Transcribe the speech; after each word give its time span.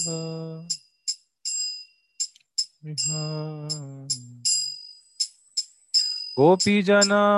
गोपी 6.39 6.81
जना 6.83 7.37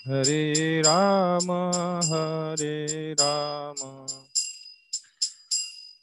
हरे 0.07 0.81
राम 0.81 1.53
हरे 2.05 3.13
राम. 3.13 4.07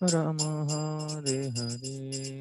राम 0.03 0.37
हरे 0.69 1.47
हरे. 1.47 2.39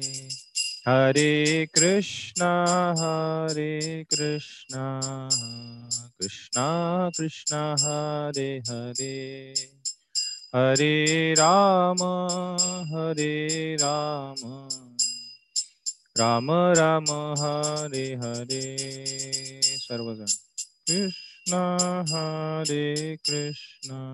हरे 0.87 1.65
कृष्णा 1.73 2.65
हरे 2.97 4.03
कृष्णा. 4.09 4.99
कृष्णा 6.19 7.09
कृष्णा 7.17 7.75
हरे 7.79 8.57
हरे। 8.57 9.53
हरे 10.55 11.33
राम 11.33 11.97
हरे 12.93 13.75
राम। 13.75 14.69
राम 16.17 16.51
राम 16.51 17.05
हरे 17.11 18.15
हरे। 18.15 18.77
सर्वजण। 19.61 20.25
कृष्णा 20.87 21.77
हरे 22.09 23.15
कृष्णा। 23.15 24.13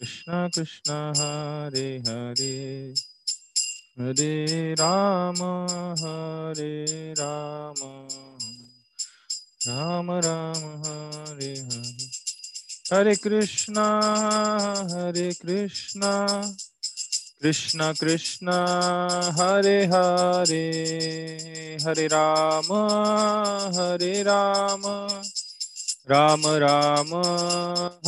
कृष्णा 0.00 0.48
कृष्णा 0.48 1.12
हरे 1.16 1.98
हरे। 1.98 2.94
हरे 4.00 4.74
राम 4.74 5.66
हरे 5.98 7.12
राम। 7.12 8.35
राम 9.68 10.10
राम 10.10 10.82
हरे 10.82 11.60
हरे। 11.60 12.10
हरे 12.94 13.14
कृष्णा 13.14 14.00
हरे 14.92 15.32
कृष्णा। 15.32 16.26
कृष्णा 17.42 17.92
कृष्णा, 17.92 18.66
हरे 19.32 19.86
हरे। 19.86 20.66
हरे 21.86 22.06
राम 22.06 22.72
हरे 23.80 24.22
राम। 24.22 24.82
राम 26.10 26.46
राम, 26.46 27.14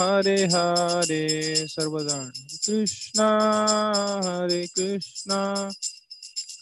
हरे 0.01 0.45
हरे। 0.45 1.55
सर्वजण 1.69 2.31
कृष्णा, 2.67 3.39
हरे 4.25 4.67
कृष्णा। 4.67 5.71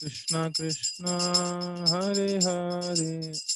कृष्णा 0.01 0.49
कृष्णा, 0.49 1.17
हरे 1.89 2.37
हरे। 2.37 3.56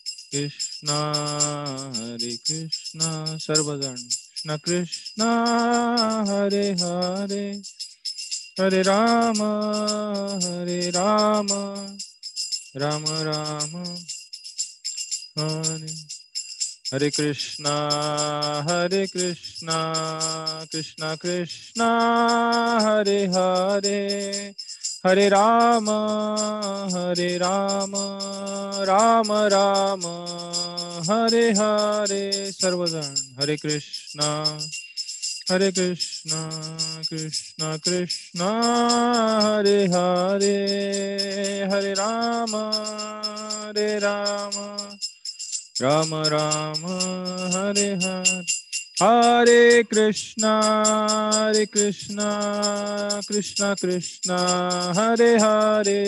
कृष्णा 0.35 1.13
हरे 1.95 2.35
कृष्णा 2.35 3.37
सर्वजण 3.37 3.95
कृष्ण 3.95 4.57
कृष्णा 4.57 5.29
हरे 6.29 6.71
हरे। 6.71 7.61
हरे 8.59 8.81
राम 8.81 9.41
हरे 10.45 10.89
राम 10.89 11.47
राम 12.75 13.05
राम 13.07 13.75
हरे। 15.39 15.93
हरे 16.93 17.09
कृष्णा 17.09 17.75
हरे 18.69 19.05
कृष्णा 19.07 19.77
कृष्णा 20.71 21.15
कृष्णा 21.15 21.89
हरे 22.81 23.25
हरे। 23.25 24.55
हरे 25.05 25.29
राम 25.29 25.89
हरे 26.95 27.37
राम 27.37 27.93
राम 28.89 29.31
राम 29.31 30.03
हरे 31.09 31.51
हरे 31.51 32.51
सर्वजण 32.51 33.15
हरे 33.39 33.55
कृष्णा 33.55 34.27
हरे 35.51 35.71
कृष्णा 35.71 36.41
कृष्णा 37.09 37.77
कृष्णा 37.77 38.51
हरे 39.41 39.77
हरे 39.85 40.55
हरे 41.73 41.93
राम 41.93 42.55
हरे 43.65 43.99
राम 43.99 44.51
राम 45.81 46.15
राम 46.15 46.85
हरे 47.57 47.93
हरे। 47.95 48.60
हरे 49.01 49.83
कृष्णा 49.83 50.51
हरे 51.35 51.65
कृष्णा 51.65 52.29
कृष्णा 53.29 53.73
कृष्णा 53.73 54.37
हरे 54.97 55.37
हरे 55.37 56.01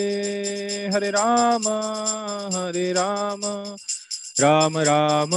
हरे 0.94 1.10
राम 1.10 1.68
हरे 2.56 2.92
राम 2.92 3.40
राम 4.40 4.78
राम 4.78 5.34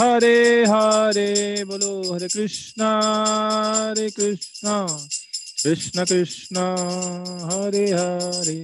हरे 0.00 0.64
हरे 0.64 1.64
बोलो 1.64 2.14
हरे 2.14 2.28
कृष्णा 2.28 2.90
हरे 3.88 4.10
कृष्णा 4.10 4.86
कृष्ण 5.64 6.04
कृष्ण 6.04 6.56
हरे 7.52 7.84
हरे 7.84 8.60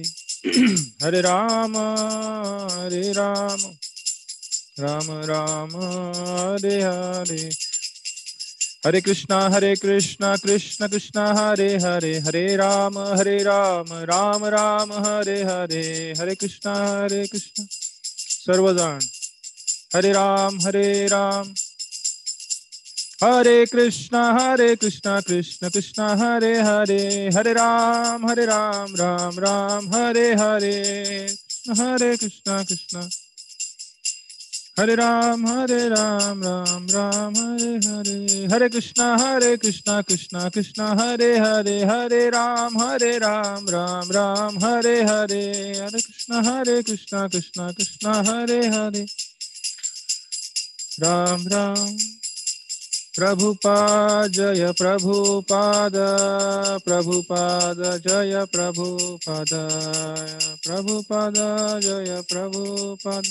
हरे 1.03 1.21
राम 1.21 1.77
हरे 2.71 3.11
राम 3.11 3.59
राम 4.79 5.11
राम 5.11 5.75
हरे 6.15 6.81
हरे। 6.81 7.64
हरे 8.85 8.99
कृष्णा 9.01 9.37
हरे 9.49 9.75
कृष्णा 9.75 10.35
कृष्ण 10.35 10.87
कृष्ण 10.87 11.19
हरे 11.37 11.67
हरे 11.77 12.11
हरे 12.19 12.55
राम 12.55 12.97
हरे 12.97 13.37
राम 13.43 13.85
राम 14.03 14.45
राम 14.45 14.93
हरे 15.05 15.41
हरे 15.43 16.13
हरे 16.19 16.35
कृष्णा 16.35 16.73
हरे 16.73 17.25
कृष्ण 17.27 17.65
सर्वजण 18.45 18.99
हरे 19.95 20.11
राम 20.11 20.59
हरे 20.61 21.07
राम 21.07 21.53
हरे 23.23 23.65
कृष्णा 23.65 24.23
हरे 24.39 24.75
कृष्णा 24.75 25.19
कृष्ण 25.21 25.69
कृष्ण 25.69 26.09
हरे 26.21 26.53
हरे 26.61 27.29
हरे 27.37 27.53
राम 27.53 28.29
हरे 28.29 28.45
राम 28.45 28.95
राम 28.95 29.39
राम 29.39 29.93
हरे 29.95 30.31
हरे 30.33 30.75
हरे 31.79 32.15
कृष्णा 32.17 32.63
कृष्णा 32.63 33.07
हरे 34.79 34.95
राम 34.95 35.45
हरे 35.47 35.87
राम 35.89 36.41
राम 36.43 36.87
राम 36.91 37.35
हरे 37.35 37.75
हरे 37.83 38.47
हरे 38.53 38.67
कृष्णा 38.69 39.05
हरे 39.21 39.55
कृष्णा 39.57 40.01
कृष्णा 40.01 40.49
कृष्णा 40.49 40.87
हरे 40.99 41.31
हरे 41.37 41.77
हरे 41.83 42.19
राम 42.29 42.77
हरे 42.81 43.11
राम 43.17 43.69
राम 43.69 44.11
राम 44.11 44.57
हरे 44.65 44.95
हरे 45.03 45.45
हरे 45.79 46.01
कृष्णा 46.01 46.41
हरे 46.47 46.81
कृष्णा 46.81 47.27
कृष्णा 47.27 47.71
कृष्णा 47.71 48.17
हरे 48.27 48.59
हरे 48.67 49.05
राम 51.03 51.47
राम 51.47 51.97
प्रभुपाद 53.17 54.31
जय 54.31 54.71
प्रभुपाद 54.77 55.93
प्रभुपाद 56.85 57.83
जय 58.07 58.45
प्रभुपाद 58.51 59.55
प्रभुपाद 60.67 61.33
जय 61.83 62.21
प्रभुपाद 62.31 63.23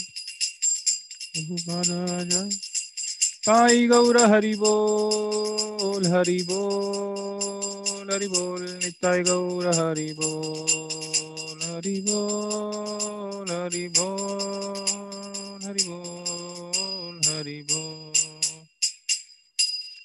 जय 1.36 2.50
साई 2.50 3.86
गौर 3.86 4.16
हरि 4.16 4.54
बोल 4.54 6.06
हरि 6.06 6.42
बोल 6.50 8.10
हरि 8.12 8.26
बोल 8.26 8.62
निताय 8.62 9.22
गौर 9.22 9.66
हरि 9.66 10.12
बोल 10.12 11.62
हरि 11.62 12.00
बोल 12.08 13.50
हरि 13.50 13.88
बोल 13.88 15.64
हरि 15.64 15.82
बोल 15.88 17.20
हरि 17.26 17.62
बोल। 17.62 18.12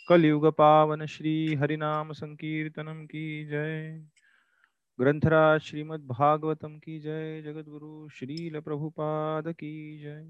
कलयुग 0.10 0.48
पावन 0.48 1.06
श्री 1.06 1.56
हरिनाम 1.56 2.12
संकीर्तनम 2.12 3.06
की 3.06 3.46
जय। 3.46 4.06
ग्रंथराज 5.00 5.62
श्रीमद् 5.62 6.08
भागवतम 6.08 6.78
की 6.78 7.00
जय। 7.00 7.42
जगद्गुरु 7.46 8.10
श्रील 8.10 8.60
प्रभुपाद 8.60 9.48
की 9.48 10.00
जय। 10.00 10.26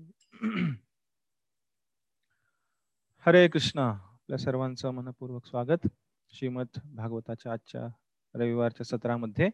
हरे 3.25 3.47
कृष्णा. 3.47 3.89
आपल्या 3.89 4.37
सर्वांचं 4.37 4.91
मनपूर्वक 4.91 5.45
स्वागत. 5.45 5.87
श्रीमद 6.33 6.67
भागवताच्या 6.85 7.51
आजच्या 7.51 7.81
रविवारच्या 8.35 8.85
सत्रामध्ये 8.85 9.49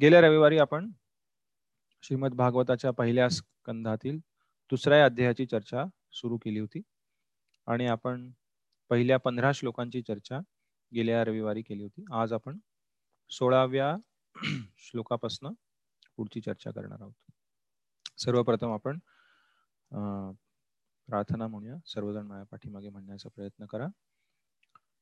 गेल्या 0.00 0.20
रविवारी 0.20 0.58
आपण 0.58 0.90
श्रीमद 2.02 2.34
भागवताच्या 2.34 2.90
पहिल्या 2.90 3.28
स्कंधातील 3.28 4.18
दुसऱ्या 4.70 5.04
अध्यायाची 5.04 5.46
चर्चा 5.46 5.84
सुरू 6.12 6.36
केली 6.36 6.58
होती 6.58 6.80
आणि 7.66 7.86
आपण 7.86 8.30
पहिल्या 8.88 9.16
पंधरा 9.16 9.52
श्लोकांची 9.52 10.02
चर्चा 10.02 10.38
गेल्या 10.94 11.24
रविवारी 11.24 11.62
केली 11.62 11.82
होती. 11.82 12.04
आज 12.12 12.32
आपण 12.32 12.58
सोळाव्या 13.30 13.96
श्लोकापासून 14.78 15.52
पुढची 16.16 16.40
चर्चा 16.40 16.70
करणार 16.70 16.98
आहोत. 17.00 17.32
सर्वप्रथम 18.18 18.72
आपण 18.72 18.98
प्रार्थना 21.10 21.46
म्हणूया. 21.46 21.74
सर्वजण 21.86 22.26
माझ्या 22.26 22.44
पाठीमागे 22.44 22.88
म्हणण्याचा 22.88 23.28
प्रयत्न 23.28 23.66
करा. 23.66 23.86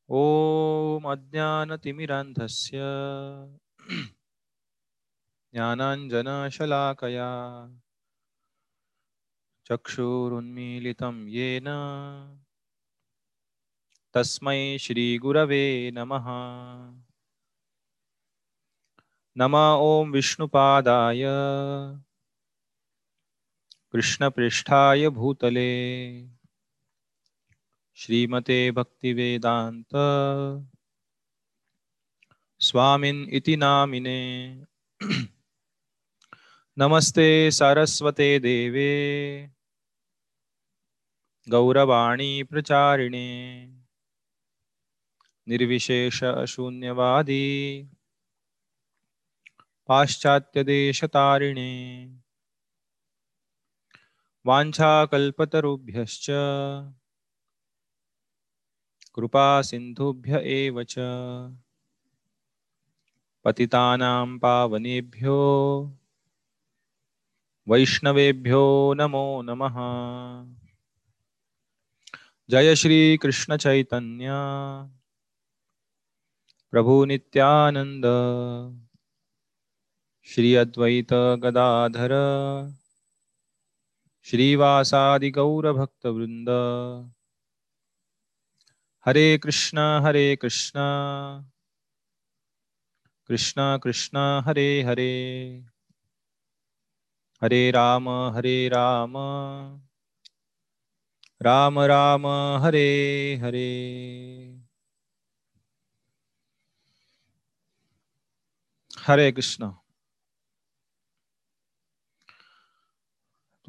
ओम 0.08 1.08
अज्ञानतिमिरान्धस्य 1.08 2.78
ज्ञानाञ्जनशलाकया 5.52 7.28
चक्षुरुन्मीलितं 9.68 11.26
येन 11.28 11.68
तस्मै 14.16 14.76
श्रीगुरवे 14.80 15.90
नमः। 15.90 16.24
नम 19.36 19.56
ॐ 19.78 20.10
विष्णुपादाय। 20.10 21.24
कृष्णपृष्ठाय 23.92 25.08
भूतले। 25.08 26.28
श्रीमते 27.94 28.70
भक्तिवेदान्त। 28.70 29.88
स्वामिन् 32.60 33.28
इति 33.28 33.56
नामिने। 33.56 34.62
नमस्ते 36.78 37.50
सारस्वते 37.50 38.38
देवे। 38.38 39.48
गौरवाणी 41.50 42.42
प्रचारिणे। 42.42 43.68
निर्विशेष 45.48 46.24
शून्यवादी। 46.48 47.88
पाश्चात्यदेशतारिणे 49.86 52.08
वाञ्छाकल्पतरुभ्यश्च। 54.46 56.26
कृपासिन्धुभ्य 59.14 60.38
एव 60.38 60.82
च। 60.82 60.94
पतितानां 63.44 64.38
पावनेभ्यो। 64.38 65.38
वैष्णवेभ्यो 67.68 68.94
नमो 68.94 69.42
नमः। 69.42 69.76
जय 72.50 72.76
श्रीकृष्णचैतन्य 72.76 74.28
प्रभुनित्यानन्द 76.70 78.02
प्रभु 78.02 78.88
श्री 80.24 80.54
अद्वैत 80.54 81.12
गदाधर। 81.12 82.10
श्रीवासादि 84.30 85.30
हरे 89.06 89.38
कृष्ण 89.38 89.78
हरे 89.78 90.36
कृष्ण। 90.36 90.78
कृष्ण 93.28 93.78
कृष्ण 93.78 94.18
हरे 94.44 94.82
हरे। 94.82 95.52
हरे 97.42 97.70
राम 97.70 98.08
हरे 98.08 98.68
राम। 98.68 99.14
राम 101.42 101.80
राम 101.80 102.26
हरे 102.62 103.34
हरे। 103.42 103.68
हरे 109.06 109.32
कृष्ण। 109.32 109.87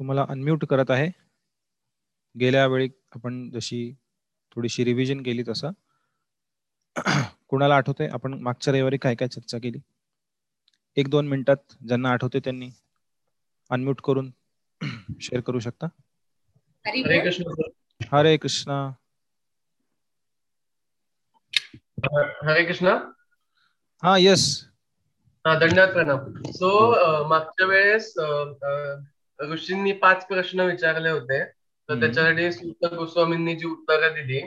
तुम्हाला 0.00 0.24
अनम्यूट 0.28 0.64
करत 0.64 0.90
आहे. 0.90 1.08
गेल्या 2.40 2.66
वेळी 2.66 2.88
आपण 3.14 3.50
जशी 3.50 3.92
थोडीशी 4.56 4.84
रिव्हिजन 4.84 5.22
केली 5.22 5.42
तसं. 5.48 5.70
कुणाला 7.48 7.76
आठवते 7.76 8.06
आपण 8.06 8.34
मागच्या 8.34 8.72
रविवारी 8.72 8.96
काय 8.96 9.14
काय 9.14 9.28
चर्चा 9.28 9.58
केली? 9.58 9.78
एक 10.96 11.08
दोन 11.08 11.28
मिनिटात 11.28 11.56
ज्यांना 11.88 12.10
आठवते 12.10 12.38
त्यांनी 12.40 12.70
अनम्यूट 13.70 14.00
करून 14.00 14.30
शेअर 15.20 15.40
करू 15.40 15.58
शकता? 15.58 15.86
हरे 16.86 17.20
कृष्ण 17.20 17.62
हरे 18.12 18.36
कृष्ण. 18.36 18.70
हरे 22.48 22.64
कृष्ण. 22.64 22.96
हा 24.02 24.16
यस 24.18 24.48
हा 25.44 25.58
धन्यवाद 25.58 25.92
प्रणाम. 25.92 26.32
सो 26.52 27.28
मागच्या 27.28 27.66
वेळेस 27.66 28.12
ऋषींनी 29.42 29.92
पाच 29.92 30.26
प्रश्न 30.26 30.60
विचारले 30.60 31.10
होते. 31.10 31.44
तर. 31.44 32.00
त्याच्यासाठी 32.00 32.52
सुत 32.52 32.94
गोस्वामींनी 32.94 33.56
जी 33.56 33.66
उत्तरं 33.66 34.12
दिली. 34.12 34.40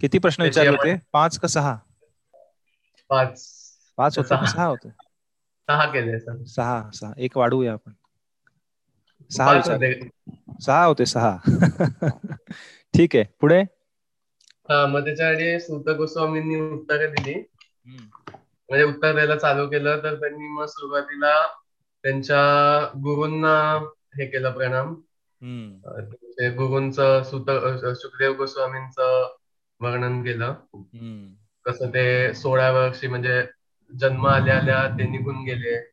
किती 0.00 0.18
प्रश्न 0.18 0.42
विचारले 0.42 0.70
होते? 0.70 1.00
पाच 1.12 1.38
का 1.38 1.48
सहा? 1.48 1.76
पाच. 3.08 3.62
पाच 3.96 4.18
होते 4.18 4.46
सहा. 4.46 4.64
होते. 4.64 4.88
सहा 5.68 5.86
केले 5.86 6.20
सर 6.20 6.44
सहा 6.44 6.90
सहा. 6.94 7.12
एक 7.18 7.36
वाढवूया 7.36 7.72
आपण. 7.72 7.92
सहा 9.30 9.60
सहा 10.60 10.84
होते 10.84 11.06
सहा. 11.06 11.36
ठीक 12.94 13.16
आहे. 13.16 13.24
पुढे? 13.40 13.60
हा 14.68 14.86
मग 14.86 15.04
त्याच्यासाठी 15.04 15.60
सुत 15.60 15.96
गोस्वामींनी 15.96 16.60
उत्तरं 16.60 17.10
दिली. 17.10 17.50
म्हणजे 18.68 18.84
उत्तर 18.84 19.12
द्यायला 19.12 19.36
चालू 19.36 19.66
केलं 19.66 20.02
तर 20.02 20.14
त्यांनी 20.14 20.48
मग 20.48 20.64
सुरुवातीला 20.64 21.46
त्यांच्या 22.02 22.40
गुरूंना 22.96 23.88
हे 24.18 24.26
केलं 24.26 24.52
प्रणाम. 24.52 24.94
गुरूंचं 26.56 27.22
सुत 27.22 27.50
सुखदेव 27.96 28.32
गोस्वामींचं 28.32 29.36
वर्णन 29.80 30.22
केलं. 30.22 30.54
कसं 31.64 31.88
ते 31.88 32.34
सोळा 32.34 32.70
वर्षी 32.70 33.06
म्हणजे 33.08 33.42
जन्म 34.00 34.26
आल्या 34.26 34.58
आल्या 34.58 34.88
ते 34.88 35.06
निघून 35.08 35.44
गेले. 35.44 35.92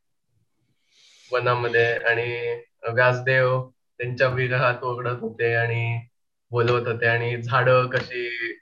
वनामध्ये 1.31 1.93
आणि 1.93 2.61
व्यासदेव 2.93 3.69
त्यांच्या 3.97 4.27
विरहात 4.27 4.83
ओरडत 4.83 5.17
होते 5.21 5.55
आणि 5.55 5.99
बोलवत 6.51 6.87
होते 6.87 7.07
आणि 7.07 7.41
झाडं 7.41 7.87
कशी 7.87 8.53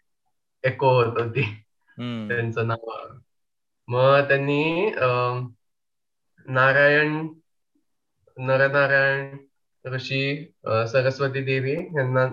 एको 0.63 0.89
होत 0.89 1.21
होती. 1.21 1.63
त्यांचं 2.27 2.67
नाव. 2.67 3.07
मग 3.87 4.19
त्यांनी 4.27 4.91
अं, 4.91 5.47
नारायण 6.45 7.27
नरनारायण 8.37 9.37
ऋषी 9.93 10.45
सरस्वती 10.65 11.41
देवी 11.43 11.73
यांना 11.73 12.27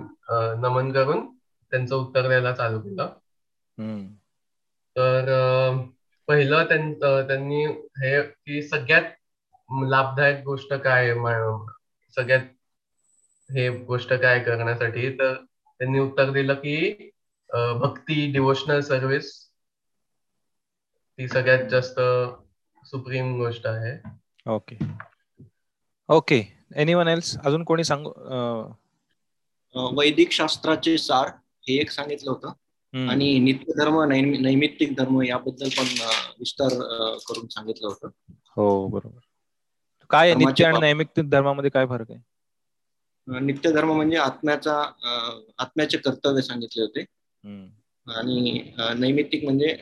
नमन 0.54 0.92
करून 0.92 1.26
त्यांचं 1.72 1.94
उत्तर 1.96 2.26
द्यायला 2.28 2.52
चालू 2.54 2.80
केलं. 2.80 3.12
तर 4.96 5.26
पहिलं 6.28 6.64
त्यांनी 6.64 7.64
हे 7.98 8.22
की 8.22 8.62
सगळ्यात 8.62 9.02
लाभदायक 9.90 10.44
गोष्ट 10.44 10.74
काय 10.74 11.14
सगळ्यात 12.16 12.40
हे 13.50 13.68
गोष्ट 13.84 14.12
काय 14.12 14.38
करण्यासाठी? 14.40 15.10
तर 15.18 15.34
त्यांनी 15.34 15.98
उत्तर 15.98 16.30
दिलं 16.30 16.54
की 16.54 17.10
भक्ती 17.80 18.32
डिवोशनल 18.32 18.80
सर्व्हिस 18.80 19.32
ती 21.18 21.28
सगळ्यात 21.28 21.68
जास्त 21.68 22.00
सुप्रीम 22.86 23.36
गोष्ट 23.36 23.66
आहे. 23.66 23.96
ओके. 24.46 24.76
ओके. 26.08 26.40
एनिवन 26.76 27.08
एल्स 27.08 27.36
अजून 27.44 27.64
कोणी 27.64 27.84
सांगू? 27.84 28.10
वैदिक 29.74 30.32
शास्त्राचे 30.32 30.98
सार 30.98 31.28
हे 31.60 31.74
एक 31.74 31.90
सांगितलं 31.90 32.30
होतं. 32.30 32.48
आणि 33.08 33.38
नित्य 33.38 33.72
धर्म 33.72 34.02
नैम- 34.02 34.38
नैमित्तिक 34.38 34.96
धर्म 34.96 35.22
याबद्दल 35.22 35.68
पण 35.68 35.84
विस्तार 36.38 36.68
करून 37.28 37.46
सांगितलं 37.48 37.88
होतं. 37.88 38.08
हो 38.56 38.88
बरोबर. 38.88 39.18
काय 40.10 40.34
नित्य 40.34 40.64
आणि 40.64 40.78
नैमित्तिक 40.80 41.30
धर्मामध्ये 41.30 41.70
काय 41.70 41.86
फरक 41.86 42.10
आहे? 42.10 42.20
नित्य 43.40 43.72
धर्म 43.72 43.92
म्हणजे 43.92 44.16
आत्म्याचा 44.16 44.82
आत्म्याचे 45.58 45.98
कर्तव्य 45.98 46.42
सांगितले 46.42 46.82
होते. 46.82 47.00
आणि 48.16 48.72
नैमित्तिक 48.98 49.44
म्हणजे 49.44 49.78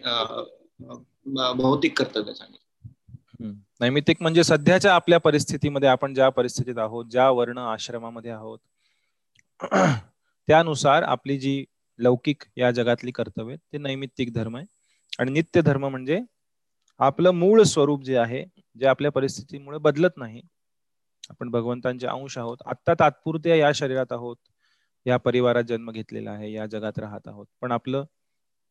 भौतिक 1.57 1.99
कर्तव्य 1.99 2.35
सांगितले. 2.35 2.62
नैमितिक 3.43 3.83
नैमित्तिक 3.83 4.23
म्हणजे 4.23 4.43
सध्याच्या 4.45 4.95
आपल्या 4.95 5.19
परिस्थितीमध्ये 5.21 5.89
आपण 5.89 6.15
ज्या 6.15 6.29
परिस्थितीत 6.29 6.79
आहोत 6.79 7.07
ज्या 7.11 7.29
वर्ण 7.31 7.59
आश्रमामध्ये 7.59 8.31
आहोत 8.31 8.59
त्यानुसार 10.49 11.03
आपली 11.03 11.39
जी 11.39 11.65
लौकिक 11.99 12.43
या 12.57 12.71
जगातली 12.71 13.11
कर्तव्य 13.11 13.57
ते 13.57 13.79
नैमित्तिक 13.79 14.33
धर्म 14.35 14.57
आहे. 14.57 14.67
आणि 15.19 15.31
नित्य 15.33 15.61
धर्म 15.63 15.87
म्हणजे 15.87 16.21
आपलं 17.01 17.31
मूळ 17.31 17.63
स्वरूप 17.63 18.03
जे 18.05 18.17
आहे 18.17 18.45
जे 18.77 18.87
आपल्या 18.87 19.11
परिस्थितीमुळे 19.13 19.79
बदलत 19.79 20.17
नाही. 20.17 20.43
आपण 21.31 21.51
भगवंतांचे 21.51 22.07
अंश 22.07 22.39
आहोत. 22.39 22.57
आत्ता 22.67 22.95
तात्पुरत्या 23.01 23.55
या 23.57 23.71
शरीरात 23.75 24.13
आहोत. 24.13 24.37
या 25.07 25.17
परिवारात 25.17 25.65
जन्म 25.65 25.91
घेतलेला 25.91 26.31
आहे 26.31 26.53
या 26.53 26.67
जगात 26.67 26.99
राहत 26.99 27.29
आहोत. 27.29 27.47
पण 27.61 27.73
आपलं 27.73 28.05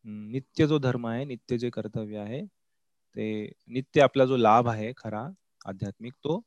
नित्य 0.06 0.68
जो 0.68 0.78
धर्म 0.80 1.08
आहे 1.08 1.25
नित्य 1.25 1.58
जे 1.58 1.70
कर्तव्य 1.70 2.18
आहे 2.18 2.42
ते 3.15 3.51
नित्य 3.68 4.01
आपला 4.01 4.25
जो 4.25 4.38
लाभ 4.38 4.68
आहे 4.68 4.91
खरा 4.98 5.27
आध्यात्मिक 5.65 6.13
तो 6.13 6.41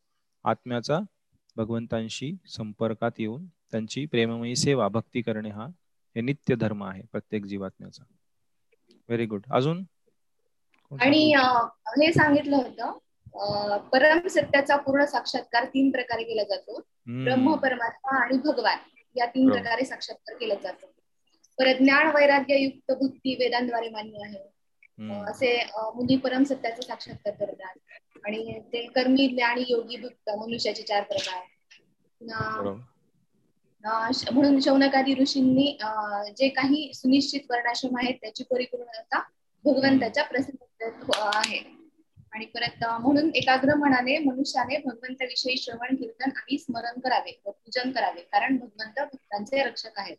आत्म्याचा 0.44 1.00
भगवंतांशी 1.56 2.32
संपर्कात 2.48 3.10
येऊन 3.18 3.46
त्यांची 3.46 4.06
प्रेममयी 4.06 4.56
सेवा 4.56 4.88
भक्ती 4.88 5.22
करणे 5.22 5.50
हा 5.50 5.64
हे 6.16 6.20
नित्य 6.20 6.54
धर्म 6.54 6.84
आहे 6.84 7.02
प्रत्येक 7.12 7.44
जीवात्म्याचा. 7.44 8.04
व्हेरी 9.08 9.26
गुड 9.26 9.42
अजून? 9.50 9.84
आणि 11.00 11.34
हे 11.36 12.12
सांगितलं 12.12 12.56
होतं 12.56 13.78
परम 13.92 14.26
सत्याचा 14.26 14.76
पूर्ण 14.76 15.04
साक्षात्कार 15.04 15.64
तीन 15.64 15.90
प्रकारे 15.90 16.22
केला 16.22 16.42
जातो. 16.42 16.80
ब्रह्म 17.06 17.54
परमात्मा 17.54 18.24
आणि 18.24 18.38
भगवान 18.38 18.78
या 19.16 19.26
तीन. 19.26 19.50
प्रकारे 19.50 19.84
साक्षात्कार 19.84 20.36
केला 20.36 20.54
जातो. 20.54 20.86
परत 21.58 21.74
ज्ञान 21.74 22.06
वैराग्य 22.06 22.56
युक्त 22.56 22.92
बुद्धी 22.92 23.34
वेदांद्वारे 23.34 23.88
मान्य 23.88 24.18
आहे. 24.24 24.53
असे 25.28 25.56
मुनी 25.94 26.16
परम 26.16 26.42
सत्याचा 26.42 26.82
साक्षात्कार 26.82 27.34
करतात. 27.34 27.78
आणि 28.24 28.60
ते 28.72 28.86
कर्मी 28.86 29.26
ज्ञानी 29.28 29.64
योगी 29.68 29.96
भक्त 29.96 30.30
मनुष्याचे 30.30 30.82
चार 30.82 31.02
प्रकार. 31.02 31.42
म्हणून 34.32 34.60
शौनकादी 34.60 35.14
ऋषींनी 35.14 35.76
जे 36.38 36.48
काही 36.48 36.90
सुनिश्चित 36.94 37.40
वर्णाश्रम 37.50 37.96
आहेत 37.96 38.14
त्याची 38.14 38.44
परिपूर्णता 38.44 39.22
भगवंताच्या 39.64 40.24
प्रसिद्ध 40.24 41.10
आहे. 41.16 41.58
आणि 42.32 42.44
परत 42.44 42.84
म्हणून 43.00 43.30
एकाग्र 43.34 43.74
मनाने 43.74 44.18
मनुष्याने 44.18 44.76
भगवंताविषयी 44.84 45.56
श्रवण 45.56 45.94
कीर्तन 45.96 46.30
आणि 46.36 46.58
स्मरण 46.58 47.00
करावे 47.00 47.40
व 47.46 47.50
पूजन 47.50 47.90
करावे. 47.92 48.20
कारण 48.22 48.56
भगवंत 48.56 49.00
भक्तांचे 49.00 49.62
रक्षक 49.62 49.98
आहेत. 49.98 50.16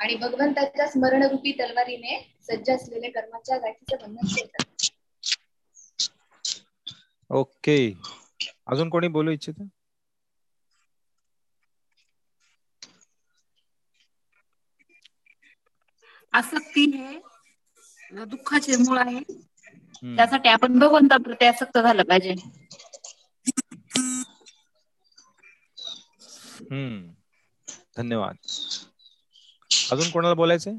आणि 0.00 0.14
भगवंताच्या 0.16 0.86
स्मरणरूपी 0.88 1.52
तलवारीने 1.52 2.18
सज्ज 2.42 2.70
असलेले 2.70 3.10
कर्माच्या 3.10 3.58
गाठीचे 3.58 3.96
बंधन 3.96 4.26
ओके. 7.30 7.76
अजून 8.66 8.88
कोणी 8.90 9.08
बोलू 9.10 9.30
इच्छित? 9.30 9.60
आसक्ती 16.32 16.84
है 16.92 18.24
दुःखाचे 18.24 18.76
मूळ 18.78 18.98
आहे. 18.98 19.20
त्यासाठी 19.22 20.48
आपण 20.48 20.78
भगवंताप्रती 20.78 21.44
आसक्त 21.46 21.78
झालं 21.78 22.02
पाहिजे. 22.02 22.34
हम्म. 26.62 27.14
धन्यवाद. 27.96 28.36
अजून 29.88 30.10
कोणाला 30.10 30.34
बोलायचंय? 30.36 30.74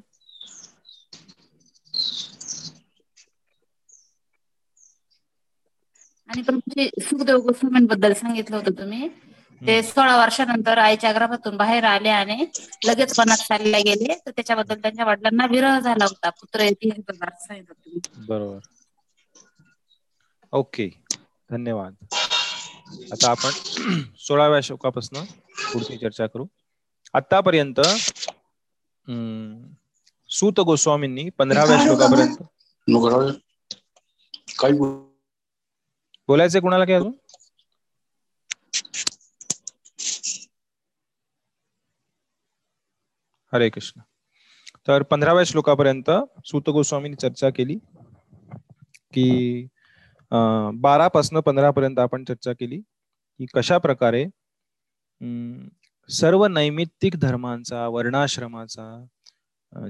आणि 6.29 6.41
तुमचे 6.41 6.87
सुखदेव 6.99 7.37
गोस्वामींबद्दल 7.37 8.13
सांगितलं 8.13 8.55
होतं 8.57 8.71
तुम्ही. 8.73 9.07
ते 9.61 9.81
सोळा 9.83 10.15
वर्षानंतर 10.17 10.77
आईच्या 10.77 11.11
गर्भातून 11.11 11.55
बाहेर 11.57 11.83
आले 11.85 12.09
आणि 12.11 12.45
लगेच 12.83 13.13
वनात 13.13 13.37
चालले 13.39 13.81
गेले. 13.83 14.13
तर 14.17 14.31
त्याच्याबद्दल 14.31 14.79
त्यांच्या 14.81 15.05
वडिलांना 15.05 15.45
विरह 15.51 15.79
झाला 15.79 16.05
होता. 16.05 16.29
पुत्र 16.31 16.59
बरोबर. 18.23 18.61
ओके. 20.53 20.87
धन्यवाद. 21.49 21.95
आता 23.11 23.29
आपण 23.29 23.53
सोळाव्या 24.19 24.59
श्लोकापासून 24.61 25.23
पुढची 25.71 25.97
चर्चा 25.97 26.27
करू. 26.27 26.45
आतापर्यंत 27.13 27.79
सूत 30.29 30.59
गोस्वामींनी 30.59 31.29
पंधराव्या 31.29 31.77
श्लोकापर्यंत 31.77 32.43
काय 34.59 34.71
बोल 34.71 34.97
बोलायचंय 36.27 36.61
कुणाला 36.61 36.85
काय 36.85 36.95
अजून? 36.95 37.11
हरे 43.53 43.69
कृष्ण. 43.69 44.01
तर 44.87 45.03
पंधराव्या 45.03 45.43
श्लोकापर्यंत 45.43 46.11
सूत 46.45 46.69
गोस्वामींनी 46.69 47.15
चर्चा 47.15 47.49
केली 47.49 47.75
की 49.13 49.67
बारा 50.73 51.07
पासन 51.07 51.39
पंधरा 51.39 51.71
पर्यंत 51.71 51.99
आपण 51.99 52.23
चर्चा 52.23 52.53
केली 52.53 52.77
की 53.39 53.45
कशा 53.53 53.77
प्रकारे 53.77 54.25
सर्व 56.09 56.45
नैमित्तिक 56.45 57.15
धर्मांचा 57.15 57.87
वर्णाश्रमाचा 57.87 59.05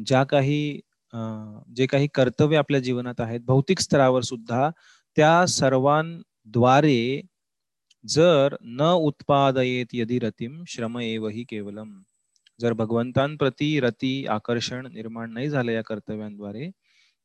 ज्या 0.05 0.23
काही 0.23 0.79
अं, 1.13 1.61
जे 1.75 1.85
काही 1.85 2.07
कर्तव्य 2.13 2.57
आपल्या 2.57 2.79
जीवनात 2.79 3.21
आहेत 3.21 3.39
भौतिक 3.39 3.79
स्तरावर 3.79 4.21
सुद्धा 4.21 4.69
त्या 5.15 5.45
सर्वांद्वारे 5.45 7.21
जर 8.07 8.55
न 8.61 8.81
उत्पादयेत 8.81 9.85
यदि 9.93 10.19
रतीम 10.19 10.63
श्रम 10.67 10.97
एव 10.97 11.27
ही 11.27 11.43
केवलम. 11.43 12.01
जर 12.61 12.73
भगवंतांप्रती 12.73 13.79
रती 13.79 14.25
आकर्षण 14.27 14.87
निर्माण 14.93 15.33
नाही 15.33 15.49
झालं 15.49 15.71
या 15.71 15.81
कर्तव्यांद्वारे 15.83 16.69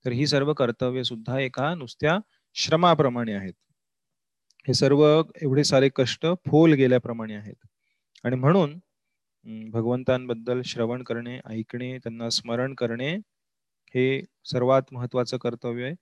तर 0.04 0.12
ही 0.12 0.26
सर्व 0.26 0.52
कर्तव्य 0.54 1.04
सुद्धा 1.04 1.38
एका 1.40 1.74
नुसत्या 1.74 2.18
श्रमाप्रमाणे 2.54 3.32
आहेत. 3.32 3.54
हे 4.68 4.74
सर्व 4.74 5.22
एवढे 5.42 5.64
सारे 5.64 5.88
कष्ट 5.96 6.26
फोल 6.46 6.72
गेल्याप्रमाणे 6.72 7.34
आहेत. 7.34 7.66
आणि 8.24 8.36
म्हणून 8.36 8.78
भगवंतांबद्दल 9.70 10.60
श्रवण 10.62 11.02
करणे 11.02 11.38
ऐकणे 11.46 11.98
त्यांना 11.98 12.28
स्मरण 12.30 12.74
करणे 12.74 13.12
हे 13.94 14.22
सर्वात 14.44 14.82
महत्वाचं 14.92 15.36
कर्तव्य 15.36 15.84
आहे. 15.84 15.94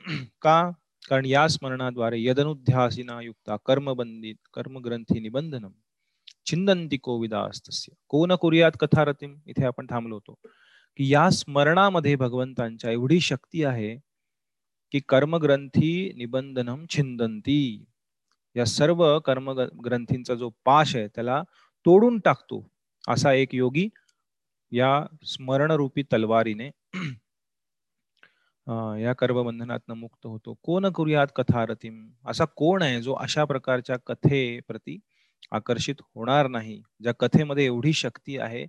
का? 0.42 0.70
कारण 1.10 1.24
या 1.26 1.48
स्मरणाद्वारे 1.48 2.22
यदनुध्यासिना 2.22 3.20
युक्ता 3.22 3.56
कर्मबंधित 3.66 4.36
कर्मग्रंथी 4.54 5.20
निबंधनम 5.20 5.72
छिंदंती 6.46 6.96
कोविदास्तस्य 6.98 7.92
को 8.08 8.26
न 8.26 8.34
कुर्यात 8.34 8.72
कथारतीम 8.80 9.36
इथे 9.46 9.64
आपण 9.66 9.86
थांबलो 9.90 10.14
होतो. 10.16 10.34
की 10.98 11.12
या 11.12 11.28
स्मरणामध्ये 11.30 12.16
भगवंतांच्या 12.16 12.90
एवढी 12.90 13.20
शक्ती 13.20 13.64
आहे 13.64 13.96
की 14.92 15.00
कर्मग्रंथी 15.08 15.92
निबंधनम 16.16 16.84
छिंदंती 16.90 17.58
या 18.56 18.64
सर्व 18.66 19.04
कर्म 19.26 19.50
ग्रंथींचा 19.84 20.34
जो 20.34 20.50
पाश 20.64 20.94
आहे 20.96 21.06
त्याला 21.08 21.42
तोडून 21.86 22.18
टाकतो 22.24 22.64
असा 23.04 23.32
एक 23.34 23.54
योगी 23.54 23.88
या 24.72 24.90
स्मरणरूपी 25.26 26.02
तलवारीने 26.12 26.70
या 29.02 29.12
कर्मबंधनातनं 29.18 29.94
मुक्त 29.96 30.26
होतो. 30.26 30.54
कोण 30.64 30.88
करूयात 30.96 31.26
कथारथीम 31.36 32.06
असा 32.30 32.44
कोण 32.56 32.82
आहे 32.82 33.00
जो 33.02 33.14
अशा 33.14 33.44
प्रकारच्या 33.44 33.96
कथेप्रती 34.06 34.98
आकर्षित 35.52 36.02
होणार 36.14 36.46
नाही? 36.48 36.80
ज्या 37.02 37.12
कथेमध्ये 37.20 37.64
एवढी 37.66 37.92
शक्ती 37.94 38.38
आहे 38.38 38.64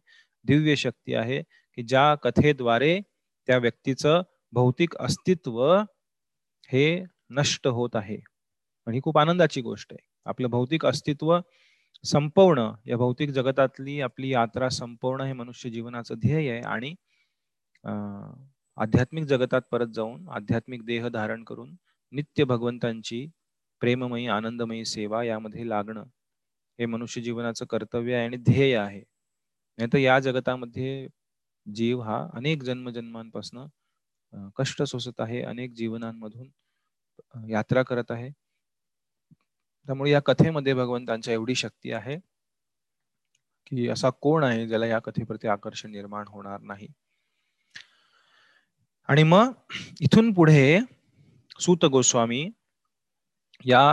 दिव्य 0.46 0.76
शक्ती 0.76 1.14
आहे 1.16 1.42
की 1.78 1.84
ज्या 1.84 2.14
कथेद्वारे 2.24 3.00
त्या 3.48 3.58
व्यक्तीचं 3.58 4.22
भौतिक 4.54 4.96
अस्तित्व 4.98 5.62
हे 6.70 6.86
नष्ट 7.32 7.68
होत 7.68 7.96
आहे. 7.96 8.18
पण 8.88 8.94
ही 8.94 9.00
खूप 9.02 9.18
आनंदाची 9.20 9.62
गोष्ट 9.64 9.94
आहे. 9.94 10.06
आपलं 10.26 10.50
भौतिक 10.50 10.86
अस्तित्व 10.86 11.40
संपवणं 12.04 12.74
या 12.88 12.98
भौतिक 12.98 13.30
जगतातली 13.32 14.00
आपली 14.02 14.30
यात्रा 14.30 14.70
संपवणं 14.72 15.26
हे 15.26 15.34
मनुष्य 15.36 15.70
जीवनाचं 15.70 16.16
ध्येय 16.20 16.52
आहे 16.52 16.62
आणि 16.68 16.94
अं, 17.84 18.34
आध्यात्मिक 18.78 19.26
जगतात 19.26 19.62
परत 19.72 19.88
जाऊन 19.96 20.28
आध्यात्मिक 20.32 20.84
देह 20.86 21.08
धारण 21.10 21.44
करून 21.46 21.76
नित्य 22.14 22.44
भगवंतांची 22.46 23.26
प्रेममयी 23.82 24.28
आनंदमयी 24.30 24.86
सेवा 24.88 25.24
यामध्ये 25.26 25.68
लागणं 25.70 26.04
हे 26.80 26.86
मनुष्य 26.88 27.22
जीवनाचं 27.22 27.66
कर्तव्य 27.68 28.16
आहे 28.16 28.26
आणि 28.26 28.38
ध्येय 28.40 28.76
आहे. 28.78 29.00
नाही 29.80 29.90
तर 29.90 29.98
या 30.00 30.20
जगतामध्ये 30.22 31.08
जीव 31.66 32.02
हा 32.02 32.20
अनेक 32.36 32.64
जन्मजन्मांपासून 32.64 33.68
कष्ट 34.58 34.84
सोसत 34.86 35.22
आहे 35.22 35.42
अनेक 35.44 35.74
जीवनांमधून 35.76 36.50
यात्रा 37.50 37.84
करत 37.84 38.12
आहे. 38.12 38.30
त्यामुळे 39.88 40.12
या 40.12 40.20
कथेमध्ये 40.20 40.74
भगवंतांच्या 40.74 41.34
एवढी 41.34 41.56
शक्ती 41.56 41.92
आहे 41.92 42.18
की 43.68 43.88
असा 43.88 44.10
कोण 44.22 44.44
आहे 44.44 44.68
ज्याला 44.68 44.86
या 44.86 45.00
कथेप्रती 45.00 45.48
आकर्षण 45.48 45.92
निर्माण 45.92 46.26
होणार 46.28 46.60
नाही? 46.62 46.88
आणि 49.10 49.24
मग 49.24 49.52
इथून 50.02 50.32
पुढे 50.34 50.80
सूत 51.60 51.86
गोस्वामी 51.86 52.50
या 53.66 53.84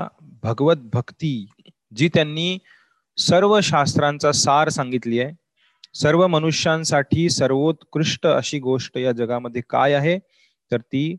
भगवत 0.43 0.77
भक्ती 0.93 1.47
जी 1.93 2.09
त्यांनी 2.15 2.59
सर्व 3.19 3.61
शास्त्रांचा 3.61 4.33
सार 4.33 4.69
सांगितली 4.69 5.21
आहे 5.21 5.33
सर्व 5.95 6.27
मनुष्यांसाठी 6.27 7.29
सर्वोत्कृष्ट 7.31 8.27
अशी 8.27 8.59
गोष्ट 8.59 8.99
या 8.99 9.13
जगामध्ये 9.13 9.63
काय 9.71 9.95
आहे? 9.95 10.19
तर 10.71 10.81
ती 10.83 11.17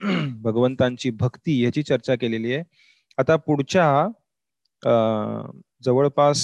भगवंतांची 0.42 1.10
भक्ती 1.10 1.64
याची 1.64 1.82
चर्चा 1.82 2.14
केलेली 2.14 2.54
आहे. 2.54 2.62
आता 3.18 3.36
पुढच्या 3.36 3.86
जवळपास 5.84 6.40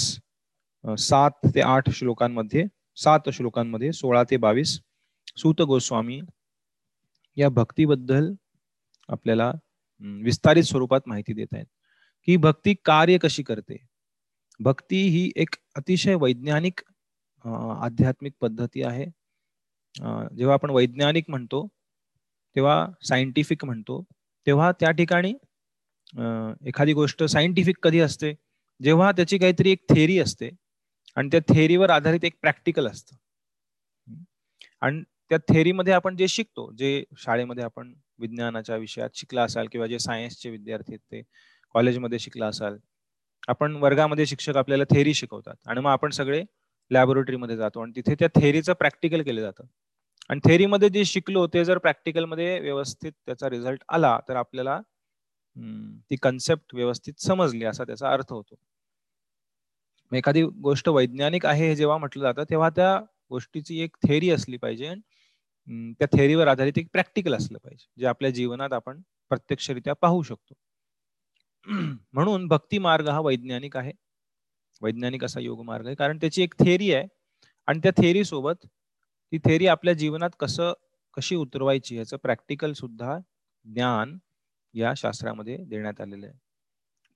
सात 0.83 1.45
ते 1.55 1.61
आठ 1.61 1.89
श्लोकांमध्ये 1.89 2.65
सात 2.97 3.29
श्लोकांमध्ये 3.33 3.91
सोळा 3.93 4.23
ते 4.31 4.37
बावीस 4.37 4.79
सूत 5.37 5.61
गोस्वामी 5.67 6.19
या 7.37 7.49
भक्तीबद्दल 7.49 8.33
आपल्याला 9.09 9.51
विस्तारित 10.23 10.63
स्वरूपात 10.63 11.07
माहिती 11.07 11.33
देत 11.33 11.53
आहेत. 11.53 11.65
की 12.27 12.35
भक्ती 12.37 12.73
कार्य 12.85 13.17
कशी 13.21 13.43
करते? 13.43 13.77
भक्ती 14.59 15.01
ही 15.09 15.29
एक 15.35 15.55
अतिशय 15.77 16.15
वैज्ञानिक 16.15 16.81
आध्यात्मिक 17.45 18.33
पद्धती 18.41 18.83
आहे. 18.83 19.05
जेव्हा 20.37 20.53
आपण 20.53 20.69
वैज्ञानिक 20.69 21.29
म्हणतो 21.29 21.65
तेव्हा 22.55 22.85
सायंटिफिक 23.03 23.65
म्हणतो 23.65 24.01
तेव्हा 24.47 24.71
त्या 24.79 24.91
ठिकाणी 24.91 25.33
एखादी 26.67 26.93
गोष्ट 26.93 27.23
सायंटिफिक 27.25 27.77
कधी 27.83 27.99
असते 27.99 28.33
जेव्हा 28.79 29.11
त्याची 29.11 29.37
काहीतरी 29.37 29.71
एक 29.71 29.83
थेरी 29.89 30.17
असते 30.19 30.49
आणि 31.17 31.29
त्या 31.31 31.39
थेरीवर 31.49 31.89
आधारित 31.89 32.23
एक 32.23 32.33
प्रॅक्टिकल 32.41 32.87
असतं. 32.87 33.15
आणि 34.81 35.01
त्या 35.29 35.37
थेरीमध्ये 35.49 35.93
आपण 35.93 36.15
जे 36.17 36.27
शिकतो 36.27 36.71
जे 36.77 37.03
शाळेमध्ये 37.17 37.63
आपण 37.63 37.93
विज्ञानाच्या 38.19 38.75
विषयात 38.77 39.09
शिकला 39.15 39.43
असाल 39.43 39.67
किंवा 39.71 39.87
जे 39.87 39.99
सायन्सचे 39.99 40.49
विद्यार्थी 40.49 40.93
आहेत 40.93 40.99
ते 41.11 41.21
कॉलेजमध्ये 41.75 42.19
शिकला 42.19 42.47
असाल 42.47 42.77
आपण 43.47 43.75
वर्गामध्ये 43.77 44.25
शिक्षक 44.25 44.57
आपल्याला 44.57 44.83
थेरी 44.85 45.13
शिकवतात 45.13 45.55
आणि 45.67 45.81
मग 45.81 45.89
आपण 45.91 46.09
सगळे 46.11 46.43
लॅबोरेटरीमध्ये 46.91 47.55
जातो 47.57 47.81
आणि 47.81 47.91
तिथे 47.95 48.15
त्या 48.19 48.27
थेरीचं 48.35 48.73
प्रॅक्टिकल 48.73 49.21
केलं 49.23 49.41
जातं. 49.41 49.65
आणि 50.29 50.39
थेरीमध्ये 50.45 50.89
जे 50.89 51.03
शिकलो 51.05 51.45
ते 51.47 51.63
जर 51.65 51.77
प्रॅक्टिकलमध्ये 51.77 52.59
व्यवस्थित 52.59 53.11
त्याचा 53.25 53.49
रिझल्ट 53.49 53.83
आला 53.89 54.17
तर 54.29 54.35
आपल्याला 54.35 54.79
ती 55.55 56.15
कन्सेप्ट 56.15 56.75
व्यवस्थित 56.75 57.19
समजली 57.21 57.65
असा 57.65 57.83
त्याचा 57.83 58.11
अर्थ 58.13 58.31
होतो. 58.33 58.55
एखादी 60.11 60.43
गोष्ट 60.63 60.89
वैज्ञानिक 60.89 61.45
आहे 61.45 61.67
हे 61.67 61.75
जेव्हा 61.75 61.97
म्हटलं 61.97 62.23
जातं 62.23 62.43
तेव्हा 62.49 62.69
त्या 62.69 62.97
गोष्टीची 63.31 63.79
एक 63.81 63.95
थेरी 64.07 64.29
असली 64.29 64.57
पाहिजे 64.57 64.93
त्या 65.99 66.07
थेरीवर 66.17 66.47
आधारित 66.47 66.77
एक 66.77 66.87
प्रॅक्टिकल 66.93 67.33
असलं 67.35 67.57
पाहिजे 67.57 67.85
जे 67.99 68.05
आपल्या 68.05 68.29
जीवनात 68.31 68.73
आपण 68.73 69.01
प्रत्यक्षरित्या 69.31 69.93
पाहू 69.93 70.21
शकतो. 70.23 70.53
म्हणून 72.13 72.47
भक्ती 72.47 72.77
मार्ग 72.77 73.07
हा 73.09 73.19
वैज्ञानिक 73.19 73.77
आहे. 73.77 73.91
वैज्ञानिक 74.81 75.23
असा 75.23 75.39
योग 75.39 75.61
मार्ग 75.63 75.85
आहे 75.87 75.95
कारण 75.95 76.17
त्याची 76.17 76.43
एक 76.43 76.53
थेरी 76.59 76.93
आहे 76.93 77.05
आणि 77.67 77.79
त्या 77.83 77.91
थेरी 77.97 78.23
सोबत 78.23 78.65
ती 79.31 79.37
थेरी 79.37 79.67
आपल्या 79.67 79.93
जीवनात 79.93 80.29
कसं 80.39 80.73
कशी 81.17 81.35
उतरवायची 81.35 81.97
याचं 81.97 82.17
प्रॅक्टिकल 82.17 82.73
सुद्धा 82.73 83.17
ज्ञान 83.65 84.17
या 84.73 84.93
शास्त्रामध्ये 84.97 85.57
देण्यात 85.59 86.01
आलेलं 86.01 86.25
आहे. 86.25 86.35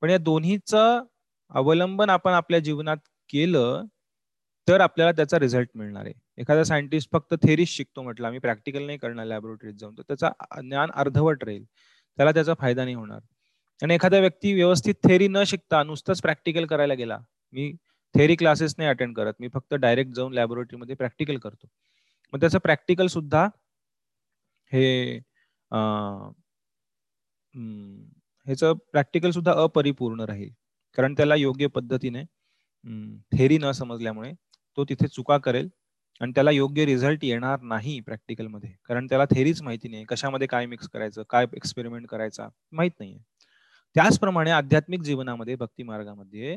पण 0.02 0.10
या 0.10 0.18
दोन्हीचं 0.18 1.04
अवलंबन 1.52 2.10
आपण 2.10 2.32
आपल्या 2.32 2.60
जीवनात 2.60 2.98
केलं 3.30 3.84
तर 4.68 4.82
आपल्याला 4.82 5.12
त्याचा 5.12 5.40
रिझल्ट 5.40 5.70
मिळणार 5.76 6.06
आहे. 6.06 6.14
एखादा 6.38 6.64
सायंटिस्ट 6.64 7.12
फक्त 7.12 7.34
थेरीज 7.44 7.68
शिकतो 7.70 8.02
म्हटलं 8.02 8.28
आम्ही 8.28 8.40
प्रॅक्टिकल 8.40 8.86
नाही 8.86 8.98
करणार 8.98 9.26
लॅबोरेटरीत 9.26 9.74
जाऊन 9.74 9.94
तर 9.98 10.04
त्याचा 10.08 10.30
ज्ञान 10.62 10.92
अर्धवट 10.96 11.44
राहील. 11.44 11.64
त्याला 12.18 12.32
त्याचा 12.32 12.54
फायदा 12.60 12.84
नाही 12.84 12.96
होणार. 12.96 13.20
आणि 13.82 13.94
एखादा 13.96 14.20
व्यक्ती 14.20 14.54
व्यवस्थित 14.54 14.96
थेरी 15.04 15.28
न 15.28 15.44
शिकता 15.48 15.82
नुसतंच 15.84 16.22
प्रॅक्टिकल 16.22 16.66
करायला 16.66 16.94
गेला 16.94 17.18
मी 17.54 17.72
थेरी 18.16 18.36
क्लासेस 18.36 18.74
नाही 18.78 18.90
अटेंड 18.90 19.16
करत 19.16 19.34
मी 19.40 19.48
फक्त 19.54 19.74
डायरेक्ट 19.76 20.12
जाऊन 20.14 20.34
लॅबोरेटरीमध्ये 20.34 20.96
प्रॅक्टिकल 20.96 21.38
करतो. 21.38 21.68
मग 22.34 22.40
त्याचं 22.40 22.60
प्रॅक्टिकल 22.60 23.08
सुद्धा 23.08 23.46
हे 24.72 25.20
ह्याचं 27.58 28.74
प्रॅक्टिकल 28.92 29.32
सुद्धा 29.32 29.54
अपरिपूर्ण 29.64 30.22
राहील. 30.22 30.50
कारण 30.98 31.14
त्याला 31.14 31.36
योग्य 31.36 31.68
पद्धतीने 31.68 32.24
थेरी 33.38 33.58
न 33.58 33.72
समजल्यामुळे 33.72 34.32
तो 34.78 34.86
तिथे 34.90 35.08
चुका 35.08 35.38
करेल 35.38 35.70
आणि 36.22 36.32
त्याला 36.36 36.52
योग्य 36.52 36.86
रिझल्ट 36.86 37.24
येणार 37.24 37.62
नाही 37.62 38.00
प्रॅक्टिकलमध्ये. 38.00 38.72
कारण 38.86 39.08
त्याला 39.08 39.26
थेरीच 39.32 39.62
माहिती 39.62 39.88
नाही. 39.90 40.06
कशामध्ये 40.10 40.48
काय 40.48 40.66
मिक्स 40.66 40.88
करायचं? 40.90 41.24
काय 41.30 41.46
एक्सपेरिमेंट 41.56 42.08
करायचा? 42.08 42.48
माहीत 42.72 42.92
नाहीये. 43.00 43.20
त्याचप्रमाणे 43.96 44.52
आध्यात्मिक 44.52 45.02
जीवनामध्ये 45.02 45.56
भक्ती 45.56 45.84
मार्गामध्ये 45.84 46.56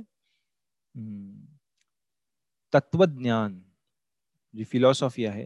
तत्वज्ञान 2.73 3.61
जी 4.55 4.65
फिलॉसॉफी 4.65 5.25
आहे 5.27 5.45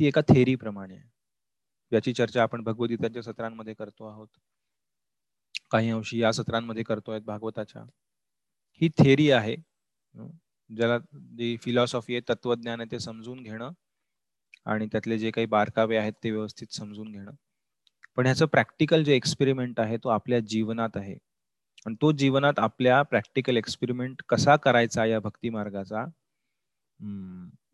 ती 0.00 0.06
एका 0.06 0.20
थेरी 0.28 0.54
प्रमाणे 0.54 0.94
आहे. 0.94 1.08
याची 1.92 2.12
चर्चा 2.12 2.42
आपण 2.42 2.62
भगवद्गीतांच्या 2.64 3.22
सत्रांमध्ये 3.22 3.74
करतो 3.74 4.06
आहोत. 4.06 4.28
काही 5.70 5.90
अंशी 5.90 6.20
या 6.22 6.32
सत्रांमध्ये 6.32 6.82
करतोय 6.82 7.20
भागवताच्या. 7.20 7.82
ही 8.80 8.88
थेरी 8.98 9.30
आहे. 9.30 9.56
ज्याला 10.70 10.98
जी 11.36 11.56
फिलॉसॉफी 11.62 12.14
आहे 12.14 12.22
तत्वज्ञान 12.28 12.80
आहे 12.80 12.90
ते 12.92 12.98
समजून 13.00 13.42
घेणं 13.42 13.70
आणि 14.66 14.86
त्यातले 14.92 15.18
जे 15.18 15.30
काही 15.30 15.46
बारकावे 15.46 15.96
आहेत 15.96 16.12
ते 16.24 16.30
व्यवस्थित 16.30 16.74
समजून 16.74 17.12
घेणं. 17.12 17.30
पण 18.16 18.26
ह्याचं 18.26 18.46
प्रॅक्टिकल 18.46 19.02
जे 19.04 19.14
एक्सपेरिमेंट 19.16 19.80
आहे 19.80 19.96
तो 19.96 20.08
आपल्या 20.08 20.38
जीवनात 20.40 20.96
आहे. 20.96 21.16
आणि 21.86 21.94
तो 22.02 22.10
जीवनात 22.12 22.58
आपल्या 22.58 23.02
प्रॅक्टिकल 23.02 23.56
एक्सपेरिमेंट 23.56 24.22
कसा 24.28 24.56
करायचा 24.56 25.04
या 25.04 25.20
भक्ती 25.20 25.50
मार्गाचा 25.50 26.04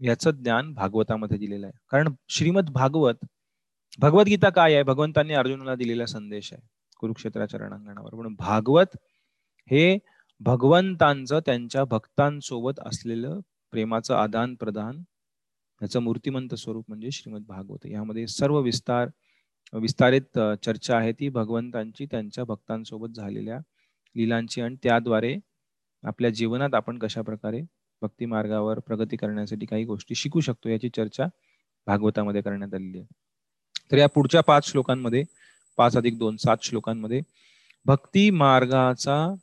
याचं 0.01 0.31
ज्ञान 0.33 0.73
भागवतामध्ये 0.75 1.39
दिलेलं 1.39 1.67
आहे. 1.67 1.79
कारण 1.91 2.09
श्रीमद 2.29 2.71
भागवत 2.71 3.25
भगवद्गीता 3.99 4.51
काय 4.51 4.75
आहे? 4.75 4.83
भगवंतांनी 4.83 5.35
अर्जुनाला 5.35 5.75
दिलेला 5.75 6.07
संदेश 6.07 6.53
आहे. 6.53 6.63
कुरुक्षेत्राच्या 7.01 7.61
रणांगणावर. 7.61 8.15
म्हणून 8.15 8.35
भागवत 8.39 8.97
हे 9.71 9.99
भगवंतांचं 10.41 11.41
त्यांच्या 11.47 11.85
भक्तांसोबत 11.85 12.81
असलेलं 12.87 13.41
प्रेमाचं 13.73 14.15
आदान 14.15 14.55
प्रदान 14.55 15.03
याचं 15.81 16.01
मूर्तिमंत 16.01 16.55
स्वरूप 16.55 16.85
म्हणजे 16.89 17.11
श्रीमद 17.11 17.45
भागवत. 17.49 17.87
यामध्ये 17.87 18.27
सर्व 18.27 18.61
विस्तार 18.61 19.09
विस्तारित 19.73 20.39
चर्चा 20.63 20.97
आहे 20.97 21.13
ती 21.13 21.29
भगवंतांची 21.29 22.07
त्यांच्या 22.11 22.45
भक्तांसोबत 22.45 23.15
झालेल्या 23.17 23.59
लीलांची 24.17 24.61
आणि 24.61 24.77
त्याद्वारे 24.83 25.37
आपल्या 26.05 26.31
जीवनात 26.31 26.75
आपण 26.75 26.99
कशा 26.99 27.23
प्रकारे 27.23 27.61
भक्ती 28.03 28.27
मार्गावर 28.27 28.79
प्रगती 28.79 29.17
करण्यासाठी 29.17 29.67
काही 29.67 29.85
गोष्टी 29.85 30.15
शिकू 30.15 30.41
शकतो 30.41 30.69
याची 30.69 30.89
चर्चा 30.89 31.27
भागवतामध्ये 31.87 32.43
करण्यात 32.43 32.75
आलेली 32.75 32.99
आहे. 32.99 33.07
तर 33.93 33.97
या 33.97 34.09
पुढच्या 34.09 34.41
पाच 34.41 34.67
श्लोकांमध्ये 34.67 35.23
पाच 35.77 35.97
अधिक 35.97 36.19
दोन 36.19 36.37
सात 36.37 36.57
श्लोकांमध्ये 36.63 37.21
भक्ती 37.85 38.29
मार्गाचा 38.31 39.35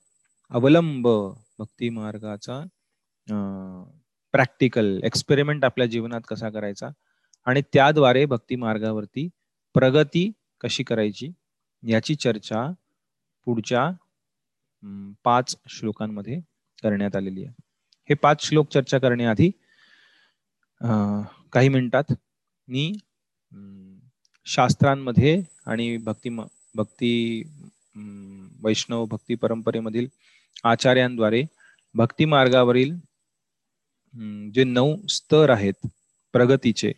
अवलंब 0.51 1.07
भक्ती 1.59 1.89
मार्गाचा 1.89 2.63
प्रॅक्टिकल 4.33 4.99
एक्सपेरिमेंट 5.03 5.65
आपल्या 5.65 5.87
जीवनात 5.87 6.21
कसा 6.27 6.49
करायचा 6.49 6.89
आणि 7.47 7.61
त्याद्वारे 7.73 8.25
भक्ती 8.25 8.55
मार्गावरती 8.55 9.27
प्रगती 9.75 10.31
कशी 10.61 10.83
करायची 10.83 11.31
याची 11.83 12.15
चर्चा 12.15 12.67
पुढच्या 13.47 13.89
पाच 15.23 15.55
श्लोकांमध्ये 15.69 16.39
करण्यात 16.83 17.15
आलेली 17.15 17.43
आहे. 17.45 17.53
हे 18.09 18.13
पाच 18.15 18.43
श्लोक 18.43 18.69
चर्चा 18.69 18.97
करण्याआधी 18.97 19.49
काही 21.53 21.69
मिनिटात 21.69 22.13
मी 22.67 22.91
शास्त्रांमध्ये 24.45 25.41
आणि 25.65 25.97
भक्ती 25.97 26.29
भक्ती 26.75 27.43
वैष्णव 28.63 29.05
भक्ती 29.05 29.35
परंपरेमधील 29.35 30.07
आचार्यांद्वारे 30.63 31.43
भक्ती 31.93 32.25
मार्गावरील 32.25 32.95
जे 34.51 34.63
नऊ 34.63 34.95
स्तर 35.07 35.49
आहेत 35.49 35.87
प्रगतीचे 36.33 36.91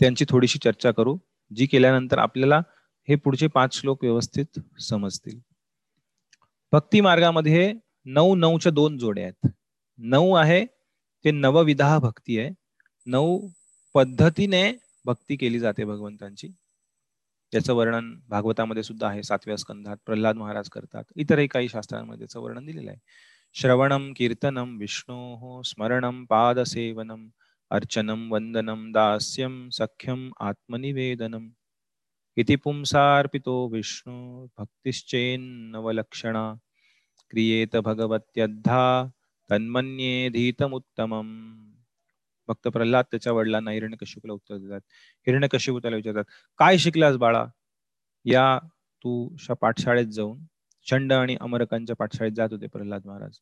त्यांची 0.00 0.24
थोडीशी 0.28 0.58
चर्चा 0.64 0.90
करू 0.90 1.16
जी 1.56 1.66
केल्यानंतर 1.66 2.18
आपल्याला 2.18 2.60
हे 3.08 3.14
पुढचे 3.14 3.46
पाच 3.46 3.74
श्लोक 3.74 4.04
व्यवस्थित 4.04 4.60
समजतील. 4.80 5.38
भक्ती 6.72 7.00
मार्गामध्ये 7.00 7.72
नऊ 8.04 8.34
नऊच्या 8.34 8.72
दोन 8.72 8.98
जोड्या 8.98 9.24
आहेत. 9.24 9.48
नऊ 9.98 10.34
आहे 10.34 10.64
ते 11.24 11.30
नवविधा 11.30 11.98
भक्ती 11.98 12.38
आहे. 12.38 12.50
नऊ 13.06 13.48
पद्धतीने 13.94 14.72
भक्ती 15.04 15.36
केली 15.36 15.58
जाते 15.58 15.84
भगवंतांची. 15.84 16.48
याचं 17.54 17.74
वर्णन 17.74 18.20
भागवतामध्ये 18.28 18.82
सुद्धा 18.82 19.08
आहे 19.08 19.22
सातव्या 19.22 19.56
स्कंधात. 19.56 19.96
प्रल्हाद 20.06 20.36
महाराज 20.36 20.68
करतात. 20.68 21.04
इतरही 21.16 21.46
काही 21.46 21.68
शास्त्रांमध्ये 21.68 22.18
त्याचं 22.18 22.40
वर्णन 22.40 22.66
दिलेलं 22.66 22.90
आहे. 22.90 22.98
श्रवणम 23.54 24.12
कीर्तनम 24.16 24.76
विष्णो 24.76 25.62
स्मरणम 25.62 26.24
पादसेवनम 26.24 27.28
अर्चनम 27.70 28.32
वंदनम 28.32 28.92
दास्यम 28.92 29.68
सख्यम 29.68 30.32
आत्मनिवेदनम 30.40 31.48
इति 32.36 32.56
पुंसार्पितो 32.56 33.68
विष्णु 33.68 34.46
भक्तिश्चेन्नवलक्षणा. 34.58 36.54
क्रियेत 37.30 37.76
भगवत्यद्धा 37.76 39.06
तन्मन्ये 39.50 40.28
धीतमुत्तमम् 40.28 41.73
भक्त 42.48 42.68
प्रल्हाद 42.68 43.04
त्याच्या 43.10 43.32
वडिलांना 43.32 43.70
हिरण्यकशिपूला 43.70 44.32
उत्तर 44.32 44.56
देतात. 44.56 44.80
हिरण्यकशिपू 45.26 45.80
त्याला 45.80 45.96
विचारतात 45.96 46.24
काय 46.58 46.78
शिकलास 46.78 47.16
बाळा? 47.16 47.44
या 48.24 48.58
तू 49.04 49.28
पाठशाळेत 49.60 50.06
जाऊन 50.06 50.38
चंड 50.86 51.12
आणि 51.12 51.36
अमरकांच्या 51.40 51.96
पाठशाळेत 51.96 52.32
जात 52.32 52.52
होते 52.52 52.66
प्रल्हाद 52.66 53.06
महाराज 53.06 53.38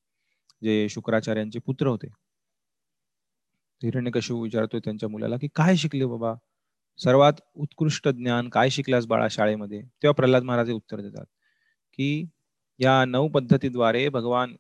जे 0.63 0.89
शुक्राचार्यांचे 0.91 1.59
पुत्र 1.67 1.87
होते. 1.87 2.09
हिरण्यकशिपू 3.83 4.41
विचारतोय 4.43 4.81
त्यांच्या 4.85 5.09
मुलाला 5.09 5.37
की 5.41 5.49
काय 5.55 5.77
शिकले 5.77 6.05
बाबा? 6.07 6.35
सर्वात 6.99 7.41
उत्कृष्ट 7.55 8.09
ज्ञान 8.09 8.49
काय 8.49 8.71
शिकलास 8.71 9.07
बाळा 9.07 9.29
शाळेमध्ये? 9.31 9.81
तेव्हा 9.81 10.13
प्रल्हाद 10.13 10.43
महाराज 10.45 10.71
उत्तर 10.71 11.01
देतात 11.01 11.25
की 11.99 12.25
या 12.81 13.05
नऊ 13.05 13.29
पद्धतीद्वारे 13.29 14.09
भगवान 14.09 14.55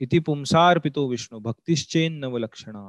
इति 0.00 0.18
पुंसार 0.26 0.78
पितो 0.84 1.06
विष्णू 1.08 1.38
भक्तिश्चेन 1.40 2.18
नवलक्षणा. 2.20 2.80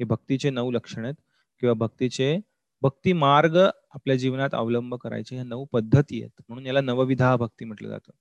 हे 0.00 0.04
भक्तीचे 0.04 0.50
नऊ 0.50 0.70
लक्षण 0.70 1.04
आहेत 1.04 1.14
किंवा 1.62 1.74
भक्तीचे 1.74 2.36
भक्ती 2.82 3.12
मार्ग 3.12 3.56
आपल्या 3.58 4.16
जीवनात 4.16 4.54
अवलंब 4.54 4.94
करायचे 5.02 5.34
ह्या 5.34 5.44
नऊ 5.44 5.64
पद्धती 5.72 6.20
आहेत. 6.22 6.42
म्हणून 6.48 6.66
याला 6.66 6.80
नवविधा 6.80 7.34
भक्ती 7.36 7.64
म्हटलं 7.64 7.88
जातं. 7.88 8.12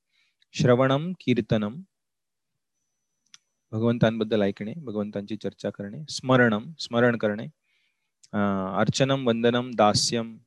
श्रवणम 0.56 1.12
कीर्तनम 1.20 1.82
भगवंतांबद्दल 3.72 4.42
ऐकणे 4.42 4.74
भगवंतांची 4.78 5.36
चर्चा 5.44 5.70
करणे 5.70 6.04
स्मरणम 6.10 6.72
स्मरण 6.80 7.18
करणे 7.18 7.46
अर्चनम 8.34 9.28
वंदनम 9.28 9.72
दास्यम 9.76 10.38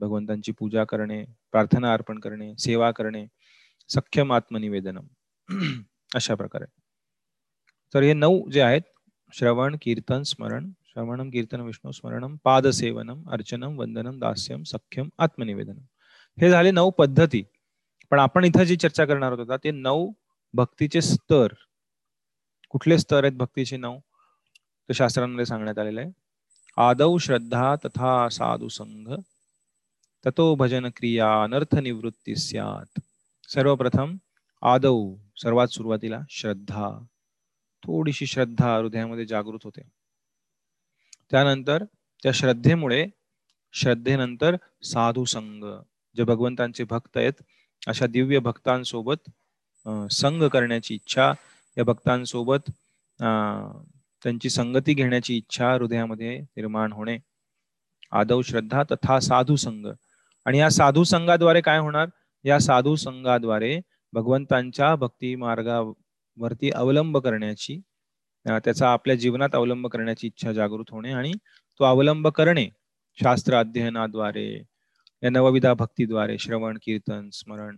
भगवंतांची 0.00 0.52
पूजा 0.52 0.84
करणे 0.84 1.24
प्रार्थना 1.52 1.92
अर्पण 1.92 2.18
करणे 2.20 2.52
सेवा 2.58 2.90
करणे 2.90 3.24
सख्यम 3.88 4.32
आत्मनिवेदनम 4.32 5.06
अशा 6.14 6.34
प्रकारे. 6.34 6.64
तर 7.94 8.02
हे 8.02 8.12
नऊ 8.12 8.50
जे 8.50 8.60
आहेत 8.60 8.80
श्रवण 9.32 9.76
कीर्तन 9.82 10.22
स्मरण 10.22 10.70
श्रवणम 10.70 11.30
कीर्तन 11.30 11.60
विष्णू 11.60 11.92
स्मरणम 11.92 12.36
पादसेवनम 12.36 13.30
अर्चनम 13.30 13.78
वंदनम 13.78 14.18
दास्यम 14.18 14.62
सख्यम 14.62 15.08
आत्मनिवेदनम 15.18 15.82
हे 16.40 16.50
झाले 16.50 16.70
नऊ 16.70 16.90
पद्धती. 16.90 17.44
पण 18.10 18.18
आपण 18.18 18.44
इथं 18.44 18.64
जी 18.64 18.76
चर्चा 18.76 19.04
करणार 19.04 19.32
होतो 19.32 19.56
ते 19.56 19.70
नऊ 19.70 20.12
भक्तीचे 20.54 21.00
स्तर. 21.00 21.46
कुठले 22.68 22.98
स्तर 22.98 23.24
आहेत 23.24 23.36
भक्तीचे 23.36 23.76
नऊ? 23.76 23.98
तर 24.88 24.92
शास्त्रांमध्ये 24.92 25.46
सांगण्यात 25.46 25.78
आलेलं 25.78 26.00
आहे. 26.00 26.10
आदौ 26.76 27.18
श्रद्धा 27.18 27.76
तथा 27.84 28.28
साधु 28.28 28.68
संघ 28.68 29.14
ततो 30.26 30.54
भजन 30.54 30.86
क्रिया 30.86 31.42
अनर्थ 31.42 31.76
निवृत्ती 31.76 32.36
स्यात. 32.36 33.00
सर्वप्रथम 33.48 34.16
आदौ 34.62 35.14
सर्वात 35.36 35.68
सुरुवातीला 35.68 36.20
श्रद्धा 36.30 37.04
थोडीशी 37.86 38.26
श्रद्धा 38.26 38.76
हृदयामध्ये 38.76 39.26
जागृत 39.26 39.58
होते. 39.64 39.88
त्यानंतर 41.30 41.84
त्या 42.22 42.32
श्रद्धेमुळे 42.32 43.06
श्रद्धेनंतर 43.72 44.56
साधू 44.82 45.24
संघ 45.24 45.64
जे 46.16 46.24
भगवंतांचे 46.24 46.84
भक्त 46.84 47.16
आहेत 47.16 47.32
अशा 47.86 48.06
दिव्य 48.06 48.38
भक्तांसोबत 48.38 49.30
अं, 49.86 50.08
संग 50.08 50.48
करण्याची 50.48 50.94
इच्छा 50.94 51.32
या 51.78 51.84
भक्तांसोबत 51.84 52.70
अं, 53.20 53.84
त्यांची 54.22 54.50
संगती 54.50 54.94
घेण्याची 54.94 55.36
इच्छा 55.36 55.72
हृदयामध्ये 55.72 56.40
निर्माण 56.40 56.92
होणे. 56.92 57.18
आदव 58.12 58.42
श्रद्धा 58.42 58.82
तथा 58.82 59.20
साधू 59.20 59.56
संघ. 59.56 59.86
आणि 60.44 60.58
या 60.58 60.70
साधू 60.70 61.04
संघाद्वारे 61.04 61.60
काय 61.60 61.78
होणार? 61.78 62.08
या 62.44 62.58
साधू 62.58 62.96
संघाद्वारे 62.96 63.80
भगवंतांच्या 64.12 64.96
भक्ती 64.96 65.34
मार्गावरती 65.36 66.70
अवलंब 66.70 67.18
करण्याची 67.18 67.80
त्याचा 68.46 68.92
आपल्या 68.92 69.16
जीवनात 69.16 69.48
अवलंब 69.52 69.86
करण्याची 69.86 70.26
इच्छा 70.26 70.52
जागृत 70.52 70.84
होणे 70.90 71.12
आणि 71.12 71.32
तो 71.80 71.84
अवलंब 71.84 72.28
करणे 72.28 72.68
शास्त्र 73.22 73.54
अध्ययनाद्वारे 73.54 74.62
या 75.22 75.30
नवविधा 75.30 75.74
भक्तीद्वारे 75.74 76.38
श्रवण 76.38 76.78
कीर्तन 76.82 77.30
स्मरण 77.30 77.76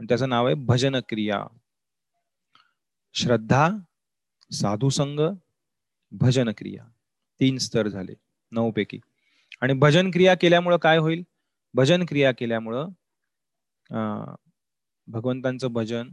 आणि 0.00 0.06
त्याचं 0.08 0.28
नाव 0.28 0.46
आहे 0.46 0.54
भजन 0.54 0.96
क्रिया 1.08 1.44
श्रद्धा 3.12 3.70
साधू 4.50 4.88
संग 4.88 5.20
भजन 6.12 6.50
क्रिया 6.58 6.84
तीन 7.40 7.58
स्तर 7.58 7.88
झाले 7.88 8.14
नऊ 8.52 8.70
पैकी 8.70 8.98
आणि 9.60 9.72
भजन 9.72 10.10
क्रिया 10.10 10.34
केल्यामुळं 10.34 10.76
काय 10.76 10.98
होईल? 10.98 11.22
भजन 11.74 12.04
क्रिया 12.04 12.32
केल्यामुळं 12.32 12.88
अं, 13.90 14.34
भगवंतांचं 15.08 15.72
भजन 15.72 16.08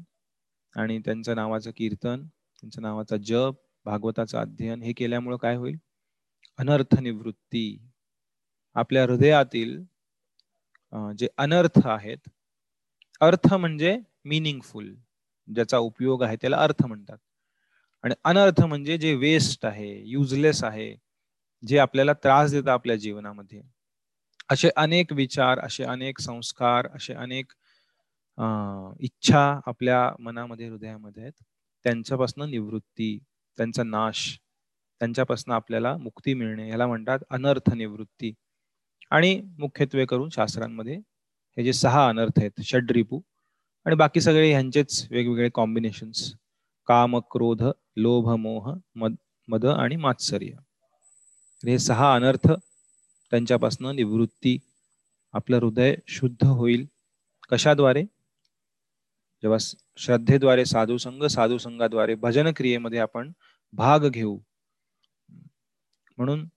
आणि 0.75 0.97
त्यांचं 1.05 1.35
नावाचं 1.35 1.71
कीर्तन 1.77 2.23
त्यांच्या 2.23 2.81
नावाचा 2.81 3.17
जप 3.25 3.55
भागवताचं 3.85 4.37
अध्ययन 4.37 4.81
हे 4.83 4.93
केल्यामुळं 4.93 5.37
काय 5.37 5.55
होईल? 5.55 5.77
अनर्थ 6.59 6.99
निवृत्ती. 7.01 7.77
आपल्या 8.75 9.03
हृदयातील 9.03 9.77
जे 11.17 11.27
अनर्थ 11.37 11.79
आहेत 11.87 12.29
अर्थ 13.21 13.53
म्हणजे 13.53 13.97
मिनिंगफुल 14.25 14.93
ज्याचा 15.47 15.77
उपयोग 15.77 16.23
आहे 16.23 16.35
त्याला 16.35 16.57
अर्थ 16.57 16.85
म्हणतात. 16.85 17.17
आणि 18.03 18.15
अनर्थ 18.25 18.61
म्हणजे 18.61 18.97
जे 18.97 19.13
वेस्ट 19.15 19.65
आहे 19.65 19.91
युजलेस 20.05 20.63
आहे 20.63 20.93
जे 21.63 21.77
आपल्याला 21.77 22.13
त्रास 22.13 22.51
देतात 22.51 22.69
आपल्या 22.69 22.95
जीवनामध्ये. 22.95 23.61
असे 24.51 24.69
अनेक 24.77 25.11
विचार 25.13 25.59
असे 25.59 25.83
अनेक 25.85 26.19
संस्कार 26.19 26.87
असे 26.95 27.13
अनेक 27.15 27.51
इच्छा 29.01 29.39
आपल्या 29.67 30.09
मनामध्ये 30.19 30.67
हृदयामध्ये 30.69 31.23
आहेत. 31.23 31.43
त्यांच्यापासून 31.85 32.49
निवृत्ती 32.49 33.17
त्यांचा 33.57 33.83
नाश 33.83 34.37
त्यांच्यापासून 35.01 35.53
आपल्याला 35.53 35.95
मुक्ती 35.97 36.33
मिळणे 36.33 36.67
याला 36.69 36.87
म्हणतात 36.87 37.19
अनर्थ 37.29 37.73
निवृत्ती. 37.73 38.31
आणि 39.11 39.39
मुख्यत्वे 39.59 40.05
करून 40.05 40.29
शास्त्रांमध्ये 40.29 40.95
हे 41.57 41.63
जे 41.63 41.73
सहा 41.73 42.07
अनर्थ 42.09 42.39
आहेत 42.39 42.61
षड्रिपू 42.65 43.19
आणि 43.85 43.95
बाकी 43.95 44.21
सगळे 44.21 44.49
ह्यांचेच 44.51 45.07
वेगवेगळे 45.11 45.49
कॉम्बिनेशन्स 45.53 46.31
काम 46.87 47.17
क्रोध 47.31 47.63
लोभ 47.97 48.29
मोह 48.39 48.73
मद 48.95 49.15
मद 49.47 49.65
आणि 49.65 49.95
मात्सर्य. 49.95 50.51
हे 51.63 51.77
सहा 51.79 52.13
अनर्थ 52.15 52.51
त्यांच्यापासून 53.31 53.95
निवृत्ती 53.95 54.57
आपलं 55.33 55.57
हृदय 55.57 55.95
शुद्ध 56.07 56.45
होईल 56.45 56.85
कशाद्वारे? 57.51 58.03
जेव्हा 59.41 59.75
श्रद्धेद्वारे 59.97 60.65
साधू 60.65 60.97
संघ 60.97 61.23
साधू 61.25 61.57
संघाद्वारे 61.57 62.15
भजन 62.15 62.51
क्रियेमध्ये 62.55 62.99
आपण 62.99 63.31
भाग 63.71 63.99
घेऊ. 63.99 64.39
म्हणून 66.17 66.47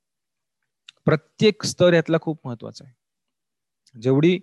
प्रत्येक 1.04 1.62
स्तर 1.62 1.92
यातला 1.92 2.16
खूप 2.22 2.46
महत्त्वाचा 2.46 2.84
आहे. 2.84 2.94
जेवढी 4.00 4.40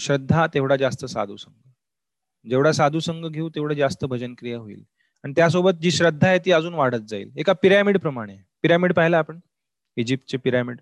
श्रद्धा 0.00 0.46
तेवढा 0.54 0.76
जास्त 0.76 1.04
साधू 1.04 1.36
संघ. 1.36 1.70
जेवढा 2.48 2.72
साधू 2.72 3.00
संघ 3.00 3.26
घेऊ 3.26 3.48
तेवढं 3.48 3.74
जास्त 3.74 4.04
भजन 4.04 4.34
क्रिया 4.38 4.58
होईल. 4.58 4.84
आणि 5.24 5.32
त्यासोबत 5.36 5.70
जी 5.70 5.90
श्रद्धा 5.90 6.28
आहे 6.28 6.38
ती 6.38 6.52
अजून 6.52 6.74
वाढत 6.74 7.08
जाईल. 7.08 7.30
एका 7.36 7.52
पिरॅमिड 7.52 7.98
प्रमाणे. 7.98 8.36
पिरॅमिड 8.62 8.92
पाहिलं 8.94 9.16
आपण? 9.16 9.40
इजिप्तचे 9.96 10.38
पिरॅमिड. 10.38 10.80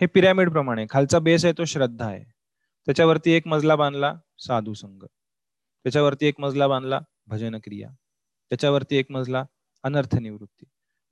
हे 0.00 0.06
पिरॅमिड 0.06 0.50
प्रमाणे. 0.50 0.86
खालचा 0.90 1.18
बेस 1.18 1.44
आहे 1.44 1.54
तो 1.58 1.64
श्रद्धा 1.64 2.06
आहे. 2.06 2.24
त्याच्यावरती 2.86 3.30
एक 3.30 3.46
मजला 3.46 3.76
बांधला 3.76 4.14
साधू 4.38 4.74
संघ. 4.74 5.04
त्याच्यावरती 5.82 6.26
एक 6.26 6.34
मजला 6.38 6.68
बांधला 6.68 7.00
भजन 7.26 7.56
क्रिया. 7.64 7.88
त्याच्यावरती 8.50 8.96
एक 8.96 9.10
मजला 9.10 9.44
अनर्थ 9.82 10.16
निवृत्ती. 10.16 10.64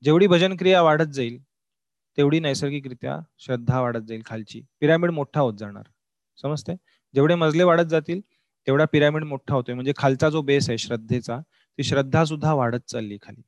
जेवढी 0.04 0.26
भजन 0.26 0.56
क्रिया 0.56 0.82
वाढत 0.82 1.12
जाईल 1.12 1.42
तेवढी 2.16 2.40
नैसर्गिकरित्या 2.40 3.18
श्रद्धा 3.38 3.80
वाढत 3.80 4.00
जाईल 4.00 4.22
खालची. 4.26 4.62
पिरॅमिड 4.80 5.10
मोठा 5.10 5.40
होत 5.40 5.54
जाणार. 5.58 5.82
समजते 6.42 6.74
जेवढे 7.14 7.34
मजले 7.34 7.62
वाढत 7.62 7.86
जातील 7.90 8.20
तेवढा 8.66 8.84
पिरॅमिड 8.84 9.24
मोठा 9.24 9.54
होतोय. 9.54 9.74
म्हणजे 9.74 9.92
खालचा 9.96 10.28
जो 10.28 10.42
बेस 10.42 10.68
आहे 10.68 10.78
श्रद्धेचा 10.78 11.38
ती 11.78 11.82
श्रद्धा 11.82 12.24
सुद्धा 12.24 12.52
वाढत 12.52 12.88
चालली 12.88 13.18
खाली. 13.22 13.42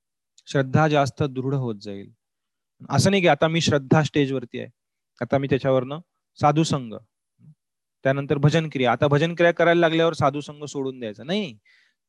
श्रद्धा 0.46 0.88
जास्त 0.88 1.22
दृढ 1.22 1.54
होत 1.54 1.74
जाईल. 1.80 2.12
असं 2.90 3.10
नाही 3.10 3.22
की 3.22 3.28
आता 3.28 3.48
मी 3.48 3.60
श्रद्धा 3.60 4.02
स्टेजवरती 4.02 4.58
आहे. 4.58 4.68
आता 5.20 5.38
मी 5.38 5.46
त्याच्यावरनं 5.50 5.98
साधुसंघ 6.40 6.94
त्यानंतर 8.04 8.38
भजन 8.38 8.68
क्रिया 8.68 8.92
आता 8.92 9.06
भजन 9.08 9.34
क्रिया 9.34 9.52
करायला 9.52 9.80
लागल्यावर 9.80 10.12
साधू 10.12 10.40
संघ 10.40 10.64
सोडून 10.64 10.98
द्यायचा. 11.00 11.24
नाही. 11.24 11.56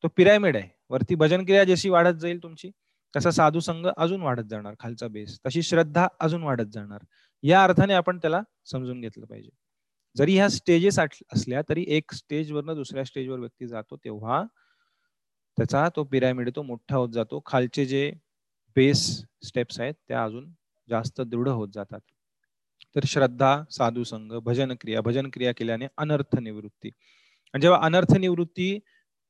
तो 0.04 0.08
पिरॅमिड 0.08 0.58
आहे. 0.58 0.70
वरती 0.90 1.16
भजन 1.16 1.46
क्रिया 1.46 1.64
जशी 1.64 1.90
वाढत 1.90 2.16
जाईल 2.20 2.44
तुमची 2.44 2.72
तसा 3.14 3.32
साधू 3.32 3.60
संघ 3.60 3.88
अजून 3.98 4.22
वाढत 4.22 4.44
जाणार. 4.50 4.74
खालचा 4.80 5.08
बेस 5.08 5.40
तशी 5.48 5.62
श्रद्धा 5.64 6.08
अजून 6.20 6.44
वाढत 6.44 6.72
जाणार. 6.74 7.00
या 7.44 7.64
अर्थाने 7.64 7.94
आपण 7.94 8.18
त्याला 8.18 8.42
समजून 8.66 9.02
घेतलं 9.02 9.26
पाहिजे. 9.26 9.50
जरी 10.18 10.36
ह्या 10.36 10.50
स्टेजेस 10.50 11.00
असल्या 11.00 11.62
तरी 11.70 11.86
एक 11.88 12.14
स्टेजवरनं 12.14 12.76
दुसऱ्या 12.76 13.04
स्टेजवर 13.04 13.40
व्यक्ती 13.40 13.68
जातो 13.68 13.96
तेव्हा 13.96 14.44
त्याचा 15.58 15.88
तो 15.96 16.04
पिरॅमिड 16.04 16.50
तो 16.56 16.62
मोठा 16.62 16.96
होत 16.98 17.10
जातो. 17.10 17.42
खालचे 17.46 17.86
जे 17.86 18.14
बेस 18.76 19.24
स्टेप्स 19.44 19.80
आहेत 19.80 19.94
त्या 20.08 20.24
अजून 20.24 20.50
जास्त 20.90 21.22
दृढ 21.22 21.48
होत 21.48 21.70
जातात. 21.74 22.00
तर 22.96 23.00
श्रद्धा 23.06 23.64
साधू 23.72 24.04
संघ 24.04 24.34
भजन 24.34 24.74
क्रिया 24.82 25.02
भजन 25.02 25.30
क्रिया 25.34 25.52
केल्याने 25.58 25.88
अनर्थ 25.98 26.40
निवृत्ती. 26.40 26.90
आणि 27.54 27.62
जेव्हा 27.62 27.80
अनर्थ 27.84 28.18
निवृत्ती 28.18 28.80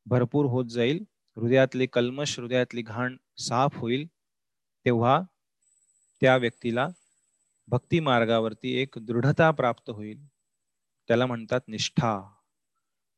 भरपूर 0.06 0.46
होत 0.46 0.66
जाईल 0.66 1.04
हृदयातले 1.36 1.86
कल्मश 1.86 2.40
हृदयातली 2.40 2.82
घाण 2.82 3.18
साफ 3.38 3.78
होईल 3.78 4.08
तेव्हा 4.86 5.22
त्या 6.22 6.38
व्यक्तीला 6.38 6.88
भक्ती 7.68 8.00
मार्गावरती 8.00 8.74
एक 8.74 8.94
दृढता 9.02 9.52
प्राप्त 9.52 9.90
होईल. 9.90 10.26
त्याला 11.08 11.26
म्हणतात 11.26 11.62
निष्ठा. 11.68 12.34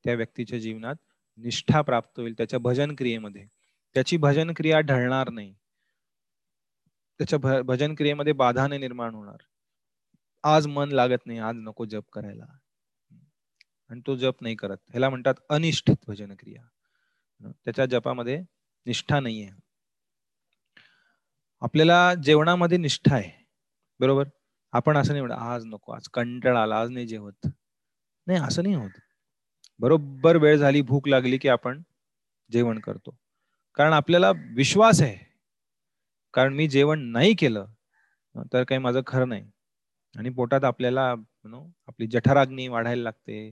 त्या 0.03 0.13
व्यक्तीच्या 0.13 0.59
जीवनात 0.59 0.95
निष्ठा 1.37 1.81
प्राप्त 1.81 2.19
होईल 2.19 2.33
त्याच्या 2.33 2.59
भजन 2.59 2.95
क्रियेमध्ये 2.95 3.47
त्याची 3.93 4.17
भजन 4.17 4.51
क्रिया 4.55 4.79
ढळणार 4.79 5.29
नाही. 5.29 5.55
त्याच्या 7.17 7.39
भ- 7.39 7.65
भजन 7.65 7.95
क्रियेमध्ये 7.95 8.33
बाधा 8.33 8.67
नाही 8.67 8.79
निर्माण 8.79 9.15
होणार. 9.15 9.37
आज 10.45 10.67
मन 10.67 10.91
लागत 10.91 11.25
नाही 11.25 11.39
आज 11.39 11.55
नको 11.57 11.85
जप 11.85 12.09
करायला. 12.13 12.45
आणि 13.89 14.01
तो 14.07 14.15
जप 14.15 14.41
नाही 14.41 14.55
करत. 14.55 14.77
ह्याला 14.89 15.09
म्हणतात 15.09 15.33
अनिष्ठित 15.49 15.95
भजन 16.07 16.33
क्रिया 16.39 17.51
त्याच्या 17.65 17.85
जपामध्ये 17.85 18.39
निष्ठा 18.85 19.19
नाहीये. 19.19 19.49
आपल्याला 21.61 22.13
जेवणामध्ये 22.13 22.77
निष्ठा 22.77 23.15
आहे. 23.15 23.31
बरोबर? 23.99 24.27
आपण 24.73 24.97
असं 24.97 25.13
नाही 25.13 25.21
म्हणत 25.21 25.41
आज 25.41 25.65
नको 25.65 25.91
आज 25.91 26.07
कंटाळा 26.13 26.61
आला 26.63 26.79
आज 26.79 26.89
नाही 26.89 27.07
जेवत. 27.07 27.47
नाही 28.27 28.39
असं 28.39 28.63
नाही 28.63 28.75
होत. 28.75 28.99
बरोबर 29.79 30.35
वेळ 30.35 30.57
झाली 30.57 30.81
भूक 30.81 31.07
लागली 31.07 31.37
की 31.37 31.47
आपण 31.47 31.81
जेवण 32.51 32.79
करतो. 32.79 33.15
कारण 33.75 33.93
आपल्याला 33.93 34.31
विश्वास 34.55 35.01
आहे. 35.01 35.17
कारण 36.33 36.53
मी 36.53 36.67
जेवण 36.67 36.99
नाही 37.11 37.33
केलं 37.33 37.65
तर 38.53 38.63
काही 38.63 38.79
माझं 38.79 39.01
खरं 39.07 39.29
नाही. 39.29 39.49
आणि 40.15 40.29
पोटात 40.29 40.63
आपल्याला 40.63 41.13
नो 41.45 41.63
आपली 41.87 42.07
जठराग्नी 42.07 42.67
वाढायला 42.67 43.03
लागते. 43.03 43.51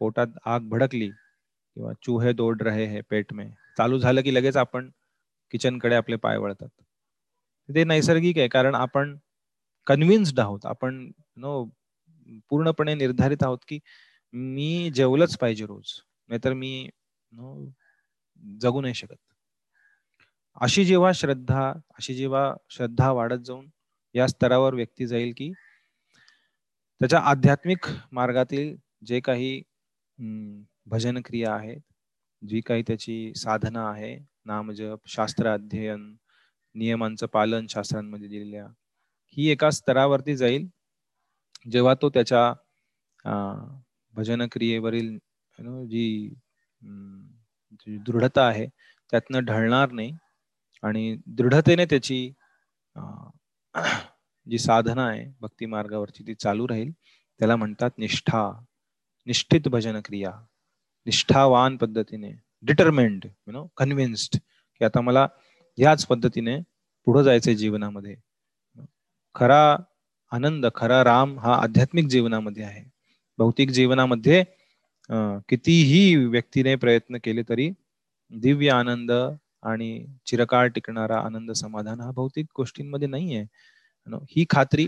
पोटात 0.00 0.38
आग 0.44 0.68
भडकली 0.68 1.08
किंवा 1.08 1.92
चूहे 2.02 2.32
दोड 2.32 2.62
रहे 2.62 2.84
हे 2.86 3.00
पेट 3.10 3.32
में 3.32 3.48
चालू 3.78 3.98
झालं 3.98 4.22
की 4.22 4.34
लगेच 4.34 4.56
आपण 4.56 4.90
किचनकडे 5.52 5.94
आपले 5.94 6.16
पाय 6.16 6.36
वळतात. 6.38 6.68
ते 7.68 7.84
नैसर्गिक 7.84 8.38
आहे 8.38 8.48
कारण 8.48 8.74
आपण 8.74 9.16
कन्व्हिन्स्ड 9.86 10.40
आहोत 10.40 10.66
आपण 10.66 11.10
नो 11.36 11.62
पूर्णपणे 12.50 12.94
निर्धारित 12.94 13.42
आहोत 13.42 13.58
की 13.68 13.78
मी 14.34 14.90
जेवलंच 14.94 15.36
पाहिजे 15.38 15.66
रोज 15.66 15.92
नाहीतर 16.30 16.52
मी 16.54 16.88
नो 17.32 17.54
जगू 18.60 18.80
नाही 18.80 18.94
शकत. 18.94 19.16
अशी 20.60 20.84
जेव्हा 20.84 21.12
श्रद्धा 21.12 21.68
अशी 21.96 22.14
जेव्हा 22.14 22.52
श्रद्धा 22.70 23.10
वाढत 23.12 23.40
जाऊन 23.46 23.68
या 24.14 24.26
स्तरावर 24.26 24.74
व्यक्ती 24.74 25.06
जाईल 25.06 25.32
की 25.36 25.52
त्याच्या 27.00 27.18
आध्यात्मिक 27.20 27.86
मार्गातील 28.12 28.76
जे 29.06 29.20
काही 29.20 29.60
भजन 30.86 31.20
क्रिया 31.24 31.54
आहे 31.54 31.74
जी 32.42 32.60
काही 32.60 32.82
त्याची 32.82 33.32
साधना 33.36 33.88
आहे 33.90 34.16
नामजप 34.46 35.08
शास्त्र 35.08 35.52
अध्ययन 35.52 36.14
नियमांचं 36.74 37.26
पालन 37.26 37.66
शास्त्रांमध्ये 37.70 38.28
दिलेल्या 38.28 38.66
ही 39.36 39.48
एका 39.50 39.70
स्तरावरती 39.70 40.36
जाईल. 40.36 40.66
जेव्हा 41.70 41.94
तो 41.94 42.08
त्याच्या 42.10 42.52
भजन 44.14 44.46
क्रियेवरील 44.52 45.16
जी 45.88 46.28
जी 47.80 47.96
दृढता 47.98 48.46
आहे 48.46 48.66
त्यातनं 49.12 49.44
ढळणार 49.44 49.90
नाही. 49.92 50.12
आणि 50.82 51.16
दृढतेने 51.28 51.84
त्याची 51.84 52.18
जी 54.46 54.58
साधना 54.58 55.06
आहे 55.08 55.24
भक्ती 55.40 55.66
मार्गावरची 55.66 56.24
ती 56.26 56.34
चालू 56.34 56.66
राहील. 56.68 56.90
त्याला 57.40 57.56
म्हणतात 57.56 57.90
निष्ठा. 57.98 58.50
निष्ठित 59.26 59.68
भजन 59.68 60.00
क्रिया 60.04 60.30
निष्ठावान 61.06 61.76
पद्धतीने. 61.76 62.32
डिटरमेंड 62.66 63.24
यु 63.24 63.52
नो 63.52 63.66
कन्व्हिन्स्ड 63.76 64.38
की 64.80 64.84
आता 64.84 65.00
मला 65.00 65.26
याच 65.78 66.04
पद्धतीने 66.06 66.58
पुढे 67.06 67.22
जायचंय 67.24 67.54
जीवनामध्ये. 67.54 68.14
खरा 69.34 69.76
आनंद 70.32 70.66
खरा 70.74 71.02
राम 71.04 71.38
हा 71.38 71.54
आध्यात्मिक 71.62 72.06
जीवनामध्ये 72.08 72.62
आहे. 72.64 72.82
भौतिक 73.38 73.70
जीवनामध्ये 73.70 74.42
कितीही 75.48 76.14
व्यक्तीने 76.26 76.74
प्रयत्न 76.76 77.18
केले 77.24 77.42
तरी 77.48 77.70
दिव्य 78.32 78.70
आनंद 78.70 79.10
आणि 79.70 79.90
चिरकाळ 80.26 80.68
टिकणारा 80.74 81.18
आनंद 81.20 81.52
समाधान 81.52 82.00
हा 82.00 82.10
भौतिक 82.12 82.46
गोष्टींमध्ये 82.56 83.08
नाहीये. 83.08 83.38
आहे 83.38 83.46
ही 84.30 84.44
खात्री 84.50 84.86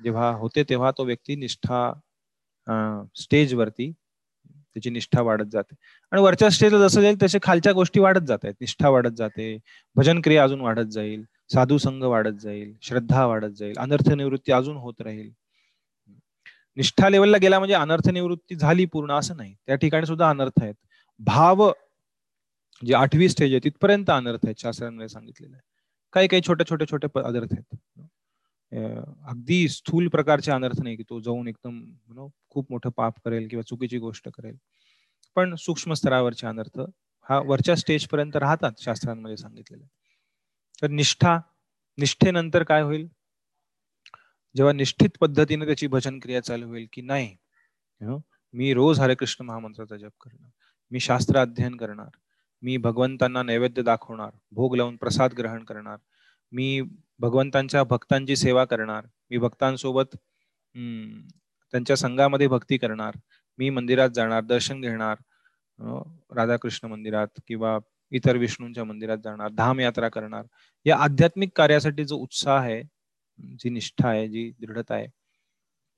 जेव्हा 0.00 0.30
होते 0.32 0.62
तेव्हा 0.68 0.90
तो 0.98 1.04
व्यक्ती 1.04 1.36
निष्ठा 1.36 1.92
स्टेजवरती 3.16 3.90
त्याची 4.74 4.90
निष्ठा 4.90 5.22
वाढत 5.22 5.46
जाते. 5.52 5.74
आणि 6.12 6.22
वरच्या 6.22 6.48
स्टेजला 6.50 6.78
जसं 6.78 7.00
जाईल 7.02 7.16
तसे 7.22 7.38
खालच्या 7.42 7.72
गोष्टी 7.72 8.00
वाढत 8.00 8.26
जात 8.28 8.38
आहेत. 8.44 8.54
निष्ठा 8.60 8.88
वाढत 8.88 9.16
जाते 9.18 9.56
भजन 9.96 10.20
क्रिया 10.20 10.44
अजून 10.44 10.60
वाढत 10.60 10.90
जाईल 10.92 11.24
साधू 11.52 11.78
संघ 11.78 12.02
वाढत 12.04 12.38
जाईल 12.42 12.72
श्रद्धा 12.82 13.24
वाढत 13.26 13.54
जाईल 13.58 13.78
अनर्थ 13.78 14.10
निवृत्ती 14.12 14.52
अजून 14.52 14.76
होत 14.76 15.00
राहील. 15.00 15.30
निष्ठा 16.76 17.08
लेवलला 17.08 17.36
गेला 17.38 17.58
म्हणजे 17.58 17.74
अनर्थ 17.74 18.08
निवृत्ती 18.10 18.54
झाली 18.56 18.84
पूर्ण 18.92 19.12
असं 19.12 19.36
नाही. 19.36 19.54
त्या 19.66 19.76
ठिकाणी 19.76 20.06
सुद्धा 20.06 20.28
अनर्थ 20.30 20.62
आहेत. 20.62 20.74
भाव 21.20 21.70
जे 22.82 22.94
आठवी 22.94 23.28
स्टेज 23.28 23.52
आहे 23.52 23.60
तिथपर्यंत 23.64 24.10
अनर्थ 24.10 24.44
आहेत 24.44 24.60
शास्त्रांमध्ये 24.60 25.08
सांगितलेलं 25.08 25.54
आहे. 25.54 25.62
काही 26.14 26.28
काही 26.28 26.42
छोटे 26.46 26.64
छोटे 26.70 26.84
छोटे 26.90 27.06
अनर्थ 27.20 27.52
आहेत. 27.52 27.76
अगदी 28.72 29.68
स्थूल 29.68 30.08
प्रकारचे 30.08 30.50
अनर्थ 30.52 30.80
नाही 30.82 30.96
की 30.96 31.02
तो 31.10 31.20
जाऊन 31.20 31.48
एकदम 31.48 31.80
नो 32.14 32.28
खूप 32.50 32.70
मोठं 32.70 32.90
पाप 32.96 33.18
करेल 33.24 33.48
किंवा 33.48 33.62
चुकीची 33.68 33.98
गोष्ट 33.98 34.28
करेल. 34.28 34.56
पण 35.36 35.54
सूक्ष्म 35.58 35.92
स्तरावरचे 35.92 36.46
अनर्थ 36.46 36.80
हा 37.26 37.38
वरच्या 37.46 37.76
स्टेज 37.76 38.06
पर्यंत 38.08 38.36
राहतात 38.36 38.80
शास्त्रांमध्ये 38.80 39.36
सांगितलेलं. 39.36 39.84
तर 40.82 40.88
निष्ठा 40.88 41.38
निष्ठेनंतर 41.98 42.62
काय 42.62 42.82
होईल? 42.82 43.08
जेव्हा 44.54 44.72
निष्ठित 44.72 45.18
पद्धतीने 45.20 45.66
त्याची 45.66 45.86
भजन 45.86 46.18
क्रिया 46.18 46.40
चालू 46.40 46.66
होईल 46.66 46.86
की 46.92 47.02
नाही 47.02 47.36
मी 48.54 48.72
रोज 48.74 49.00
हरे 49.00 49.14
कृष्ण 49.14 49.44
महामंत्राचा 49.44 49.96
जप 49.96 50.12
करणार 50.20 50.50
मी 50.92 51.00
शास्त्र 51.00 51.38
अध्ययन 51.38 51.76
करणार 51.76 52.16
मी 52.62 52.76
भगवंतांना 52.76 53.42
नैवेद्य 53.42 53.82
दाखवणार 53.82 54.30
भोग 54.52 54.76
लावून 54.76 54.96
प्रसाद 54.96 55.34
ग्रहण 55.34 55.64
करणार 55.64 55.96
मी 56.52 56.80
भगवंतांच्या 57.20 57.82
भक्तांची 57.84 58.36
सेवा 58.36 58.64
करणार. 58.64 59.06
मी 59.30 59.38
भक्तांसोबत 59.38 60.16
त्यांच्या 60.74 61.96
संघामध्ये 61.96 62.46
भक्ती 62.48 62.76
करणार. 62.78 63.16
मी 63.58 63.70
मंदिरात 63.70 64.10
जाणार 64.14 64.42
दर्शन 64.44 64.80
घेणार 64.80 65.16
राधाकृष्ण 66.36 66.88
मंदिरात 66.88 67.40
किंवा 67.48 67.78
इतर 68.12 68.36
विष्णूंच्या 68.36 68.84
मंदिरात 68.84 69.18
जाणार 69.24 69.50
धाम 69.56 69.80
यात्रा 69.80 70.08
करणार. 70.08 70.44
या 70.86 70.96
आध्यात्मिक 70.98 71.50
कार्यासाठी 71.56 72.04
जो 72.04 72.16
उत्साह 72.16 72.60
आहे 72.60 72.82
जी 73.60 73.70
निष्ठा 73.70 74.08
आहे 74.08 74.26
जी 74.28 74.50
दृढता 74.60 74.94
आहे 74.94 75.06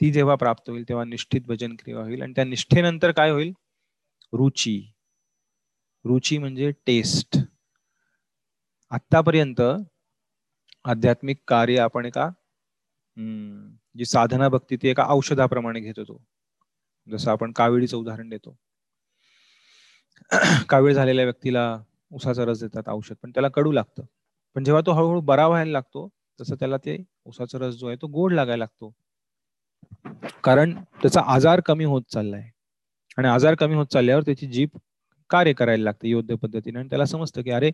ती 0.01 0.11
जेव्हा 0.13 0.35
प्राप्त 0.37 0.71
होईल 0.71 0.85
तेव्हा 0.89 1.05
निष्ठित 1.05 1.43
भजन 1.49 1.75
क्रिया 1.77 1.99
होईल. 1.99 2.23
आणि 2.23 2.33
त्या 2.37 2.45
निष्ठेनंतर 2.45 3.11
काय 3.13 3.31
होईल? 3.31 3.53
रुची. 4.33 4.81
रुची 6.05 6.39
म्हणजे 6.39 6.71
टेस्ट 6.87 7.39
आतापर्यंत 8.93 9.61
आध्यात्मिक 10.85 11.39
कार्य 11.49 11.79
आपण 11.79 12.05
एका 12.07 12.29
जी 13.97 14.05
साधना 14.05 14.49
भक्ती 14.49 14.77
ती 14.83 14.89
एका 14.89 15.05
औषधाप्रमाणे 15.09 15.81
घेत 15.81 15.99
होतो 15.99 16.21
जसं 17.09 17.31
आपण 17.31 17.53
काविळीचं 17.53 17.97
उदाहरण 17.97 18.29
देतो. 18.29 18.57
कावीळ 20.69 20.93
झालेल्या 20.95 21.25
व्यक्तीला 21.25 21.65
उसाचा 22.13 22.45
रस 22.45 22.61
देतात 22.61 22.89
औषध 22.89 23.15
पण 23.23 23.31
त्याला 23.31 23.49
कडू 23.49 23.73
लागतं. 23.73 24.05
पण 24.57 24.65
जेव्हा 24.65 24.83
तो 24.87 24.93
हळूहळू 24.93 25.21
बरा 25.21 25.47
व्हायला 25.49 25.71
लागतो 25.73 26.09
तसं 26.39 26.55
त्याला 26.61 26.77
ते 26.77 26.97
उसाचा 27.27 27.59
रस 27.59 27.75
जो 27.75 27.87
आहे 27.87 27.97
तो 28.03 28.07
गोड 28.09 28.33
लागायला 28.33 28.59
लागतो. 28.59 28.93
कारण 30.45 30.75
त्याचा 31.03 31.21
आजार 31.35 31.61
कमी 31.67 31.85
होत 31.85 32.03
चाललाय. 32.13 32.49
आणि 33.19 33.29
आजार 33.29 33.55
कमी 33.55 33.75
होत 33.75 33.87
चालल्यावर 33.87 34.23
त्याची 34.23 34.47
जीभ 34.47 34.77
कार्य 35.31 35.53
करायला 35.53 35.85
लागते 35.85 36.09
योग्य 36.09 36.35
पद्धतीने. 36.37 36.79
आणि 36.79 36.89
त्याला 36.89 37.05
समजतं 37.07 37.43
की 37.43 37.51
अरे 37.51 37.71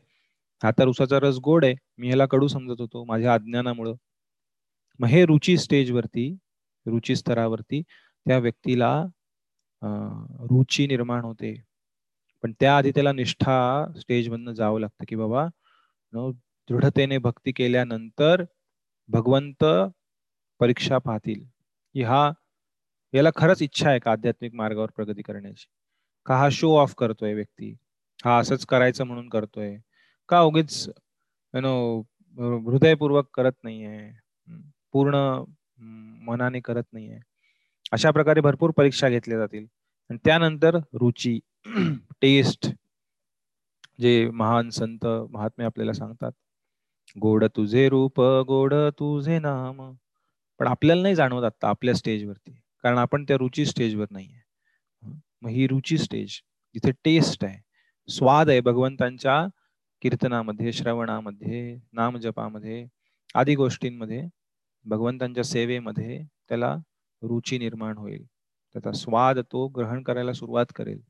हा 0.63 0.71
तर 0.79 0.89
उसाचा 0.89 1.19
रस 1.23 1.37
गोड 1.45 1.65
आहे. 1.65 1.75
मी 1.99 2.07
ह्याला 2.07 2.27
कडू 2.31 2.47
समजत 2.49 2.81
होतो 2.81 3.05
माझ्या 3.05 3.35
अज्ञानामुळं. 3.35 3.95
मग 5.01 5.09
हे 5.09 5.25
रुची 5.27 5.57
स्टेजवरती 5.59 6.29
रुची 6.87 7.17
स्तरावरती 7.17 7.83
त्या 7.83 8.39
व्यक्तीला 8.39 8.93
रुची 10.51 10.87
निर्माण 10.87 11.25
होते. 11.25 11.55
पण 12.45 12.53
त्याआधी 12.61 12.91
त्याला 12.95 13.13
निष्ठा 13.13 13.57
स्टेज 14.01 14.29
मधनं 14.29 14.53
जावं 14.55 14.81
लागतं 14.81 15.05
की 15.09 15.17
बाबा 15.17 15.47
दृढतेने 16.69 17.19
भक्ती 17.19 17.53
केल्यानंतर 17.53 18.45
भगवंत 19.09 19.65
परीक्षा 20.61 20.99
पाहतील. 20.99 21.45
की 21.95 22.03
हा 22.03 22.31
याला 23.15 23.31
खरंच 23.37 23.63
इच्छा 23.63 23.89
आहे 23.91 23.99
का 23.99 24.11
आध्यात्मिक 24.13 24.55
मार्गावर 24.55 24.91
प्रगती 24.97 25.23
करण्याची? 25.23 25.67
का 26.27 26.37
हा 26.37 26.49
शो 26.53 26.75
ऑफ 26.79 26.95
करतोय 26.99 27.35
व्यक्ती? 27.35 27.75
हा 28.25 28.39
असंच 28.39 28.67
करायचं 28.67 29.05
म्हणून 29.07 29.29
करतोय. 29.29 29.77
का 30.29 30.41
उगीच 30.43 30.73
यु 31.55 31.61
नो 31.61 31.73
हृदयपूर्वक 32.69 33.29
करत 33.35 33.57
नाहीये 33.65 33.99
पूर्ण 34.93 35.17
मनाने 36.29 36.61
करत 36.61 36.87
नाहीये. 36.95 37.21
अशा 37.93 38.11
प्रकारे 38.11 38.41
भरपूर 38.41 38.71
परीक्षा 38.77 39.09
घेतल्या 39.09 39.39
जातील. 39.39 39.67
आणि 40.11 40.19
त्यानंतर 40.25 40.77
रुची 41.01 41.39
टेस्ट 42.23 42.69
जे 44.01 44.13
महान 44.35 44.71
संत 44.71 45.07
महात्मे 45.31 45.65
आपल्याला 45.65 45.93
सांगतात 45.93 46.33
गोड 47.17 47.45
तुझे 47.57 47.89
रूप 47.89 48.21
गोड 48.49 48.75
तुझे 48.99 49.39
नाम. 49.39 49.81
पण 50.61 50.67
आपल्याला 50.67 51.03
नाही 51.03 51.15
जाणवत 51.15 51.45
आता 51.45 51.69
आपल्या 51.69 51.95
स्टेजवरती 51.95 52.53
कारण 52.85 52.99
आपण 52.99 53.25
त्या 53.25 53.37
रुची 53.37 53.65
स्टेजवर 53.67 54.07
नाहीये. 54.11 54.41
मग 55.43 55.51
ही 55.51 55.67
रुची 55.67 55.99
स्टेज 55.99 56.41
जिथे 56.75 56.91
टेस्ट 57.05 57.45
आहे 57.45 57.61
स्वाद 58.09 58.51
आहे 58.51 58.61
भगवंतांच्या 58.61 59.47
कीर्तनामध्ये 60.03 60.73
श्रवणामध्ये 60.73 61.77
नामजपामध्ये 61.93 62.87
आदी 63.35 63.55
गोष्टींमध्ये 63.55 64.23
भगवंतांच्या 64.85 65.45
सेवेमध्ये 65.45 66.19
त्याला 66.49 66.75
रुची 67.23 67.59
निर्माण 67.59 67.99
होईल. 67.99 68.25
त्याचा 68.75 68.93
स्वाद 68.93 69.39
तो 69.53 69.67
ग्रहण 69.69 70.03
करायला 70.03 70.33
सुरुवात 70.33 70.67
करेल. 70.77 71.01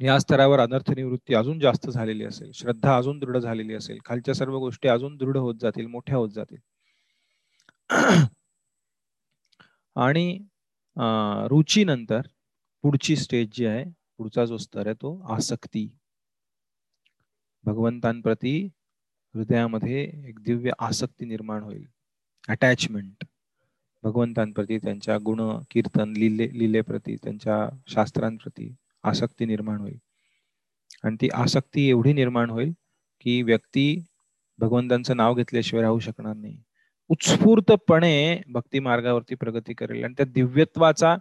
या 0.00 0.18
स्तरावर 0.18 0.60
अनर्थ 0.60 0.90
निवृत्ती 0.90 1.34
अजून 1.34 1.58
जास्त 1.60 1.90
झालेली 1.90 2.24
असेल 2.24 2.50
श्रद्धा 2.54 2.96
अजून 2.96 3.18
दृढ 3.18 3.36
झालेली 3.38 3.74
असेल 3.74 3.98
खालच्या 4.04 4.34
सर्व 4.34 4.58
गोष्टी 4.58 4.88
अजून 4.88 5.16
दृढ 5.16 5.36
होत 5.36 5.54
जातील 5.60 5.86
मोठ्या 5.86 6.16
होत 6.16 6.30
जातील. 6.30 6.58
आणि 9.96 10.38
अं, 10.96 11.46
रुचीनंतर 11.46 12.20
पुढची 12.84 13.16
स्टेज 13.16 13.48
जी 13.52 13.66
आहे 13.66 13.84
पुढचा 14.18 14.44
जो 14.44 14.56
स्तर 14.56 14.86
आहे 14.86 14.94
तो 14.94 15.18
आसक्ती. 15.32 15.97
भगवंतांप्रती 17.64 18.68
हृदयामध्ये 19.34 20.02
एक 20.28 20.40
दिव्य 20.40 20.70
आसक्ती 20.78 21.24
निर्माण 21.24 21.62
होईल. 21.62 21.84
अटॅचमेंट 22.48 23.24
भगवंतांप्रती 24.02 24.78
त्यांच्या 24.78 25.18
गुण 25.18 25.40
कीर्तन 25.70 26.12
लिले 26.12 26.48
लिलेप्रती 26.52 27.16
त्यांच्या 27.16 27.68
शास्त्रांप्रती 27.88 28.74
आसक्ती 29.02 29.44
निर्माण 29.44 29.80
होईल. 29.80 29.98
आणि 31.04 31.16
ती 31.20 31.28
आसक्ती 31.34 31.88
एवढी 31.88 32.12
निर्माण 32.12 32.50
होईल 32.50 32.72
की 33.20 33.42
व्यक्ती 33.42 34.04
भगवंतांचं 34.58 35.16
नाव 35.16 35.34
घेतल्याशिवाय 35.34 35.82
राहू 35.82 35.98
शकणार 35.98 36.34
नाही. 36.36 36.62
उत्स्फूर्तपणे 37.08 38.40
भक्ती 38.48 38.78
मार्गावरती 38.78 39.34
प्रगती 39.34 39.74
करेल 39.74 40.04
आणि 40.04 40.14
त्या 40.16 40.26
दिव्यत्वाचा 40.26 41.16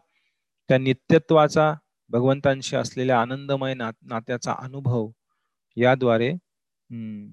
त्या 0.70 0.78
नित्यत्वाचा 0.78 1.74
भगवंतांशी 2.10 2.76
असलेल्या 2.76 3.22
आनंदमय 3.22 3.74
नात 3.74 3.94
नात्याचा 4.02 4.56
अनुभव 4.60 5.10
याद्वारे 5.78 6.34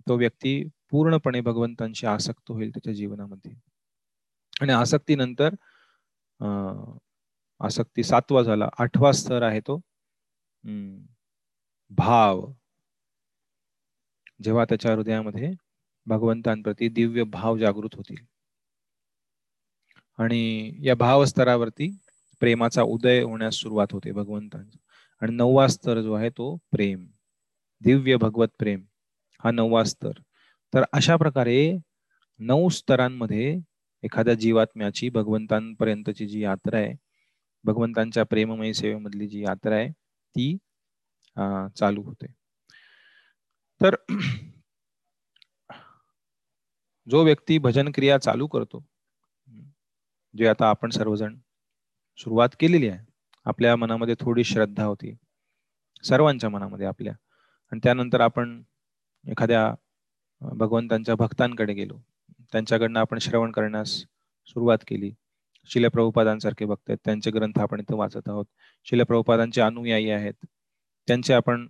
तो 0.08 0.16
व्यक्ती 0.16 0.68
पूर्णपणे 0.90 1.40
भगवंतांशी 1.40 2.06
आसक्त 2.06 2.50
होईल 2.50 2.70
त्याच्या 2.70 2.92
जीवनामध्ये. 2.92 3.52
आणि 4.60 4.72
आसक्तीनंतर 4.72 5.48
अं, 6.40 6.98
आसक्ती 7.60 8.02
सातवा 8.02 8.42
झाला 8.42 8.68
आठवा 8.78 9.12
स्तर 9.12 9.42
आहे 9.42 9.60
तो. 9.60 9.80
भाव. 11.90 12.52
जेव्हा 14.42 14.64
त्याच्या 14.64 14.94
हृदयामध्ये 14.94 15.52
भगवंतांप्रती 16.06 16.88
दिव्य 16.88 17.22
भाव 17.22 17.58
जागृत 17.58 17.94
होतील. 17.94 18.24
आणि 20.18 20.74
या 20.82 20.94
भाव 20.94 21.24
स्तरावरती 21.24 21.98
प्रेमाचा 22.40 22.82
उदय 22.82 23.22
होण्यास 23.22 23.54
सुरुवात 23.54 23.86
होते 23.92 24.12
भगवंतांचा. 24.12 24.78
आणि 25.20 25.36
नववा 25.36 25.68
स्तर 25.68 26.00
जो 26.00 26.12
आहे 26.12 26.30
तो 26.30 26.56
प्रेम. 26.56 27.06
दिव्य 27.84 28.16
भगवत 28.16 28.48
प्रेम 28.58 28.82
हा 29.40 29.50
नववा 29.50 29.82
स्तर. 29.84 30.12
तर 30.72 30.84
अशा 30.92 31.16
प्रकारे 31.16 31.56
नऊ 32.40 32.68
स्तरांमध्ये 32.68 33.54
एखाद्या 34.02 34.34
जीवात्म्याची 34.34 35.08
भगवंतांपर्यंतची 35.08 36.26
जी 36.26 36.42
यात्रा 36.42 36.78
आहे 36.78 36.94
भगवंतांच्या 37.64 38.24
प्रेममयी 38.24 38.74
सेवेमधली 38.74 39.28
जी 39.28 39.42
यात्रा 39.42 39.74
आहे 39.76 39.88
ती 39.90 40.56
चालू 41.76 42.02
होते. 42.02 42.26
तर 43.80 43.94
जो 47.06 47.22
व्यक्ती 47.24 47.58
भजन 47.58 47.90
क्रिया 47.92 48.18
चालू 48.18 48.46
करतो 48.46 48.84
जे 50.34 50.46
आता 50.46 50.68
आपण 50.68 50.90
सर्वजण 50.90 51.36
सुरुवात 52.18 52.56
केलेली 52.60 52.88
आहे 52.88 53.04
आपल्या 53.46 53.76
मनामध्ये 53.76 54.14
थोडी 54.20 54.44
श्रद्धा 54.44 54.84
होती 54.84 55.14
सर्वांच्या 56.04 56.50
मनामध्ये 56.50 56.86
आपल्या 56.86 57.14
आणि 57.74 57.80
त्यानंतर 57.82 58.20
आपण 58.20 58.60
एखाद्या 59.24 59.62
भगवंतांच्या 60.40 61.14
भक्तांकडे 61.14 61.72
गेलो. 61.74 61.96
त्यांच्याकडनं 62.52 62.98
आपण 63.00 63.18
श्रवण 63.18 63.50
करण्यास 63.50 63.92
सुरुवात 64.46 64.78
केली. 64.88 65.10
शिलप्रभुपादांसारखे 65.68 66.64
भक्त 66.64 66.90
आहेत. 66.90 66.98
त्यांचे 67.04 67.30
ग्रंथ 67.30 67.58
आपण 67.60 67.80
इथं 67.80 67.96
वाचत 67.96 68.28
आहोत. 68.28 68.44
शिलप्रभुपादांचे 68.86 69.60
अनुयायी 69.60 70.10
आहेत. 70.10 70.46
त्यांचे 71.08 71.34
आपण 71.34 71.66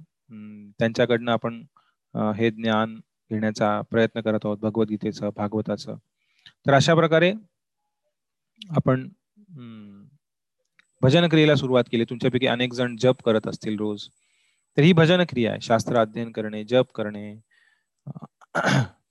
त्यांच्याकडनं 0.78 1.32
आपण 1.32 1.62
हे 2.36 2.50
ज्ञान 2.50 2.94
घेण्याचा 3.30 3.80
प्रयत्न 3.90 4.20
करत 4.20 4.44
आहोत. 4.44 4.58
भगवद्गीतेचं 4.58 5.30
भागवताचं. 5.36 5.96
तर 6.66 6.74
अशा 6.74 6.94
प्रकारे 6.94 7.32
आपण 8.76 9.08
भजन 11.02 11.28
क्रियेला 11.28 11.54
सुरुवात 11.54 11.84
केली. 11.92 12.04
तुमच्यापैकी 12.04 12.46
अनेक 12.46 12.72
जण 12.72 12.96
जप 13.00 13.22
करत 13.24 13.48
असतील 13.48 13.78
रोज. 13.78 14.08
तर 14.76 14.82
ही 14.82 14.92
भजन 14.92 15.22
क्रिया 15.28 15.50
आहे. 15.50 15.60
शास्त्र 15.62 15.96
अध्ययन 15.96 16.30
करणे 16.32 16.62
जप 16.64 16.90
करणे 16.94 17.34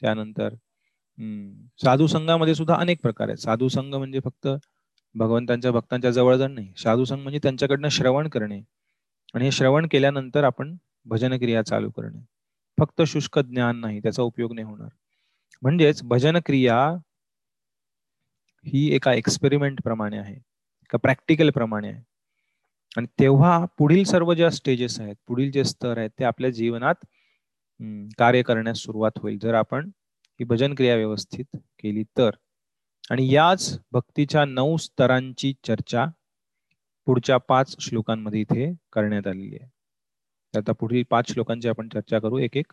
त्यानंतर 0.02 0.56
साधू 1.80 2.08
संघामध्ये 2.08 2.56
सुद्धा 2.56 2.76
अनेक 2.76 3.02
प्रकार 3.02 3.28
आहेत. 3.28 3.38
साधू 3.40 3.68
संघ 3.70 3.94
म्हणजे 3.96 4.20
फक्त 4.26 4.48
भगवंतांच्या 5.16 5.72
भक्तांच्या 5.72 6.12
जवळ 6.12 6.36
जाण 6.36 6.52
नाही. 6.54 6.72
साधू 6.78 7.06
संघ 7.06 7.22
म्हणजे 7.22 7.40
त्यांच्याकडनं 7.44 7.88
श्रवण 7.90 8.28
करणे 8.30 8.60
आणि 9.36 9.46
हे 9.46 9.52
श्रवण 9.52 9.88
केल्यानंतर 9.92 10.44
आपण 10.44 10.76
भजन 11.06 11.38
क्रिया 11.38 11.62
चालू 11.64 11.90
करणे. 11.92 12.20
फक्त 12.78 13.02
शुष्क 13.08 13.40
ज्ञान 13.40 13.80
नाही 13.80 14.00
त्याचा 14.00 14.24
उपयोग 14.24 14.54
नाही 14.54 14.66
होणार. 14.68 14.90
म्हणजेच 15.62 16.02
भजन 16.04 16.38
क्रिया 16.46 16.78
ही 18.66 18.88
एका 18.96 19.14
एक्सपेरिमेंट 19.14 19.82
प्रमाणे 19.84 20.18
आहे 20.18 20.34
एका 20.34 20.98
प्रॅक्टिकल 20.98 21.50
प्रमाणे 21.50 21.90
आहे. 21.92 22.02
आणि 22.98 23.08
तेव्हा 23.20 23.66
पुढील 23.78 24.04
सर्व 24.04 24.34
ज्या 24.34 24.50
स्टेजेस 24.52 25.00
आहेत 25.00 25.16
पुढील 25.28 25.52
जे 25.52 25.64
स्तर 25.64 25.98
आहेत 25.98 26.10
ते 26.20 26.24
आपल्या 26.24 26.50
जीवनात 26.50 27.06
कार्य 28.18 28.42
करण्यास 28.44 28.78
सुरुवात 28.78 29.12
होईल. 29.18 29.38
जर 29.40 29.54
आपण 29.54 29.90
ही 30.40 30.44
भजन 30.44 30.74
क्रिया 30.76 30.96
व्यवस्थित 30.96 31.58
केली 31.80 32.04
तर. 32.18 32.30
आणि 33.12 33.34
याच 33.34 33.78
भक्तीच्या 33.92 34.46
नऊ 34.46 34.78
स्तरांची 34.78 35.54
चर्चा 35.64 36.06
पुढच्या 37.08 37.38
पाच 37.38 37.76
श्लोकांमध्ये 37.80 38.42
इथे 38.42 38.72
करण्यात 38.94 39.28
आलेली 39.28 39.56
आहे. 39.56 39.70
आता 40.54 40.72
पुढील 40.72 41.04
पाच 41.10 41.32
श्लोकांची 41.32 41.70
आपण 41.70 41.90
चर्चा 41.90 42.20
करू. 42.20 42.38
एक 42.38 42.58
एक 42.58 42.72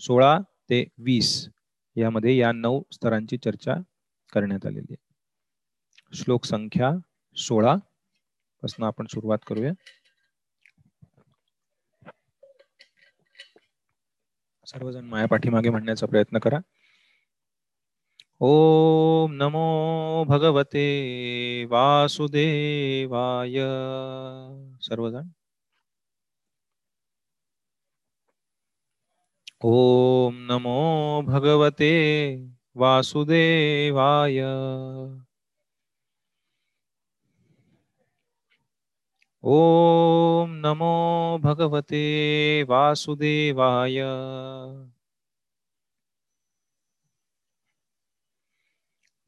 सोळा 0.00 0.38
ते 0.70 0.84
वीस 0.98 1.48
यामध्ये 1.96 2.36
या 2.36 2.52
नऊ 2.52 2.82
स्तरांची 2.92 3.36
चर्चा 3.36 3.74
करण्यात 4.32 4.66
आलेली 4.66 4.92
आहे. 4.92 6.16
श्लोक 6.16 6.44
संख्या 6.44 6.90
सोळा. 7.36 7.76
पासून 8.62 8.84
आपण 8.84 9.06
सुरुवात 9.06 9.38
करूया. 9.46 9.72
सर्वजण 14.66 15.04
माया 15.04 15.26
पाठीमागे 15.26 15.70
म्हणण्याचा 15.70 16.06
प्रयत्न 16.06 16.38
करा. 16.38 16.58
ओम 18.40 19.32
नमो 19.32 20.24
भगवते 20.24 21.64
वासुदेवाय. 21.64 23.54
सर्वजण. 24.82 25.28
ओम 29.60 30.36
नमो 30.46 31.20
भगवते 31.20 31.90
वासुदेवाय. 32.74 34.40
ओम 39.50 40.50
नमो 40.50 41.38
भगवते 41.38 42.62
वासुदेवाय। 42.62 43.96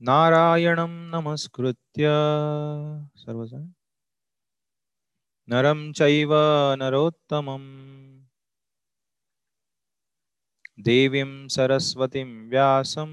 नारायणं 0.01 0.91
नमस्कृत्य। 0.91 2.05
सर्वजण? 3.16 3.66
नरं 5.49 5.93
चैव 5.93 6.31
नरोत्तमम्। 6.79 8.21
देवीं 10.81 11.49
सरस्वतीं 11.49 12.49
व्यासं 12.49 13.11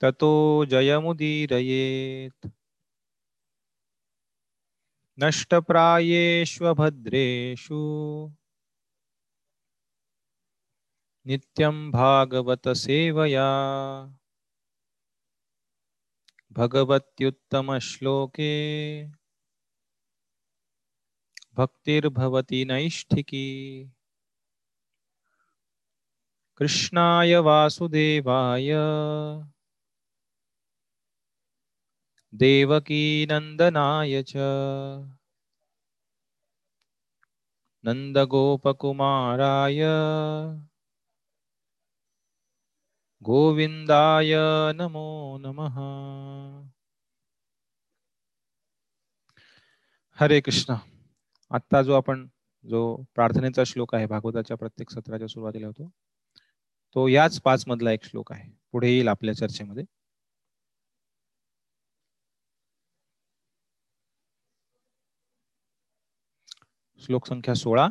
ततो 0.00 0.64
जयमुदीरयेत्। 0.64 2.48
नष्टप्रायेष्वभद्रेषु। 5.18 7.80
नित्यं 11.26 11.90
भागवतसेवया। 11.90 13.46
भगवत्युत्तमश्लोके। 16.52 18.52
भक्तिर्भवति 21.54 22.64
नैष्ठिकी। 22.64 23.90
कृष्णाय 26.56 27.36
वासुदेवाय। 27.36 28.70
देवकीनन्दनाय 32.34 34.22
च। 34.22 34.36
नन्दगोपकुमाराय। 37.84 39.80
गोविंदाय 43.22 44.32
नमो 44.74 45.06
नमः। 45.40 45.76
हरे 50.18 50.40
कृष्ण। 50.40 50.76
आत्ता 51.50 51.82
जो 51.82 51.94
आपण 51.94 52.26
जो 52.64 52.80
प्रार्थनेचा 53.14 53.64
श्लोक 53.64 53.94
आहे 53.94 54.06
भागवताच्या 54.06 54.56
प्रत्येक 54.56 54.90
सत्राच्या 54.90 55.28
सुरुवातीला 55.28 55.66
होतो 55.66 55.90
तो 56.96 57.08
याच 57.08 57.40
पाच 57.40 57.64
मधला 57.68 57.92
एक 57.92 58.04
श्लोक 58.04 58.32
आहे. 58.32 58.50
पुढे 58.72 58.88
येईल 58.90 59.08
आपल्या 59.08 59.34
चर्चेमध्ये. 59.34 59.84
श्लोक 67.04 67.26
संख्या 67.26 67.54
सोळा. 67.54 67.88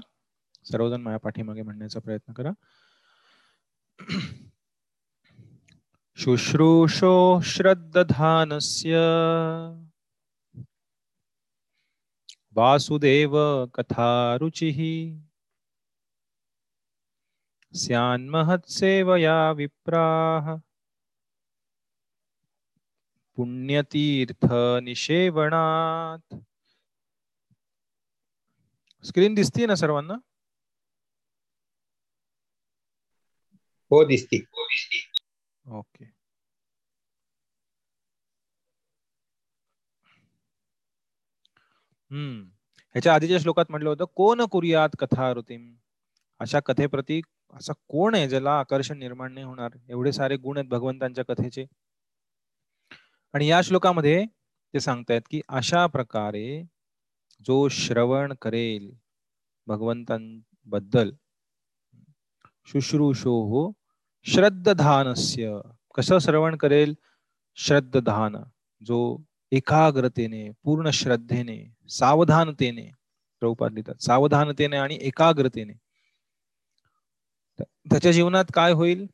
सर्वजण 0.64 1.02
माझ्या 1.02 1.20
पाठीमागे 1.20 1.62
म्हणण्याचा 1.62 2.00
प्रयत्न 2.00 2.34
करा. 2.34 2.50
शुश्रूषो 6.16 7.42
श्रद्धानस्य 7.42 8.98
वासुदेव 12.56 13.66
कथारुचिः। 13.66 15.20
स्यान्महत्सेवया 17.76 19.52
विप्राः। 19.52 20.56
पुण्यतीर्थनिषेवणात्। 23.36 26.36
स्क्रीन 29.04 29.34
दिसते 29.34 29.66
ना 29.66 29.76
सर्वांना? 29.76 30.14
हो 33.92 34.04
दिसते. 34.06 34.38
ओके. 35.66 36.06
हम्म. 42.12 42.44
ह्याच्या 42.92 43.14
आधीच्या 43.16 43.40
श्लोकात 43.40 43.66
म्हटलं 43.70 43.90
होतं 43.90 44.06
कोण 44.16 44.42
कुर्यात 44.46 44.90
कथा 45.00 45.34
ऋतीम 45.34 45.76
अशा 46.40 46.60
कथेप्रती 46.60 47.22
असा 47.54 47.74
कोण 47.88 48.16
आहे 48.16 48.30
ज्याला 48.30 48.60
आकर्षण 48.60 48.98
निर्माण 48.98 49.34
नाही 49.34 49.46
होणार? 49.46 49.70
एवढे 49.90 50.12
सारे 50.12 50.38
गुण 50.38 50.58
आहेत 50.58 50.70
भगवंतांच्या 50.70 51.26
कथेचे. 51.26 51.66
आणि 53.34 53.48
या 53.48 53.62
श्लोकामध्ये 53.62 54.26
ते 54.74 54.80
सांगतायत 54.80 55.22
की 55.32 55.42
अशा 55.50 55.88
प्रकारे 55.88 56.64
जो 57.46 57.68
श्रवण 57.68 58.34
करेल 58.42 58.96
भगवंतांबद्दल. 59.68 61.12
शुश्रूषो 62.66 63.44
हो 63.44 63.72
श्रद्धानस्य 64.24 65.60
कसं 65.98 66.20
श्रवण 66.20 66.56
करेल? 66.56 66.94
श्रद्धान 67.56 68.36
जो 68.86 69.18
एकाग्रतेने 69.52 70.50
पूर्ण 70.64 70.90
श्रद्धेने 70.90 71.74
सावधानतेने 71.90 72.92
प्रभुपाद 73.40 73.72
लिहितात 73.72 73.96
सावधानतेने 73.96 74.76
आणि 74.76 74.98
एकाग्रतेने. 75.02 75.74
त्याच्या 77.64 78.12
जीवनात 78.12 78.46
काय 78.54 78.72
होईल? 78.72 79.08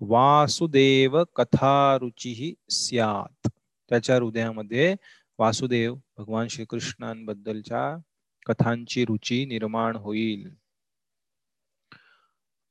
वासुदेव 0.00 1.24
कथा 1.24 1.42
कथारुची 1.42 2.54
स्यात. 2.70 3.48
त्याच्या 3.88 4.16
हृदयामध्ये 4.16 4.96
वासुदेव 5.38 5.94
भगवान 6.18 6.48
श्रीकृष्णांबद्दलच्या 6.48 7.96
कथांची 8.46 9.04
रुची 9.04 9.44
निर्माण 9.46 9.96
होईल. 9.96 10.50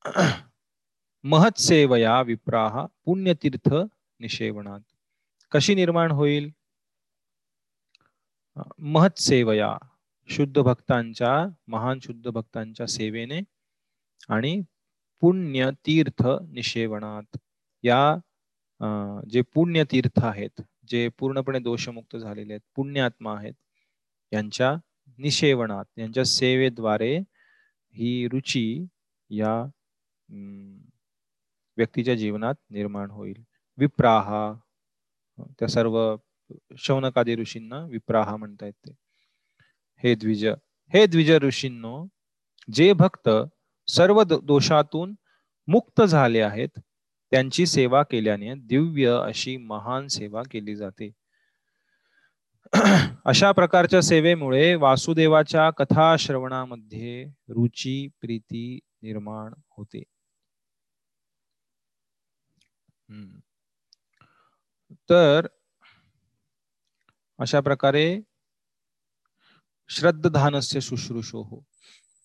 महत्सेवया 1.24 2.22
विप्राह 2.22 2.86
पुण्यतीर्थ 3.06 3.74
निषेवणात. 4.20 4.80
कशी 5.52 5.76
निर्माण 5.76 6.12
होईल? 6.12 6.50
महत्सेवया 8.80 9.78
शुद्ध 10.30 10.62
भक्तांच्या 10.62 11.48
महान 11.68 12.00
शुद्ध 12.00 12.30
भक्तांच्या 12.30 12.88
सेवेने 12.88 13.40
आणि 14.30 14.62
पुण्य 15.22 15.70
तीर्थ 15.86 16.28
निषेवणात. 16.50 17.38
या 17.84 18.18
जे 19.30 19.42
पुण्यतीर्थ 19.42 20.20
आहेत 20.24 20.62
जे 20.88 21.08
पूर्णपणे 21.20 21.60
दोषमुक्त 21.60 22.16
झालेले 22.18 22.54
आहेत 22.54 22.62
पुण्यात्मा 22.76 23.36
आहेत 23.38 23.54
यांच्या 24.32 24.76
निषेवणात 25.20 25.86
यांच्या 26.00 26.24
सेवेद्वारे 26.26 27.16
ही 27.96 28.28
रुची 28.28 28.86
या 29.30 29.54
व्यक्तीच्या 31.78 32.16
जीवनात 32.16 32.56
निर्माण 32.70 33.12
होईल. 33.12 33.44
विप्राहा 33.78 34.54
त्या 35.60 35.68
सर्व 35.68 35.98
शौनकादी 36.78 37.36
ऋषींना 37.36 37.80
विप्राहा 37.86 38.36
म्हणतायत 38.36 38.74
येते 38.88 38.96
हे 40.04 40.14
द्विज 40.16 40.46
हे 40.94 41.06
द्विज 41.08 41.32
ऋषींनो 41.44 42.06
जे 42.68 42.92
भक्त 42.94 43.30
सर्व 43.88 44.24
दोषातून 44.24 45.14
मुक्त 45.68 46.02
झाले 46.02 46.42
आहेत 46.42 46.80
त्यांची 47.32 47.66
सेवा 47.66 48.04
केल्याने 48.04 48.56
दिव्य 48.56 49.20
अशी 49.24 49.58
महान 49.58 50.08
सेवा 50.08 50.42
केली 50.52 50.76
जाते. 50.76 51.12
अशा 53.26 53.52
प्रकारच्या 53.52 54.02
सेवेमुळे 54.02 54.76
वासुदेवाच्या 54.76 55.70
कथा 55.70 56.16
श्रवणामध्ये 56.18 57.26
रुची 57.50 58.08
प्रीती 58.22 58.80
निर्माण 59.02 59.54
होते. 59.70 60.04
तर 65.10 65.48
अशा 67.40 67.60
प्रकारे 67.60 68.20
श्रद्धानस्य 69.90 70.82
शुश्रूषो. 70.82 71.42
हो 71.42 71.62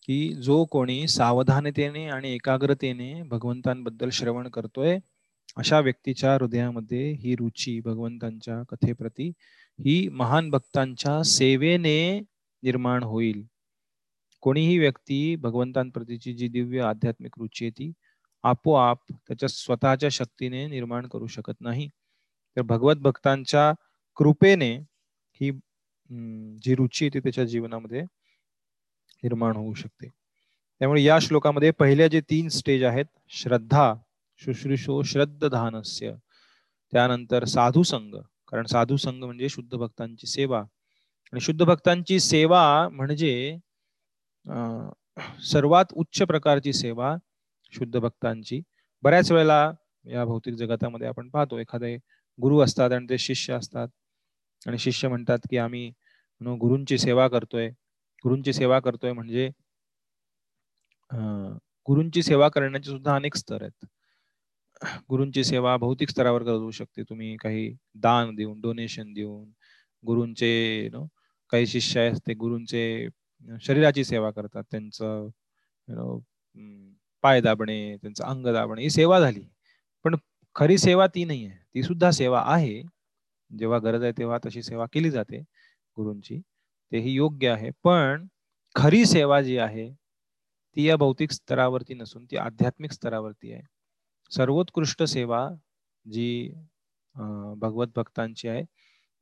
की 0.02 0.16
जो 0.42 0.64
कोणी 0.64 1.06
सावधानतेने 1.08 2.06
आणि 2.08 2.32
एकाग्रतेने 2.34 3.12
भगवंतांबद्दल 3.22 4.10
श्रवण 4.12 4.48
करतोय 4.48 4.98
अशा 5.56 5.80
व्यक्तीच्या 5.80 6.34
हृदयामध्ये 6.34 7.10
ही 7.12 7.34
रुची 7.36 7.78
भगवंतांच्या 7.80 8.62
कथेप्रती 8.70 9.28
ही 9.78 10.08
महान 10.12 10.50
भक्तांच्या 10.50 11.22
सेवेने 11.24 11.98
निर्माण 12.62 13.02
होईल. 13.02 13.42
कोणीही 14.42 14.78
व्यक्ती 14.78 15.36
भगवंतांप्रतीची 15.36 16.32
जी 16.34 16.48
दिव्य 16.48 16.80
आध्यात्मिक 16.82 17.38
रुची 17.38 17.64
आहे 17.64 17.70
ती 17.78 17.92
आपोआप 18.44 18.98
त्याच्या 19.12 19.48
स्वतःच्या 19.48 20.08
शक्तीने 20.12 20.66
निर्माण 20.68 21.06
करू 21.08 21.26
शकत 21.26 21.60
नाही. 21.60 21.88
तर 22.56 22.62
भगवत 22.62 22.96
भक्तांच्या 23.02 23.72
कृपेने 24.16 24.72
ही 25.40 25.50
जी 26.62 26.74
रुची 26.74 27.08
ती 27.14 27.20
त्याच्या 27.20 27.44
जीवनामध्ये 27.44 28.02
निर्माण 29.22 29.56
होऊ 29.56 29.74
शकते. 29.74 30.08
त्यामुळे 30.80 31.02
या 31.02 31.18
श्लोकामध्ये 31.22 31.70
पहिल्या 31.70 32.06
जे 32.08 32.20
तीन 32.30 32.48
स्टेज 32.48 32.82
आहेत 32.84 33.06
श्रद्धा 33.40 33.92
शुश्रूषो 34.40 35.02
श्रद्धानस्य 35.02 36.12
त्यानंतर 36.92 37.44
साधू 37.44 37.82
संघ 37.82 38.14
कारण 38.50 38.66
साधू 38.66 38.96
संघ 38.96 39.22
म्हणजे 39.24 39.48
शुद्ध 39.48 39.74
भक्तांची 39.74 40.26
सेवा. 40.26 40.60
आणि 41.32 41.40
शुद्ध 41.40 41.62
भक्तांची 41.64 42.18
सेवा 42.20 42.88
म्हणजे 42.92 43.56
सर्वात 45.50 45.92
उच्च 45.92 46.22
प्रकारची 46.22 46.72
सेवा 46.72 47.14
शुद्ध 47.72 47.98
भक्तांची. 47.98 48.60
बऱ्याच 49.02 49.30
वेळेला 49.32 49.72
या 50.04 50.24
भौतिक 50.24 50.54
जगतामध्ये 50.54 51.08
आपण 51.08 51.28
पाहतो 51.30 51.58
एखादे 51.58 51.94
गुरु 52.38 52.58
असतात 52.60 52.92
आणि 52.92 53.06
ते 53.10 53.18
शिष्य 53.18 53.54
असतात. 53.54 53.88
आणि 54.66 54.78
शिष्य 54.78 55.08
म्हणतात 55.08 55.38
की 55.50 55.56
आम्ही 55.58 55.90
गुरूंची 56.60 56.98
सेवा 56.98 57.28
करतोय. 57.28 57.70
गुरूंची 58.24 58.52
सेवा 58.52 58.78
करतोय 58.80 59.12
म्हणजे 59.12 59.48
गुरूंची 61.86 62.22
सेवा 62.22 62.48
करण्याचे 62.48 62.90
सुद्धा 62.90 63.14
अनेक 63.16 63.34
स्तर 63.36 63.62
आहेत. 63.62 63.84
गुरूंची 65.10 65.44
सेवा 65.44 65.76
भौतिक 65.76 66.10
स्तरावर 66.10 66.42
करू 66.44 66.70
शकते. 66.70 67.02
तुम्ही 67.10 67.36
काही 67.42 67.68
दान 68.02 68.34
देऊन 68.36 68.60
डोनेशन 68.60 69.12
देऊन 69.14 69.44
गुरूंचे 70.04 70.88
नो 70.92 71.06
काही 71.52 71.66
शिष्य 71.66 72.08
असते 72.10 72.34
गुरुंचे 72.34 72.84
गुरूंचे 73.06 73.64
शरीराची 73.66 74.04
सेवा 74.04 74.30
करतात. 74.30 74.62
त्यांचं 74.70 75.28
नो 75.88 76.18
पाय 77.24 77.40
दाबणे 77.40 77.96
त्यांचं 78.02 78.24
अंग 78.24 78.46
दाबणे 78.54 78.82
ही 78.82 78.90
सेवा 78.90 79.20
झाली. 79.20 79.40
पण 80.04 80.16
खरी 80.56 80.78
सेवा 80.78 81.06
ती 81.14 81.24
नाही 81.24 81.44
आहे 81.46 81.58
ती 81.74 81.82
सुद्धा 81.82 82.10
सेवा 82.12 82.42
आहे. 82.46 82.82
जेव्हा 83.50 83.78
गरज 83.80 84.02
आहे 84.04 84.12
तेव्हा 84.18 84.38
तशी 84.46 84.62
सेवा 84.62 84.86
केली 84.92 85.10
जाते 85.10 85.40
गुरूंची. 85.96 86.40
तेही 86.92 87.14
योग्य 87.14 87.48
आहे. 87.48 87.70
पण 87.84 88.26
खरी 88.74 89.04
सेवा 89.06 89.40
जी 89.42 89.56
आहे 89.58 89.90
ती 90.76 90.88
या 90.88 90.96
भौतिक 90.96 91.32
स्तरावरती 91.32 91.94
नसून 91.94 92.24
ती 92.30 92.36
आध्यात्मिक 92.38 92.92
स्तरावरती 92.92 93.52
आहे. 93.52 93.62
सर्वोत्कृष्ट 94.30 95.02
सेवा 95.04 95.48
जी 96.06 96.52
भगवत 97.60 97.88
भक्तांची 97.96 98.48
आहे 98.48 98.64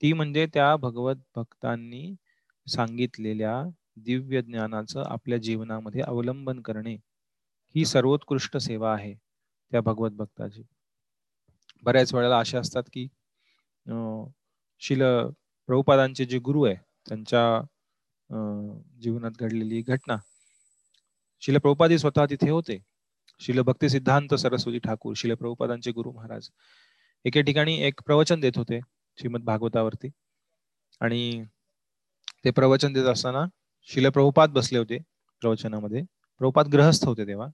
ती 0.03 0.13
म्हणजे 0.13 0.47
त्या 0.55 0.75
भगवत 0.77 1.17
भक्तांनी 1.37 2.15
सांगितलेल्या 2.67 3.63
दिव्य 4.05 4.43
ज्ञानाचं 4.43 5.03
आपल्या 5.03 5.39
जीवनामध्ये 5.39 6.03
अवलंबन 6.03 6.61
करणे 6.63 6.95
ही 7.75 7.85
सर्वोत्कृष्ट 7.85 8.57
सेवा 8.59 8.93
आहे 8.95 9.15
त्या 9.15 9.81
भगवत 9.81 10.11
भक्ताची. 10.13 10.63
बऱ्याच 11.85 12.15
वेळेला 12.15 12.39
अशा 12.39 12.59
असतात 12.61 12.83
की 12.93 13.07
शिल 14.83 15.03
प्रभुपादांचे 15.69 16.25
जे 16.25 16.39
गुरु 16.39 16.63
आहे 16.65 16.77
त्यांच्या 17.07 17.61
जीवनात 19.03 19.31
घडलेली 19.41 19.81
घटना. 19.83 20.17
शिल 21.43 21.59
प्रभुपादी 21.59 21.99
स्वतः 21.99 22.27
तिथे 22.31 22.51
होते. 22.51 22.79
शिल 23.41 23.61
भक्ती 23.63 23.89
सिद्धांत 23.89 24.35
सरस्वती 24.35 24.79
ठाकूर 24.85 25.15
शिल 25.17 25.35
प्रभुपादांचे 25.35 25.93
गुरु 25.93 26.13
महाराज. 26.13 26.49
एके 27.25 27.43
ठिकाणी 27.43 27.77
एक 27.87 28.01
प्रवचन 28.07 28.41
देत 28.41 28.59
होते 28.59 28.81
श्रीमद 29.19 29.45
भागवतावरती. 29.45 30.09
आणि 31.01 31.43
ते 32.45 32.51
प्रवचन 32.51 32.93
देत 32.93 33.07
असताना 33.07 33.45
शिल 33.89 34.09
प्रभुपाद 34.11 34.51
बसले 34.53 34.79
होते 34.79 34.99
प्रवचनामध्ये. 35.43 36.03
प्रभुपाद 36.41 36.69
ग्रहस्थ 36.73 37.05
होते 37.07 37.27
तेव्हा. 37.27 37.49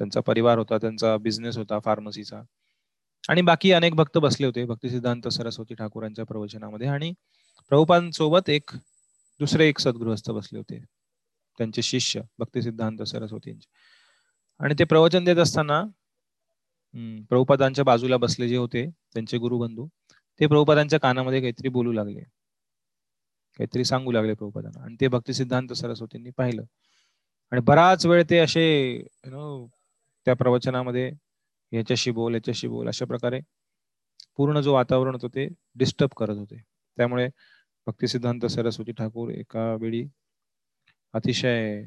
त्यांचा 0.00 0.20
परिवार 0.26 0.58
होता 0.58 0.78
त्यांचा 0.78 1.16
बिझनेस 1.22 1.56
होता 1.58 1.78
फार्मसीचा 1.84 2.40
आणि 3.24 3.42
बाकी 3.42 3.72
अनेक 3.72 3.94
भक्त 3.94 4.18
बसले 4.18 4.46
होते 4.46 4.64
भक्ती 4.66 4.90
सिद्धांत 4.90 5.28
सरस्वती 5.28 5.74
ठाकूरांच्या 5.74 6.24
प्रवचनामध्ये. 6.26 6.88
आणि 6.88 7.12
प्रभुपांसोबत 7.70 8.48
एक 8.50 8.70
दुसरे 9.40 9.68
एक 9.68 9.78
सद्गृहस्थ 9.80 10.30
बसले 10.30 10.58
होते. 10.58 10.78
त्यांचे 11.58 11.82
शिष्य 11.82 12.20
भक्ती 12.38 12.62
सिद्धांत 12.62 13.02
सरस्वतींचे. 13.06 13.66
आणि 14.60 14.74
ते 14.78 14.84
प्रवचन 14.84 15.24
देत 15.24 15.36
असताना 15.38 15.82
प्रभुपादांच्या 17.30 17.84
बाजूला 17.84 18.16
बसले 18.16 18.48
जे 18.48 18.56
होते 18.56 18.84
त्यांचे 19.14 19.38
गुरुबंधू 19.38 19.86
ते 20.40 20.46
प्रभुपादांच्या 20.46 20.98
कानामध्ये 21.00 21.40
काहीतरी 21.40 21.68
बोलू 21.68 21.92
लागले. 21.92 22.20
काहीतरी 23.58 23.84
सांगू 23.84 24.12
लागले 24.12 24.34
प्रभुपादांना. 24.34 24.82
आणि 24.84 24.96
ते 25.00 25.08
भक्ती 25.08 25.34
सिद्धांत 25.34 25.72
सरस्वतींनी 25.72 26.30
पाहिलं. 26.38 26.62
आणि 27.52 27.60
बराच 27.66 28.06
वेळ 28.06 28.22
ते 28.30 28.38
असे 28.38 28.64
नो 29.26 29.66
त्या 30.26 30.34
प्रवचनामध्ये 30.36 31.10
याच्याशी 31.72 32.10
बोल 32.10 32.34
याच्याशी 32.34 32.68
बोल 32.68 32.88
अशा 32.88 33.06
प्रकारे 33.06 33.40
पूर्ण 34.38 34.60
जो 34.60 34.72
वातावरण 34.74 35.14
होतं 35.14 35.28
ते 35.34 35.46
डिस्टर्ब 35.76 36.10
करत 36.18 36.36
होते. 36.38 36.56
त्यामुळे 36.98 37.28
भक्ती 37.90 38.06
सिद्धांत 38.06 38.44
सरस्वती 38.46 38.92
ठाकूर 38.92 39.30
एका 39.30 39.62
वेळी 39.74 40.02
अतिशय 41.14 41.82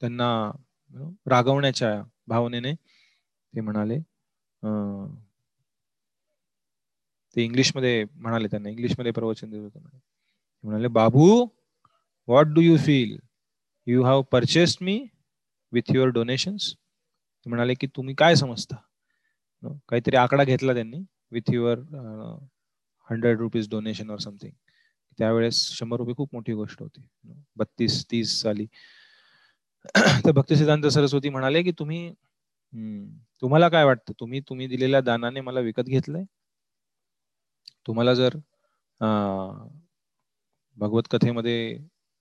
त्यांना 0.00 0.30
रागवण्याच्या 1.26 1.90
भावनेने 2.26 2.74
ते 2.74 3.60
म्हणाले. 3.60 3.98
ते 7.36 7.44
इंग्लिशमध्ये 7.44 8.04
म्हणाले 8.12 8.48
त्यांना 8.48 8.68
इंग्लिशमध्ये 8.68 9.12
प्रवचन 9.12 9.50
देत 9.50 9.60
होते 9.60 9.78
म्हणाले 10.64 10.88
बाबू 10.88 11.28
what 12.28 12.46
do 12.46 12.60
you 12.60 12.76
feel 12.76 13.16
you 13.86 14.02
have 14.04 14.22
purchased 14.22 14.82
me 14.84 15.04
with 15.72 15.92
your 15.94 16.08
donations 16.08 16.74
म्हणाले 17.46 17.74
की 17.74 17.86
तुम्ही 17.86 18.14
काय 18.14 18.34
समजता? 18.34 18.76
काहीतरी 19.88 20.16
आकडा 20.16 20.44
घेतला 20.44 20.74
त्यांनी. 20.74 20.98
With 21.32 21.50
your 21.50 21.78
hundred 23.10 23.38
rupees 23.38 23.68
donation 23.70 24.10
or 24.10 24.18
something 24.18 24.52
त्यावेळेस 25.18 25.62
शंभर 25.72 25.96
रुपये 25.96 26.14
खूप 26.14 26.28
मोठी 26.32 26.52
गोष्ट 26.52 26.82
होती. 26.82 27.02
बत्तीस 27.56 28.04
तीस 28.10 28.40
साली. 28.42 28.66
तर 30.26 30.32
भक्ती 30.32 30.56
सिद्धांत 30.56 30.86
सरस्वती 30.86 31.28
म्हणाले 31.28 31.62
की 31.62 31.72
तुम्ही 31.78 32.06
हम्म, 32.08 33.06
तुम्हाला 33.42 33.68
काय 33.68 33.84
वाटतं? 33.84 34.12
तुम्ही 34.20 34.40
तुम्ही 34.40 34.66
दिलेल्या 34.66 35.00
दानाने 35.00 35.40
मला 35.40 35.60
विकत 35.60 35.84
घेतलंय? 35.86 36.24
तुम्हाला 37.86 38.14
जर 38.14 38.36
अं, 39.00 39.68
भगवत 40.78 41.02
कथेमध्ये 41.10 41.56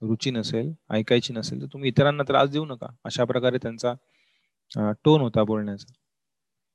रुची 0.02 0.32
नसेल 0.32 0.72
ऐकायची 0.92 1.34
नसेल 1.34 1.62
तर 1.62 1.68
तुम्ही 1.74 1.90
इतरांना 1.90 2.24
त्रास 2.24 2.50
देऊ 2.50 2.66
नका. 2.66 2.88
अशा 3.06 3.26
प्रकारे 3.26 3.58
त्यांचा 3.58 3.94
टोन 5.04 5.22
होता 5.22 5.44
बोलण्याचा. 5.44 5.94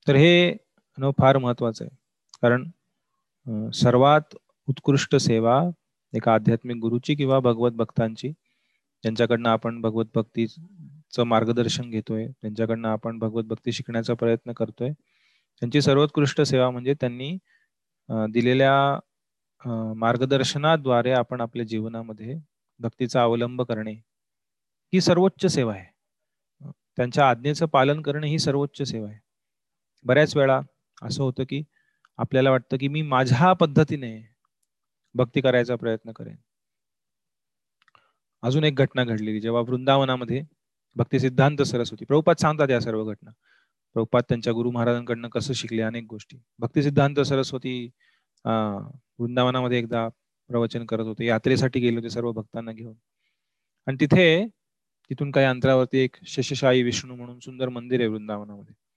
तर 0.07 0.17
हे 0.17 0.57
न 0.99 1.11
फार 1.19 1.39
महत्वाचं 1.39 1.85
आहे. 1.85 1.97
कारण 2.43 2.71
सर्वात 3.73 4.35
उत्कृष्ट 4.69 5.17
सेवा 5.17 5.61
एका 6.13 6.35
आध्यात्मिक 6.35 6.77
गुरुची 6.77 7.15
किंवा 7.15 7.39
भगवत 7.41 7.73
भक्तांची 7.73 8.29
ज्यांच्याकडनं 9.05 9.49
आपण 9.49 9.81
भगवत 9.81 10.07
भक्तीचं 10.15 11.25
मार्गदर्शन 11.25 11.91
घेतोय 11.91 12.27
त्यांच्याकडनं 12.29 12.89
आपण 12.89 13.19
भगवत 13.19 13.45
भक्ती 13.45 13.73
शिकण्याचा 13.73 14.15
प्रयत्न 14.15 14.53
करतोय 14.53 14.91
त्यांची 14.91 15.81
सर्वोत्कृष्ट 15.83 16.41
सेवा 16.43 16.71
म्हणजे 16.71 16.95
त्यांनी 16.95 17.37
दिलेल्या 18.33 18.75
मार्गदर्शनाद्वारे 19.97 21.13
आपण 21.13 21.41
आपल्या 21.41 21.65
जीवनामध्ये 21.67 22.35
भक्तीचा 22.81 23.23
अवलंब 23.23 23.63
करणे 23.63 23.93
ही 24.93 25.01
सर्वोच्च 25.01 25.47
सेवा 25.47 25.75
आहे. 25.75 25.87
त्यांच्या 26.97 27.29
आज्ञेचं 27.29 27.67
पालन 27.67 28.01
करणे 28.03 28.29
ही 28.29 28.39
सर्वोच्च 28.39 28.83
सेवा 28.83 29.09
आहे. 29.09 29.19
बऱ्याच 30.05 30.37
वेळा 30.37 30.61
असं 31.03 31.23
होतं 31.23 31.45
की 31.49 31.63
आपल्याला 32.21 32.51
वाटतं 32.51 32.77
की 32.77 32.89
मी 32.89 33.03
माझ्या 33.03 33.53
पद्धतीने 33.53 34.37
भक्ती 35.15 35.41
करायचा 35.41 35.77
प्रयत्न 35.77 36.13
करेन. 36.13 36.37
अजून 38.43 38.65
एक 38.65 38.75
घटना 38.75 39.05
घडलेली 39.05 39.41
जेव्हा 39.41 39.61
वृंदावनामध्ये 39.61 40.43
भक्ती 40.97 41.21
सिद्धांत 41.21 41.63
सरस्वती 41.63 42.05
प्रभुपात 42.05 42.41
सांगतात 42.41 42.71
या 42.71 42.81
सर्व 42.81 43.05
घटना. 43.05 43.31
प्रभुपात 43.95 44.23
त्यांच्या 44.29 44.53
गुरु 44.53 44.71
महाराजांकडनं 44.71 45.29
कसं 45.29 45.53
शिकले 45.53 45.83
अनेक 45.83 46.05
गोष्टी. 46.05 46.39
भक्ती 46.59 46.83
सिद्धांत 46.83 47.21
सरस्वती 47.21 47.91
अं, 48.45 48.91
वृंदावनामध्ये 49.19 49.79
एकदा 49.79 50.09
प्रवचन 50.49 50.87
करत 50.87 51.07
होते. 51.07 51.27
यात्रेसाठी 51.27 51.81
गेले 51.81 51.97
होते 51.97 52.11
सर्व 52.11 52.33
भक्तांना 52.33 52.73
घेऊन. 52.73 52.95
आणि 53.87 53.97
तिथे 54.01 54.49
तिथून 55.11 55.31
काही 55.31 55.47
अंतरावरती 55.47 55.99
एक 55.99 56.17
शेषशाही 56.27 56.83
विष्णू 56.83 57.17
म्हणून 57.17 57.39
सुंदर 57.39 57.69
मंदिर 57.69 58.01
आहे 58.01 58.09
वृंदावनामध्ये. 58.09 58.90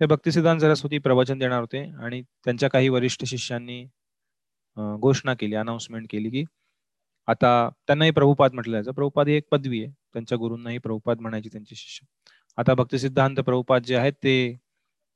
ते 0.00 0.06
भक्तिसिद्धांत 0.06 0.60
सरस्वती 0.60 0.98
प्रवचन 0.98 1.38
देणार 1.38 1.60
होते 1.60 1.82
आणि 2.04 2.22
त्यांच्या 2.44 2.68
काही 2.70 2.88
वरिष्ठ 2.88 3.24
शिष्यांनी 3.24 3.84
घोषणा 5.00 5.34
केली 5.34 5.54
अनाउन्समेंट 5.54 6.06
केली 6.10 6.30
की 6.30 6.44
आता 7.28 7.50
त्यांनाही 7.86 8.10
प्रभुपाद 8.10 8.52
म्हटलं 8.54 8.72
जायचं. 8.72 8.92
प्रभुपाद 8.92 9.28
ही 9.28 9.34
एक 9.34 9.44
पदवी 9.52 9.82
आहे. 9.82 9.92
त्यांच्या 10.12 10.38
गुरूंनाही 10.38 10.78
प्रभुपाद 10.78 11.20
म्हणायची 11.20 11.48
त्यांचे 11.52 11.74
शिष्य. 11.76 12.06
आता 12.58 12.74
भक्तिसिद्धांत 12.74 13.36
प्रभुपाद 13.40 13.82
जे 13.84 13.96
आहेत 13.96 14.12
ते 14.24 14.36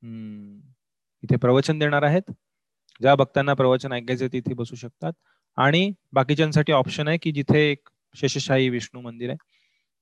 हम्म, 0.03 0.61
इथे 1.22 1.37
प्रवचन 1.37 1.78
देणार 1.78 2.03
आहेत. 2.03 2.31
ज्या 3.01 3.14
भक्तांना 3.14 3.55
प्रवचन 3.55 3.93
ऐकायचे 3.93 4.28
तिथे 4.28 4.55
बसू 4.55 4.76
शकतात. 4.76 5.12
आणि 5.59 5.93
बाकीच्यांसाठी 6.12 6.72
ऑप्शन 6.72 7.09
आहे 7.09 7.18
की 7.22 7.33
जिथे 7.33 7.61
एक 7.70 7.89
शेषशाही 8.14 8.68
विष्णू 8.68 9.01
मंदिर 9.01 9.31
आहे 9.31 9.39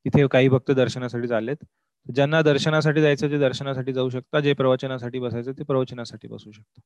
तिथे 0.07 0.27
काही 0.29 0.49
भक्त 0.49 0.71
दर्शनासाठी 0.73 1.29
चाललेत. 1.29 1.65
ज्यांना 2.09 2.41
दर्शनासाठी 2.43 3.01
जायचं 3.03 3.31
ते 3.31 3.39
दर्शनासाठी 3.39 3.93
जाऊ 3.93 4.09
शकता. 4.11 4.41
जे 4.41 4.53
प्रवचनासाठी 4.55 5.19
बसायचं 5.19 5.53
ते 5.59 5.65
प्रवचनासाठी 5.65 6.29
बसू 6.29 6.51
शकतात 6.53 6.81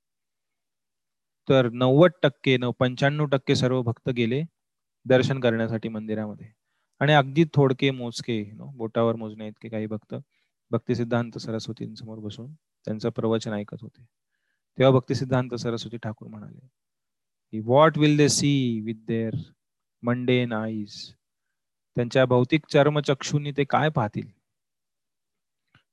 तर 1.48 1.68
नव्वद 1.72 2.10
टक्के 2.22 2.56
नऊ 2.56 2.72
पंच्याण्णव 2.80 3.26
टक्के 3.26 3.54
सर्व 3.56 3.80
भक्त 3.82 4.08
गेले 4.16 4.42
दर्शन 5.06 5.40
करण्यासाठी 5.40 5.88
मंदिरामध्ये. 5.88 6.46
आणि 7.00 7.12
अगदी 7.12 7.44
थोडके 7.54 7.90
मोजके 7.90 8.42
बोटावर 8.76 9.16
मोजण्या 9.16 9.46
इतके 9.46 9.68
काही 9.68 9.86
भक्त 9.86 10.14
भक्ती 10.70 10.94
सिद्धांत 10.94 11.38
सरस्वतींसमोर 11.38 12.18
बसून 12.18 12.52
त्यांचं 12.86 13.08
प्रवचन 13.16 13.52
ऐकत 13.52 13.82
होते. 13.82 14.02
तेव्हा 14.78 14.90
भक्ती 14.98 15.14
सिद्धांत 15.14 15.54
सरस्वती 15.54 15.96
ठाकूर 16.02 16.28
म्हणाले 16.28 17.60
what 17.60 17.98
will 17.98 18.16
they 18.16 18.28
see 18.28 18.80
with 18.84 19.04
their 19.08 19.34
mundane 20.02 20.52
eyes 20.52 20.94
त्यांच्या 21.96 22.24
भौतिक 22.26 22.66
चर्मचक्षूंनी 22.72 23.52
ते 23.56 23.64
काय 23.70 23.88
पाहतील? 23.96 24.26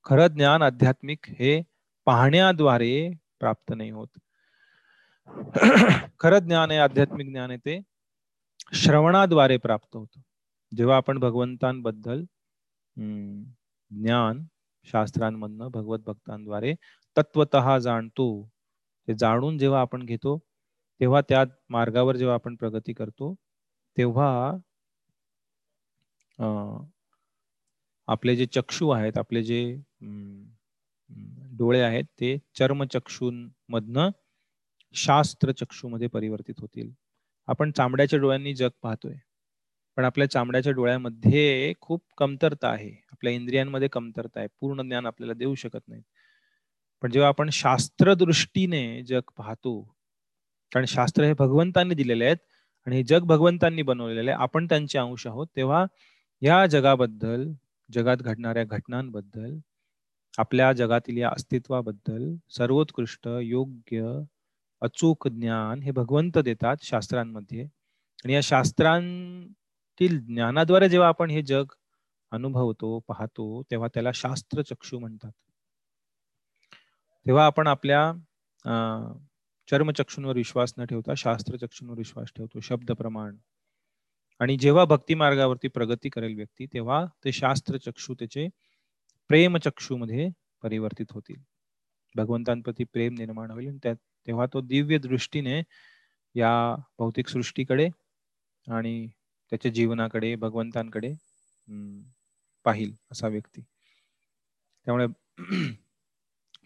खरं 0.05 0.27
ज्ञान 0.27 0.61
आध्यात्मिक 0.61 1.25
हे 1.29 1.61
पाहण्याद्वारे 2.07 2.93
प्राप्त 3.39 3.73
नाही 3.73 3.89
होत. 3.89 4.07
खरं 6.19 6.39
ज्ञान 6.39 6.71
आहे 6.71 6.79
आध्यात्मिक 6.79 7.27
ज्ञान 7.29 7.49
आहे 7.49 7.59
ते 7.65 7.79
श्रवणाद्वारे 8.73 9.57
प्राप्त 9.57 9.95
होतं. 9.95 10.21
जेव्हा 10.71 10.97
आपण 10.97 11.19
भगवंतांबद्दल 11.19 12.23
ज्ञान 13.91 14.43
शास्त्रांमधनं 14.87 15.67
भगवत 15.67 15.99
भक्तांद्वारे 16.05 16.73
तत्वत 17.17 17.55
जाणतो 17.81 18.27
ते 19.07 19.13
जाणून 19.13 19.57
जेव्हा 19.57 19.81
आपण 19.81 20.03
घेतो 20.05 20.37
तेव्हा 21.01 21.21
त्या 21.21 21.43
मार्गावर 21.69 22.15
जेव्हा 22.15 22.35
आपण 22.35 22.55
प्रगती 22.55 22.93
करतो 22.93 23.33
तेव्हा 23.97 24.29
अं, 26.39 26.85
आपले 28.07 28.35
जे 28.35 28.45
चक्षु 28.45 28.89
आहेत 28.89 29.17
आपले 29.17 29.43
जे 29.43 29.59
डोळे 31.57 31.81
आहेत 31.81 32.03
ते 32.21 32.37
चर्मचक्षूंमधनं 32.55 34.09
शास्त्र 34.95 35.51
चक्षूमध्ये 35.51 36.07
परिवर्तित 36.07 36.55
होतील. 36.61 36.91
आपण 37.47 37.71
चामड्याच्या 37.71 38.19
डोळ्यांनी 38.19 38.53
जग 38.55 38.69
पाहतोय. 38.83 39.15
पण 39.97 40.05
आपल्या 40.05 40.29
चामड्याच्या 40.31 40.71
डोळ्यामध्ये 40.73 41.73
खूप 41.81 42.03
कमतरता 42.17 42.69
आहे. 42.69 42.91
आपल्या 43.11 43.33
इंद्रियांमध्ये 43.33 43.87
कमतरता 43.87 44.39
आहे. 44.39 44.47
पूर्ण 44.61 44.81
ज्ञान 44.81 45.05
आपल्याला 45.05 45.33
देऊ 45.33 45.55
शकत 45.55 45.87
नाही 45.87 46.01
पण 47.03 47.11
जेव्हा 47.11 47.29
आपण 47.29 47.49
शास्त्र 47.49 48.13
दृष्टीने 48.13 49.01
जग 49.03 49.31
पाहतो 49.37 49.81
कारण 50.71 50.85
शास्त्र 50.85 51.23
हे 51.23 51.33
भगवंतांनी 51.33 51.95
दिलेले 51.95 52.25
आहेत 52.25 52.37
आणि 52.87 52.95
हे 52.95 53.03
जग 53.03 53.23
भगवंतांनी 53.25 53.81
बनवलेले 53.81 54.31
आहे 54.31 54.41
आपण 54.41 54.65
त्यांचे 54.67 54.99
अंश 54.99 55.25
आहोत 55.27 55.47
तेव्हा 55.55 55.85
या 56.41 56.65
जगाबद्दल 56.65 57.47
जगात 57.89 58.17
घडणाऱ्या 58.17 58.63
घटनांबद्दल 58.63 59.57
आपल्या 60.39 60.73
जगातील 60.73 61.17
या 61.17 61.29
अस्तित्वाबद्दल 61.29 62.35
सर्वोत्कृष्ट 62.49 63.27
योग्य 63.41 64.21
अचूक 64.81 65.27
ज्ञान 65.27 65.81
हे 65.81 65.91
भगवंत 65.91 66.37
देतात 66.37 66.75
शास्त्रांमध्ये. 66.83 67.63
आणि 68.25 68.33
या 68.33 68.41
शास्त्रांतील 68.41 70.25
ज्ञानाद्वारे 70.25 70.89
जेव्हा 70.89 71.07
आपण 71.07 71.29
हे 71.29 71.41
जग 71.41 71.65
अनुभवतो 72.31 72.99
पाहतो 72.99 73.63
तेव्हा 73.71 73.87
त्याला 73.93 74.11
शास्त्र 74.11 74.61
चक्षू 74.61 74.99
म्हणतात. 74.99 75.31
तेव्हा 77.25 77.45
आपण 77.45 77.67
आपल्या 77.67 78.09
अं, 78.65 79.17
चर्मचक्षूंवर 79.71 80.35
विश्वास 80.35 80.73
न 80.77 80.85
ठेवता 80.85 81.13
शास्त्र 81.13 81.57
चक्षूंवर 81.57 81.97
विश्वास 81.97 82.27
ठेवतो 82.35 82.59
शब्द 82.59 82.91
प्रमाण. 82.91 83.35
आणि 84.39 84.57
जेव्हा 84.57 84.85
भक्ती 84.85 85.13
मार्गावरती 85.13 85.67
प्रगती 85.67 86.09
करेल 86.09 86.35
व्यक्ती 86.35 86.65
तेव्हा 86.65 87.05
ते 87.25 87.31
शास्त्र 87.31 87.77
चक्षू 87.77 88.13
त्याचे 88.13 88.47
प्रेम 89.29 89.57
चक्षुमध्ये 89.57 90.29
परिवर्तित 90.63 91.11
होतील. 91.11 91.41
भगवंतांप्रती 92.15 92.83
प्रेम 92.83 93.15
निर्माण 93.17 93.51
होईल. 93.51 93.67
आणि 93.67 93.93
तेव्हा 94.27 94.45
तो 94.53 94.61
दिव्य 94.61 94.97
दृष्टीने 94.97 95.61
या 96.35 96.75
भौतिक 96.99 97.27
सृष्टीकडे 97.27 97.87
आणि 98.67 99.07
त्याच्या 99.51 99.71
जीवनाकडे 99.71 100.35
भगवंतांकडे 100.35 101.13
पाहिल 102.65 102.95
असा 103.11 103.27
व्यक्ती. 103.27 103.61
त्यामुळे 104.87 105.07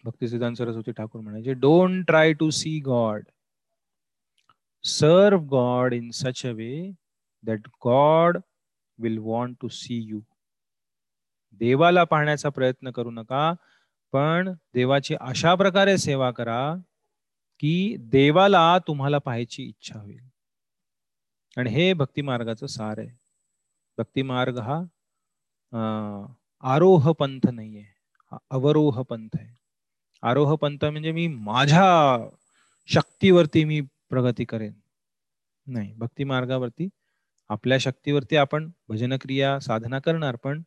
भक्ती 0.04 0.28
सिद्धांत 0.28 0.56
सरस्वती 0.56 0.92
ठाकूर 0.92 1.20
म्हणायचे 1.20 1.52
don't 1.52 2.04
try 2.06 2.32
to 2.32 2.50
see 2.50 2.78
God 2.80 3.24
serve 4.84 5.40
God 5.50 5.94
in 5.94 6.10
such 6.10 6.44
a 6.46 6.50
way 6.50 6.90
that 7.44 7.68
God 7.84 8.38
will 8.98 9.18
want 9.18 9.56
to 9.60 9.68
see 9.68 10.00
you 10.02 10.20
देवाला 11.58 12.04
पाहण्याचा 12.04 12.48
प्रयत्न 12.48 12.90
करू 12.90 13.10
नका 13.10 13.52
पण 14.12 14.52
देवाची 14.74 15.14
अशा 15.20 15.54
प्रकारे 15.54 15.98
सेवा 15.98 16.30
करा 16.30 16.74
की 17.60 17.96
देवाला 18.00 18.78
तुम्हाला 18.78 19.18
पाहायची 19.18 19.62
इच्छा 19.62 19.98
होईल. 19.98 20.20
आणि 21.56 21.70
हे 21.70 21.92
भक्ती 21.92 22.22
मार्गाचं 22.22 22.66
सार 22.66 22.98
आहे. 22.98 23.08
भक्ती 23.98 24.22
मार्ग 24.22 24.58
हा 24.58 24.78
अं, 25.72 26.26
आरोह 26.62 27.12
पंथ 27.12 27.46
नाहीये. 27.52 27.84
हा 28.32 28.38
अवरोह 28.50 29.02
पंथ 29.02 29.28
आहे. 29.34 29.54
आरोह 30.22 30.56
पंथ 30.56 30.84
म्हणजे 30.84 31.12
मी 31.12 31.26
माझ्या 31.28 31.84
शक्तीवरती 32.86 33.64
मी 33.64 33.80
प्रगती 33.80 34.44
करेन. 34.44 34.72
नाही 35.66 35.92
भक्ती 35.92 36.24
मार्गावरती 36.24 36.88
आपल्या 37.48 37.78
शक्तीवरती 37.78 38.36
आपण 38.36 38.70
भजन 38.88 39.16
क्रिया 39.16 39.58
साधना 39.60 39.98
करणार 39.98 40.36
पण 40.36 40.62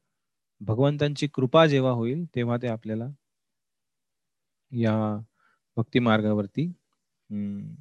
भगवंतांची 0.62 1.28
कृपा 1.28 1.66
जेव्हा 1.66 1.92
होईल 1.92 2.26
तेव्हा 2.36 2.58
ते 2.58 2.68
आपल्याला 2.68 3.08
या 4.72 4.94
भक्ती 5.78 6.00
मार्गावरती 6.00 6.66
हम्म, 7.30 7.74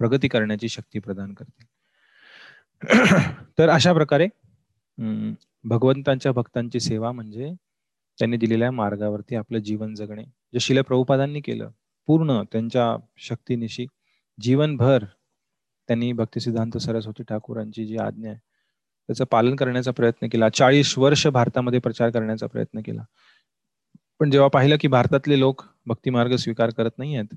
प्रगती 0.00 0.28
करण्याची 0.28 0.68
शक्ती 0.68 0.98
प्रदान 0.98 1.32
करते 1.34 1.64
तर 3.58 3.68
अशा 3.68 3.92
प्रकारे 3.92 4.24
हम्म, 4.24 5.32
भगवंतांच्या 5.64 6.32
भक्तांची 6.32 6.80
सेवा 6.80 7.12
म्हणजे 7.12 7.52
त्यांनी 8.18 8.36
दिलेल्या 8.36 8.70
मार्गावरती 8.70 9.34
आपलं 9.36 9.58
जीवन 9.58 9.94
जगणे. 9.94 10.22
जे 10.52 10.60
शिल 10.60 10.80
प्रभुपादांनी 10.82 11.40
केलं 11.40 11.70
पूर्ण 12.08 12.42
त्यांच्या 12.52 12.96
शक्तीनिशी 13.18 13.86
जीवनभर 14.38 15.04
त्यांनी 15.88 16.12
भक्तिसिद्धांत 16.12 16.76
सरस्वती 16.78 17.22
ठाकूरांची 17.22 17.86
जी 17.86 17.96
आज्ञा 17.98 18.30
आहे 18.30 18.38
त्याचं 19.08 19.24
पालन 19.30 19.56
करण्याचा 19.56 19.90
प्रयत्न 19.90 20.26
केला. 20.32 20.48
चाळीस 20.48 20.96
वर्ष 20.98 21.26
भारतामध्ये 21.28 21.80
प्रचार 21.80 22.10
करण्याचा 22.10 22.46
प्रयत्न 22.46 22.80
केला. 22.86 23.02
पण 24.20 24.30
जेव्हा 24.30 24.48
पाहिलं 24.48 24.76
की 24.80 24.88
भारतातले 24.88 25.38
लोक 25.40 25.62
भक्तिमार्ग 25.86 26.34
स्वीकार 26.36 26.70
करत 26.70 26.98
नाही 26.98 27.16
आहेत 27.16 27.34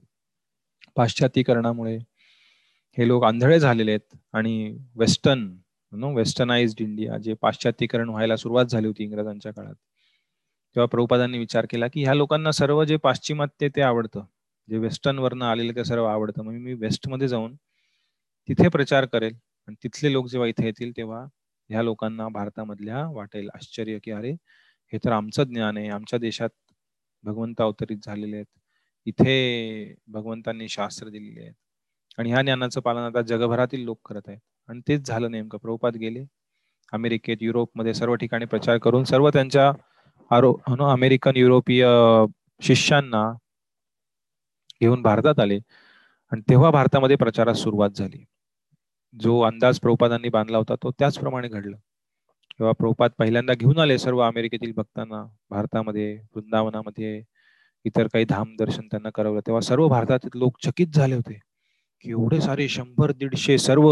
पाश्चात्तीकरणामुळे 0.95 1.97
हे 2.97 3.07
लोक 3.07 3.24
आंधळे 3.26 3.59
झालेले 3.59 3.91
आहेत 3.91 4.16
आणि 4.34 4.78
वेस्टर्न 4.95 5.47
नो 5.93 6.13
वेस्टर्नाइज्ड 6.16 6.82
इंडिया 6.82 7.18
जे 7.18 7.34
पाश्चात्तीकरण 7.41 8.09
व्हायला 8.09 8.36
सुरुवात 8.38 8.66
झाली 8.66 8.88
होती 8.88 9.03
इंग्रजांच्या 9.03 9.51
काळात 9.53 9.76
तेव्हा 10.76 10.88
प्रभुपादांनी 10.88 11.38
विचार 11.38 11.66
केला 11.70 11.88
की 11.88 12.03
ह्या 12.03 12.13
लोकांना 12.13 12.51
सर्व 12.51 12.84
जे 12.84 12.97
पाश्चिमात्य 12.97 13.68
ते 13.76 13.82
आवडतं 13.82 14.26
जे 14.70 14.78
वेस्टर्न 14.78 15.20
वरनं 15.20 15.45
आलेलं 15.45 15.76
ते 15.76 15.84
सर्व 15.86 16.05
आवडतं. 16.05 16.43
मग 16.43 16.53
मी 16.53 16.74
वेस्टमध्ये 16.74 17.28
जाऊन 17.28 17.55
तिथे 18.49 18.68
प्रचार 18.70 19.05
करेल 19.05 19.34
आणि 19.68 19.76
तिथले 19.84 20.11
लोक 20.13 20.28
जेव्हा 20.28 20.47
इथे 20.49 20.66
येतील 20.66 20.91
तेव्हा 20.97 21.26
ह्या 21.70 21.82
लोकांना 21.84 22.28
भारतामधल्या 22.30 23.05
वाटेल 23.09 23.49
आश्चर्य 23.55 23.99
की 24.03 24.11
अरे 24.11 24.32
हे 24.93 24.97
तर 25.05 25.11
आमचं 25.11 25.43
ज्ञान 25.43 25.78
आहे. 25.78 25.89
आमच्या 25.89 26.20
देशात 26.20 26.49
भगवंत 27.24 27.61
अवतरित 27.61 27.97
झालेले 28.05 28.36
आहेत. 28.36 28.45
इथे 29.07 29.95
भगवंतांनी 30.07 30.70
शास्त्र 30.70 31.09
दिलेले 31.09 31.41
आहेत. 31.41 31.53
आणि 32.18 32.32
ह्या 32.32 32.41
ज्ञानाचं 32.41 32.82
पालन 32.82 33.01
आता 33.01 33.22
जगभरातील 33.22 33.84
लोक 33.86 33.99
करत 34.09 34.30
आहेत. 34.30 34.39
आणि 34.70 34.82
तेच 34.88 35.07
झालं 35.07 35.32
नेमकं. 35.32 35.57
प्रभुपात 35.57 35.93
गेले. 35.93 36.26
अमेरिकेत 36.93 37.38
युरोपमध्ये 37.41 37.93
सर्व 37.93 38.16
ठिकाणी 38.16 38.45
प्रचार 38.45 38.78
करून 38.78 39.03
सर्व 39.03 39.30
त्यांच्या 39.30 39.72
आरो 40.32 40.51
हो 40.70 40.86
अमेरिकन 40.89 41.38
युरोपीय 41.38 41.86
शिष्यांना 42.61 43.24
घेऊन 44.82 45.01
भारतात 45.01 45.39
आले. 45.39 45.59
आणि 46.32 46.41
तेव्हा 46.49 46.72
भारतामध्ये 46.72 47.16
प्रचारास 47.16 47.57
सुरुवात 47.57 47.89
झाली. 47.89 48.26
जो 49.16 49.39
अंदाज 49.41 49.80
प्रभुपादांनी 49.80 50.30
बांधला 50.30 50.57
होता 50.57 50.76
तो 50.76 50.91
त्याचप्रमाणे 50.91 51.47
घडला. 51.47 51.76
तेव्हा 52.59 52.72
प्रभुपाद 52.74 53.11
पहिल्यांदा 53.18 53.53
घेऊन 53.53 53.80
आले 53.80 53.97
सर्व 53.97 54.20
अमेरिकेतील 54.20 54.72
भक्तांना 54.76 55.24
भारतामध्ये 55.49 56.13
वृंदावनामध्ये 56.36 57.22
इतर 57.86 58.07
काही 58.07 58.26
धाम 58.26 58.55
दर्शन 58.59 58.88
त्यांना 58.91 59.09
करवलं 59.16 59.39
तेव्हा 59.39 59.61
सर्व 59.61 59.88
भारतातील 59.88 60.38
लोक 60.39 60.57
चकित 60.63 60.88
झाले 60.88 61.16
होते 61.16 61.39
की 62.05 62.09
एवढे 62.11 62.39
सारे 62.41 62.68
शंभर 62.68 63.11
दीडशे 63.11 63.57
सर्व 63.57 63.88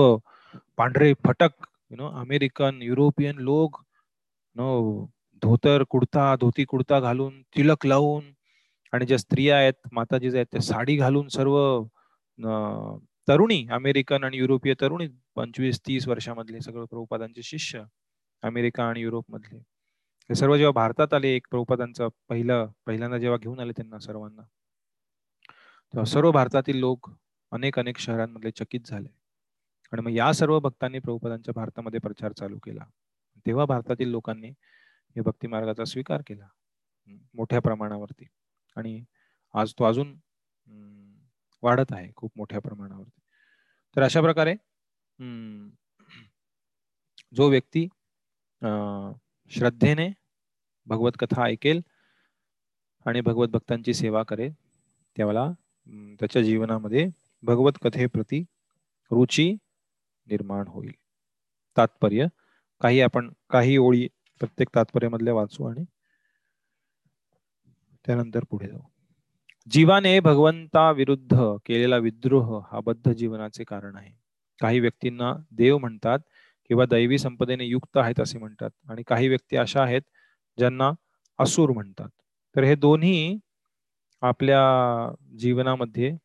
पांढरे 0.77 1.13
फटक 1.25 1.65
यु 1.91 1.95
नो 1.97 2.09
अमेरिकन 2.19 2.81
युरोपियन 2.81 3.39
लोक 3.39 3.81
नो 4.55 5.05
धोतर 5.41 5.83
कुडता 5.83 6.35
धोती 6.35 6.63
कुडता 6.65 6.99
घालून 6.99 7.41
तिलक 7.55 7.85
लावून 7.85 8.23
आणि 8.93 9.05
ज्या 9.05 9.17
स्त्रिया 9.17 9.57
आहेत 9.57 9.87
माताजी 9.91 10.27
आहेत 10.35 10.45
त्या 10.51 10.61
साडी 10.61 10.95
घालून 10.95 11.27
सर्व 11.27 11.57
अं, 11.57 12.97
तरुणी 13.27 13.65
अमेरिकन 13.71 14.23
आणि 14.23 14.37
युरोपीय 14.37 14.73
तरुणी 14.81 15.07
पंचवीस 15.35 15.79
तीस 15.79 16.07
वर्षामधले 16.07 16.61
सगळं 16.61 16.85
प्रभुपादांचे 16.85 17.41
शिष्य 17.43 17.83
अमेरिका 18.43 18.83
आणि 18.83 19.01
युरोप 19.01 19.25
मधले 19.29 19.57
हे 20.29 20.35
सर्व 20.35 20.55
जेव्हा 20.57 20.71
भारतात 20.71 21.13
आले 21.13 21.29
एक 21.35 21.47
प्रभुपादांचं 21.51 22.07
पहिलं 22.29 22.67
पहिल्यांदा 22.85 23.17
जेव्हा 23.17 23.37
घेऊन 23.37 23.59
आले 23.59 23.71
त्यांना 23.71 23.99
सर्वांना 23.99 24.41
तेव्हा 25.93 26.05
सर्व 26.05 26.31
भारतातील 26.31 26.77
लोक 26.79 27.09
अनेक 27.51 27.79
अनेक 27.79 27.97
शहरांमधले 27.97 28.51
चकित 28.51 28.87
झाले. 28.87 29.09
आणि 29.93 30.01
मग 30.01 30.11
या 30.11 30.31
सर्व 30.33 30.59
भक्तांनी 30.59 30.99
प्रभुपादांच्या 30.99 31.53
भारतामध्ये 31.55 31.99
प्रचार 31.99 32.31
चालू 32.31 32.57
केला. 32.57 32.85
तेव्हा 33.45 33.65
भारतातील 33.65 34.09
लोकांनी 34.09 34.49
हे 35.15 35.21
भक्ती 35.21 35.47
मार्गाचा 35.47 35.85
स्वीकार 35.85 36.21
केला 36.27 36.47
मोठ्या 37.35 37.59
प्रमाणावरती. 37.61 38.25
आणि 38.77 39.03
आज 39.53 39.73
तो 39.79 39.83
अजून 39.83 40.07
हम्म, 40.67 41.02
वाढत 41.63 41.91
आहे 41.91 42.11
खूप 42.15 42.31
मोठ्या 42.37 42.59
प्रमाणावरती. 42.59 43.19
तर 43.95 44.03
अशा 44.03 44.21
प्रकारे 44.21 44.55
जो 47.33 47.49
व्यक्ती 47.49 47.87
अं, 48.61 49.13
श्रद्धेने 49.51 50.09
भगवत 50.87 51.11
कथा 51.19 51.43
ऐकेल 51.43 51.81
आणि 53.05 53.21
भगवत 53.21 53.47
भक्तांची 53.47 53.93
सेवा 53.93 54.23
करेल 54.23 54.53
त्याला 55.15 55.51
त्याच्या 56.19 56.41
जीवनामध्ये 56.41 57.07
भगवत 57.43 57.71
कथेप्रती 57.81 58.43
रुची 59.11 59.51
निर्माण 60.27 60.67
होईल. 60.67 60.93
तात्पर्य 61.77 62.25
काही 62.81 63.01
आपण 63.01 63.31
काही 63.49 63.77
ओळी 63.77 64.07
प्रत्येक 64.41 64.69
तात्पर्यामधल्या 64.75 65.33
वाचू 65.33 65.65
आणि 65.65 65.83
त्यानंतर 68.05 68.43
पुढे 68.49 68.67
जाऊ. 68.67 68.92
जीवाने 69.67 70.19
भगवंता 70.19 70.89
विरुद्ध 70.91 71.35
केलेला 71.65 71.97
विद्रोह 71.97 72.59
हा 72.71 72.79
बद्ध 72.79 73.11
जीवनाचे 73.11 73.63
कारण 73.63 73.95
आहे. 73.95 74.11
काही 74.61 74.79
व्यक्तींना 74.79 75.33
देव 75.51 75.77
म्हणतात 75.77 76.19
किंवा 76.69 76.85
दैवी 76.85 77.17
संपदेने 77.17 77.65
युक्त 77.65 77.97
आहेत 77.97 78.19
असे 78.19 78.39
म्हणतात 78.39 78.69
आणि 78.89 79.03
काही 79.07 79.27
व्यक्ती 79.27 79.57
अशा 79.57 79.83
आहेत 79.83 80.01
ज्यांना 80.57 80.91
असुर 81.39 81.71
म्हणतात. 81.71 82.09
तर 82.55 82.63
हे 82.63 82.75
दोन्ही 82.75 83.37
आपल्या 84.21 84.61
जीवनामध्ये 85.37 86.17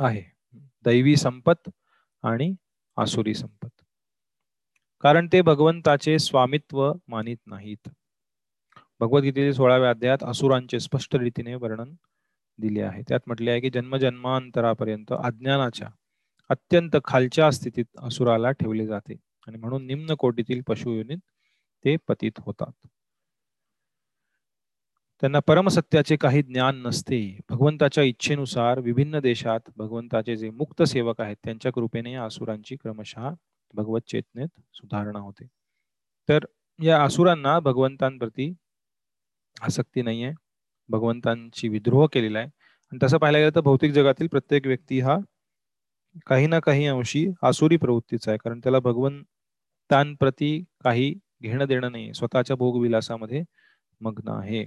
आहे. 0.00 0.22
दैवी 0.84 1.16
संपत 1.16 1.68
आणि 2.22 2.54
आसुरी 2.96 3.34
संपत. 3.34 3.68
कारण 5.00 5.28
ते 5.32 5.40
भगवंताचे 5.40 6.18
स्वामित्व 6.18 6.92
मानित 7.08 7.36
नाहीत. 7.46 7.88
भगवद्गीतेच्या 9.00 9.52
सोळाव्या 9.54 9.90
अध्यायात 9.90 10.24
असुरांचे 10.24 10.80
स्पष्ट 10.80 11.16
रीतीने 11.16 11.54
वर्णन 11.54 11.94
दिले 12.62 12.82
आहे. 12.82 13.02
त्यात 13.08 13.20
म्हटले 13.26 13.50
आहे 13.50 13.60
की 13.60 13.70
जन्मजन्मांतरापर्यंत 13.70 15.12
अज्ञानाच्या 15.12 15.88
अत्यंत 16.50 16.96
खालच्या 17.04 17.50
स्थितीत 17.50 17.84
असुराला 17.98 18.50
ठेवले 18.50 18.86
जाते 18.86 19.16
आणि 19.46 19.56
म्हणून 19.58 19.86
निम्न 19.86 20.14
कोटीतील 20.14 20.60
पशुयोनीत 20.68 21.18
ते 21.84 21.96
पतित 22.08 22.32
होतात. 22.38 22.86
त्यांना 25.22 25.38
परमसत्याचे 25.38 26.16
काही 26.16 26.42
ज्ञान 26.42 26.76
नसते. 26.82 27.38
भगवंताच्या 27.50 28.04
इच्छेनुसार 28.04 28.78
विभिन्न 28.78 29.18
देशात 29.18 29.70
भगवंताचे 29.76 30.36
जे 30.36 30.50
मुक्त 30.50 30.82
सेवक 30.82 31.20
आहेत 31.20 31.36
त्यांच्या 31.44 31.72
कृपेने 31.72 32.12
या 32.12 32.24
असुरांची 32.24 32.76
क्रमशः 32.76 33.30
भगवत 33.74 34.00
चेतनेत 34.08 34.48
सुधारणा 34.74 35.18
होते. 35.18 35.46
तर 36.28 36.44
या 36.82 37.02
असुरांना 37.04 37.58
भगवंतांप्रती 37.60 38.52
आसक्ती 39.60 40.02
नाहीये. 40.02 40.32
भगवंतांची 40.88 41.68
विद्रोह 41.68 42.06
केलेला 42.12 42.38
आहे. 42.38 42.48
आणि 42.92 42.98
तसं 43.02 43.18
पाहायला 43.18 43.38
गेलं 43.38 43.54
तर 43.54 43.60
भौतिक 43.60 43.92
जगातील 43.92 44.26
प्रत्येक 44.26 44.66
व्यक्ती 44.66 45.00
हा 45.00 45.18
काही 46.26 46.46
ना 46.46 46.58
काही 46.60 46.86
अंशी 46.86 47.26
आसुरी 47.42 47.76
प्रवृत्तीचा 47.76 48.30
आहे. 48.30 48.38
कारण 48.44 48.60
त्याला 48.60 48.78
भगवंतांप्रती 48.80 50.58
काही 50.84 51.14
घेणं 51.42 51.64
देणं 51.66 51.92
नाही 51.92 52.12
स्वतःच्या 52.14 52.56
भोगविलासामध्ये 52.56 53.42
मग्न 54.00 54.28
आहे. 54.30 54.64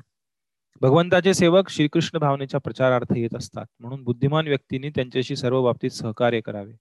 भगवंताचे 0.82 1.34
सेवक 1.34 1.70
श्रीकृष्ण 1.70 2.20
भावनेच्या 2.20 2.59
प्रचारार्थ 2.59 3.13
येत 3.18 3.36
असतात. 3.36 3.66
म्हणून 3.80 4.03
बुद्धिमान 4.03 4.47
व्यक्तींनी 4.47 4.89
त्यांच्याशी 4.89 5.36
सर्व 5.36 5.63
बाबतीत 5.63 5.91
सहकार्य 5.91 6.39
करावे. 6.41 6.74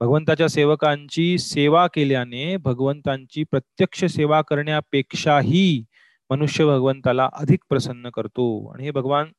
भगवंताच्या 0.00 0.48
सेवकांची 0.48 1.38
सेवा 1.38 1.86
केल्याने 1.86 2.56
भगवंतांची 2.56 3.44
प्रत्यक्ष 3.44 4.04
सेवा 4.04 4.40
करण्यापेक्षाही 4.42 5.84
मनुष्य 6.32 6.64
भगवंताला 6.66 7.28
अधिक 7.32 7.60
प्रसन्न 7.68 8.10
करतो. 8.10 8.72
आणि 8.72 8.84
हे 8.84 8.90
भगवान 8.90 9.32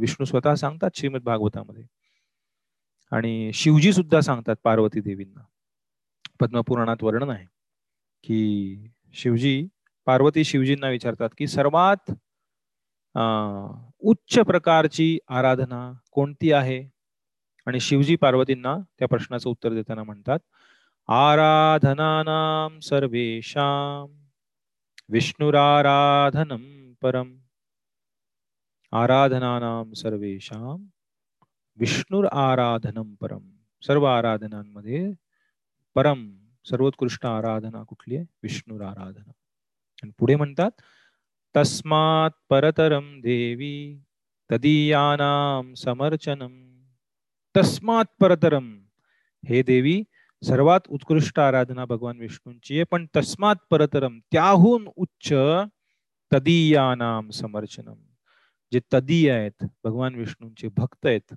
विष्णू 0.00 0.24
स्वतः 0.24 0.54
सांगतात 0.54 0.90
श्रीमद 0.94 1.22
भागवतामध्ये 1.22 1.84
आणि 3.10 3.50
शिवजी 3.54 3.92
सुद्धा 3.92 4.20
सांगतात 4.20 4.56
पार्वती 4.64 5.00
देवींना. 5.00 5.40
पद्मपुराणात 6.40 7.02
वर्णन 7.02 7.30
आहे 7.30 7.46
की 8.24 8.76
शिवजी 9.14 9.66
पार्वती 10.06 10.44
शिवजींना 10.44 10.88
विचारतात 10.88 11.28
की 11.38 11.46
सर्वात 11.46 12.10
अं, 13.14 13.90
उच्च 13.98 14.38
प्रकारची 14.38 15.18
आराधना 15.28 15.92
कोणती 16.12 16.52
आहे? 16.52 16.88
आणि 17.66 17.80
शिवजी 17.80 18.16
पार्वतींना 18.16 18.76
त्या 18.98 19.08
प्रश्नाचं 19.08 19.50
उत्तर 19.50 19.72
देताना 19.72 20.02
म्हणतात 20.02 20.38
आराधनानाम 21.08 22.78
सर्वेषां 22.78 24.21
विष्णुराराधनं 25.12 26.62
परम् 27.02 27.32
आराधनानां 28.92 29.92
सर्वेषां 30.00 30.76
विष्णुर 31.78 32.26
आराधनं 32.42 33.14
परम 33.20 33.42
सर्व 33.82 34.04
आराधनांमध्ये 34.06 35.00
परम 35.96 36.20
सर्वोत्कृष्ट 36.70 37.26
आराधना 37.26 37.82
कुठली 37.82 38.16
आहे? 38.16 38.24
विष्णुर 38.42 38.82
आराधना 38.82 39.32
आणि 40.02 40.10
पुढे 40.18 40.36
म्हणतात 40.36 40.82
तस्मात् 41.54 42.38
परतरम 42.50 43.20
देवी 43.20 43.74
तदीयानाम 44.50 45.72
समर्चनम 45.84 46.54
तस्मात् 47.54 48.14
परतरम 48.20 48.72
हे 49.42 49.62
देवी 49.62 50.02
सर्वात 50.42 50.80
उत्कृष्ट 50.88 51.38
आराधना 51.38 51.84
भगवान 51.84 52.18
विष्णूंची 52.18 52.74
आहे. 52.74 52.84
पण 52.84 53.06
तस्मात 53.16 53.56
परतरम 53.70 54.18
त्याहून 54.32 54.88
उच्च 54.96 55.32
तदीयानाम 56.32 57.30
समर्चनम. 57.30 57.94
जे 58.72 58.80
तदीय 58.94 59.30
आहेत 59.30 59.64
भगवान 59.84 60.14
विष्णूंचे 60.14 60.68
भक्त 60.76 61.06
आहेत 61.06 61.34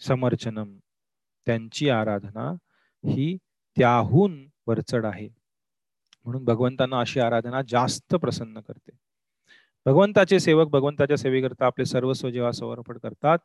समर्चनम 0.00 0.78
त्यांची 1.46 1.88
आराधना 1.88 2.50
ही 3.04 3.36
त्याहून 3.78 4.48
वरचढ 4.66 5.04
आहे. 5.04 5.28
म्हणून 6.24 6.44
भगवंतांना 6.44 7.00
अशी 7.00 7.20
आराधना 7.20 7.62
जास्त 7.68 8.14
प्रसन्न 8.14 8.60
करते. 8.60 8.90
भगवंताचे 9.86 10.40
सेवक 10.40 10.68
भगवंताच्या 10.68 11.16
सेवेकरता 11.16 11.66
आपले 11.66 11.84
सर्वस्व 11.84 12.30
जेव्हा 12.30 12.52
समर्पण 12.52 12.98
करतात. 12.98 13.38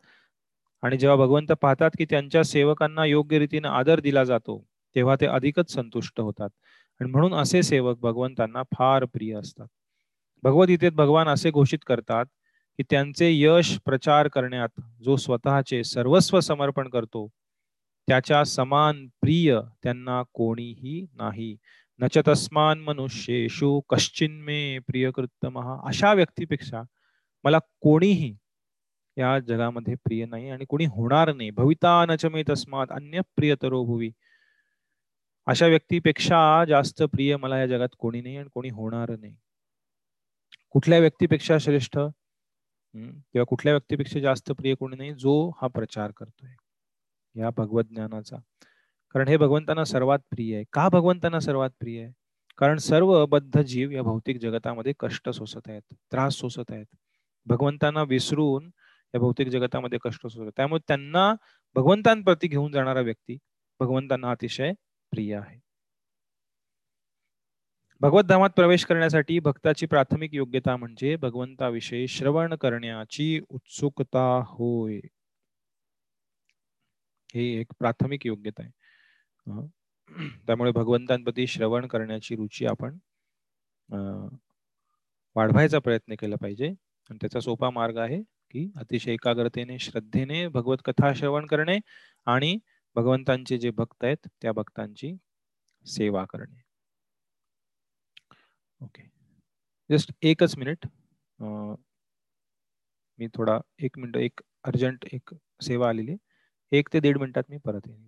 आणि 0.81 0.97
जेव्हा 0.97 1.17
भगवंत 1.17 1.51
पाहतात 1.51 1.91
की 1.97 2.05
त्यांच्या 2.05 2.43
सेवकांना 2.43 3.05
योग्य 3.05 3.39
रीतीने 3.39 3.67
आदर 3.67 3.99
दिला 3.99 4.23
जातो 4.23 4.68
तेव्हा 4.95 5.15
ते 5.21 5.25
अधिकच 5.25 5.71
संतुष्ट 5.73 6.19
होतात. 6.19 6.49
आणि 7.01 7.09
म्हणून 7.09 7.33
असे 7.33 7.63
सेवक 7.63 7.99
भगवंतांना 7.99 8.63
फार 8.63 9.05
प्रिय 9.05 9.35
असतात. 9.35 9.67
भगवद्गीतेत 10.43 10.91
भगवान 10.91 11.27
असे 11.27 11.51
घोषित 11.51 11.79
करतात 11.87 12.25
की 12.77 12.83
त्यांचे 12.89 13.29
यश 13.33 13.77
प्रचार 13.85 14.27
करण्यात 14.27 14.81
जो 15.03 15.15
स्वतःचे 15.15 15.83
सर्वस्व 15.83 16.39
समर्पण 16.39 16.89
करतो 16.89 17.27
त्याच्या 18.07 18.43
समान 18.43 19.07
प्रिय 19.07 19.59
त्यांना 19.83 20.23
कोणीही 20.33 21.05
नाही. 21.13 21.57
नच 21.99 22.17
तस्मान 22.27 22.79
मनुष्येषु 22.79 23.79
कश्चिन्मे 23.79 24.79
प्रियकृत्तम 24.79 25.59
अशा 25.85 26.13
व्यक्तीपेक्षा 26.13 26.81
मला 27.43 27.59
कोणीही 27.81 28.35
या 29.17 29.39
जगामध्ये 29.39 29.95
प्रिय 29.95 30.25
नाही 30.25 30.49
आणि 30.49 30.65
कोणी 30.69 30.85
होणार 30.85 31.33
नाही. 31.33 31.49
भविता 31.49 32.05
नच 32.05 32.25
मे 32.25 32.43
तस्मात 32.49 32.87
अन्य 32.91 33.21
प्रियतरो 33.35 33.85
भुवी. 33.85 34.11
अशा 35.49 35.67
व्यक्तीपेक्षा 35.67 36.65
जास्त 36.65 37.03
प्रिय 37.03 37.37
मला 37.37 37.59
या 37.59 37.67
जगात 37.67 37.89
कोणी 37.99 38.21
नाही 38.21 38.37
आणि 38.37 38.49
कोणी 38.53 38.69
होणार 38.69 39.09
नाही. 39.09 39.35
कुठल्या 40.69 40.99
व्यक्तीपेक्षा 40.99 41.57
श्रेष्ठ? 41.57 41.97
किंवा 41.97 43.43
कुठल्या 43.43 43.73
व्यक्तीपेक्षा 43.73 44.19
जास्त 44.19 44.51
प्रिय 44.51 44.75
कोणी 44.75 44.95
नाही? 44.95 45.13
जो 45.13 45.49
हा 45.61 45.67
प्रचार 45.67 46.11
करतोय. 46.17 46.49
या 47.35 47.49
भगवत 47.57 47.83
ज्ञानाचा. 47.83 48.35
कारण 49.13 49.27
हे 49.27 49.37
भगवंतांना 49.37 49.83
सर्वात 49.83 50.19
प्रिय 50.19 50.55
आहे. 50.55 50.63
का 50.73 50.89
भगवंतांना 50.89 51.39
सर्वात 51.39 51.69
प्रिय 51.79 52.03
आहे? 52.03 52.11
कारण 52.57 52.77
सर्व 52.77 53.25
बद्ध 53.25 53.61
जीव 53.61 53.91
या 53.91 54.01
भौतिक 54.01 54.39
जगतामध्ये 54.39 54.93
कष्ट 54.99 55.29
सोसत 55.29 55.67
आहेत. 55.67 55.81
त्रास 56.11 56.33
सोसत 56.33 56.71
आहेत. 56.71 56.85
भगवंतांना 57.45 58.03
विसरून 58.03 58.65
या 59.15 59.19
भौतिक 59.19 59.47
जगतामध्ये 59.47 59.99
कष्ट 60.05 60.27
सोसत 60.27 60.51
त्यामुळे 60.55 60.81
त्यांना 60.87 61.33
भगवंतांप्रती 61.75 62.47
घेऊन 62.47 62.71
जाणारा 62.71 63.01
व्यक्ती 63.01 63.37
भगवंतांना 63.79 64.31
अतिशय 64.31 64.71
प्रिय 65.11 65.35
आहे. 65.35 65.57
भगवत 68.01 68.25
धामात 68.25 68.49
प्रवेश 68.49 68.83
करण्यासाठी 68.85 69.39
भक्ताची 69.39 69.85
प्राथमिक 69.85 70.33
योग्यता 70.33 70.75
म्हणजे 70.77 71.15
भगवंताविषयी 71.15 72.07
श्रवण 72.07 72.55
करण्याची 72.55 73.39
उत्सुकता 73.49 74.25
होय. 74.47 74.99
हे 77.35 77.43
एक 77.59 77.73
प्राथमिक 77.79 78.25
योग्यता 78.25 78.63
आहे. 78.63 78.71
त्यामुळे 80.47 80.71
भगवंतांप्रती 80.71 81.47
श्रवण 81.47 81.87
करण्याची 81.87 82.35
रुची 82.35 82.65
आपण 82.65 82.97
वाढवायचा 85.35 85.79
प्रयत्न 85.79 86.15
केला 86.19 86.35
पाहिजे. 86.41 86.67
आणि 87.09 87.17
त्याचा 87.21 87.39
सोपा 87.39 87.69
मार्ग 87.69 87.97
आहे 87.97 88.21
की 88.51 88.69
अतिशय 88.75 89.13
एकाग्रतेने 89.13 89.77
श्रद्धेने 89.79 90.47
भगवत 90.47 90.77
कथा 90.85 91.13
श्रवण 91.13 91.45
करणे 91.45 91.77
आणि 92.27 92.57
भगवंतांचे 92.95 93.57
जे 93.57 93.69
भक्त 93.77 94.03
आहेत 94.03 94.27
त्या 94.41 94.51
भक्तांची 94.53 95.15
सेवा 95.85 96.23
करणे. 96.29 96.61
ओके 98.81 99.03
जस्ट 99.89 100.11
एकच 100.23 100.57
मिनिट 100.57 100.85
मी 103.19 103.27
थोडा 103.35 103.59
एक 103.85 103.97
मिनिट 103.99 104.17
एक 104.17 104.41
अर्जंट 104.65 105.05
एक 105.13 105.33
सेवा 105.67 105.89
आलेली 105.89 106.15
एक 106.71 106.89
ते 106.93 106.99
दीड 106.99 107.17
मिनिटात 107.17 107.43
मी 107.49 107.57
परत 107.65 107.87
येईन. 107.87 108.07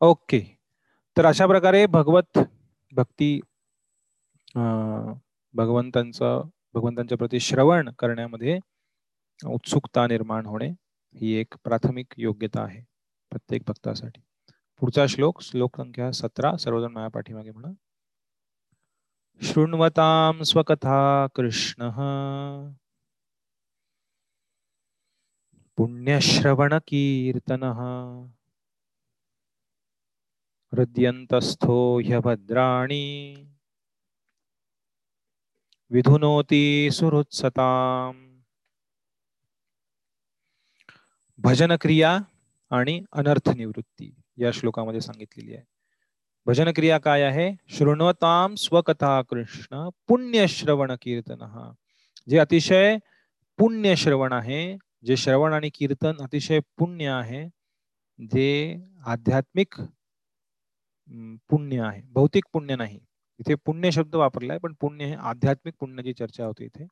ओके 0.00 0.38
तर 1.16 1.24
अशा 1.26 1.46
प्रकारे 1.46 1.86
भगवत 1.88 2.38
भक्ती 2.92 3.40
भगवंतांचा 5.54 6.40
भगवंतांच्या 6.74 7.18
प्रती 7.18 7.40
श्रवण 7.40 7.88
करण्यामध्ये 7.98 8.58
उत्सुकता 9.46 10.06
निर्माण 10.06 10.46
होणे 10.46 10.68
ही 11.14 11.32
एक 11.32 11.54
प्राथमिक 11.64 12.06
योग्यता 12.16 12.62
आहे 12.62 12.82
प्रत्येक 13.30 13.62
भक्तासाठी. 13.66 14.20
पुढचा 14.80 15.06
श्लोक 15.06 15.40
श्लोक 15.40 15.76
संख्या 15.76 16.12
सतरा 16.12 16.56
सर्वजण 16.56 16.92
माया 16.92 17.08
पाठीमागे 17.08 17.50
म्हणा. 17.50 17.72
शृण्वताम 19.42 20.42
स्वकथा 20.42 21.26
कृष्ण. 21.34 21.90
पुण्यश्रवण 25.76 26.74
कीर्तन 26.86 27.62
हृद्यन्तस्थो 30.72 31.98
ह्यभद्राणि 31.98 33.34
विधुनोती 35.90 36.90
सुहृत्सताम। 36.90 38.40
भजन 41.38 41.76
क्रिया 41.80 42.18
आणि 42.70 43.04
अनर्थ 43.12 43.48
निवृत्ती 43.48 44.14
या 44.38 44.50
श्लोकामध्ये 44.54 45.00
सांगितलेली 45.00 45.54
आहे. 45.54 45.64
भजन 46.46 46.70
क्रिया 46.76 46.98
काय 46.98 47.22
आहे? 47.22 47.56
शृणवताम 47.68 48.54
स्वकथा 48.54 49.22
कृष्ण 49.22 49.88
पुण्य 50.08 50.46
श्रवण 50.48 50.92
कीर्तन 51.02 51.72
जे 52.28 52.38
अतिशय 52.38 52.96
पुण्य 53.58 53.96
श्रवण 53.96 54.32
आहे 54.32 54.76
जे 55.04 55.16
श्रवण 55.16 55.52
आणि 55.52 55.70
कीर्तन 55.74 56.16
अतिशय 56.20 56.60
पुण्य 56.78 57.06
आहे 57.06 57.48
जे 58.26 58.78
आध्यात्मिक 59.06 59.74
पुण्य 61.50 61.80
आहे. 61.80 62.02
भौतिक 62.12 62.44
पुण्य 62.52 62.76
नाही. 62.76 63.00
इथे 63.40 63.54
पुण्य 63.64 63.90
शब्द 63.90 64.14
वापरलाय 64.14 64.58
पण 64.58 64.72
पुण्य 64.80 65.04
हे 65.04 65.14
आध्यात्मिक 65.14 65.74
पुण्याची 65.80 66.12
चर्चा 66.12 66.44
होते 66.46 66.64
इथे. 66.64 66.86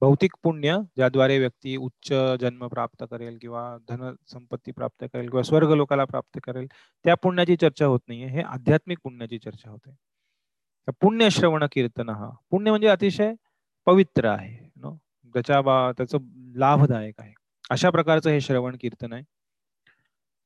भौतिक 0.00 0.32
पुण्य 0.42 0.76
ज्याद्वारे 0.96 1.38
व्यक्ती 1.38 1.76
उच्च 1.76 2.12
जन्म 2.40 2.66
प्राप्त 2.68 3.04
करेल 3.10 3.38
किंवा 3.40 3.76
धन 3.88 4.14
संपत्ती 4.26 4.72
प्राप्त 4.72 5.04
करेल 5.12 5.28
किंवा 5.28 5.42
स्वर्ग 5.42 5.70
लोकाला 5.72 6.04
प्राप्त 6.04 6.38
करेल 6.44 6.66
त्या 7.04 7.14
पुण्याची 7.14 7.56
चर्चा 7.56 7.86
होत 7.86 8.00
नाहीये. 8.08 8.26
हे 8.28 8.40
आध्यात्मिक 8.42 8.98
पुण्याची 9.04 9.38
चर्चा 9.38 9.70
होते. 9.70 9.94
पुण्य 11.00 11.30
श्रवण 11.30 11.64
कीर्तन 11.72 12.08
हा. 12.08 12.30
पुण्य 12.50 12.70
म्हणजे 12.70 12.88
अतिशय 12.88 13.32
पवित्र 13.86 14.24
आहे 14.28 14.64
त्याच्या 15.34 15.60
बा 15.60 15.90
त्याचं 15.92 16.18
लाभदायक 16.56 17.14
आहे. 17.18 17.32
अशा 17.70 17.90
प्रकारचं 17.90 18.30
हे 18.30 18.40
श्रवण 18.40 18.76
कीर्तन 18.80 19.12
आहे. 19.12 19.22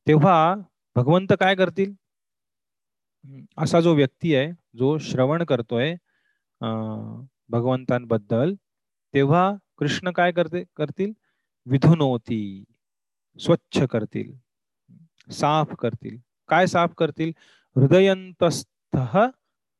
तेव्हा 0.07 0.55
भगवंत 0.97 1.33
काय 1.41 1.55
करतील? 1.55 1.93
असा 3.59 3.81
जो 3.81 3.95
व्यक्ती 3.95 4.35
आहे 4.35 4.53
जो 4.79 4.97
श्रवण 4.99 5.45
करतोय 5.45 5.95
भगवंतांबद्दल 7.51 8.55
तेव्हा 9.15 9.53
कृष्ण 9.79 10.11
काय 10.11 10.33
करते 10.33 10.63
करतील? 10.77 11.13
विधुनोती 11.67 12.65
स्वच्छ 13.39 13.83
करतील 13.91 14.33
साफ 15.33 15.75
करतील. 15.79 16.19
काय 16.49 16.67
साफ 16.67 16.95
करतील? 16.99 17.33
हृदयंतस्थ 17.77 18.97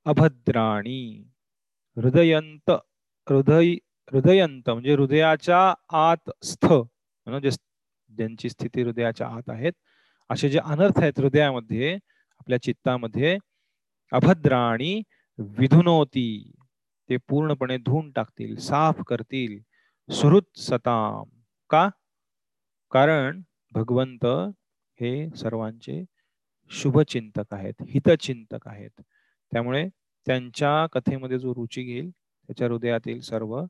अभद्राणी. 0.07 1.25
हृदयंत 1.97 2.71
हृदय 3.27 3.73
हृदयंत 4.13 4.71
म्हणजे 4.71 4.95
हृदयाच्या 4.95 5.59
आत 5.99 6.31
स्थ 6.45 6.67
म्हणजे 6.67 7.51
ज्यांची 7.51 8.49
स्थिती 8.51 8.83
हृदयाच्या 8.83 9.27
आत 9.29 9.51
आहेत 9.51 9.73
असे 10.31 10.49
जे 10.51 10.59
अनर्थ 10.59 11.01
आहेत 11.01 11.19
हृदयामध्ये 11.19 11.97
आपल्या 12.41 12.59
चित्तामध्ये 12.63 13.37
अभद्राणी 14.13 15.01
विधुनोती. 15.39 16.53
ते 17.09 17.17
पूर्णपणे 17.29 17.77
धुवून 17.77 18.11
टाकतील 18.13 18.57
साफ 18.57 19.01
करतील. 19.07 19.59
सुहृत 20.13 20.59
सताम. 20.59 21.29
का? 21.71 21.89
कारण 22.93 23.41
भगवंत 23.73 24.25
हे 25.01 25.29
सर्वांचे 25.37 26.05
शुभचिंतक 26.71 27.55
आहेत 27.55 27.83
हितचिंतक 27.89 28.69
आहेत. 28.69 29.03
त्यामुळे 29.53 29.89
त्यांच्या 30.27 30.87
कथेमध्ये 30.93 31.39
जो 31.39 31.55
रुची 31.55 31.83
घेईल 31.83 32.11
त्याच्या 32.11 32.69
हृदयातील 32.69 33.21
सर्व 33.21 33.61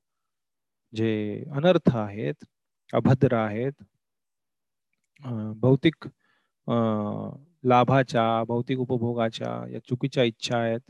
जे 0.95 1.45
अनर्थ 1.55 1.97
आहेत 1.97 2.45
अभद्र 2.93 3.33
आहेत 3.37 3.83
भौतिक 5.57 6.09
लाभाच्या 7.65 8.45
भौतिक 8.45 8.79
उपभोगाच्या 8.79 9.71
या 9.71 9.79
चुकीच्या 9.79 10.25
इच्छा 10.25 10.59
आहेत 10.59 10.81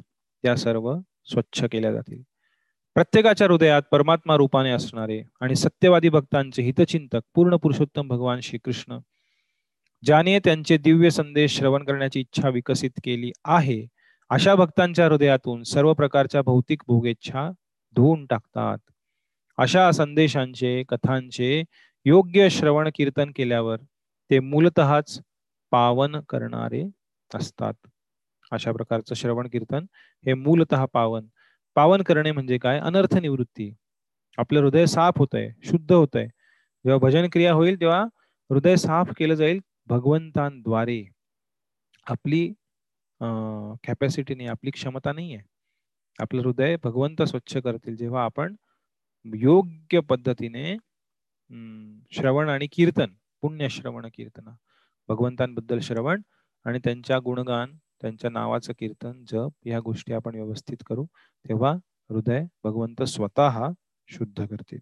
त्या 0.42 0.56
सर्व 0.56 0.96
स्वच्छ 1.24 1.64
केल्या 1.64 1.92
जातील. 1.92 2.22
प्रत्येकाच्या 2.94 3.46
हृदयात 3.46 3.82
परमात्मा 3.90 4.36
रूपाने 4.36 4.70
असणारे 4.70 5.22
आणि 5.40 5.54
सत्यवादी 5.54 6.08
भक्तांचे 6.08 6.62
हितचिंतक 6.62 7.20
पूर्ण 7.34 7.56
पुरुषोत्तम 7.56 8.08
भगवान 8.08 8.40
श्रीकृष्ण 8.40 8.98
ज्याने 10.02 10.38
त्यांचे 10.38 10.76
दिव्य 10.76 11.10
संदेश 11.10 11.56
श्रवण 11.56 11.84
करण्याची 11.84 12.20
इच्छा 12.20 12.48
विकसित 12.48 12.90
केली 13.04 13.32
आहे 13.44 13.86
अशा 14.30 14.54
भक्तांच्या 14.54 15.06
हृदयातून 15.06 15.62
सर्व 15.62 15.92
प्रकारच्या 15.92 16.42
भौतिक 16.42 16.82
भोगेच्छा 16.86 17.50
धुवून 17.96 18.26
टाकतात. 18.26 18.78
अशा 19.58 19.90
संदेशांचे 19.92 20.82
कथांचे 20.88 21.62
योग्य 22.04 22.48
श्रवण 22.48 22.88
कीर्तन 22.94 23.30
केल्यावर 23.36 23.76
ते 24.30 24.40
मूलतःच 24.40 25.20
पावन 25.72 26.20
करणारे 26.28 26.82
असतात. 27.30 27.74
अशा 28.52 28.72
प्रकारचं 28.72 29.14
श्रवण 29.14 29.48
कीर्तन 29.48 29.84
हे 30.24 30.34
मूलतः 30.34 30.84
पावन. 30.92 31.26
पावन 31.76 32.02
करणे 32.02 32.32
म्हणजे 32.32 32.58
काय? 32.58 32.78
अनर्थ 32.80 33.16
निवृत्ती. 33.16 33.72
आपलं 34.38 34.60
हृदय 34.60 34.86
साफ 34.86 35.18
होत 35.18 35.34
आहे 35.34 35.50
शुद्ध 35.64 35.92
होत 35.92 36.16
आहे 36.16 36.26
जेव्हा 36.26 36.98
भजन 36.98 37.28
क्रिया 37.32 37.52
होईल 37.52 37.80
तेव्हा 37.80 38.02
हृदय 38.50 38.76
साफ 38.76 39.12
केलं 39.16 39.34
जाईल 39.34 39.60
भगवंतांद्वारे. 39.88 41.02
आपली 42.06 42.46
कॅपॅसिटी 43.84 44.34
नाही 44.34 44.48
आपली 44.48 44.70
क्षमता 44.70 45.12
नाही 45.12 45.34
आहे 45.34 45.44
आपलं 46.18 46.42
हृदय 46.42 46.76
भगवंत 46.84 47.22
स्वच्छ 47.22 47.56
करतील. 47.56 47.96
जेव्हा 47.96 48.24
आपण 48.24 48.54
योग्य 49.24 50.00
पद्धतीने 50.00 50.76
श्रवण 52.12 52.48
आणि 52.48 52.66
कीर्तन 52.72 53.14
पुण्य 53.42 53.68
श्रवण 53.68 54.06
कीर्तन 54.14 54.48
भगवंतांबद्दल 55.10 55.78
श्रवण 55.78 56.22
आणि 56.64 56.78
त्यांच्या 56.78 57.18
गुणगान 57.18 57.76
त्यांच्या 58.00 58.30
नावाचं 58.30 58.72
कीर्तन 58.78 59.24
जप 59.32 59.50
या 59.64 59.80
गोष्टी 59.80 60.12
आपण 60.12 60.34
व्यवस्थित 60.34 60.76
करू. 60.86 61.04
तेव्हा 61.48 61.72
हृदय 62.10 62.44
भगवंत 62.64 63.02
स्वतः 63.02 63.68
शुद्ध 64.08 64.46
करतील. 64.46 64.78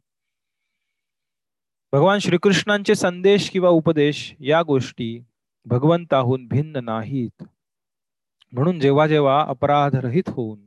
भगवान 1.92 2.18
श्रीकृष्णांचे 2.18 2.94
संदेश 2.94 3.50
किंवा 3.50 3.68
उपदेश 3.68 4.34
या 4.40 4.62
गोष्टी 4.62 5.24
भगवंताहून 5.66 6.46
भिन्न 6.48 6.76
नाहीत. 6.76 7.44
म्हणून 8.52 8.80
जेव्हा 8.80 9.06
जेव्हा 9.06 9.44
अपराध 9.48 9.96
रहित 9.96 10.28
होऊन 10.28 10.60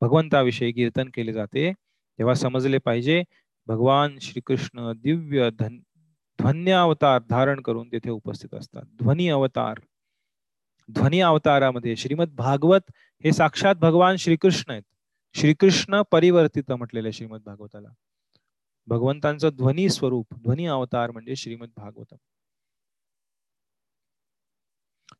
भगवंताविषयी 0.00 0.72
कीर्तन 0.72 1.08
केले 1.14 1.32
जाते 1.32 1.72
तेव्हा 2.18 2.34
समजले 2.34 2.78
पाहिजे 2.78 3.22
भगवान 3.66 4.18
श्रीकृष्ण 4.18 4.92
दिव्य 4.96 5.50
धन 5.58 5.78
ध्वन्य 6.38 6.72
अवतार 6.72 7.20
धारण 7.30 7.60
करून 7.60 7.88
तेथे 7.92 8.10
उपस्थित 8.10 8.54
असतात. 8.54 8.82
ध्वनी 9.02 9.28
अवतार 9.28 9.80
ध्वनी 10.88 11.20
अवतारामध्ये 11.20 11.96
श्रीमद 11.96 12.34
भागवत 12.34 12.90
हे 13.24 13.32
साक्षात 13.32 13.74
भगवान 13.74 14.16
श्रीकृष्ण 14.16 14.72
आहेत. 14.72 14.82
श्रीकृष्ण 15.34 16.02
परिवर्तित 16.10 16.72
म्हटलेले 16.72 17.12
श्रीमद 17.12 17.42
भागवताला. 17.44 17.88
भगवंतांचं 18.86 19.48
ध्वनी 19.48 19.88
स्वरूप 19.88 20.26
ध्वनी 20.34 20.66
अवतार 20.66 21.10
म्हणजे 21.10 21.36
श्रीमद 21.36 21.68
भागवत 21.76 22.14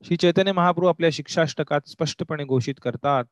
श्री 0.05 0.16
चैतन्य 0.16 0.53
महाप्रभू 0.53 0.87
आपल्या 0.87 1.11
शिक्षाष्टकात 1.12 1.89
स्पष्टपणे 1.89 2.45
घोषित 2.45 2.75
करतात 2.83 3.25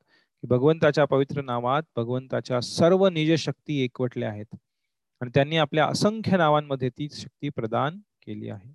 की 0.42 0.46
भगवंताच्या 0.46 1.04
पवित्र 1.04 1.42
नावात 1.42 1.82
भगवंताच्या 1.96 2.60
सर्व 2.60 3.06
निज 3.08 3.32
शक्ती 3.32 3.84
एकवटल्या 3.84 4.28
आहेत. 4.30 4.56
आणि 5.20 5.30
त्यांनी 5.34 5.56
आपल्या 5.56 5.86
असंख्य 5.86 6.36
नावांमध्ये 6.36 6.88
ती 6.88 7.08
शक्ती 7.12 7.48
प्रदान 7.48 7.98
केली 8.22 8.48
आहे. 8.50 8.72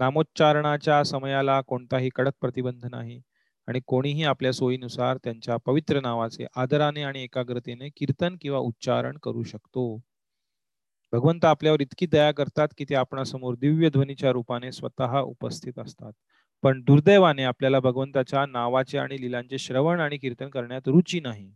नामोच्चारणाच्या 0.00 1.02
समयाला 1.04 1.60
कोणताही 1.60 2.08
कडक 2.14 2.32
प्रतिबंध 2.40 2.86
नाही 2.86 3.20
आणि 3.68 3.80
कोणीही 3.86 4.24
आपल्या 4.24 4.52
सोयीनुसार 4.52 5.16
त्यांच्या 5.24 5.56
पवित्र 5.56 6.00
नावाचे 6.00 6.46
आदराने 6.56 7.02
आणि 7.02 7.22
एकाग्रतेने 7.22 7.88
कीर्तन 7.96 8.36
किंवा 8.40 8.58
उच्चारण 8.58 9.16
करू 9.22 9.42
शकतो. 9.42 10.00
भगवंत 11.12 11.44
आपल्यावर 11.44 11.80
इतकी 11.80 12.06
दया 12.06 12.30
करतात 12.32 12.68
की 12.78 12.84
ते 12.84 12.94
आपणासमोर 12.94 13.54
दिव्य 13.54 13.88
ध्वनीच्या 13.90 14.30
रूपाने 14.32 14.72
स्वतः 14.72 15.18
उपस्थित 15.20 15.78
असतात. 15.78 16.12
पण 16.62 16.80
दुर्दैवाने 16.82 17.44
आपल्याला 17.44 17.80
भगवंताच्या 17.80 18.46
नावाचे 18.46 18.98
आणि 18.98 19.20
लिलांचे 19.20 19.58
श्रवण 19.58 20.00
आणि 20.00 20.18
कीर्तन 20.18 20.48
करण्यात 20.48 20.88
रुची 20.88 21.20
नाही. 21.20 21.50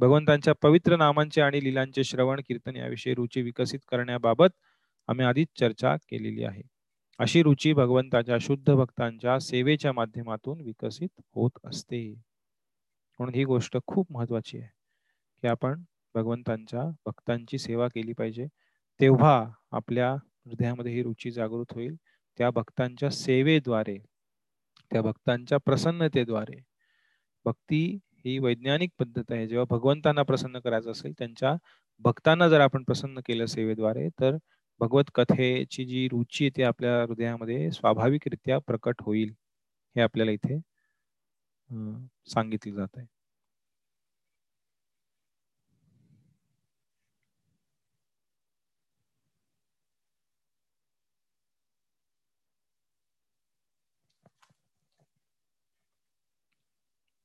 भगवंतांच्या 0.00 0.54
पवित्र 0.54 0.96
नामांचे 0.96 1.40
आणि 1.40 1.64
लिलांचे 1.64 2.04
श्रवण 2.04 2.40
कीर्तन 2.48 2.76
याविषयी 2.76 3.14
रुची 3.14 3.42
विकसित 3.42 3.78
करण्याबाबत 3.88 4.48
आम्ही 5.08 5.26
आधीच 5.26 5.48
चर्चा 5.58 5.96
केलेली 5.96 6.44
आहे. 6.44 6.62
अशी 7.18 7.42
रुची 7.42 7.72
भगवंताच्या 7.72 8.36
शुद्ध 8.40 8.72
भक्तांच्या 8.72 9.38
सेवेच्या 9.38 9.92
माध्यमातून 9.92 10.60
विकसित 10.60 11.20
होत 11.34 11.50
असते. 11.64 12.02
म्हणून 13.18 13.34
ही 13.34 13.44
गोष्ट 13.44 13.76
खूप 13.86 14.12
महत्वाची 14.12 14.58
आहे 14.58 14.68
की 15.42 15.48
आपण 15.48 15.82
भगवंतांच्या 16.14 16.82
भक्तांची 17.06 17.58
सेवा 17.58 17.88
केली 17.88 18.12
पाहिजे. 18.12 18.46
तेव्हा 19.00 19.44
आपल्या 19.72 20.12
हृदयामध्ये 20.12 20.92
ही 20.92 21.02
रुची 21.02 21.30
जागृत 21.30 21.72
होईल. 21.72 21.96
त्या 22.38 22.50
भक्तांच्या 22.50 23.10
सेवेद्वारे 23.10 23.96
त्या 24.92 25.02
भक्तांच्या 25.02 25.58
प्रसन्नतेद्वारे 25.58 26.60
भक्ती 27.44 27.98
ही 28.26 28.38
वैज्ञानिक 28.40 28.90
पद्धत 28.98 29.32
आहे. 29.32 29.46
जेव्हा 29.46 29.64
भगवंतांना 29.70 30.22
प्रसन्न 30.24 30.58
करायचं 30.60 30.90
असेल 30.90 31.12
त्यांच्या 31.18 31.54
भक्तांना 32.00 32.48
जर 32.48 32.60
आपण 32.60 32.82
प्रसन्न 32.84 33.20
केलं 33.26 33.46
सेवेद्वारे 33.46 34.08
तर 34.20 34.36
भगवत 34.80 35.10
कथेची 35.14 35.84
जी 35.86 36.06
रुची 36.08 36.44
आहे 36.44 36.50
ती 36.56 36.62
आपल्या 36.64 37.02
हृदयामध्ये 37.02 37.70
स्वाभाविकरित्या 37.72 38.58
प्रकट 38.60 39.02
होईल 39.02 39.32
हे 39.96 40.02
आपल्याला 40.02 40.30
इथे 40.32 40.58
सांगितलं 42.28 42.74
जात 42.74 42.96
आहे 42.96 43.06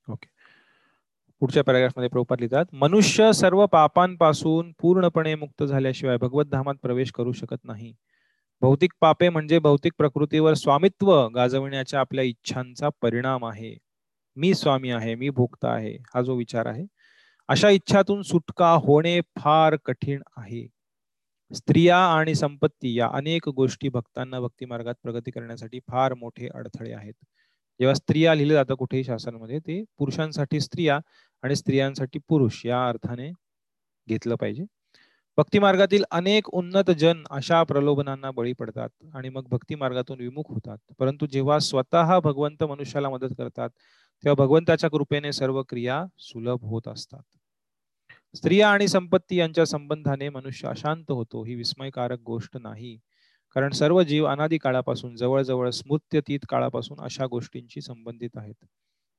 ओके 0.08 0.28
पुढच्या 1.42 1.64
पॅराग्राफमध्ये 1.64 2.10
प्रभुपात 2.10 2.38
लिहितात 2.40 2.66
मनुष्य 2.74 3.32
सर्व 3.34 3.66
पापांपासून 3.66 4.72
पूर्णपणे 4.80 5.34
मुक्त 5.36 5.64
झाल्याशिवाय 5.64 6.18
भगवत 6.18 6.46
धामात 6.46 6.76
प्रवेश 6.82 7.12
करू 7.12 7.32
शकत 7.32 7.64
नाही. 7.64 7.94
भौतिक 8.62 8.92
पापे 9.02 9.30
म्हणजे 9.30 9.60
भौतिक 9.60 9.94
प्रकृतीवर 9.98 10.54
स्वामित्व 10.54 11.14
गाजविण्याच्या 11.28 12.00
आपल्या 12.00 12.24
इच्छांचा 12.24 12.90
परिणाम 13.02 13.46
आहे. 13.46 13.76
मी 14.38 14.54
स्वामी 14.54 14.92
आहे 14.92 15.16
मी 15.16 15.30
भोगता 15.30 15.72
आहे. 15.72 15.96
हा 16.16 16.22
जो 16.22 16.36
विचार 16.36 16.66
आहे 16.66 16.86
अशा 17.50 17.70
इच्छातून 17.70 18.22
सुटका 18.22 18.72
होणे 18.84 19.20
फार 19.40 19.76
कठीण 19.86 20.22
आहे. 20.38 20.66
स्त्रिया 21.52 21.98
आणि 21.98 22.36
संपत्ती 22.36 22.98
या 23.00 23.08
अनेक 23.14 23.50
गोष्टी 23.50 23.90
भक्तांना 23.90 24.40
भक्ती 24.40 24.66
मार्गात 24.66 24.96
प्रगती 25.04 25.32
करण्यासाठी 25.32 25.80
फार 25.90 26.14
मोठे 26.14 26.48
अडथळे 26.48 26.94
आहेत. 26.94 27.14
जेव्हा 27.80 27.94
स्त्रिया 27.94 28.34
लिहिलं 28.36 28.54
जातं 28.54 28.76
कुठेही 28.76 29.04
शासनामध्ये 29.04 29.60
ते 29.60 29.84
पुरुषांसाठी 29.98 30.60
स्त्रिया 30.60 31.00
आणि 31.44 31.56
स्त्रियांसाठी 31.56 32.20
पुरुष 32.30 32.66
या 32.66 32.88
अर्थाने 32.90 33.30
घेतलं 34.08 34.36
पाहिजे. 34.36 34.64
भक्ती 35.38 35.60
मार्गातील 35.60 36.04
अनेक 36.12 36.50
उन्नत 36.50 36.92
जन 36.92 37.24
अशा 37.32 37.64
प्रलोभनांना 37.64 38.32
बळी 38.32 38.54
पडतात 38.54 38.90
आणि 39.16 39.30
मग 39.30 39.48
भक्ती 39.50 39.76
मार्गातून 39.76 40.20
विमुख 40.22 40.44
होतात. 40.50 40.78
परंतु 41.00 41.26
जेव्हा 41.26 41.60
स्वतः 41.60 42.20
भगवंत 42.20 42.64
मनुष्याला 42.64 43.10
मदत 43.10 43.34
करतात 43.38 43.70
तेव्हा 44.24 44.46
भगवंताच्या 44.46 44.90
कृपेने 44.90 45.32
सर्व 45.34 45.62
क्रिया 45.70 46.06
सुलभ 46.20 46.66
होत 46.66 46.88
असतात. 46.88 47.22
स्त्रिया 48.36 48.70
आणि 48.70 48.88
संपत्ती 48.88 49.38
यांच्या 49.38 49.66
संबंधाने 49.66 50.30
मनुष्य 50.30 50.68
अशांत 50.68 51.12
होतो 51.12 51.44
ही 51.44 51.56
विस्मयकारक 51.56 52.20
गोष्ट 52.26 52.58
नाही. 52.58 52.98
कारण 53.56 53.72
सर्व 53.72 54.02
जीव 54.04 54.26
अनादी 54.26 54.58
काळापासून 54.58 55.16
जवळजवळ 55.16 55.70
स्मृत्यतीत 55.70 56.40
काळापासून 56.50 57.00
अशा 57.02 57.26
गोष्टींशी 57.26 57.82
संबंधित 57.82 58.38
आहेत. 58.38 58.66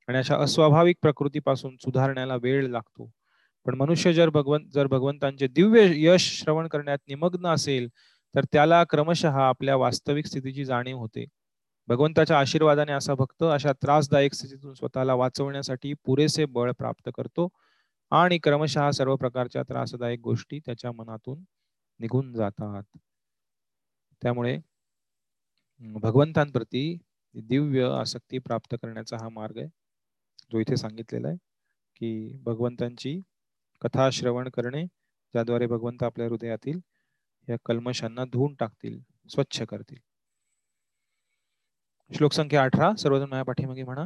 आणि 0.09 0.19
अशा 0.19 0.37
अस्वाभाविक 0.37 0.97
प्रकृतीपासून 1.03 1.77
सुधारण्याला 1.77 2.37
वेळ 2.37 2.67
लागतो. 2.69 3.11
पण 3.67 3.75
मनुष्य 3.75 4.13
जर 4.13 4.29
भगवंत 4.31 4.69
जर 4.75 4.87
भगवंतांचे 4.87 5.47
दिव्य 5.49 5.83
यश 5.97 6.23
श्रवण 6.41 6.69
करण्यात 6.69 6.99
निमग्न 7.09 7.47
असेल 7.47 7.89
तर 8.35 8.45
त्याला 8.53 8.83
क्रमशः 8.85 9.39
आपल्या 9.43 9.77
वास्तविक 9.77 10.27
स्थितीची 10.27 10.65
जाणीव 10.65 10.99
होते. 10.99 11.25
भगवंताच्या 11.89 12.39
आशीर्वादाने 12.39 12.93
असा 12.93 13.15
भक्त 13.15 13.43
अशा 13.45 13.73
त्रासदायक 13.73 14.35
स्थितीतून 14.35 14.75
स्वतःला 14.75 15.15
वाचवण्यासाठी 15.15 15.93
पुरेसे 16.05 16.45
बळ 16.49 16.71
प्राप्त 16.73 17.11
करतो 17.15 17.49
आणि 18.13 18.39
क्रमशः 18.39 18.91
सर्व 18.91 19.17
प्रकारच्या 19.17 19.63
त्रासदायक 19.63 20.21
गोष्टी 20.21 20.59
त्याच्या 20.67 20.93
मनातून 20.93 21.45
निघून 22.01 22.33
जातात. 22.35 22.83
त्यामुळे 24.23 24.59
भगवंतांप्रती 26.03 26.83
दिव्य 27.35 27.85
आसक्ती 27.93 28.39
प्राप्त 28.39 28.75
करण्याचा 28.83 29.17
हा 29.17 29.29
मार्ग 29.29 29.59
आहे. 29.59 29.69
जो 30.53 30.59
इथे 30.59 30.77
सांगितलेला 30.77 31.29
आहे 31.29 31.37
की 31.97 32.39
भगवंतांची 32.43 33.21
कथा 33.81 34.11
श्रवण 34.11 34.49
करणे 34.49 34.87
ज्याद्वारे 35.33 35.67
भगवंत 35.67 36.03
आपल्या 36.03 36.27
हृदयातील 36.27 36.81
या 37.49 37.57
कल्मशांना 37.67 38.25
धुवून 38.25 38.55
टाकतील 38.55 39.01
स्वच्छ 39.29 39.63
करतील. 39.63 39.99
श्लोक 42.15 42.33
संख्या 42.33 42.63
अठरा 42.63 42.95
सर्वजण 42.95 43.29
माझ्या 43.29 43.45
पाठीमागे 43.45 43.83
म्हणा. 43.83 44.05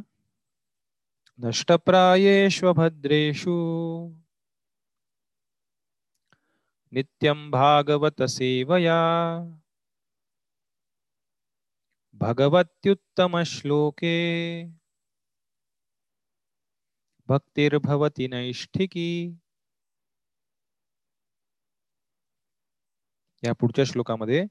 नष्टप्रायेष्वभद्रेषु 1.38 3.50
नित्यं 6.92 7.50
भागवत 7.50 8.22
सेवया 8.22 9.38
भगवत्युत्तमश्लोके 12.12 14.66
भक्तिर्भवती 17.28 18.28
नैष्ठिकी 18.28 19.36
या 23.44 23.52
पुढच्या 23.52 23.84
श्लोकामध्ये 23.84 24.46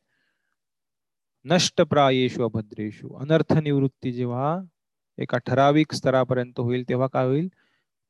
नष्टप्रायेषु 1.45 2.43
अभद्रेषु 2.43 3.13
अनर्थ 3.13 3.53
निवृत्ती 3.53 4.13
जेव्हा 4.13 4.59
एका 5.17 5.37
ठराविक 5.37 5.93
स्तरापर्यंत 5.93 6.59
होईल 6.59 6.83
तेव्हा 6.89 7.07
काय 7.07 7.25
होईल? 7.25 7.47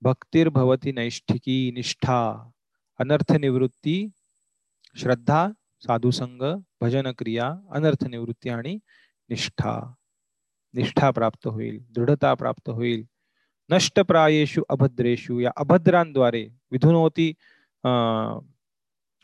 भक्तिर्भवती 0.01 0.91
नैष्ठिकी 0.91 1.72
निष्ठा 1.72 2.49
अनर्थ 2.99 3.34
निवृत्ती 3.34 4.09
श्रद्धा 4.95 5.47
साधुसंग 5.82 6.61
भजन 6.82 7.11
क्रिया 7.18 7.55
अनर्थ 7.72 8.05
निवृत्ती 8.05 8.49
आणि 8.49 8.80
निष्ठा. 9.30 9.93
निष्ठा 10.74 11.11
प्राप्त 11.11 11.47
होईल 11.47 11.86
दृढता 11.91 12.34
प्राप्त 12.34 12.70
होईल. 12.70 13.05
नष्टप्रायेषु 13.70 14.63
अभद्रेषु 14.70 15.39
या 15.39 15.51
अभद्रांद्वारे 15.57 16.47
विधुनोती 16.72 17.30
अं 17.84 18.39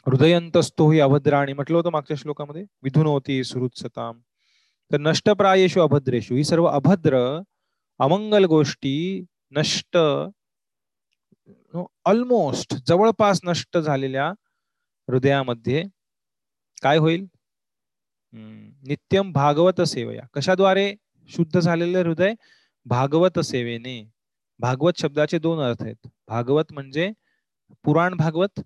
हृदयंतस्तो 0.05 0.91
ही 0.91 0.99
अभद्राणी 0.99 1.53
म्हटलं 1.53 1.77
होतं 1.77 1.91
मागच्या 1.91 2.17
श्लोकामध्ये 2.17 2.65
विधुनोती 2.83 3.43
सुरुत्सताम 3.43 4.19
तर 4.91 4.97
नष्टप्रायेषु 4.97 5.81
अभद्रेषु 5.81 6.35
ही 6.35 6.43
सर्व 6.43 6.65
अभद्र 6.65 7.41
अमंगल 7.99 8.45
गोष्टी 8.45 9.25
नष्ट 9.51 9.97
ऑलमोस्ट 12.05 12.73
जवळपास 12.87 13.39
नष्ट 13.43 13.77
झालेल्या 13.77 14.27
हृदयामध्ये 15.09 15.83
काय 16.81 16.97
होईल? 16.97 17.25
नित्यम 18.33 19.31
भागवत 19.31 19.81
सेवया. 19.81 20.23
कशाद्वारे 20.33 20.95
शुद्ध 21.29 21.59
झालेले 21.59 21.97
हृदय? 21.97 22.33
भागवत 22.85 23.39
सेवेने. 23.39 24.09
भागवत 24.61 24.97
शब्दाचे 24.97 25.39
दोन 25.39 25.59
अर्थ 25.59 25.83
आहेत. 25.83 26.07
भागवत 26.27 26.73
म्हणजे 26.73 27.11
पुराण 27.85 28.15
भागवत 28.17 28.59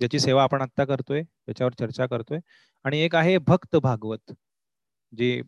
ज्याची 0.00 0.18
सेवा 0.18 0.42
आपण 0.42 0.62
आता 0.62 0.84
करतोय 0.84 1.22
त्याच्यावर 1.22 1.72
चर्चा 1.78 2.06
करतोय. 2.06 2.38
आणि 2.84 2.98
एक 3.00 3.14
आहे 3.16 3.36
भक्त 3.38 3.76
भागवत 3.76 4.32
जे 5.12 5.40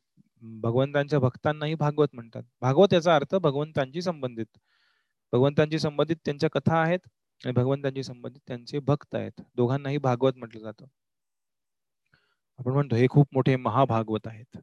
भगवंतांच्या 0.62 1.18
भक्तांनाही 1.20 1.74
भागवत 1.74 2.08
म्हणतात. 2.14 2.42
भागवत 2.60 2.92
याचा 2.92 3.14
अर्थ 3.16 3.34
भगवंतांशी 3.34 4.02
संबंधित. 4.02 4.46
भगवंतांशी 5.32 5.78
संबंधित 5.78 6.16
त्यांच्या 6.24 6.50
कथा 6.52 6.80
आहेत 6.80 7.08
आणि 7.40 7.52
भगवंतांशी 7.52 8.02
संबंधित 8.02 8.40
त्यांचे 8.46 8.78
भक्त 8.78 9.14
आहेत. 9.14 9.40
दोघांनाही 9.56 9.98
भागवत 9.98 10.36
म्हटलं 10.36 10.62
जातं. 10.62 10.86
आपण 12.58 12.72
म्हणतो 12.72 12.96
हे 12.96 13.06
खूप 13.10 13.28
मोठे 13.32 13.56
महाभागवत 13.56 14.26
आहेत 14.26 14.56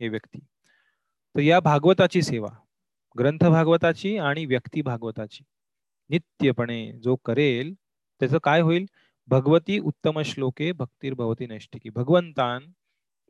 हे 0.00 0.08
व्यक्ती. 0.08 0.38
तर 1.34 1.40
या 1.40 1.60
भागवताची 1.60 2.22
सेवा 2.22 2.48
ग्रंथ 3.18 3.44
भागवताची 3.44 4.16
आणि 4.18 4.44
व्यक्ती 4.46 4.82
भागवताची 4.82 5.44
नित्यपणे 6.10 6.92
जो 6.92 7.16
करेल 7.16 7.74
त्याचं 8.20 8.38
काय 8.38 8.60
होईल? 8.60 8.86
भगवती 9.28 9.78
उत्तम 9.78 10.20
श्लोके 10.22 10.72
भक्तिर्भवती 10.72 11.46
नैष्टिकी 11.46 11.90
भगवंतान 11.90 12.70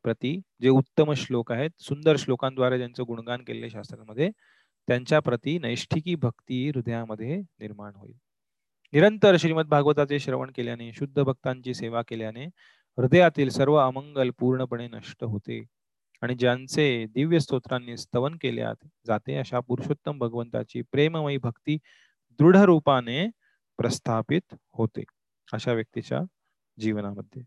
प्रती 0.05 0.41
जे 0.62 0.68
उत्तम 0.68 1.12
श्लोक 1.12 1.53
आहेत 1.53 1.70
सुंदर 1.80 2.16
श्लोकांद्वारे 2.16 2.76
ज्यांचं 2.76 3.05
गुणगान 3.07 3.43
केलेले 3.43 3.70
शास्त्रांमध्ये 3.70 4.30
त्यांच्या 4.89 5.20
प्रती 5.20 5.59
नैष्ठिकी 5.59 6.14
भक्ती 6.14 6.68
हृदयामध्ये 6.68 7.37
निर्माण 7.37 7.93
होईल. 7.95 8.16
निरंतर 8.93 9.37
श्रीमद 9.37 9.66
भागवताचे 9.66 10.18
श्रवण 10.18 10.51
केल्याने 10.55 10.93
शुद्ध 10.93 11.22
भक्तांची 11.22 11.74
सेवा 11.74 12.03
केल्याने 12.03 12.45
हृदयातील 12.99 13.49
सर्व 13.49 13.74
अमंगल 13.74 14.30
पूर्णपणे 14.39 14.89
नष्ट 14.89 15.24
होते. 15.24 15.62
आणि 16.24 16.34
ज्यांचे 16.34 16.84
दिव्य 17.14 17.38
स्तोत्रांनी 17.40 17.96
स्तवन 17.96 18.36
केले 18.42 18.62
जाते 19.06 19.36
अशा 19.38 19.60
पुरुषोत्तम 19.60 20.18
भगवंताची 20.18 20.82
प्रेममयी 20.92 21.36
भक्ती 21.38 21.76
दृढ 22.40 22.56
रूपाने 22.64 23.26
प्रस्थापित 23.78 24.54
होते 24.72 25.04
अशा 25.48 25.72
व्यक्तीच्या 25.72 26.20
जीवनामध्ये. 26.78 27.42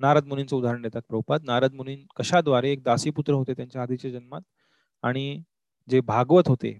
नारद 0.00 0.26
मुनींचं 0.26 0.56
उदाहरण 0.56 0.82
देतात 0.82 1.02
प्रभुपाद. 1.08 1.42
नारद 1.44 1.72
मुनी 1.74 1.96
कशाद्वारे 2.16 2.70
एक 2.72 2.82
दासीपुत्र 2.82 3.32
होते 3.34 3.54
त्यांच्या 3.54 3.82
आधीच्या 3.82 4.10
जन्मात? 4.10 4.40
आणि 5.02 5.42
जे 5.88 6.00
भागवत 6.02 6.48
होते 6.48 6.78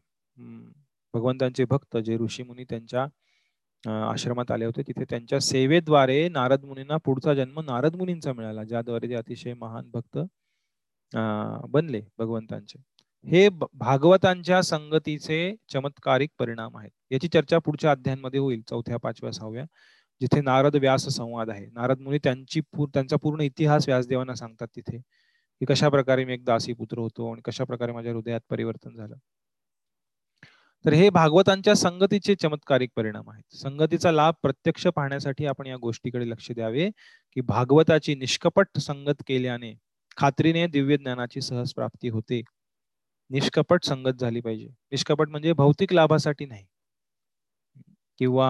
भगवंतांचे 1.14 1.64
भक्त 1.64 1.96
जे 1.96 2.16
ऋषी 2.18 2.42
मुनी 2.42 2.64
त्यांच्या 2.70 3.06
आश्रमात 3.84 4.50
आले 4.50 4.64
होते 4.64 4.82
तिथे 4.82 5.04
त्यांच्या 5.10 5.40
सेवेद्वारे 5.40 6.28
नारद 6.28 6.64
मुनींना 6.64 6.96
पुढचा 7.04 7.34
जन्म 7.34 7.60
नारद 7.60 7.96
मुनींचा 7.96 8.32
मिळाला 8.32 8.64
ज्याद्वारे 8.64 9.08
ते 9.08 9.14
अतिशय 9.14 9.54
महान 9.54 9.90
भक्त 9.94 10.18
बनले 11.72 12.00
भगवंतांचे. 12.18 12.78
हे 13.24 13.48
भागवतांच्या 13.74 14.60
संगतीचे 14.62 15.54
चमत्कारिक 15.72 16.30
परिणाम 16.38 16.76
आहेत. 16.76 16.90
याची 17.12 17.28
चर्चा 17.32 17.58
पुढच्या 17.58 17.90
अध्यायांमध्ये 17.90 18.40
होईल 18.40 18.60
चौथ्या 18.70 18.96
पाचव्या 19.02 19.32
सहाव्या 19.32 19.64
जिथे 20.20 20.40
नारद 20.40 20.76
व्यास 20.76 21.06
संवाद 21.16 21.50
आहे. 21.50 21.66
नारद 21.66 22.00
मुनी 22.00 22.18
त्यांची 22.24 22.60
त्यांचा 22.76 23.16
पूर्ण 23.22 23.40
इतिहास 23.42 23.88
व्यासदेवांना 23.88 24.34
सांगतात 24.34 24.68
तिथे. 24.76 24.98
की 25.60 25.66
कशा 25.68 25.88
प्रकारे 25.88 26.24
मी 26.24 26.32
एक 26.34 26.44
दासी 26.44 26.72
पुत्र 26.72 26.98
होतो 26.98 27.30
आणि 27.32 27.40
कशा 27.44 27.64
प्रकारे 27.64 27.92
माझ्या 27.92 28.12
हृदयात 28.12 28.40
परिवर्तन 28.50 28.96
झालं. 28.96 29.14
तर 30.84 30.92
हे 30.92 31.08
भागवतांच्या 31.10 31.74
संगतीचे 31.76 32.34
चमत्कारिक 32.34 32.90
परिणाम 32.96 33.30
आहेत. 33.30 33.56
संगतीचा 33.56 34.12
लाभ 34.12 34.34
प्रत्यक्ष 34.42 34.86
पाहण्यासाठी 34.86 35.46
आपण 35.46 35.66
या 35.66 35.76
गोष्टीकडे 35.76 36.28
लक्ष 36.30 36.50
द्यावे 36.52 36.90
की 37.36 37.40
भागवताची 37.40 38.14
निष्कपट 38.14 38.78
संगत 38.78 39.22
केल्याने 39.26 39.72
खात्रीने 40.16 40.66
दिव्य 40.66 40.96
ज्ञानाची 40.96 41.40
सहज 41.40 41.72
प्राप्ती 41.74 42.08
होते. 42.08 42.40
निष्कपट 43.30 43.84
संगत 43.84 44.20
झाली 44.20 44.40
पाहिजे. 44.40 44.68
निष्कपट 44.92 45.28
म्हणजे 45.28 45.52
भौतिक 45.52 45.92
लाभासाठी 45.92 46.46
नाही. 46.46 46.64
किंवा 48.18 48.48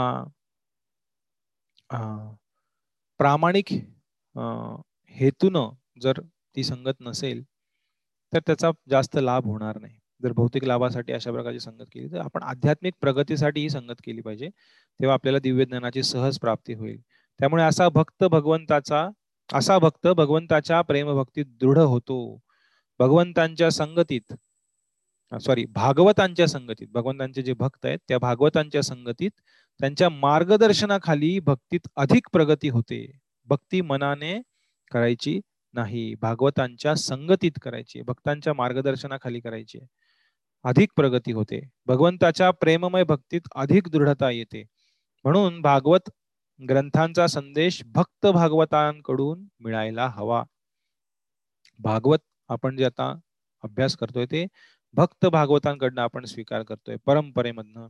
प्रामाणिक 3.20 3.72
हेतून 5.14 5.56
जर 6.02 6.20
ती 6.56 6.64
संगत 6.64 7.00
नसेल 7.00 7.42
तर 8.32 8.40
त्याचा 8.46 8.70
जास्त 8.90 9.16
लाभ 9.20 9.46
होणार 9.46 9.78
नाही. 9.80 9.98
जर 10.20 10.32
भौतिक 10.32 10.64
लाभासाठी 10.64 11.12
अशा 11.12 11.32
प्रकारची 11.32 11.60
संगत 11.60 11.84
केली 11.92 12.08
तर 12.12 12.20
आपण 12.20 12.42
आध्यात्मिक 12.42 12.94
प्रगतीसाठी 13.00 13.60
ही 13.60 13.70
संगत 13.70 14.00
केली 14.04 14.20
पाहिजे 14.20 14.48
तेव्हा 14.48 15.14
आपल्याला 15.14 15.38
दिव्य 15.38 15.64
ज्ञानाची 15.64 16.02
सहज 16.02 16.38
प्राप्ती 16.38 16.74
होईल. 16.74 17.00
त्यामुळे 17.40 17.62
असा 17.64 17.88
भक्त 17.88 18.24
भगवंताचा 18.24 19.08
असा 19.50 19.78
भक्त 19.78 20.06
भगवंताच्या 20.08 20.80
प्रेमभक्तीत 20.82 21.46
दृढ 21.60 21.78
होतो. 21.78 22.18
भगवंतांच्या 23.00 23.70
संगतीत 23.70 24.32
सॉरी 25.32 25.64
भागवतांच्या 25.66 26.46
संगतीत 26.48 26.88
भगवंतांचे 26.92 27.42
जे 27.42 27.52
भक्त 27.52 27.86
आहेत 27.86 27.98
त्या 28.08 28.18
भागवतांच्या 28.18 28.82
संगतीत 28.82 29.30
त्यांच्या 29.80 30.08
मार्गदर्शनाखाली 30.08 31.38
भक्तीत 31.40 31.88
अधिक 31.96 32.28
प्रगती 32.32 32.68
होते. 32.68 33.06
भक्ती 33.48 33.80
मनाने 33.80 34.40
करायची 34.92 35.40
नाही. 35.74 36.14
भागवतांच्या 36.14 36.94
संगतीत 36.94 37.52
करायची 37.62 38.02
भक्तांच्या 38.02 38.52
मार्गदर्शनाखाली 38.54 39.40
करायची. 39.40 39.78
अधिक 40.64 40.92
प्रगती 40.96 41.32
होते. 41.32 41.60
भगवंताच्या 41.86 42.50
प्रेममय 42.50 43.04
भक्तीत 43.04 43.40
अधिक 43.54 43.88
दृढता 43.88 44.30
येते. 44.30 44.64
म्हणून 45.24 45.60
भागवत 45.60 46.10
ग्रंथांचा 46.68 47.26
संदेश 47.26 47.82
भक्त 47.86 48.26
भागवतांकडून 48.26 49.44
मिळायला 49.60 50.08
हवा. 50.08 50.44
भागवत 51.78 52.18
आपण 52.48 52.76
जे 52.76 52.84
आता 52.84 53.14
अभ्यास 53.64 53.96
करतोय 53.96 54.26
ते 54.26 54.46
भक्त 54.94 55.26
भागवतांकडनं 55.26 56.02
आपण 56.02 56.24
स्वीकार 56.24 56.62
करतोय. 56.62 56.96
परंपरेमधनं 57.06 57.88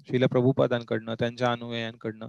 शिल 0.00 0.26
प्रभुपादांकडनं 0.26 1.14
त्यांच्या 1.14 1.52
अनुयायांकडनं. 1.52 2.26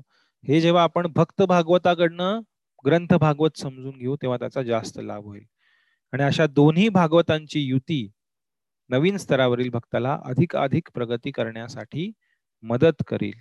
हे 0.47 0.61
जेव्हा 0.61 0.83
आपण 0.83 1.07
भक्त 1.15 1.41
भागवताकडनं 1.41 2.39
ग्रंथ 2.85 3.13
भागवत 3.13 3.57
समजून 3.57 3.97
घेऊ 3.97 4.15
तेव्हा 4.15 4.37
त्याचा 4.37 4.63
जास्त 4.63 4.99
लाभ 5.03 5.23
होईल. 5.23 5.43
आणि 6.11 6.23
अशा 6.23 6.47
दोन्ही 6.47 6.89
भागवतांची 6.89 7.61
युती 7.61 8.11
नवीन 8.89 9.17
स्तरावरील 9.17 9.69
भक्ताला 9.69 10.19
अधिक 10.25 10.55
अधिक 10.55 10.87
प्रगती 10.93 11.31
करण्यासाठी 11.31 12.11
मदत 12.61 13.03
करील. 13.07 13.39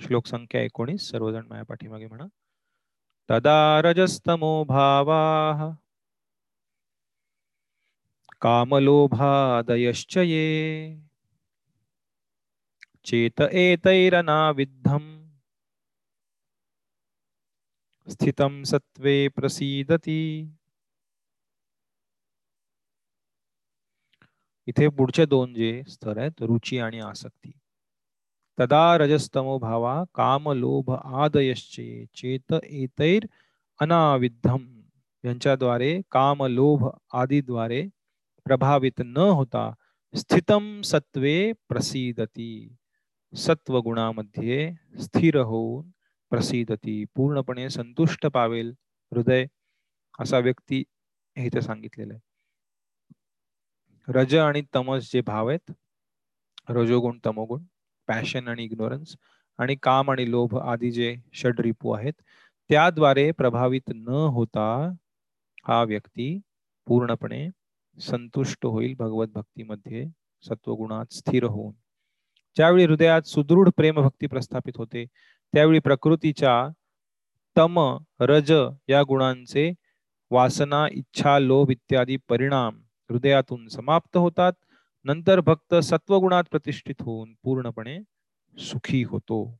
श्लोक 0.00 0.26
संख्या 0.26 0.62
एकोणीस 0.62 1.10
सर्वजण 1.10 1.46
माझ्या 1.46 1.64
पाठीमागे 1.64 2.06
म्हणा. 2.06 2.24
तदा 3.30 3.82
रजस्तमो 3.84 4.64
भावा 4.64 5.70
कामलोभादयश्च 8.40 10.18
ये। 10.18 10.96
चेत 13.04 13.40
एतैरनाविद्धम्। 13.40 15.13
स्थितं 18.06 18.62
सत्वे 18.64 19.28
प्रसीदती। 19.28 20.20
इथे 24.66 24.88
पुढचे 24.88 25.26
दोन 25.26 25.54
जे 25.54 25.82
स्तर 25.88 26.18
आहेत 26.18 26.42
रुची 26.42 26.78
आणि 26.78 27.00
आसक्ती. 27.00 27.50
तदा 28.58 28.96
रजस्तमो 28.98 29.58
भावा 29.58 29.94
काम 30.14 30.50
लोभ 30.52 30.90
आदयश्चे 31.22 32.04
चेत 32.14 32.52
एतैर 32.64 33.26
अनाविद्धम। 33.80 34.66
यांच्याद्वारे 35.24 36.00
काम 36.10 36.42
लोभ 36.46 36.88
आदीद्वारे 37.12 37.82
प्रभावित 38.46 39.00
न 39.00 39.16
होता 39.16 39.72
स्थितम 40.14 40.80
सत्वे 40.82 41.52
प्रसीदती। 41.68 42.76
सत्व 43.32 43.80
गुणामध्ये 43.80 44.72
स्थिर 45.00 45.36
होऊन 45.36 45.90
प्रसिद्धती 46.34 47.04
पूर्णपणे 47.14 47.70
संतुष्ट 47.70 48.26
पावेल 48.26 48.74
हृदय 49.12 49.46
असा 50.20 50.38
व्यक्ती 50.38 50.82
हे 51.38 51.46
इथे 51.46 51.60
सांगितलेलं 51.60 52.14
आहे. 52.14 52.20
रज 54.08 54.34
आणि 54.34 54.62
तमस 54.74 55.12
जे 55.12 55.20
भाव 55.20 55.48
आहेत 55.48 55.72
रजोगुण 56.68 57.18
तमोगुण 57.26 57.62
पॅशन 58.08 58.48
आणि 58.48 58.64
इग्नोरन्स 58.64 59.16
आणि 59.58 59.76
काम 59.82 60.10
आणि 60.10 60.30
लोभ 60.30 60.56
आदी 60.56 60.90
जे 60.90 61.16
षडरिपू 61.34 61.92
आहेत 61.92 62.12
त्याद्वारे 62.68 63.30
प्रभावित 63.30 63.92
न 63.94 64.08
होता 64.08 64.92
हा 65.68 65.82
व्यक्ती 65.82 66.38
पूर्णपणे 66.86 67.48
संतुष्ट 68.00 68.66
होईल 68.66 68.94
भगवत 68.94 69.26
भक्तीमध्ये 69.26 70.04
सत्वगुणात 70.42 71.12
स्थिर 71.12 71.44
होऊन. 71.44 71.74
ज्यावेळी 72.56 72.84
हृदयात 72.84 73.22
सुदृढ 73.22 73.68
प्रेम 73.76 74.00
भक्ती 74.00 74.26
प्रस्थापित 74.26 74.72
होते 74.76 75.06
त्यावेळी 75.54 75.78
प्रकृतीच्या 75.78 76.68
तम 77.56 77.96
रज 78.20 78.52
या 78.88 79.02
गुणांचे 79.02 79.72
वासना 80.30 80.86
इच्छा 80.92 81.38
लोभ 81.38 81.70
इत्यादी 81.70 82.16
परिणाम 82.28 82.80
हृदयातून 83.10 83.68
समाप्त 83.68 84.16
होतात. 84.16 84.52
नंतर 85.04 85.40
भक्त 85.40 85.74
सत्वगुणात 85.74 86.44
प्रतिष्ठित 86.50 86.94
होऊन 87.00 87.34
पूर्णपणे 87.42 87.98
सुखी 88.58 89.02
होतो. 89.02 89.58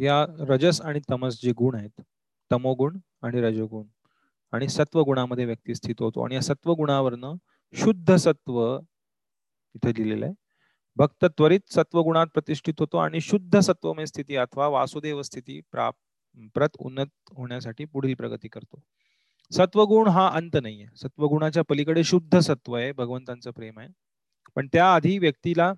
या 0.00 0.24
रजस 0.48 0.80
आणि 0.80 1.00
तमस 1.10 1.40
जे 1.42 1.52
गुण 1.52 1.74
आहेत 1.74 2.00
तमोगुण 2.52 2.98
आणि 3.22 3.40
रजोगुण 3.40 3.86
आणि 4.52 4.68
सत्वगुणामध्ये 4.68 5.44
व्यक्ती 5.44 5.74
स्थित 5.74 5.94
होतो. 6.00 6.24
आणि 6.24 6.34
या 6.34 6.40
सत्वगुणावरनं 6.40 7.34
शुद्ध 7.74 8.14
सत्व 8.14 8.78
इथे 9.74 9.92
लिहिलेलं 9.96 10.24
आहे. 10.26 10.34
भक्त 10.96 11.24
त्वरित 11.24 11.60
सत्वगुणात 11.72 12.26
प्रतिष्ठित 12.34 12.74
होतो 12.78 12.96
आणि 12.96 13.20
शुद्ध 13.20 13.58
सत्वमय 13.58 14.06
स्थिती 14.06 14.36
अथवा 14.36 14.68
वासुदेव 14.68 15.22
स्थिती 15.22 15.60
प्राप्त 15.72 16.38
प्रत 16.54 16.68
उन्नत 16.78 17.06
होण्यासाठी 17.36 17.84
पुढील 17.84 18.14
प्रगती 18.14 18.48
करतो. 18.48 18.80
सत्वगुण 19.50 20.08
हा 20.08 20.28
अंत 20.28 20.56
नाहीये. 20.62 20.86
सत्वगुणाच्या 20.96 21.62
पलीकडे 21.68 22.04
शुद्ध 22.04 22.38
सत्व 22.38 22.74
आहे 22.74 22.92
भगवंतांचं 22.92 23.50
प्रेम 23.50 23.78
आहे. 23.78 23.88
पण 24.56 24.68
त्याआधी 24.72 25.18
व्यक्तीला 25.18 25.72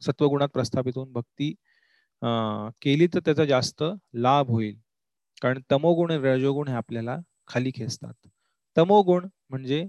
सत्वगुणात 0.00 0.48
प्रस्थापित 0.48 0.92
होऊन 0.96 1.12
भक्ती 1.12 1.54
केली 2.82 3.06
तर 3.14 3.20
त्याचा 3.24 3.44
जास्त 3.44 3.82
लाभ 4.14 4.48
होईल. 4.50 4.78
कारण 5.42 5.60
तमोगुण 5.70 6.10
आणि 6.12 6.22
रजोगुण 6.22 6.68
हे 6.68 6.74
आपल्याला 6.74 7.16
खाली 7.48 7.70
खेचतात. 7.76 8.14
तमोगुण 8.76 9.26
म्हणजे 9.50 9.84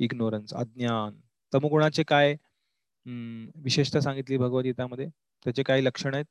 इग्नोरन्स 0.00 0.54
अज्ञान. 0.54 1.18
तमोगुणाचे 1.52 2.02
काय 2.08 2.34
विशेषता 3.64 4.00
सांगितली 4.00 4.36
भगवद्गीतामध्ये? 4.38 5.08
त्याचे 5.46 5.62
काही 5.62 5.84
लक्षण 5.84 6.14
आहेत? 6.14 6.24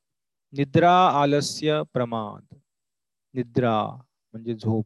निद्रा 0.53 0.93
आलस्य 1.21 1.81
प्रमाद. 1.93 2.55
निद्रा 3.35 3.79
म्हणजे 4.33 4.55
झोप. 4.55 4.85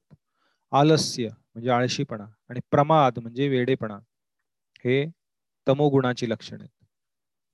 आलस्य 0.71 1.27
म्हणजे 1.29 1.69
आळशीपणा. 1.71 2.25
आणि 2.49 2.59
प्रमाद 2.71 3.19
म्हणजे 3.19 3.47
वेडेपणा. 3.49 3.97
हे 4.85 5.05
तमोगुणाची 5.67 6.29
लक्षण 6.29 6.61
आहेत. 6.61 6.78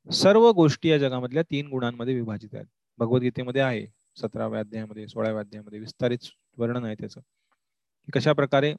सर्व 0.07 0.49
गोष्टी 0.53 0.89
या 0.89 0.97
जगामधल्या 0.97 1.43
तीन 1.43 1.67
गुणांमध्ये 1.67 2.13
विभाजित 2.15 2.53
आहेत. 2.53 2.65
भगवद्गीतेमध्ये 2.99 3.61
आहे 3.61 3.85
सतराव्या 4.21 4.59
अध्यायामध्ये 4.59 5.07
सोळाव्या 5.07 5.39
अध्यायामध्ये 5.39 5.79
विस्तारित 5.79 6.27
वर्णन 6.57 6.85
आहे 6.85 6.95
त्याचं. 6.99 7.21
कशा 8.13 8.33
प्रकारे 8.33 8.73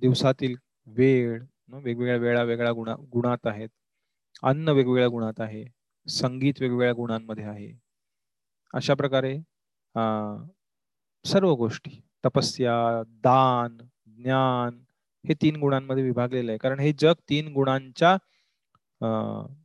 दिवसातील 0.00 0.54
वेळ 0.86 1.42
वेगवेगळ्या 1.74 2.16
वेळा 2.16 2.42
वेगळ्या 2.42 2.72
गुणा 2.72 2.94
गुणात 3.12 3.46
आहेत. 3.46 3.68
अन्न 4.42 4.68
वेगवेगळ्या 4.68 5.08
गुणात 5.08 5.40
आहे. 5.40 5.64
संगीत 6.06 6.60
वेगवेगळ्या 6.60 6.92
गुणांमध्ये 6.92 7.44
आहे. 7.44 7.72
अशा 8.74 8.94
प्रकारे 8.94 9.36
सर्व 11.24 11.54
गोष्टी 11.54 12.00
तपस्या 12.24 13.02
दान 13.24 13.76
ज्ञान 14.16 14.78
हे 15.24 15.34
तीन 15.42 15.56
गुणांमध्ये 15.56 16.02
विभागलेलं 16.04 16.50
आहे. 16.50 16.58
कारण 16.58 16.80
हे 16.80 16.92
जग 16.98 17.14
तीन 17.30 17.52
गुणांच्या 17.52 18.16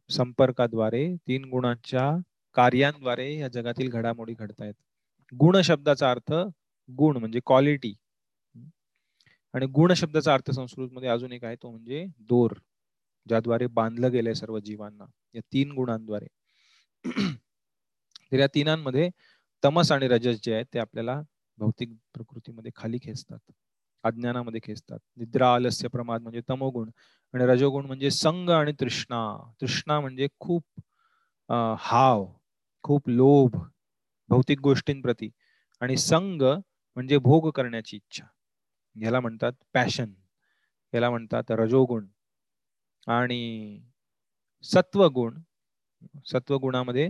संपर्काद्वारे 0.09 1.05
तीन 1.27 1.45
गुणांच्या 1.49 2.09
कार्यांद्वारे 2.55 3.33
या 3.37 3.47
जगातील 3.47 3.89
घडामोडी 3.89 4.33
घडतायत. 4.33 4.73
गुण 5.33 5.61
शब्दाचा 5.61 6.11
अर्थ 6.11 6.33
गुण 6.89 7.17
म्हणजे 7.17 7.39
क्वालिटी 7.45 7.93
आणि 9.53 9.65
गुण 9.75 9.93
शब्दाचा 9.93 10.33
अर्थ 10.33 10.51
संस्कृत 10.51 10.89
मध्ये 10.93 11.09
अजून 11.09 11.31
एक 11.33 11.43
आहे 11.45 11.55
तो 11.55 11.69
म्हणजे 11.71 12.05
दोर 12.29 12.53
ज्याद्वारे 13.27 13.67
बांधलं 13.67 14.11
गेलंय 14.11 14.33
सर्व 14.33 14.59
जीवांना 14.59 15.05
या 15.35 15.41
तीन 15.53 15.71
गुणांद्वारे. 15.71 16.27
तर 18.31 18.39
या 18.39 18.47
तिनांमध्ये 18.55 19.09
तमस 19.63 19.91
आणि 19.91 20.07
रजस 20.07 20.39
जे 20.43 20.53
आहेत 20.53 20.65
ते 20.73 20.79
आपल्याला 20.79 21.21
भौतिक 21.57 21.93
प्रकृतीमध्ये 22.13 22.71
खाली 22.75 22.97
खेचतात. 23.03 23.39
अज्ञानामध्ये 24.03 24.59
खेचतात. 24.63 24.99
म्हणजे 24.99 25.25
निद्रा 25.25 25.53
आलस्य 25.53 25.87
प्रमाद 25.87 26.21
म्हणजे 26.21 26.41
तमोगुण 26.49 26.89
आणि 27.33 27.45
रजोगुण 27.45 27.85
म्हणजे 27.85 28.09
संग 28.11 28.49
आणि 28.49 28.71
तृष्णा. 28.79 29.21
तृष्णा 29.61 29.99
म्हणजे 29.99 30.27
खूप 30.39 30.63
हाव 31.79 32.25
खूप 32.83 33.09
लोभ 33.09 33.57
भौतिक 34.29 34.59
गोष्टींप्रती 34.61 35.29
आणि 35.81 35.97
संग 35.97 36.41
म्हणजे 36.41 37.17
भोग 37.17 37.49
करण्याची 37.55 37.95
इच्छा. 37.97 38.25
याला 38.95 39.19
म्हणतात 39.19 39.53
पॅशन. 39.73 40.13
याला 40.93 41.09
म्हणतात 41.09 41.51
रजोगुण 41.51 42.05
आणि 43.07 43.79
सत्वगुण. 44.63 45.39
सत्वगुणामध्ये 46.31 47.07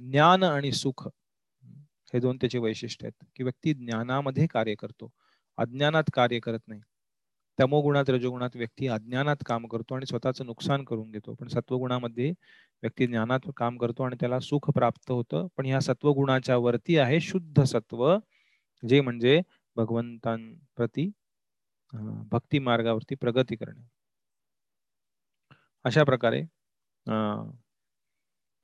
ज्ञान 0.00 0.42
आणि 0.42 0.72
सुख. 0.72 1.06
हे 2.12 2.20
दोन 2.20 2.36
त्याचे 2.40 2.58
वैशिष्ट्य 2.58 3.06
आहेत. 3.06 3.24
की 3.36 3.42
व्यक्ती 3.44 3.74
ज्ञानामध्ये 3.74 4.46
कार्य 4.46 4.74
करतो. 4.78 5.10
अज्ञानात 5.58 6.10
कार्य 6.14 6.38
करत 6.40 6.60
नाही. 6.68 6.80
तमोगुणात 7.58 8.10
रजोगुणात 8.10 8.56
व्यक्ती 8.56 8.86
अज्ञानात 8.88 9.36
काम 9.46 9.66
करतो 9.66 9.94
आणि 9.94 10.06
स्वतःचं 10.06 10.46
नुकसान 10.46 10.84
करून 10.84 11.10
घेतो. 11.10 11.34
पण 11.34 11.48
सत्वगुणामध्ये 11.48 12.30
व्यक्ती 12.82 13.06
ज्ञानात 13.06 13.50
काम 13.56 13.76
करतो 13.78 14.02
आणि 14.02 14.16
त्याला 14.20 14.38
सुख 14.40 14.70
प्राप्त 14.72 15.10
होतं. 15.10 15.46
पण 15.56 15.66
ह्या 15.66 15.80
सत्वगुणाच्या 15.80 16.56
वरती 16.58 16.98
आहे 16.98 17.20
शुद्ध 17.20 17.62
सत्व 17.64 18.06
जे 18.82 19.00
म्हणजे 19.00 19.40
भगवंतांप्रती 19.76 21.10
भक्ती 22.32 22.58
मार्गावरती 22.60 23.14
प्रगती 23.14 23.56
करणे. 23.56 23.82
अशा 25.84 26.04
प्रकारे 26.04 26.42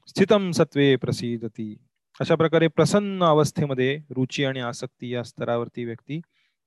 स्थितम 0.09 0.51
सत्वे 0.53 0.95
प्रसिद्धती 0.97 1.75
अशा 2.21 2.35
प्रकारे 2.37 2.67
प्रसन्न 2.69 3.23
अवस्थेमध्ये 3.25 3.97
रुची 4.11 4.45
आणि 4.45 4.61
आसक्ती 4.61 5.13
या 5.13 5.23
स्तरावरती 5.25 5.85
व्यक्ती 5.85 6.21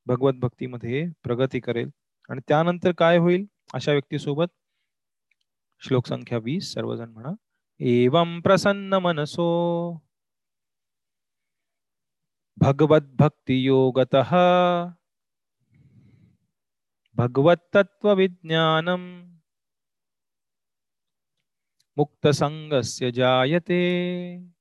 भगवत 0.08 0.34
भक्तीमध्ये 0.34 1.10
प्रगती 1.24 1.60
करेल. 1.60 1.90
आणि 2.30 2.42
त्यानंतर 2.48 2.92
काय 2.92 3.18
होईल? 3.18 3.46
अशा 3.74 3.92
व्यक्तीसोबत 3.92 4.46
श्लोक 5.80 6.08
संख्या 6.08 6.38
वीस 6.38 6.74
सर्वजण 6.74 7.10
म्हणा. 7.10 7.30
एवं 7.80 8.42
प्रसन्न 8.42 8.94
मनसो. 8.94 9.94
भगवत 12.58 13.02
भक्ती 13.02 13.64
योगतः. 13.64 14.36
भगवत 17.16 17.76
तत्व 17.76 18.14
मुक्त 21.98 22.28
संगस्य 22.28 23.12
जायते. 23.12 24.57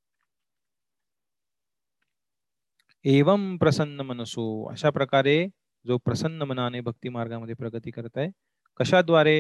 एवं 3.07 3.43
प्रसन्न 3.59 4.01
मनसो 4.01 4.45
अशा 4.71 4.91
प्रकारे 4.91 5.35
जो 5.85 5.97
प्रसन्न 5.99 6.43
मनाने 6.43 6.81
भक्ती 6.81 7.09
मार्गामध्ये 7.09 7.55
प्रगती 7.55 7.91
करत 7.91 8.17
आहे 8.19 8.31
कशाद्वारे? 8.81 9.37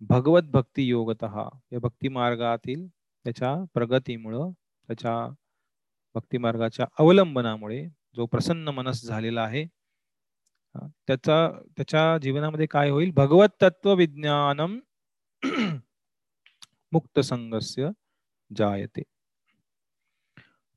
भगवत 0.00 0.42
भक्ती 0.52 0.82
योगत. 0.82 1.24
या 1.72 1.78
भक्ती 1.80 2.08
मार्गातील 2.08 2.86
त्याच्या 3.24 3.54
प्रगतीमुळं 3.74 4.50
त्याच्या 4.88 5.14
भक्ती 6.14 6.38
मार्गाच्या 6.38 6.86
अवलंबनामुळे 6.98 7.84
जो 8.16 8.26
प्रसन्न 8.26 8.68
मनस 8.68 9.02
झालेला 9.04 9.42
आहे 9.42 9.64
त्याचा 10.74 11.38
त्याच्या 11.76 12.18
जीवनामध्ये 12.18 12.66
काय 12.66 12.90
होईल? 12.90 13.10
भगवत 13.14 13.62
तत्व 13.62 13.94
विज्ञानम 13.94 14.78
मुक्त 16.92 17.20
संघस्य 17.20 17.88
जायते. 18.50 19.02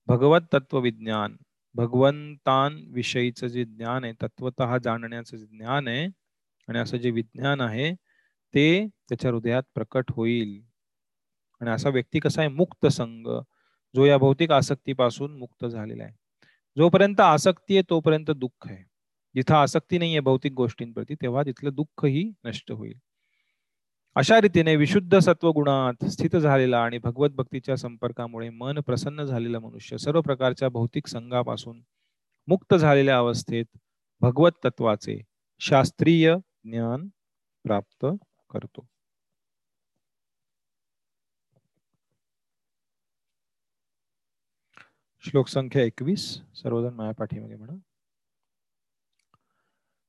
भगवत 0.07 0.41
तत्व 0.53 0.79
विज्ञान. 0.79 1.37
भगवंतांविषयीचं 1.77 3.47
जे 3.47 3.65
ज्ञान 3.65 4.03
आहे 4.03 4.13
तत्वत 4.13 4.61
जाणण्याचं 4.83 5.37
जे 5.37 5.45
ज्ञान 5.45 5.87
आहे 5.87 6.05
आणि 6.67 6.79
असं 6.79 6.97
जे 6.97 7.11
विज्ञान 7.11 7.61
आहे 7.61 7.93
ते 8.53 8.87
त्याच्या 9.09 9.31
हृदयात 9.31 9.63
प्रकट 9.75 10.05
होईल. 10.09 10.61
आणि 11.61 11.69
असा 11.69 11.89
व्यक्ती 11.89 12.19
कसा 12.19 12.41
आहे? 12.41 12.49
मुक्त 12.49 12.85
संघ 12.85 13.27
जो 13.95 14.05
या 14.05 14.17
भौतिक 14.17 14.51
आसक्तीपासून 14.51 15.37
मुक्त 15.37 15.65
झालेला 15.65 16.03
आहे. 16.03 16.13
जोपर्यंत 16.77 17.19
आसक्ती 17.19 17.73
आहे 17.73 17.83
तोपर्यंत 17.89 18.31
दुःख 18.31 18.67
आहे. 18.67 18.83
जिथं 19.35 19.55
आसक्ती 19.55 19.97
नाहीये 19.97 20.19
भौतिक 20.19 20.53
गोष्टींप्रती 20.53 21.15
तेव्हा 21.15 21.43
तिथलं 21.43 21.69
दुःखही 21.73 22.31
नष्ट 22.45 22.71
होईल. 22.71 22.97
अशा 24.17 24.41
रीतीने 24.41 24.75
विशुद्ध 24.75 25.19
सत्वगुणात 25.19 26.05
स्थित 26.05 26.35
झालेला 26.35 26.83
आणि 26.83 26.97
भगवत 26.97 27.29
भक्तीच्या 27.29 27.75
संपर्कामुळे 27.75 28.49
मन 28.49 28.79
प्रसन्न 28.79 29.23
झालेला 29.23 29.59
मनुष्य 29.59 29.97
सर्व 29.97 30.21
प्रकारच्या 30.21 30.69
भौतिक 30.69 31.07
संघापासून 31.07 31.81
मुक्त 32.47 32.75
झालेल्या 32.75 33.17
अवस्थेत 33.17 33.65
भगवत 34.21 34.51
तत्वाचे 34.65 35.21
शास्त्रीय 35.59 36.35
ज्ञान 36.63 37.07
प्राप्त 37.63 38.05
करतो. 38.49 38.87
श्लोक 45.19 45.47
संख्या 45.47 45.83
एकवीस. 45.83 46.41
सर्वजण 46.55 46.93
माया 46.93 47.11
पाठीमध्ये 47.11 47.55
म्हणा. 47.55 47.77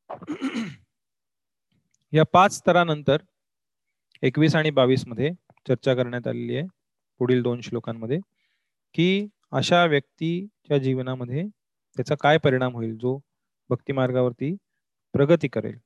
या 2.12 2.24
पाच 2.32 2.52
स्तरानंतर 2.52 3.18
एकवीस 4.22 4.54
आणि 4.56 4.70
बावीसमध्ये 4.70 5.30
चर्चा 5.68 5.94
करण्यात 5.94 6.26
आलेली 6.26 6.56
आहे 6.56 6.66
पुढील 7.20 7.42
दोन 7.42 7.60
श्लोकांमध्ये 7.60 8.18
की 8.94 9.28
अशा 9.52 9.84
व्यक्तीच्या 9.86 10.78
जीवनामध्ये 10.78 11.44
त्याचा 11.96 12.14
काय 12.20 12.38
परिणाम 12.38 12.74
होईल 12.74 12.96
जो 12.98 13.18
भक्ती 13.70 13.92
मार्गावरती 13.92 14.54
प्रगती 15.14 15.48
करेल? 15.48 15.78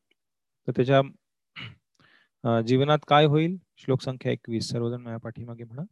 तर 0.69 0.73
त्याच्या 0.77 2.61
जीवनात 2.67 2.99
काय 3.09 3.25
होईल? 3.27 3.57
श्लोक 3.79 4.03
संख्या 4.03 4.33
एकवीस. 4.33 4.69
सर्वजण 4.71 5.01
माझ्या 5.03 5.19
पाठीमागे 5.19 5.65
म्हणा. 5.65 5.83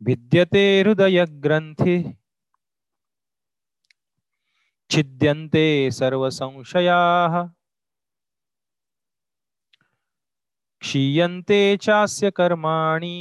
भिद्यते 0.00 0.82
हृदय 0.82 1.24
ग्रंथी 1.44 2.02
छिद्यन्ते 4.90 5.90
सर्व 5.92 6.28
संशया 6.30 6.96
क्षीयन्ते 10.82 11.76
चास्य 11.76 12.30
कर्माणि। 12.30 13.16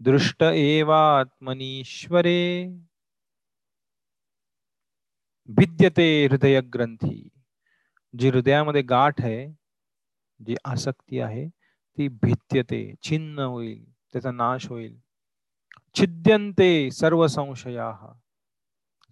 दृष्ट 0.00 0.42
एवात्मनीश्वरे। 0.42 2.40
भिद्यते 5.48 6.06
हृदय 6.26 6.60
ग्रंथी 6.74 7.28
जी 8.14 8.28
हृदयामध्ये 8.30 8.82
गाठ 8.82 9.20
आहे 9.20 9.46
जी 10.40 10.54
आसक्ती 10.64 11.20
आहे 11.20 11.46
ती 11.98 12.08
भिद्यते 12.22 12.82
छिन्न 13.02 13.38
होईल 13.38 13.84
त्याचा 14.12 14.30
नाश 14.30 14.68
होईल. 14.68 14.96
छिद्यंते 15.96 16.90
सर्व 16.90 17.26
संशया 17.26 17.92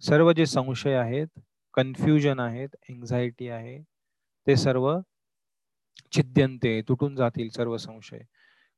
सर्व 0.03 0.31
जे 0.31 0.45
संशय 0.45 0.95
आहेत 0.95 1.39
कन्फ्युजन 1.73 2.39
आहेत 2.39 2.69
एन्झायटी 2.89 3.47
आहे 3.49 3.79
ते 4.47 4.55
सर्व 4.55 4.99
छिद्यंते 6.11 6.81
तुटून 6.81 7.15
जातील 7.15 7.49
सर्व 7.49 7.77
संशय. 7.77 8.19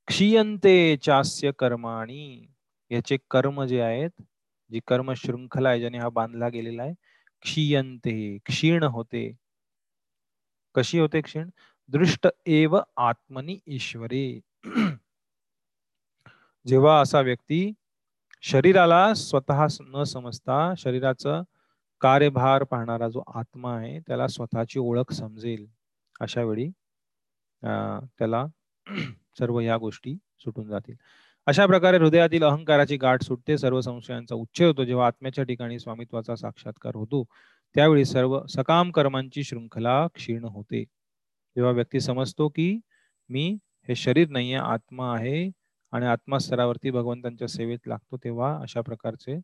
क्षीयंते 0.07 0.97
चास्य 0.97 1.51
कर्माणी 1.59 2.47
याचे 2.91 3.17
कर्म 3.31 3.63
जे 3.63 3.81
आहेत 3.81 4.21
जी 4.71 4.79
कर्म 4.87 5.13
शृंखला 5.13 5.69
आहे 5.69 5.79
ज्याने 5.79 5.97
हा 5.97 6.09
बांधला 6.09 6.49
गेलेला 6.49 6.83
आहे 6.83 6.93
क्षीयंते 7.41 8.37
क्षीण 8.45 8.83
होते. 8.83 9.31
कशी 10.75 10.99
होते 10.99 11.21
क्षीण? 11.21 11.49
दृष्ट 11.87 12.27
एव 12.45 12.79
आत्मनी 12.97 13.59
ईश्वरे. 13.67 14.39
जेव्हा 16.67 17.01
असा 17.01 17.21
व्यक्ती 17.21 17.73
शरीराला 18.41 19.13
स्वतः 19.13 19.67
न 19.81 20.03
समजता 20.03 20.73
शरीराचं 20.77 21.43
कार्यभार 22.01 22.63
पाहणारा 22.63 23.07
जो 23.09 23.21
आत्मा 23.35 23.75
आहे 23.77 23.99
त्याला 24.07 24.27
स्वतःची 24.27 24.79
ओळख 24.79 25.11
समजेल 25.13 25.65
अशा 26.21 26.43
वेळी 26.43 26.69
त्याला 27.63 28.45
सर्व 29.39 29.59
या 29.59 29.77
गोष्टी 29.77 30.15
सुटून 30.43 30.67
जातील. 30.69 30.95
अशा 31.47 31.65
प्रकारे 31.65 31.97
हृदयातील 31.97 32.43
अहंकाराची 32.43 32.97
गाठ 32.97 33.23
सुटते 33.23 33.57
सर्व 33.57 33.79
संशयांचा 33.81 34.35
उच्चय 34.35 34.65
होतो. 34.65 34.83
जेव्हा 34.83 35.07
आत्म्याच्या 35.07 35.43
ठिकाणी 35.43 35.79
स्वामित्वाचा 35.79 36.35
साक्षात्कार 36.35 36.95
होतो 36.95 37.23
त्यावेळी 37.75 38.05
सर्व 38.05 38.39
सकाम 38.49 38.91
कर्मांची 38.91 39.43
शृंखला 39.43 40.05
क्षीण 40.15 40.43
होते. 40.45 40.83
जेव्हा 41.55 41.71
व्यक्ती 41.71 41.99
समजतो 41.99 42.47
की 42.49 42.79
मी 43.29 43.49
हे 43.89 43.95
शरीर 43.95 44.29
नाहीये 44.29 44.55
आत्मा 44.55 45.13
आहे 45.13 45.49
आणि 45.93 46.05
आत्मास्तरावरती 46.05 46.91
भगवंतांच्या 46.91 47.47
सेवेत 47.47 47.87
लागतो 47.87 48.17
तेव्हा 48.23 48.55
अशा 48.61 48.81
प्रकारचे 48.81 49.39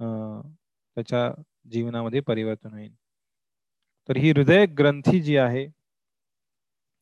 त्याच्या 0.00 1.30
जीवनामध्ये 1.70 2.20
परिवर्तन 2.20 2.72
होईल. 2.72 2.94
तर 4.08 4.16
ही 4.16 4.30
हृदय 4.30 4.66
ग्रंथी 4.78 5.20
जी 5.22 5.36
आहे 5.36 5.66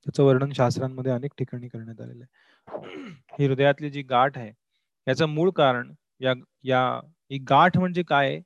त्याचं 0.06 0.22
वर्णन 0.24 0.52
शास्त्रांमध्ये 0.52 1.12
अनेक 1.12 1.32
ठिकाणी 1.38 1.68
करण्यात 1.68 2.00
आलेलं 2.00 2.24
आहे. 2.24 3.10
ही 3.38 3.46
हृदयातली 3.46 3.90
जी 3.90 4.02
गाठ 4.02 4.38
आहे 4.38 4.52
याचं 5.06 5.26
मूळ 5.26 5.50
कारण 5.50 5.92
या 6.20 6.32
या 6.64 6.82
ही 7.30 7.38
गाठ 7.38 7.78
म्हणजे 7.78 8.02
काय? 8.02 8.40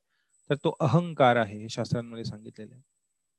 तर 0.50 0.54
तो 0.54 0.74
अहंकार 0.80 1.36
आहे 1.36 1.58
हे 1.58 1.68
शास्त्रांमध्ये 1.68 2.24
सांगितलेलं 2.24 2.74
आहे. 2.74 2.82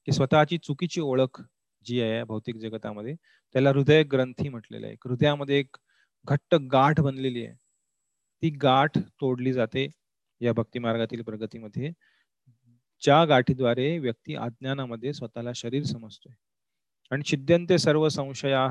की 0.06 0.12
स्वतःची 0.12 0.58
चुकीची 0.58 1.02
ओळख 1.02 1.42
जी 1.86 2.02
आहे 2.02 2.24
भौतिक 2.24 2.58
जगतामध्ये 2.58 3.16
त्याला 3.56 3.70
हृदय 3.70 4.04
ग्रंथी 4.04 4.50
म्हटलेलं 4.50 4.88
आहे. 4.88 4.96
हृदयामध्ये 5.06 5.60
एक 5.60 5.78
घट्ट 6.26 6.56
गाठ 6.72 7.00
बनलेली 7.00 7.46
आहे. 7.46 7.56
ती 8.44 8.50
गाठ 8.50 8.98
तोडली 8.98 9.54
जाते 9.54 9.88
या 10.42 10.54
भक्ती 10.54 10.80
मार्गातील 10.80 11.22
प्रगतीमध्ये. 11.22 11.92
ज्या 13.02 13.24
गाठीद्वारे 13.26 13.98
व्यक्ती 14.00 14.36
अज्ञानामध्ये 14.36 15.14
स्वतःला 15.14 15.52
शरीर 15.56 15.84
समजतोय. 15.84 16.34
आणि 17.12 17.24
छिद्यंते 17.26 17.78
सर्व 17.78 18.08
संशया 18.10 18.66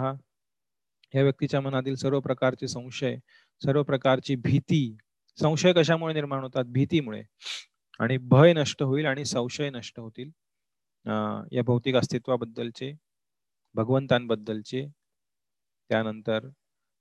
या 1.15 1.23
व्यक्तीच्या 1.23 1.61
मनातील 1.61 1.95
सर्व 1.97 2.21
प्रकारचे 2.21 2.69
संशय 2.69 3.17
सर्व 3.63 3.83
प्रकारची 3.83 4.35
भीती 4.37 4.97
संशय 5.39 5.73
कशामुळे 5.73 6.15
निर्माण 6.15 6.43
होतात? 6.43 6.65
भीतीमुळे. 6.69 7.23
आणि 8.01 8.17
भय 8.23 8.53
नष्ट 8.53 8.83
होईल 8.83 9.07
आणि 9.07 9.25
संशय 9.25 9.71
नष्ट 9.71 10.01
होतील. 10.01 10.31
या 11.53 11.63
भौतिक 11.67 11.97
अस्तित्वाबद्दलचे 11.97 12.93
भगवंतांबद्दलचे. 13.75 14.87
त्यानंतर 15.91 16.49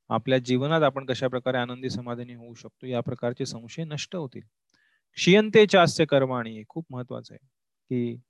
आपल्या 0.09 0.37
जीवनात 0.39 0.81
आपण 0.83 1.05
कशा 1.05 1.27
प्रकारे 1.27 1.57
आनंदी 1.57 1.89
समाधानी 1.89 2.33
होऊ 2.33 2.53
शकतो? 2.53 2.85
या 2.87 3.01
प्रकारचे 3.01 3.45
संशय 3.45 3.83
नष्ट 3.85 4.15
होतील. 4.15 4.41
क्षीयंते 5.17 5.65
चास्य 5.65 6.05
कर्माणी 6.05 6.63
खूप 6.69 6.85
महत्वाचं 6.89 7.33
आहे. 7.33 7.45
की 7.91 8.21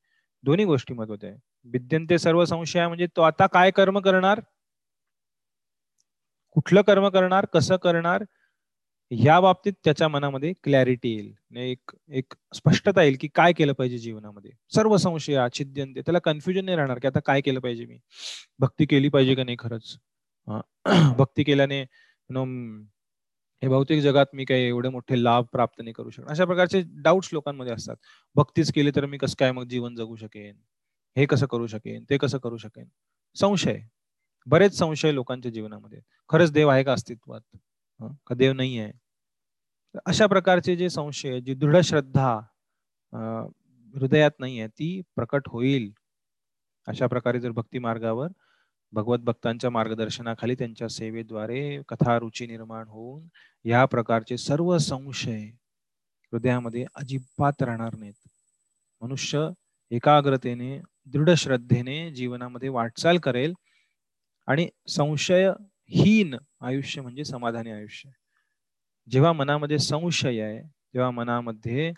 दोन्ही 0.43 0.65
गोष्टी 0.65 0.93
महत्त्वाच्या 0.93 1.29
आहे 1.29 1.39
विद्यंते 1.65 2.17
सर्व 2.17 2.45
संशय 2.45 2.87
म्हणजे 2.87 3.07
तो 3.15 3.21
आता 3.21 3.47
काय 3.47 3.71
कर्म 3.71 3.99
करणार? 3.99 4.39
कुठलं 6.51 6.81
कर्म 6.81 7.07
करणार? 7.09 7.45
कसं 7.45 7.75
करणार? 7.75 8.23
या 9.11 9.39
बाबतीत 9.39 9.73
त्याच्या 9.83 10.07
मनामध्ये 10.07 10.53
क्लॅरिटी 10.63 11.09
येईल. 11.09 11.33
एक 11.57 11.91
एक 12.09 12.33
स्पष्टता 12.53 13.03
येईल 13.03 13.17
की 13.21 13.27
काय 13.35 13.53
केलं 13.53 13.73
पाहिजे 13.73 13.97
जीवनामध्ये. 13.97 14.51
सर्व 14.75 14.97
संशय 14.97 15.47
छिद्यंते 15.53 16.01
त्याला 16.01 16.19
कन्फ्युजन 16.19 16.65
नाही 16.65 16.77
राहणार 16.77 16.99
की 16.99 17.07
आता 17.07 17.19
काय 17.19 17.41
केलं 17.41 17.59
पाहिजे 17.59 17.85
मी? 17.85 17.97
भक्ती 18.59 18.85
केली 18.85 19.09
पाहिजे 19.09 19.35
का 19.35 19.43
नाही 19.43 19.57
खरंच? 19.59 19.97
भक्ती 21.17 21.43
केल्याने 21.43 21.85
नो 22.29 22.45
हे 23.63 23.67
भौतिक 23.67 24.01
जगात 24.01 24.25
मी 24.33 24.45
काही 24.45 24.63
एवढे 24.63 24.89
मोठे 24.89 25.23
लाभ 25.23 25.45
प्राप्त 25.51 25.81
नाही 25.81 25.93
करू 25.93 26.09
शकणार. 26.09 26.29
अशा 26.31 26.45
प्रकारचे 26.45 26.81
डाऊट्स 26.87 27.29
लोकांमध्ये 27.33 27.73
असतात. 27.73 27.95
भक्तीच 28.35 28.71
केली 28.73 28.91
तर 28.95 29.05
मी 29.05 29.17
कसं 29.17 29.35
काय 29.39 29.51
मग 29.51 29.67
जीवन 29.67 29.95
जगू 29.95 30.15
शकेन? 30.15 30.55
हे 31.17 31.25
कसं 31.25 31.45
करू 31.45 31.67
शकेन? 31.67 32.03
ते 32.09 32.17
कसं 32.17 32.37
करू 32.37 32.57
शकेन? 32.57 32.85
संशय. 33.35 33.79
बरेच 34.47 34.77
संशय 34.77 35.11
लोकांच्या 35.11 35.51
जीवनामध्ये. 35.51 35.99
खरंच 36.29 36.51
देव 36.51 36.69
आहे 36.69 36.83
का 36.83 36.93
अस्तित्वात? 36.93 37.41
का 38.27 38.35
देव 38.35 38.53
नाही 38.53 38.79
आहे 38.79 38.91
अशा 40.05 40.27
प्रकारचे 40.27 40.75
जे 40.75 40.89
संशय 40.89 41.39
जी 41.41 41.53
दृढ 41.53 41.77
श्रद्धा 41.77 42.39
अं, 43.13 43.47
हृदयात 43.95 44.31
नाही 44.39 44.59
आहे 44.59 44.67
ती 44.67 45.01
प्रकट 45.15 45.47
होईल. 45.47 45.91
अशा 46.87 47.07
प्रकारे 47.07 47.39
जर 47.39 47.51
भक्ती 47.51 47.79
मार्गावर 47.79 48.27
भगवत 48.93 49.19
भक्तांच्या 49.19 49.69
मार्गदर्शनाखाली 49.69 50.55
त्यांच्या 50.55 50.87
सेवेद्वारे 50.89 51.81
कथा 51.89 52.17
रुची 52.19 52.47
निर्माण 52.47 52.87
होऊन 52.87 53.27
या 53.65 53.85
प्रकारचे 53.85 54.37
सर्व 54.37 54.77
संशय 54.77 55.39
हृदयामध्ये 56.33 56.85
अजिबात 56.95 57.63
राहणार 57.63 57.95
नाहीत. 57.95 58.13
मनुष्य 59.01 59.47
एकाग्रतेने 59.91 60.79
दृढ 61.05 61.29
श्रद्धेने 61.29 62.09
जीवनामध्ये 62.11 62.69
वाटचाल 62.69 63.17
करेल 63.17 63.53
आणि 64.47 64.67
संशयहीन 64.87 66.35
आयुष्य 66.61 67.01
म्हणजे 67.01 67.23
समाधानी 67.23 67.71
आयुष्य. 67.71 68.09
जेव्हा 69.07 69.31
मनामध्ये 69.33 69.79
संशय 69.79 70.41
आहे 70.41 70.61
जेव्हा 70.61 71.11
मनामध्ये 71.11 71.91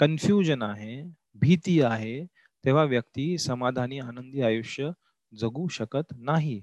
कन्फ्युजन 0.00 0.62
आहे 0.62 1.02
भीती 1.40 1.80
आहे 1.82 2.24
तेव्हा 2.64 2.84
व्यक्ती 2.84 3.36
समाधानी 3.38 3.98
आनंदी 3.98 4.42
आयुष्य 4.42 4.90
जगू 5.32 5.66
शकत 5.70 6.12
नाही. 6.18 6.60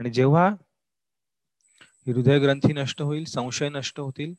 आणि 0.00 0.10
जेव्हा 0.10 0.48
हृदय 2.06 2.38
ग्रंथी 2.40 2.72
नष्ट 2.72 3.00
होईल 3.02 3.24
संशय 3.24 3.68
नष्ट 3.68 3.98
होतील 4.00 4.32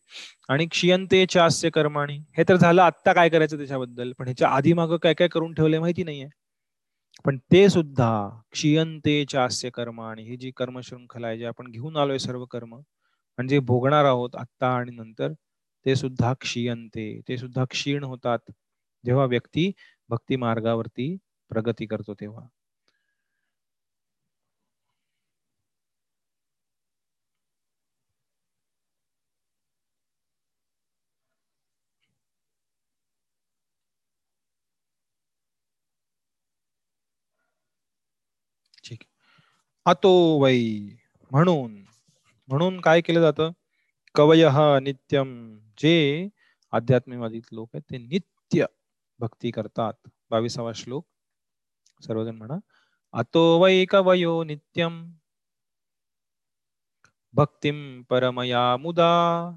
आणि 0.49 0.65
क्षियंते 0.67 1.25
चास्य 1.25 1.69
कर्माणी 1.69 2.17
हे 2.37 2.43
तर 2.49 2.55
झालं 2.55 2.81
आत्ता 2.81 3.13
काय 3.13 3.29
करायचं 3.29 3.57
त्याच्याबद्दल? 3.57 4.11
पण 4.19 4.25
ह्याच्या 4.25 4.49
आधी 4.49 4.73
मागं 4.73 4.97
काय 4.97 5.13
काय 5.13 5.27
करून 5.27 5.53
ठेवलंय 5.53 5.79
माहिती 5.79 6.03
नाहीये. 6.03 6.27
पण 7.25 7.37
ते 7.51 7.67
सुद्धा 7.69 8.09
क्षियंते 8.51 9.23
चास्य 9.29 9.69
कर्माणी 9.73 10.23
ही 10.23 10.37
जी 10.37 10.51
कर्मशृंखला 10.57 11.27
आहे 11.27 11.37
जे 11.37 11.45
आपण 11.45 11.71
घेऊन 11.71 11.97
आलोय 11.97 12.17
सर्व 12.19 12.45
कर्म 12.45 12.75
म्हणजे 12.75 13.59
भोगणार 13.61 14.05
आहोत 14.05 14.35
आत्ता 14.35 14.67
आणि 14.77 14.91
नंतर 14.91 15.33
ते 15.85 15.95
सुद्धा 15.95 16.33
क्षियंते 16.41 17.05
ते 17.27 17.37
सुद्धा 17.37 17.65
क्षीण 17.71 18.03
होतात. 18.03 18.39
जेव्हा 19.03 19.25
व्यक्ती 19.25 19.71
भक्ती 20.09 20.35
मार्गावरती 20.37 21.15
प्रगती 21.51 21.85
करतो 21.85 22.13
तेव्हा. 22.13 22.47
अतो 39.85 40.43
वै 40.43 40.79
म्हणून. 41.31 41.85
म्हणून 42.47 42.81
काय 42.81 43.01
केलं 43.01 43.21
जातं? 43.21 43.51
कवय 44.15 44.79
नित्यम 44.79 45.59
जे 45.77 46.27
आध्यात्मिकवादी 46.71 47.39
लोक 47.51 47.69
आहेत 47.73 47.91
ते 47.91 47.97
नित्य 47.97 48.65
भक्ती 49.19 49.51
करतात. 49.51 49.93
बावीसावा 50.29 50.71
श्लोक. 50.75 51.07
सर्वजण 52.07 52.35
म्हणा. 52.35 52.55
अतो 53.13 53.63
वै 53.63 53.85
कवयो 53.85 54.43
नित्यम 54.43 55.11
भक्तिम 57.33 58.01
परमया 58.01 58.77
मुदा. 58.77 59.51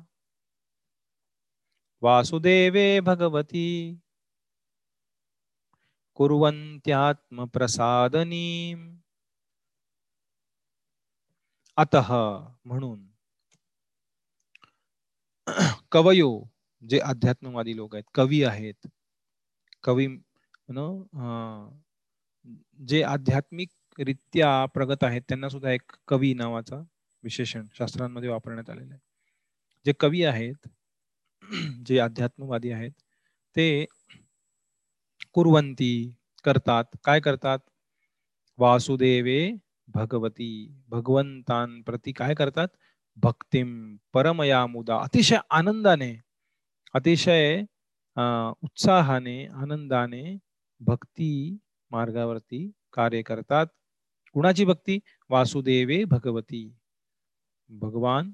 वासुदेवे 2.02 3.00
भगवती 3.00 3.98
कुर्वन्त्यात्मप्रसादनीम्. 6.14 9.03
अत 11.76 11.94
म्हणून 12.66 12.98
कवयो 15.92 16.30
जे 16.82 16.98
अध्यात्मवादी 17.00 17.76
लोक 17.76 17.94
आहेत 17.94 18.04
कवी 18.14 18.42
आहेत 18.44 18.86
कवी 19.84 20.06
जे 22.80 23.02
आध्यात्मिक 23.02 23.68
रित्या 23.98 24.50
प्रगत 24.74 25.04
आहेत 25.04 25.22
त्यांना 25.28 25.48
सुद्धा 25.48 25.70
एक 25.70 25.92
कवी 26.08 26.32
नावाचा 26.34 26.76
विशेषण 27.24 27.66
शास्त्रांमध्ये 27.74 28.28
वापरण्यात 28.28 28.70
आलेलं 28.70 28.92
आहे. 28.94 29.00
जे 29.86 29.92
कवी 30.00 30.22
आहेत 30.24 30.68
जे 31.86 31.98
अध्यात्मवादी 31.98 32.70
आहेत 32.72 32.92
ते 33.56 33.86
कुरवंती 35.34 35.92
करतात. 36.44 36.84
काय 37.04 37.20
करतात? 37.20 37.58
वासुदेवे 38.58 39.38
भगवती 39.88 40.48
भगवंतांप्रती 40.88 42.12
काय 42.12 42.34
करतात? 42.34 42.68
भक्तिम 43.16 43.96
परमया 44.12 44.64
मुदा 44.66 44.96
अतिशय 44.98 45.36
आनंदाने 45.50 46.14
अतिशय 46.94 47.62
उत्साहाने 48.62 49.44
आनंदाने 49.46 50.22
भक्ती 50.80 51.30
मार्गावरती 51.90 52.70
कार्य 52.92 53.22
करतात. 53.22 53.66
कुणाची 54.34 54.64
भक्ती? 54.64 54.98
वासुदेवे 55.30 56.02
भगवती. 56.04 56.62
भगवान 57.68 58.30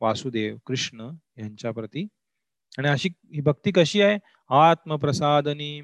वासुदेव 0.00 0.56
कृष्ण 0.66 1.10
यांच्या 1.38 1.70
प्रती. 1.72 2.06
आणि 2.78 2.88
अशी 2.88 3.08
ही 3.34 3.40
भक्ती 3.40 3.70
कशी 3.72 4.00
आहे? 4.02 4.18
आत्मप्रसादनी 4.50 5.80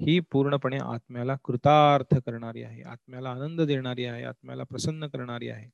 ही 0.00 0.20
पूर्णपणे 0.20 0.78
आत्म्याला 0.78 1.36
कृतार्थ 1.44 2.14
करणारी 2.14 2.62
आहे. 2.62 2.82
आत्म्याला 2.82 3.30
आनंद 3.30 3.60
देणारी 3.60 4.04
आहे. 4.04 4.24
आत्म्याला 4.24 4.62
प्रसन्न 4.62 5.06
करणारी 5.06 5.48
आहे. 5.48 5.70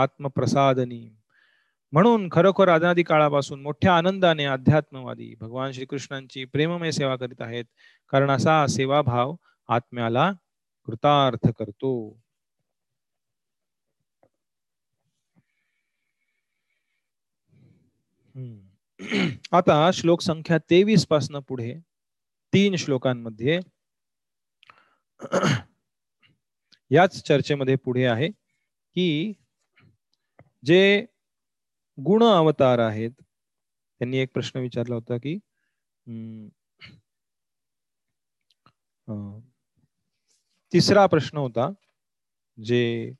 आत्मप्रसादनी. 0.00 1.16
म्हणून 1.92 2.28
खरोखर 2.32 2.68
आदनादी 2.68 3.02
काळापासून 3.02 3.62
मोठ्या 3.62 3.96
आनंदाने 3.96 4.44
अध्यात्मवादी 4.44 5.34
भगवान 5.40 5.72
श्रीकृष्णांची 5.72 6.44
प्रेममय 6.44 6.90
सेवा 6.90 7.16
करीत 7.16 7.40
आहेत. 7.40 7.64
कारण 8.08 8.30
असा 8.30 8.66
सेवाभाव 8.66 9.34
आत्म्याला 9.68 10.32
कृतार्थ 10.84 11.48
करतो. 11.58 12.20
आता 19.52 19.90
श्लोक 19.92 20.20
संख्या 20.20 20.58
तेवीस 20.58 21.06
पासन 21.06 21.38
पुढे 21.38 21.74
तीन 22.52 22.76
श्लोकांमध्ये 22.76 23.58
याच 26.90 27.22
चर्चेमध्ये 27.22 27.76
पुढे 27.76 28.04
आहे 28.04 28.28
की 28.28 29.32
जे 30.64 31.06
गुण 31.98 32.22
अवतार 32.24 32.78
आहेत 32.78 33.10
त्यांनी 33.20 34.18
एक 34.18 34.32
प्रश्न 34.34 34.60
विचारला 34.60 34.94
होता 34.94 35.16
की 35.16 35.38
तिसरा 40.72 41.06
प्रश्न 41.06 41.38
होता 41.38 41.68
जे 42.58 43.12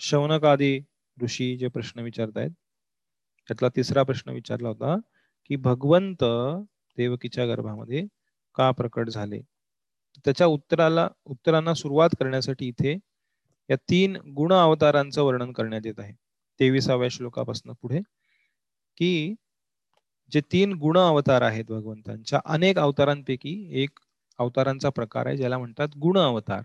शौनकादी 0.00 0.78
ऋषी 1.18 1.56
जे 1.56 1.68
प्रश्न 1.68 2.00
विचारतायत 2.00 2.50
त्यातला 3.48 3.68
तिसरा 3.68 4.02
प्रश्न 4.02 4.30
विचारला 4.30 4.68
होता 4.68 4.96
की 5.50 5.56
भगवंत 5.56 6.24
देवकीच्या 7.00 7.46
गर्भामध्ये 7.46 8.06
का 8.56 8.70
प्रकट 8.70 9.08
झाले? 9.10 9.40
त्याच्या 10.24 10.46
उत्तराला 10.46 11.08
उत्तरांना 11.26 11.74
सुरुवात 11.74 12.10
करण्यासाठी 12.20 12.68
इथे 12.68 12.96
या 13.68 13.76
तीन 13.90 14.16
गुण 14.36 14.52
अवतारांचं 14.52 15.22
वर्णन 15.22 15.52
करण्यात 15.52 15.86
येत 15.86 16.00
आहे. 16.00 16.12
तेविसाव्या 16.60 17.08
श्लोकापासून 17.12 17.72
पुढे 17.82 18.00
की 18.98 19.34
जे 20.32 20.40
तीन 20.52 20.72
गुण 20.74 20.98
अवतार 20.98 21.42
आहेत 21.42 21.64
भगवंतांच्या 21.64 22.40
अनेक 22.46 22.78
अवतारांपैकी 22.78 23.54
एक 23.82 23.98
अवतारांचा 24.38 24.90
प्रकार 24.90 25.26
आहे 25.26 25.36
ज्याला 25.36 25.58
म्हणतात 25.58 25.96
गुण 25.98 26.18
अवतार. 26.18 26.62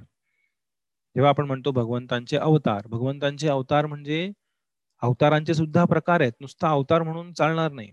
जेव्हा 1.15 1.29
आपण 1.29 1.45
म्हणतो 1.45 1.71
भगवंतांचे 1.71 2.37
अवतार 2.37 2.87
भगवंतांचे 2.87 3.47
अवतार 3.49 3.85
म्हणजे 3.85 4.29
अवतारांचे 5.03 5.53
सुद्धा 5.53 5.85
प्रकार 5.85 6.21
आहेत. 6.21 6.33
नुसता 6.41 6.69
अवतार 6.69 7.03
म्हणून 7.03 7.31
चालणार 7.33 7.71
नाही. 7.71 7.91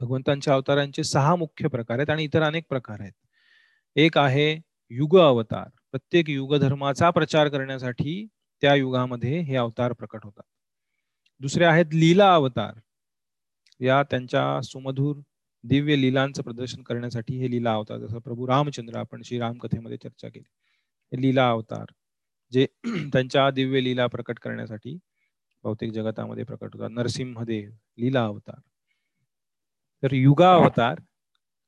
भगवंतांच्या 0.00 0.54
अवतारांचे 0.54 1.04
सहा 1.04 1.34
मुख्य 1.36 1.68
प्रकार 1.68 1.98
आहेत 1.98 2.10
आणि 2.10 2.24
इतर 2.24 2.42
अनेक 2.42 2.64
प्रकार 2.68 3.00
आहेत. 3.00 3.12
एक 3.96 4.18
आहे 4.18 4.50
युग 4.90 5.16
अवतार. 5.18 5.68
प्रत्येक 5.92 6.30
युग 6.30 6.56
धर्माचा 6.56 7.10
प्रचार 7.10 7.48
करण्यासाठी 7.48 8.26
त्या 8.62 8.74
युगामध्ये 8.74 9.40
हे 9.40 9.56
अवतार 9.56 9.92
प्रकट 9.92 10.24
होतात. 10.24 10.42
दुसरे 11.40 11.64
आहेत 11.64 11.94
लीला 11.94 12.32
अवतार. 12.34 12.72
या 13.80 14.02
त्यांच्या 14.02 14.60
सुमधुर 14.62 15.16
दिव्य 15.64 15.96
लीलांचं 15.96 16.42
प्रदर्शन 16.42 16.82
करण्यासाठी 16.82 17.38
हे 17.38 17.50
लीला 17.50 17.72
अवतार 17.74 17.98
जसं 17.98 18.18
प्रभू 18.18 18.46
रामचंद्र 18.48 18.98
आपण 18.98 19.22
श्री 19.22 19.38
कथेमध्ये 19.60 19.96
चर्चा 19.96 20.28
केली. 20.28 21.20
लीला 21.22 21.48
अवतार 21.50 21.92
जे 22.52 22.66
त्यांच्या 23.14 23.50
दिव्य 23.50 23.80
लीला 23.80 24.06
प्रकट 24.06 24.38
करण्यासाठी 24.38 24.98
भौतिक 25.64 25.92
जगतामध्ये 25.92 26.44
प्रकट 26.44 26.74
होतात. 26.74 26.90
नरसिंहदेव 26.90 27.70
लीला 27.98 28.24
अवतार. 28.24 28.60
तर 30.02 30.12
युगा 30.14 30.52
अवतार 30.54 31.00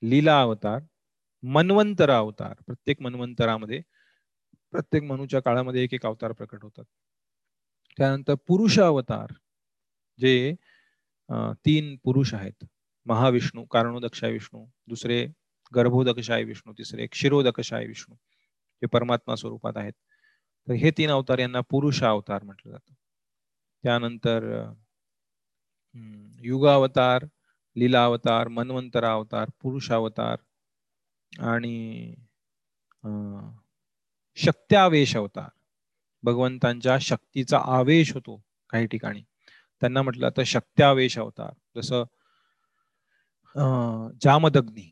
लीला 0.03 0.41
अवतार 0.43 0.81
मन्वंतरा 1.43 2.17
अवतार. 2.19 2.55
प्रत्येक 2.67 3.01
मन्वंतरामध्ये 3.03 3.81
प्रत्येक 4.73 5.03
मनूच्या 5.05 5.41
काळामध्ये 5.43 5.83
एक 5.85 5.95
एक 5.95 6.07
अवतार 6.07 6.33
प्रकट 6.33 6.63
होतात. 6.63 6.85
त्यानंतर 7.99 8.35
पुरुष 8.49 8.79
अवतार 8.81 9.33
जे 10.19 10.55
तीन 11.65 11.97
पुरुष 12.05 12.35
आहेत. 12.35 12.65
महाविष्णू 13.07 13.65
कारणोदक्षाय 13.65 14.33
विष्णू 14.33 14.65
दुसरे 14.89 15.27
गर्भोदकशाय 15.73 16.45
विष्णू 16.45 16.73
तिसरे 16.79 17.07
क्षीरोदकशाय 17.07 17.87
विष्णू 17.87 18.15
हे 18.15 18.87
परमात्मा 18.87 19.37
स्वरूपात 19.37 19.77
आहेत. 19.77 19.93
तर 20.69 20.73
हे 20.73 20.91
तीन 20.99 21.11
अवतार 21.11 21.39
यांना 21.39 21.61
पुरुष 21.71 22.03
अवतार 22.05 22.43
म्हटलं 22.45 22.73
जातं. 22.73 22.95
त्यानंतर 23.85 24.45
युगावतार 26.45 27.23
अवतार 27.23 27.27
लीला 27.81 28.05
अवतार 28.05 28.49
मन्वंतरा 28.49 29.13
अवतार 29.13 29.51
पुरुष 29.63 29.93
अवतार 29.93 30.37
आणि 31.39 32.15
अं, 33.05 33.51
शक्त्यावेश 34.37 35.17
अवतार 35.17 35.49
भगवंतांच्या 36.23 36.99
शक्तीचा 36.99 37.59
आवेश 37.59 38.15
होतो 38.15 38.43
काही 38.71 38.87
ठिकाणी. 38.87 39.23
त्यांना 39.81 40.03
म्हटलं 40.03 40.29
तर 40.37 40.43
शक्त्यावेश 40.43 41.19
अवतार 41.19 41.81
जसं 41.81 42.05
अं, 43.57 44.11
जामदग्नी 44.23 44.91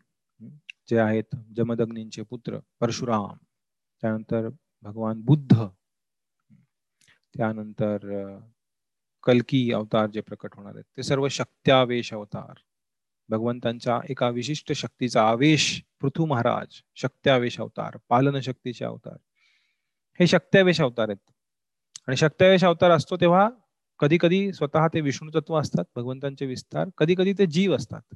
जे 0.90 0.98
आहेत 0.98 1.36
जमदग्नींचे 1.56 2.22
पुत्र 2.22 2.58
परशुराम. 2.80 3.36
त्यानंतर 4.00 4.48
भगवान 4.82 5.20
बुद्ध. 5.20 5.64
त्यानंतर 7.36 7.98
कलकी 7.98 8.42
कल्की 9.22 9.72
अवतार 9.72 10.06
जे 10.06 10.20
प्रकट 10.20 10.54
होणार 10.54 10.72
आहेत 10.74 10.96
ते 10.96 11.02
सर्व 11.02 11.28
शक्त्यावेश 11.28 12.12
अवतार 12.12 12.54
भगवंतांच्या 13.28 13.98
एका 14.10 14.28
विशिष्ट 14.28 14.72
शक्तीचा 14.72 15.22
आवेश 15.22 15.70
पृथू 16.00 16.26
महाराज 16.26 16.80
शक्त्यावेश 16.96 17.58
अवतार 17.60 17.96
पालन 18.08 18.40
शक्तीचे 18.40 18.84
अवतार. 18.84 19.16
हे 20.20 20.26
शक्त्यावेश 20.26 20.80
अवतार 20.80 21.08
आहेत. 21.08 21.30
आणि 22.08 22.16
शक्त्यावेश 22.16 22.64
अवतार 22.64 22.90
असतो 22.90 23.16
तेव्हा 23.16 23.48
कधी 24.00 24.18
कधी 24.20 24.52
स्वतः 24.52 24.86
ते 24.94 25.00
विष्णू 25.00 25.30
तत्व 25.34 25.54
असतात 25.60 25.84
भगवंतांचे 25.96 26.46
विस्तार. 26.46 26.88
कधी 26.98 27.14
कधी 27.14 27.32
ते 27.38 27.46
जीव 27.46 27.74
असतात. 27.76 28.14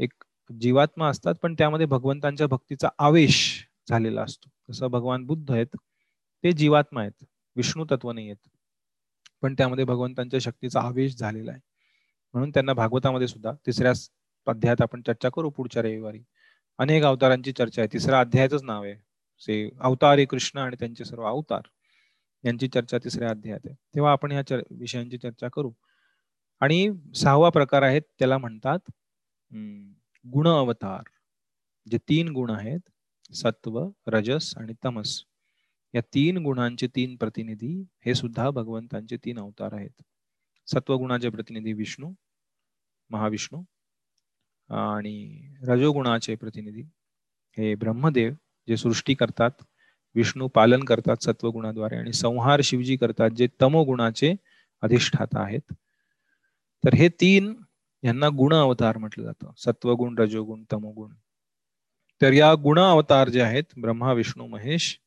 एक 0.00 0.12
जीवात्मा 0.50 1.08
असतात 1.08 1.34
पण 1.42 1.54
त्यामध्ये 1.58 1.86
भगवंतांच्या 1.86 2.46
भक्तीचा 2.46 2.88
आवेश 2.98 3.38
झालेला 3.88 4.22
असतो. 4.22 4.50
जसं 4.70 4.88
भगवान 4.90 5.24
बुद्ध 5.26 5.50
आहेत 5.52 5.76
ते 6.44 6.52
जीवात्मा 6.52 7.00
आहेत 7.00 7.24
विष्णू 7.56 7.84
तत्व 7.90 8.10
नाही 8.12 8.26
आहेत 8.28 8.48
पण 9.42 9.54
त्यामध्ये 9.54 9.84
भगवंतांच्या 9.84 10.40
शक्तीचा 10.40 10.80
आवेश 10.80 11.16
झालेला 11.16 11.50
आहे. 11.52 11.60
म्हणून 12.34 12.50
त्यांना 12.50 12.72
भागवतामध्ये 12.72 13.28
सुद्धा 13.28 13.52
तिसऱ्या 13.66 13.92
अध्यायात 14.46 14.82
आपण 14.82 15.02
चर्चा 15.02 15.28
करू 15.28 15.50
पुढच्या 15.50 15.82
रविवारी. 15.82 16.20
अनेक 16.78 17.02
अवतारांची 17.04 17.52
चर्चा 17.52 17.82
आहे. 17.82 17.88
तिसऱ्या 17.92 18.20
अध्यायाचंच 18.20 18.62
नाव 18.62 18.84
आहे. 18.84 18.94
से 19.40 19.70
अवतारी 19.80 20.24
कृष्ण 20.24 20.58
आणि 20.58 20.76
त्यांचे 20.80 21.04
सर्व 21.04 21.22
अवतार 21.24 21.60
यांची 22.44 22.68
चर्चा 22.68 22.98
तिसऱ्या 22.98 23.30
अध्यायात 23.30 23.60
आहे. 23.66 23.74
तेव्हा 23.94 24.12
आपण 24.12 24.32
या 24.32 24.42
चर 24.42 24.60
विषयांची 24.70 25.18
चर्चा 25.18 25.48
करू. 25.48 25.72
आणि 26.60 26.90
सहावा 27.16 27.50
प्रकार 27.50 27.82
आहेत 27.82 28.02
त्याला 28.18 28.38
म्हणतात 28.38 28.78
हम्म, 29.52 29.92
गुण 30.30 30.48
अवतार 30.48 31.02
जे 31.90 31.98
तीन 31.98 32.28
गुण 32.28 32.50
आहेत 32.50 32.80
सत्व 33.34 33.88
रजस 34.06 34.56
आणि 34.56 34.72
तमस. 34.84 35.22
या 35.94 36.02
तीन 36.14 36.38
गुणांचे 36.38 36.86
तीन 36.86 37.16
प्रतिनिधी 37.16 37.84
हे 38.06 38.14
सुद्धा 38.14 38.50
भगवंतांचे 38.50 39.16
तीन 39.16 39.38
अवतार 39.38 39.72
आहेत. 39.72 40.02
सत्वगुणाचे 40.66 41.28
प्रतिनिधी 41.28 41.72
विष्णू 41.72 42.12
महाविष्णू 43.10 43.62
आणि 44.74 45.48
रजोगुणाचे 45.62 46.34
प्रतिनिधी 46.34 46.82
हे 47.58 47.74
ब्रह्मदेव 47.74 48.32
जे 48.68 48.76
सृष्टी 48.76 49.14
करतात 49.14 49.50
विष्णू 50.14 50.48
पालन 50.48 50.84
करतात 50.84 51.22
सत्वगुणाद्वारे 51.22 51.96
आणि 51.96 52.12
संहार 52.12 52.60
शिवजी 52.64 52.96
करतात 52.96 53.30
जे 53.30 53.48
तमोगुणाचे 53.62 54.34
अधिष्ठाता 54.82 55.42
आहेत. 55.42 55.72
तर 56.84 56.94
हे 56.94 57.08
तीन 57.08 57.54
यांना 58.02 58.28
गुण 58.28 58.54
अवतार 58.54 58.98
म्हटलं 58.98 59.24
जातं. 59.24 59.52
सत्वगुण 59.56 60.18
रजोगुण 60.18 60.64
तमोगुण. 60.72 61.12
तर 62.22 62.32
या 62.32 62.54
गुण 62.54 62.78
अवतार 62.78 63.28
जे 63.28 63.42
आहेत 63.42 63.64
ब्रह्मा 63.80 64.12
विष्णू 64.12 64.46
महेश 64.46 64.98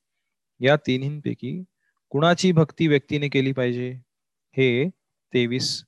या 0.60 0.76
तिन्हींपैकी 0.76 1.64
कुणाची 2.10 2.52
भक्ती 2.52 2.88
व्यक्तीने 2.88 3.30
केली 3.30 3.52
पाहिजे? 3.52 3.92
हे 4.58 4.90
तेवीस 5.34 5.84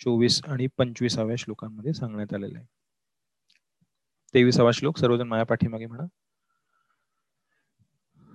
चोवीस 0.00 0.44
आणि 0.44 0.66
पंचवीसाव्या 0.66 1.36
श्लोकांमध्ये 1.36 1.92
सांगण्यात 1.92 2.34
आलेलं 2.34 2.58
आहे. 2.58 2.66
तेवीसावा 4.34 4.72
श्लोक 4.72 4.98
सर्वजण 4.98 5.22
माया 5.22 5.44
पाठीमागे 5.44 5.86
म्हणा. 5.86 6.04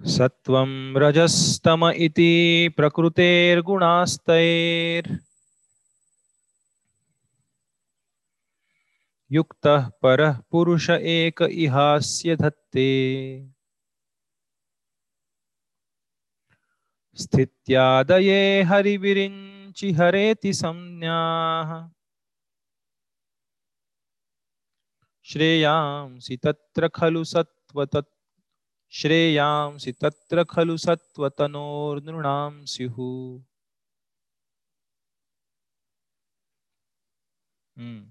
सत्वं 0.07 0.95
रजस्तम 0.95 1.91
इति 1.95 2.69
प्रकृतेर्गुणास्तैर्। 2.77 5.13
युक्तः 9.29 9.89
परः 10.01 10.33
पुरुष 10.51 10.89
एक 10.89 11.43
इहास्य 11.49 12.35
धत्ते। 12.35 13.49
स्थित्यादये 17.15 18.61
हरिविरिञ्चि 18.61 19.52
हरेति 19.81 20.53
संज्ञाः। 20.53 21.89
श्रेयांसि 25.23 26.37
तत्र 26.37 26.87
खलु 26.93 27.23
सत्त्वतत् 27.23 28.31
श्रेयांसि 28.89 29.91
तत्र 29.91 30.43
खलु 30.49 30.77
सत्त्वतनोर्नृणां 30.77 32.65
स्युः 32.65 33.41
हम्म. 37.77 38.09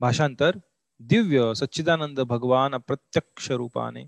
भाषांतर। 0.00 0.50
दिव्य 1.00 1.54
सच्चिदानंद 1.54 2.20
भगवान 2.20 2.74
अप्रत्यक्ष 2.74 3.50
रूपाने 3.50 4.04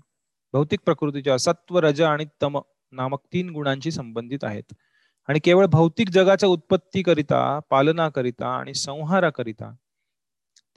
भौतिक 0.53 0.79
प्रकृतीच्या 0.85 1.37
सत्व 1.37 1.79
रज 1.79 2.01
आणि 2.01 2.25
तम 2.41 2.59
नामक 2.91 3.19
तीन 3.33 3.49
गुणांशी 3.49 3.91
संबंधित 3.91 4.43
आहेत. 4.43 4.73
आणि 5.29 5.39
केवळ 5.39 5.65
भौतिक 5.65 6.09
जगाच्या 6.09 6.49
उत्पत्तीकरिता 6.49 7.59
पालनाकरिता 7.69 8.47
आणि 8.59 8.73
संहाराकरिता 8.73 9.71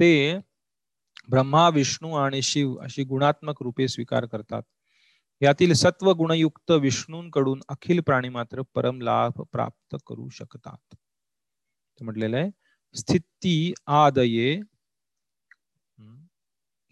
ते 0.01 0.39
ब्रह्मा 1.29 1.69
विष्णू 1.69 2.13
आणि 2.15 2.43
शिव 2.43 2.75
अशी 2.77 3.05
गुणात्मक 3.05 3.63
रूपे 3.63 3.89
स्वीकार 3.89 4.27
करतात. 4.27 4.63
यातील 5.41 5.73
सत्व 5.73 6.13
गुणयुक्त 6.13 6.71
विष्णूंकडून 6.71 7.63
अखिल 7.69 8.01
प्राणी 8.01 8.29
मात्र 8.29 8.63
परम 8.75 9.01
लाभ 9.01 9.41
प्राप्त 9.53 9.97
करू 10.07 10.29
शकतात. 10.29 10.95
म्हटलेलं 12.01 12.37
आहे 12.37 12.51
स्थिती 12.95 13.73
आदये 13.87 14.61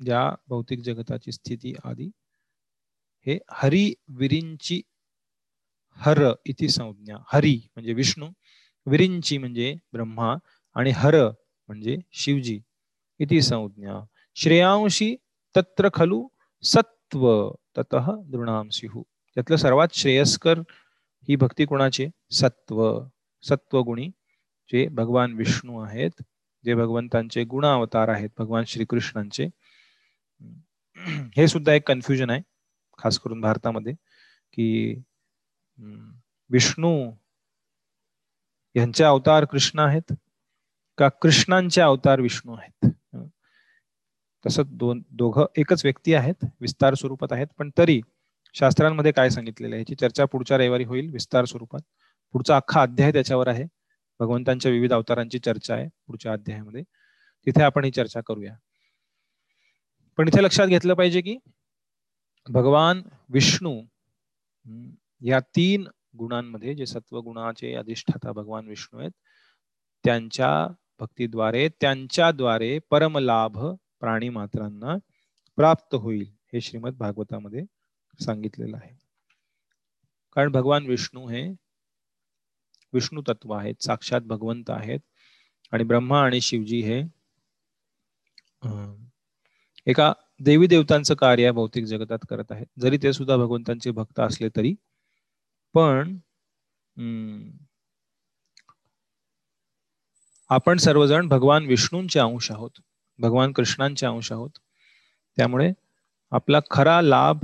ज्या 0.01 0.31
भौतिक 0.49 0.81
जगताची 0.81 1.33
स्थिती 1.33 1.74
आदी 1.85 2.11
हे 3.27 3.39
हरी 3.51 3.93
विरिंची 4.09 4.81
हर 5.97 6.23
इति 6.47 6.69
संज्ञा 6.69 7.16
हरी 7.32 7.60
म्हणजे 7.74 7.93
विष्णू 7.93 8.28
विरिंची 8.86 9.39
म्हणजे 9.39 9.74
ब्रह्मा 9.93 10.35
आणि 10.74 10.90
हर 10.90 11.14
म्हणजे 11.69 11.97
शिवजी. 12.12 12.60
इति 13.19 13.40
संज्ञा. 13.43 14.01
श्रेयांशी 14.35 15.16
तत्र 15.56 15.89
खलु 15.94 16.27
सत्व 16.62 17.51
तत 17.78 17.94
दृणाम 18.27 18.69
त्यातलं 19.35 19.56
सर्वात 19.56 19.89
श्रेयस्कर 19.93 20.59
ही 21.28 21.36
भक्ती 21.36 21.64
कोणाची? 21.64 22.06
सत्व 22.31 23.01
सत्वगुणी 23.43 24.09
जे 24.73 24.89
भगवान 24.89 25.32
विष्णू 25.32 25.81
आहेत 25.81 26.23
जे 26.64 26.74
भगवंतांचे 26.74 27.44
गुण 27.44 27.64
अवतार 27.64 28.09
आहेत 28.09 28.31
भगवान 28.39 28.64
श्रीकृष्णांचे. 28.64 29.48
हे 31.36 31.48
सुद्धा 31.48 31.73
एक 31.73 31.89
कन्फ्युजन 31.89 32.31
आहे 32.31 32.40
खास 32.98 33.19
करून 33.19 33.40
भारतामध्ये 33.40 33.93
की 34.52 34.94
विष्णू 36.50 37.10
यांचे 38.74 39.04
अवतार 39.04 39.44
कृष्ण 39.44 39.78
आहेत 39.78 40.12
का 40.98 41.09
कृष्णांचे 41.09 41.80
अवतार 41.80 42.20
विष्णू 42.20 42.56
आहेत? 42.56 42.90
तसं 44.46 44.62
दोन 44.66 45.02
दोघं 45.10 45.44
एकच 45.56 45.84
व्यक्ती 45.84 46.14
आहेत 46.14 46.44
विस्तार 46.60 46.94
स्वरूपात 46.94 47.32
आहेत 47.32 47.46
पण 47.59 47.70
तरी 47.78 48.00
शास्त्रांमध्ये 48.54 49.12
काय 49.12 49.30
सांगितलेलं 49.30 49.74
आहे? 49.74 49.80
याची 49.80 49.94
चर्चा 49.94 50.24
पुढच्या 50.24 50.59
रविवारी 50.59 50.84
होईल 50.84 51.10
विस्तार 51.10 51.44
स्वरूपात. 51.44 51.80
पुढचा 52.32 52.56
अख्खा 52.56 52.82
अध्याय 52.82 53.12
त्याच्यावर 53.12 53.48
आहे. 53.48 53.64
भगवंतांच्या 54.20 54.70
विविध 54.72 54.92
अवतारांची 54.92 55.38
चर्चा 55.38 55.74
आहे 55.74 55.88
पुढच्या 56.06 56.32
अध्यायामध्ये. 56.32 56.82
तिथे 57.46 57.62
आपण 57.62 57.84
ही 57.84 57.90
चर्चा 57.90 58.20
करूया. 58.26 58.54
पण 60.18 60.28
इथे 60.28 60.42
लक्षात 60.42 60.66
घेतलं 60.66 60.94
पाहिजे 60.94 61.20
की 61.20 61.36
भगवान 62.48 63.02
विष्णू 63.28 63.80
या 65.23 65.40
तीन 65.40 65.86
गुणांमध्ये 66.19 66.74
जे 66.74 66.86
सत्व 66.86 67.20
गुणाचे 67.20 67.74
अधिष्ठाता 67.74 68.32
भगवान 68.32 68.69
विष्णू 68.69 69.01
आहेत 69.01 69.11
त्यांच्या 70.05 70.69
भक्तीद्वारे 71.01 71.69
त्यांच्याद्वारे 71.69 72.78
परमलाभ 72.90 73.59
प्राणी 74.01 74.28
मात्रांना 74.28 74.97
प्राप्त 75.57 75.94
होईल 75.94 76.27
हे 76.53 76.61
श्रीमद 76.61 76.97
भागवतामध्ये 76.97 77.65
सांगितलेलं 78.20 78.77
आहे. 78.77 78.94
कारण 80.36 80.53
भगवान 80.53 80.86
विष्णू 80.86 81.28
हे 81.28 81.49
विष्णू 82.93 83.23
तत्व 83.28 83.53
आहेत 83.53 83.82
साक्षात 83.82 84.20
भगवंत 84.20 84.70
आहेत 84.70 85.01
आणि 85.73 85.85
ब्रह्मा 85.85 86.20
आणि 86.20 86.40
शिवजी 86.40 86.81
हे 86.81 87.01
अं, 88.62 88.97
एका 89.86 90.12
देवी 90.40 90.66
देवतांचं 90.66 91.15
कार्य 91.15 91.51
भौतिक 91.53 91.85
जगतात 91.85 92.19
करत 92.28 92.53
आहेत. 92.53 92.66
जरी 92.81 92.99
ते 93.03 93.12
सुद्धा 93.12 93.36
भगवंतांचे 93.36 93.90
भक्त 93.90 94.20
असले 94.20 94.49
तरी 94.49 94.74
पण 95.74 96.16
हम्म, 96.97 97.51
आपण 100.51 100.78
सर्वजण 100.78 101.28
भगवान 101.28 101.66
विष्णूंचे 101.66 102.20
अंश 102.20 102.51
आहोत 102.51 102.70
भगवान 103.19 103.53
कृष्णांचे 103.53 104.07
अंश 104.07 104.32
आहोत. 104.32 104.51
त्यामुळे 105.36 105.70
आपला 106.32 106.61
खरा 106.70 107.01
लाभ 107.03 107.39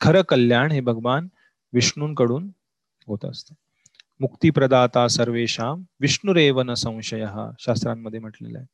खरं 0.00 0.22
कल्याण 0.22 0.72
हे 0.72 0.80
भगवान 0.80 1.28
विष्णूंकडून 1.72 2.50
होत 3.06 3.24
असतं. 3.24 3.54
मुक्तीप्रदाता 4.20 5.06
सर्वेशाम 5.08 5.82
विष्णुरेव 6.00 6.60
न 6.62 6.74
संशय 6.74 7.26
शास्त्रांमध्ये 7.60 8.20
म्हटलेलं 8.20 8.58
आहे. 8.58 8.66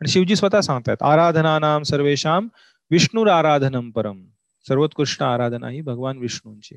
आणि 0.00 0.08
शिवजी 0.08 0.36
स्वतः 0.36 0.60
सांगतात 0.60 1.02
आराधनानाम 1.02 1.82
सर्वेशाम 1.82 2.48
विष्णुर 2.90 3.28
आराधनम 3.28 3.90
परम 3.90 4.24
सर्वोत्कृष्ट 4.68 5.22
आराधना 5.22 5.68
ही 5.68 5.80
भगवान 5.80 6.18
विष्णूंची 6.18 6.76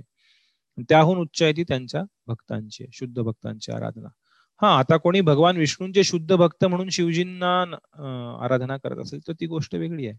त्याहून 0.90 1.18
उच्च 1.20 1.42
आहे 1.44 1.54
ती 1.58 1.64
त्यांच्या 1.64 2.02
भक्तांची 2.28 2.86
शुद्ध 2.94 3.22
भक्तांची 3.22 3.72
आराधना. 3.72 4.08
हा 4.62 4.78
आता 4.80 4.98
कोणी 4.98 5.22
भगवान 5.22 5.58
विष्णूंचे 5.58 6.04
शुद्ध 6.04 6.36
भक्त 6.36 6.66
म्हणून 6.66 6.90
शिवजींना 6.90 7.54
आराधना 8.46 8.78
करत 8.78 9.02
असेल 9.04 9.20
तर 9.28 9.34
ती 9.40 9.48
गोष्ट 9.48 9.76
वेगळी 9.76 10.08
आहे. 10.08 10.18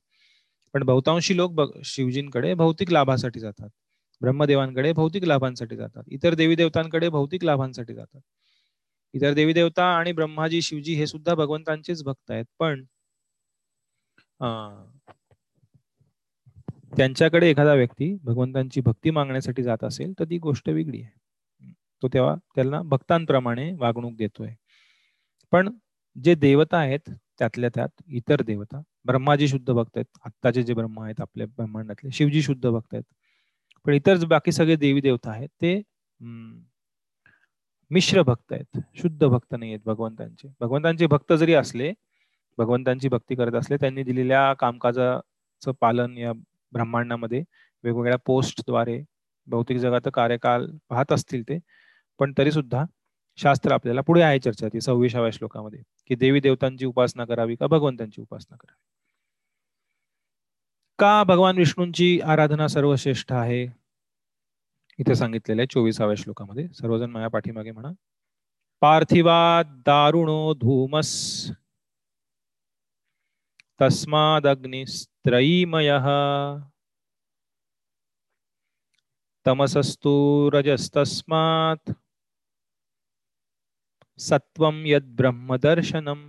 पण 0.74 0.84
बहुतांशी 0.84 1.36
लोक 1.36 1.60
शिवजींकडे 1.84 2.54
भौतिक 2.54 2.92
लाभासाठी 2.92 3.40
जातात. 3.40 3.68
ब्रह्मदेवांकडे 4.20 4.92
भौतिक 4.92 5.24
लाभांसाठी 5.24 5.76
जातात. 5.76 6.02
इतर 6.08 6.34
देवी 6.34 6.54
देवतांकडे 6.56 7.08
भौतिक 7.08 7.44
लाभांसाठी 7.44 7.94
जातात. 7.94 8.20
इतर 9.14 9.32
देवी 9.34 9.52
देवता 9.52 9.84
आणि 9.98 10.12
ब्रह्माजी 10.12 10.62
शिवजी 10.62 10.94
हे 10.94 11.06
सुद्धा 11.06 11.34
भगवंतांचेच 11.34 12.02
भक्त 12.04 12.30
आहेत. 12.30 12.44
पण 12.58 12.84
त्यांच्याकडे 16.92 17.48
एखादा 17.50 17.74
व्यक्ती 17.74 18.14
भगवंतांची 18.24 18.80
भक्ती 18.80 19.10
मागण्यासाठी 19.10 19.62
जात 19.62 19.84
असेल 19.84 20.12
तर 20.18 20.24
ती 20.24 20.38
गोष्ट 20.38 20.68
वेगळी 20.68 21.00
आहे. 21.02 21.72
तो 22.02 22.08
तेव्हा 22.14 22.34
त्यांना 22.54 22.80
भक्तांप्रमाणे 22.84 23.70
वागणूक 23.78 24.14
देतोय. 24.16 24.54
पण 25.52 25.68
जे 26.16 26.34
देवता 26.34 26.78
आहेत 26.78 27.10
त्यातल्या 27.38 27.70
त्यात 27.74 28.02
इतर 28.08 28.42
देवता 28.42 28.80
ब्रह्माजी 29.06 29.48
शुद्ध 29.48 29.72
भक्त 29.72 29.96
आहेत 29.96 30.18
आत्ताचे 30.24 30.62
जे 30.62 30.74
ब्रह्मा 30.74 31.04
आहेत 31.04 31.20
आपल्या 31.20 31.46
ब्रह्मांडातले 31.46 32.10
शिवजी 32.12 32.42
शुद्ध 32.42 32.66
भक्त 32.66 32.94
आहेत 32.94 33.04
पण 33.86 33.94
इतर 33.94 34.24
बाकी 34.28 34.52
सगळे 34.52 34.76
देवी 34.76 35.00
देवता 35.00 35.30
आहेत 35.30 35.48
ते 35.62 35.80
मिश्र 37.90 38.22
भक्त 38.22 38.52
आहेत 38.52 38.78
शुद्ध 38.96 39.24
भक्त 39.24 39.54
नाही 39.54 39.70
आहेत 39.72 39.80
भगवंतांचे. 39.86 40.48
भगवंतांचे 40.60 41.06
भक्त 41.06 41.32
जरी 41.32 41.54
असले 41.54 41.92
भगवंतांची 42.58 43.08
भक्ती 43.08 43.34
करत 43.34 43.54
असले 43.54 43.76
त्यांनी 43.76 44.02
दिलेल्या 44.02 44.52
कामकाजाचं 44.54 45.72
पालन 45.80 46.16
या 46.18 46.32
ब्रह्मांडामध्ये 46.72 47.42
वेगवेगळ्या 47.84 48.18
पोस्टद्वारे 48.26 49.02
भौतिक 49.46 49.78
जगात 49.78 50.08
कार्यकाल 50.14 50.70
पाहत 50.88 51.12
असतील 51.12 51.42
ते 51.42 51.58
पण 52.18 52.32
तरी 52.38 52.52
सुद्धा 52.52 52.84
शास्त्र 53.36 53.72
आपल्याला 53.72 54.00
पुढे 54.00 54.22
आहे 54.22 54.38
चर्चा 54.38 54.68
ती 54.72 54.80
सव्वीसाव्या 54.80 55.30
श्लोकामध्ये 55.30 55.82
की 56.06 56.14
देवी 56.14 56.40
देवतांची 56.40 56.86
उपासना 56.86 57.24
करावी 57.24 57.56
का 57.56 57.66
भगवंतांची 57.66 58.20
उपासना 58.20 58.56
करावी? 58.56 58.82
का 60.98 61.22
भगवान 61.24 61.56
विष्णूंची 61.56 62.20
आराधना 62.20 62.68
सर्वश्रेष्ठ 62.68 63.32
आहे? 63.32 63.66
इथे 64.98 65.14
सांगितलेलं 65.14 65.60
आहे 65.60 65.66
चोवीसाव्या 65.66 66.14
श्लोकामध्ये 66.14 66.68
सर्वजण 66.68 67.10
माझ्या 67.10 67.28
पाठीमागे 67.28 67.70
म्हणा. 67.70 67.88
पार्थिवा 68.80 69.62
दारुणो 69.66 70.54
धूमस 70.54 71.50
तस्मादग्निस्त्रयीमय 75.26 75.90
तमसस्तु 79.46 80.50
रजस्तस्मात्। 80.52 81.92
सत्वं 84.18 84.82
यद 84.86 85.04
ब्रह्मदर्शनम। 85.16 86.20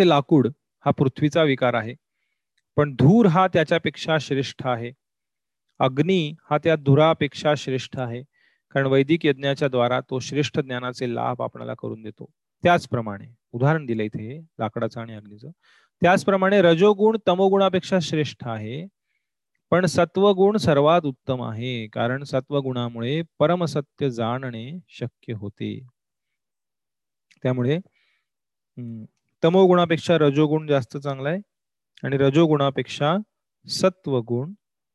लाकूड 0.00 0.48
हा 0.84 0.90
पृथ्वीचा 0.90 1.42
विकार 1.42 1.74
आहे 1.74 1.94
पण 2.76 2.94
धूर 2.94 3.26
हा 3.26 3.46
त्याच्यापेक्षा 3.52 4.18
श्रेष्ठ 4.18 4.66
आहे. 4.66 4.92
अग्नी 5.78 6.32
हा 6.50 6.58
त्या 6.58 6.76
धुरापेक्षा 6.76 7.54
श्रेष्ठ 7.54 7.98
आहे 7.98 8.22
कारण 8.70 8.86
वैदिक 8.86 9.26
यज्ञाच्या 9.26 9.68
द्वारा 9.68 10.00
तो 10.00 10.18
श्रेष्ठ 10.18 10.58
ज्ञानाचे 10.58 11.14
लाभ 11.14 11.42
आपल्याला 11.42 11.74
करून 11.74 12.02
देतो. 12.02 12.30
त्याचप्रमाणे 12.62 13.26
उदाहरण 13.54 13.86
दिलं 13.86 14.02
इथे 14.02 14.40
लाकडाचं 14.60 15.00
आणि 15.00 15.14
अग्नीचं. 15.14 15.50
त्याचप्रमाणे 16.02 16.62
रजोगुण 16.62 17.16
तमोगुणापेक्षा 17.28 17.98
श्रेष्ठ 18.02 18.48
आहे 18.48 18.86
पण 19.70 19.86
सत्वगुण 19.86 20.56
सर्वात 20.56 21.00
उत्तम 21.04 21.42
आहे 21.42 21.86
कारण 21.86 22.22
सत्वगुणामुळे 22.22 23.22
परमसत्य 23.38 24.10
जाणणे 24.10 24.78
शक्य 24.88 25.34
होते. 25.34 25.86
त्यामुळे 27.42 27.76
हम्म, 28.78 29.04
तमोगुणापेक्षा 29.44 30.18
रजोगुण 30.18 30.66
जास्त 30.66 30.96
चांगला 30.96 31.28
आहे 31.28 31.38
आणि 32.04 32.16
रजोगुणापेक्षा 32.16 33.16
सत्वगुण 33.68 34.52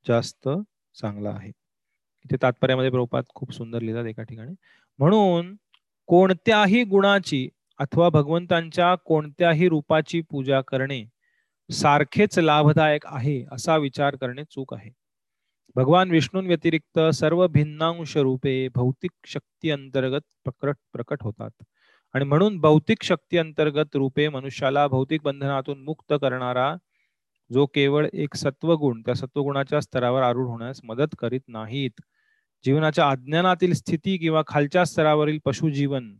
जास्त 0.07 0.49
चांगला 1.01 1.29
आहे. 1.29 1.51
इथे 2.25 2.37
तात्पर्यामध्ये 2.41 2.91
प्रभुपात 2.91 3.23
खूप 3.35 3.53
सुंदर 3.53 3.81
लिहितात 3.81 4.05
एका 4.05 4.23
ठिकाणी. 4.23 4.53
म्हणून 4.99 5.55
कोणत्याही 6.07 6.83
गुणाची 6.83 7.49
अथवा 7.79 8.09
भगवंतांच्या 8.09 8.95
कोणत्याही 8.95 9.69
रूपाची 9.69 10.21
पूजा 10.21 10.61
करणे 10.61 11.03
सारखेच 11.71 12.39
लाभदायक 12.39 13.01
आहे 13.05 13.45
असा 13.51 13.77
विचार 13.77 14.15
करणे 14.15 14.43
चूक 14.43 14.73
आहे. 14.73 14.91
भगवान 15.75 16.11
विष्णूं 16.11 16.45
व्यतिरिक्त 16.45 16.99
सर्व 16.99 17.47
भिन्नांश 17.47 18.17
रूपे 18.17 18.67
भौतिक 18.75 19.11
शक्ती 19.25 19.71
अंतर्गत 19.71 20.21
प्रकट 20.45 20.75
प्रकट 20.93 21.23
होतात. 21.23 21.63
आणि 22.13 22.25
म्हणून 22.25 22.59
भौतिक 22.59 23.03
शक्ती 23.03 23.37
अंतर्गत 23.37 23.95
रूपे 23.95 24.29
मनुष्याला 24.29 24.87
भौतिक 24.87 25.21
बंधनातून 25.23 25.83
मुक्त 25.83 26.13
करणारा 26.21 26.75
जो 27.53 27.65
केवळ 27.65 28.07
एक 28.13 28.35
सत्वगुण 28.35 29.01
त्या 29.01 29.13
सत्वगुणाच्या 29.13 29.81
स्तरावर 29.81 30.21
आरूढ 30.21 30.47
होण्यास 30.47 30.81
मदत 30.83 31.15
करीत 31.19 31.41
नाहीत. 31.47 32.01
जीवनाच्या 32.65 33.09
अज्ञानातील 33.09 33.73
स्थिती 33.73 34.17
किंवा 34.17 34.41
खालच्या 34.47 34.85
स्तरावरील 34.85 35.39
पशुजीवन 35.45 36.13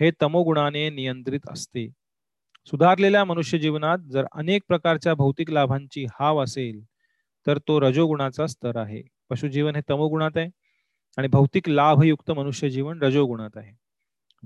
हे 0.00 0.10
तमोगुणाने 0.22 0.90
नियंत्रित 0.90 1.40
असते. 1.48 1.88
सुधारलेल्या 2.66 3.24
मनुष्य 3.24 3.58
जीवनात 3.58 3.98
जर 3.98 4.24
अनेक 4.32 4.62
प्रकारच्या 4.68 5.14
भौतिक 5.14 5.50
लाभांची 5.50 6.06
हाव 6.20 6.42
असेल 6.42 6.84
तर 7.46 7.58
तो 7.58 7.80
रजोगुणाचा 7.80 8.46
स्तर 8.46 8.76
आहे. 8.76 9.02
पशुजीवन 9.30 9.76
हे 9.76 9.82
तमोगुणात 9.90 10.30
आहे 10.36 10.48
आणि 11.16 11.28
भौतिक 11.28 11.68
लाभयुक्त 11.68 12.30
मनुष्य 12.30 12.70
जीवन 12.70 13.02
रजोगुणात 13.02 13.50
आहे. 13.56 13.76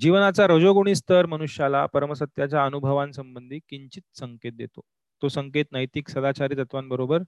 जीवनाचा 0.00 0.46
रजोगुणी 0.46 0.94
स्तर 0.94 1.26
मनुष्याला 1.26 1.86
परमसत्याच्या 1.86 2.64
अनुभवांसंबंधी 2.64 3.58
किंचित 3.58 4.02
संकेत 4.18 4.52
देतो. 4.52 4.80
तो 5.22 5.28
संकेत 5.28 5.64
नैतिक 5.72 6.08
सदाचारी 6.08 6.54
तत्वांबरोबर 6.54 7.22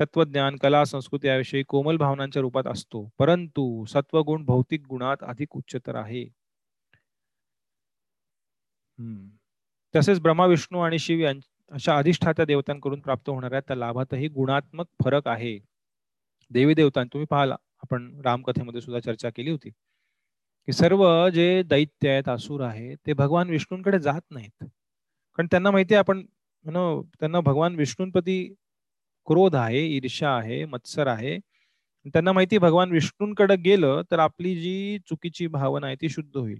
तत्वज्ञान 0.00 0.56
कला 0.56 0.84
संस्कृती 0.84 1.26
याविषयी 1.28 1.62
कोमल 1.62 1.96
भावनांच्या 1.96 2.42
रूपात 2.42 2.66
असतो. 2.66 3.08
परंतु 3.18 3.84
सत्वगुण 3.84 4.44
भौतिक 4.44 4.86
गुणात 4.88 5.16
अधिक 5.22 5.48
उच्चतर 5.56 5.94
आहे. 5.94 6.37
तसेच 9.94 10.20
ब्रह्मा 10.20 10.46
विष्णू 10.46 10.78
आणि 10.80 10.98
शिव 10.98 11.26
अशा 11.72 11.96
अधिष्ठात्या 11.98 12.44
देवतांकडून 12.44 13.00
प्राप्त 13.00 13.28
होणाऱ्या 13.30 13.60
त्या 13.60 13.76
लाभातही 13.76 14.28
गुणात्मक 14.28 14.86
फरक 15.04 15.28
आहे. 15.28 15.58
देवी 16.50 16.74
देवतां 16.74 17.04
तुम्ही 17.12 17.26
पाहाल 17.30 17.52
आपण 17.52 18.10
रामकथेमध्ये 18.24 18.80
सुद्धा 18.80 19.00
चर्चा 19.00 19.30
केली 19.36 19.50
होती. 19.50 19.70
की 20.68 20.72
सर्व 20.72 21.04
जे 21.34 21.62
दैत्य 21.68 22.08
आहेत 22.10 22.28
असुर 22.28 22.60
आहेत 22.62 22.96
ते 23.06 23.12
भगवान 23.14 23.50
विष्णूंकडे 23.50 23.98
जात 24.00 24.20
नाहीत. 24.30 24.64
कारण 25.38 25.46
त्यांना 25.50 25.70
माहिती 25.70 25.94
आहे 25.94 25.98
आपण 26.00 26.22
त्यांना 27.20 27.40
भगवान 27.40 27.76
विष्णूंप्रती 27.76 28.38
क्रोध 29.26 29.54
आहे 29.56 29.80
ईर्ष्या 29.96 30.30
आहे 30.36 30.64
मत्सर 30.66 31.06
आहे. 31.06 31.38
त्यांना 32.14 32.32
माहिती 32.32 32.58
भगवान 32.58 32.90
विष्णूंकडे 32.92 33.56
गेलं 33.64 34.02
तर 34.10 34.18
आपली 34.20 34.54
जी 34.60 34.98
चुकीची 35.08 35.46
भावना 35.48 35.86
आहे 35.86 35.96
ती 36.02 36.08
शुद्ध 36.08 36.36
होईल. 36.36 36.58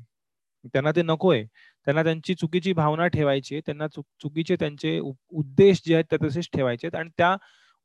त्यांना 0.66 0.90
ते 0.97 1.02
नकोय. 1.02 1.44
त्यांना 1.85 2.02
त्यांची 2.02 2.35
चुकीची 2.35 2.72
भावना 2.72 3.06
ठेवायची 3.06 3.55
आहे, 3.55 3.62
त्यांना 3.66 3.86
चुकीचे 3.89 4.56
त्यांचे 4.56 4.98
उद्देश 5.30 5.82
जे 5.86 5.94
आहेत 5.94 6.05
ते 6.12 6.16
तसेच 6.24 6.48
ठेवायचे 6.52 6.86
आहेत 6.86 7.01
आणि 7.01 7.10
त्या 7.18 7.36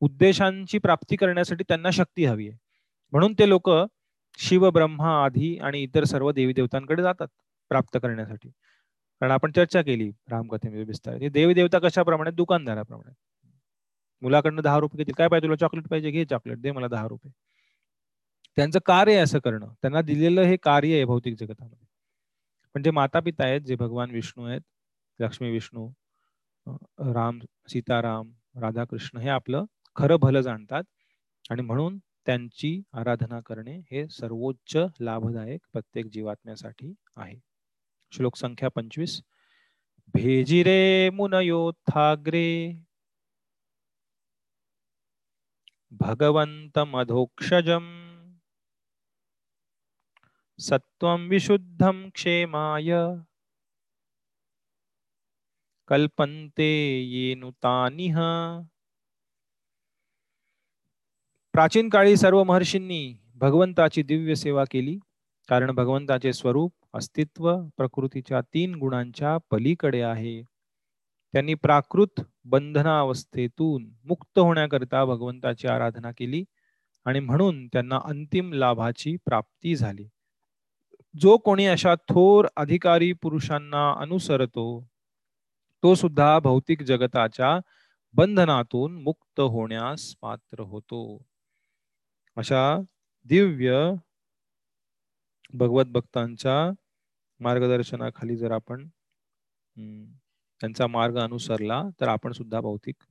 उद्देशांची 0.01 0.77
प्राप्ती 0.77 1.15
करण्यासाठी 1.15 1.63
त्यांना 1.67 1.91
शक्ती 1.91 2.25
हवी 2.25 2.47
आहे. 2.49 2.57
म्हणून 3.11 3.33
ते 3.33 3.49
लोक 3.49 3.69
शिव 4.37 4.69
ब्रह्मा 4.69 5.23
आधी 5.25 5.57
आणि 5.57 5.81
इतर 5.83 6.03
सर्व 6.03 6.31
देवी 6.31 6.53
देवतांकडे 6.53 7.01
जातात 7.03 7.27
प्राप्त 7.69 7.97
करण्यासाठी. 8.03 8.49
कारण 9.21 9.31
आपण 9.31 9.51
चर्चा 9.51 9.81
केली 9.81 10.09
रामकथेमध्ये 10.31 10.83
विस्तार. 10.83 11.27
देवी 11.27 11.53
देवता 11.53 11.79
कशाप्रमाणे? 11.79 12.31
दुकानदाराप्रमाणे. 12.31 13.13
मुलाकडनं 14.21 14.61
दहा 14.61 14.79
रुपये 14.79 14.97
घेतील. 14.97 15.13
काय 15.13 15.27
पाहिजे 15.27 15.47
तुला? 15.47 15.55
चॉकलेट 15.55 15.87
पाहिजे? 15.87 16.11
घे 16.11 16.25
चॉकलेट. 16.25 16.57
दे 16.57 16.71
मला 16.71 16.87
दहा 16.87 17.07
रुपये. 17.07 17.31
त्यांचं 18.55 18.79
कार्य 18.85 19.13
आहे 19.13 19.21
असं 19.21 19.39
करणं. 19.39 19.67
त्यांना 19.81 20.01
दिलेलं 20.01 20.41
हे 20.41 20.57
कार्य 20.57 20.93
आहे 20.93 21.05
भौतिक 21.05 21.35
जगतामध्ये. 21.39 21.82
पण 22.75 22.83
जे 22.83 22.91
माता 22.91 23.19
पिता 23.19 23.43
आहेत 23.43 23.61
जे 23.61 23.75
भगवान 23.75 24.11
विष्णू 24.11 24.45
आहेत 24.45 24.61
लक्ष्मी 25.19 25.51
विष्णू 25.51 25.89
राम 27.13 27.39
सीताराम 27.67 28.31
राधाकृष्ण 28.55 29.17
हे 29.17 29.29
आपलं 29.29 29.65
खरं 29.95 30.15
भलं 30.15 30.41
जाणतात. 30.41 30.83
आणि 31.51 31.61
म्हणून 31.61 31.99
त्यांची 32.25 32.81
आराधना 32.93 33.39
करणे 33.45 33.81
हे 33.91 34.07
सर्वोच्च 34.07 34.77
लाभदायक 34.99 35.61
प्रत्येक 35.73 36.05
जीवात्म्यासाठी 36.13 36.93
आहे. 37.17 37.39
श्लोक 38.11 38.35
संख्या 38.35 38.69
पंचवीस. 38.69 39.21
भेजिरे 40.13 41.09
मुनयोत्थाग्रे 41.09 42.73
भगवन्तमधोक्षजम् 45.91 48.02
सत्वं 50.63 51.27
विशुद्धं 51.29 51.97
क्षेमाय। 52.15 52.91
कल्पन्ते 55.89 56.69
येनुतानिह 57.13 58.17
प्राचीन 61.53 61.89
काळी 61.89 62.15
सर्व 62.17 62.43
महर्षींनी 62.43 63.01
भगवंताची 63.35 64.01
दिव्य 64.03 64.35
सेवा 64.35 64.63
केली 64.71 64.97
कारण 65.49 65.71
भगवंताचे 65.71 66.33
स्वरूप 66.33 66.71
अस्तित्व 66.93 67.49
प्रकृतीच्या 67.77 68.41
तीन 68.53 68.75
गुणांच्या 68.75 69.37
पलीकडे 69.51 70.01
आहे. 70.01 70.41
त्यांनी 71.33 71.53
प्राकृत 71.53 72.21
बंधनावस्थेतून 72.45 73.89
मुक्त 74.05 74.39
होण्याकरिता 74.39 75.03
भगवंताची 75.05 75.67
आराधना 75.67 76.11
केली 76.11 76.43
आणि 77.05 77.19
म्हणून 77.19 77.65
त्यांना 77.67 77.99
अंतिम 78.05 78.53
लाभाची 78.53 79.15
प्राप्ती 79.25 79.75
झाली. 79.75 80.07
जो 81.15 81.37
कोणी 81.37 81.65
अशा 81.67 81.93
थोर 82.09 82.47
अधिकारी 82.57 83.11
पुरुषांना 83.13 83.89
अनुसरतो 83.93 84.65
तो 85.83 85.93
सुद्धा 85.95 86.37
भौतिक 86.39 86.81
जगताच्या 86.83 87.57
बंधनातून 88.15 89.01
मुक्त 89.03 89.39
होण्यास 89.39 90.13
पात्र 90.21 90.61
होतो 90.63 91.01
अशा 92.37 92.63
दिव्य 93.25 93.73
भगवत 95.53 95.85
भक्तांच्या 95.87 96.55
मार्गदर्शनाखाली 97.39 98.35
जर 98.35 98.51
आपण 98.51 98.81
हम्म, 98.81 100.05
त्यांचा 100.61 100.87
मार्ग 100.87 101.17
अनुसरला 101.19 101.81
तर 102.01 102.07
आपण 102.07 102.31
सुद्धा 102.31 102.59
भौतिक 102.61 103.03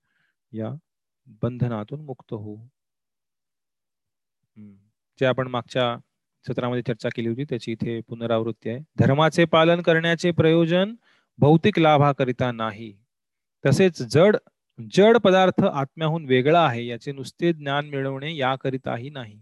या 0.53 0.71
बंधनातून 1.43 2.01
मुक्त 2.05 2.33
होऊ 2.33 2.57
हम्म. 4.57 4.75
जे 5.19 5.27
आपण 5.27 5.49
मागच्या 5.49 5.95
सत्रामध्ये 6.47 6.83
चर्चा 6.83 7.09
केली 7.17 7.29
होती 7.29 7.45
त्याची 7.45 7.73
इथे 7.73 8.01
पुनरावृत्ती 8.01 8.71
आहे. 8.71 8.79
धर्माचे 8.79 9.45
पालन 9.45 9.81
करण्याचे 9.81 10.31
प्रयोजन 10.31 10.95
भौतिक 11.39 11.79
लाभाकरिता 11.79 12.53
नाही. 12.53 12.93
तसेच 13.67 14.03
जड 14.03 14.37
जड 14.91 15.17
पदार्थ 15.17 15.65
आत्म्याहून 15.65 16.25
वेगळा 16.25 16.67
आहे 16.67 16.87
याचे 16.87 17.13
नुसते 17.13 17.53
ज्ञान 17.53 17.87
मिळवणे 17.87 18.37
याकरिताही 18.37 19.11
नाही. 19.11 19.41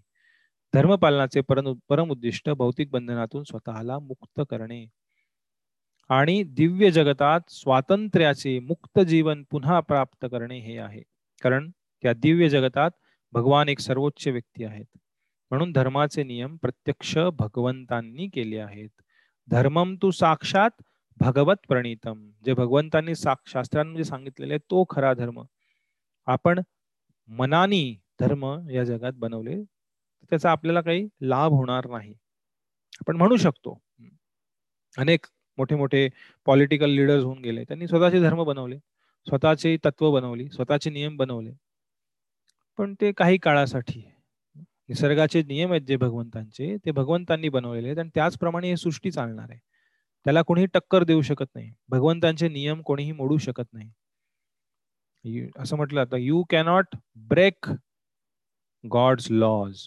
धर्मपालनाचे 0.75 1.41
परम 1.41 1.75
परम 1.89 2.11
उद्दिष्ट 2.11 2.51
भौतिक 2.51 2.91
बंधनातून 2.91 3.45
स्वतःला 3.45 3.99
मुक्त 3.99 4.41
करणे. 4.51 4.87
आणि 6.09 6.43
दिव्य 6.43 6.91
जगतात 6.91 7.41
स्वातंत्र्याचे 7.49 8.59
मुक्त 8.59 9.01
जीवन 9.01 9.43
पुन्हा 9.51 9.81
प्राप्त 9.81 10.27
करणे 10.31 10.59
हे 10.59 10.79
आहे. 10.79 11.03
कारण 11.43 11.71
त्या 12.03 12.13
दिव्य 12.13 12.49
जगतात 12.49 12.91
भगवान 13.33 13.69
एक 13.69 13.79
सर्वोच्च 13.79 14.29
व्यक्ती 14.29 14.65
आहेत. 14.65 14.99
म्हणून 15.51 15.73
धर्माचे 15.73 16.23
नियम 16.23 16.57
प्रत्यक्ष 16.57 17.19
भगवंतांनी 17.19 18.29
केले 18.29 18.59
आहेत. 18.59 18.89
धर्मम 19.49 19.97
तू 20.03 20.11
साक्षात 20.11 20.71
भगवत 21.17 21.57
प्रणीतम. 21.69 22.31
जे 22.45 22.53
भगवंतांनी 22.55 23.15
शास्त्रांमध्ये 23.15 24.05
सांगितलेले 24.05 24.59
तो 24.59 24.85
खरा 24.91 25.15
धर्म. 25.15 25.43
आपण 26.27 26.61
मनानी 27.29 27.97
धर्म 28.21 28.69
या 28.69 28.85
जगात 28.85 29.13
बनवले 29.17 29.63
त्याचा 30.31 30.51
आपल्याला 30.51 30.81
काही 30.81 31.09
लाभ 31.23 31.53
होणार 31.53 31.87
नाही. 31.87 32.15
आपण 33.01 33.17
म्हणू 33.17 33.37
शकतो. 33.37 33.79
अनेक 34.99 35.27
मोठे 35.59 35.77
मोठे 35.77 36.09
पॉलिटिकल 36.47 36.91
लिडर्स 36.91 37.25
होऊन 37.25 37.39
गेले. 37.39 37.65
त्यांनी 37.65 37.87
स्वतःचे 37.87 38.21
धर्म 38.21 38.45
बनवले. 38.45 38.79
स्वतःचे 39.29 39.77
तत्व 39.85 40.11
बनवली. 40.13 40.49
स्वतःचे 40.49 40.91
नियम 40.91 41.17
बनवले. 41.17 41.53
पण 42.79 42.95
ते 43.01 43.13
काही 43.13 43.39
काळासाठी 43.39 44.11
निसर्गाचे 44.91 45.43
नियम 45.43 45.71
आहेत 45.71 45.83
जे 45.83 45.97
भगवंतांचे 45.97 46.77
ते 46.85 46.91
भगवंतांनी 46.91 47.49
बनवलेले 47.49 47.89
आहेत 47.89 47.99
आणि 47.99 48.11
त्याचप्रमाणे 48.15 48.69
ही 48.71 48.77
सृष्टी 48.77 49.11
चालणार 49.11 49.51
आहे. 49.51 49.59
त्याला 50.27 50.43
कोणीही 50.43 50.67
टक्कर 50.67 51.05
देऊ 51.05 51.21
शकत 51.23 51.55
नाही. 51.55 51.73
भगवंतांचे 51.89 52.49
नियम 52.49 52.83
कोणीही 52.83 53.13
मोडू 53.13 53.37
शकत 53.39 53.73
नाही. 53.73 53.91
असं 55.59 55.77
म्हटलं 55.77 56.01
आता 56.01 56.17
you 56.17 56.43
cannot 56.51 56.97
break 57.29 57.71
God's 58.93 59.31
laws 59.31 59.87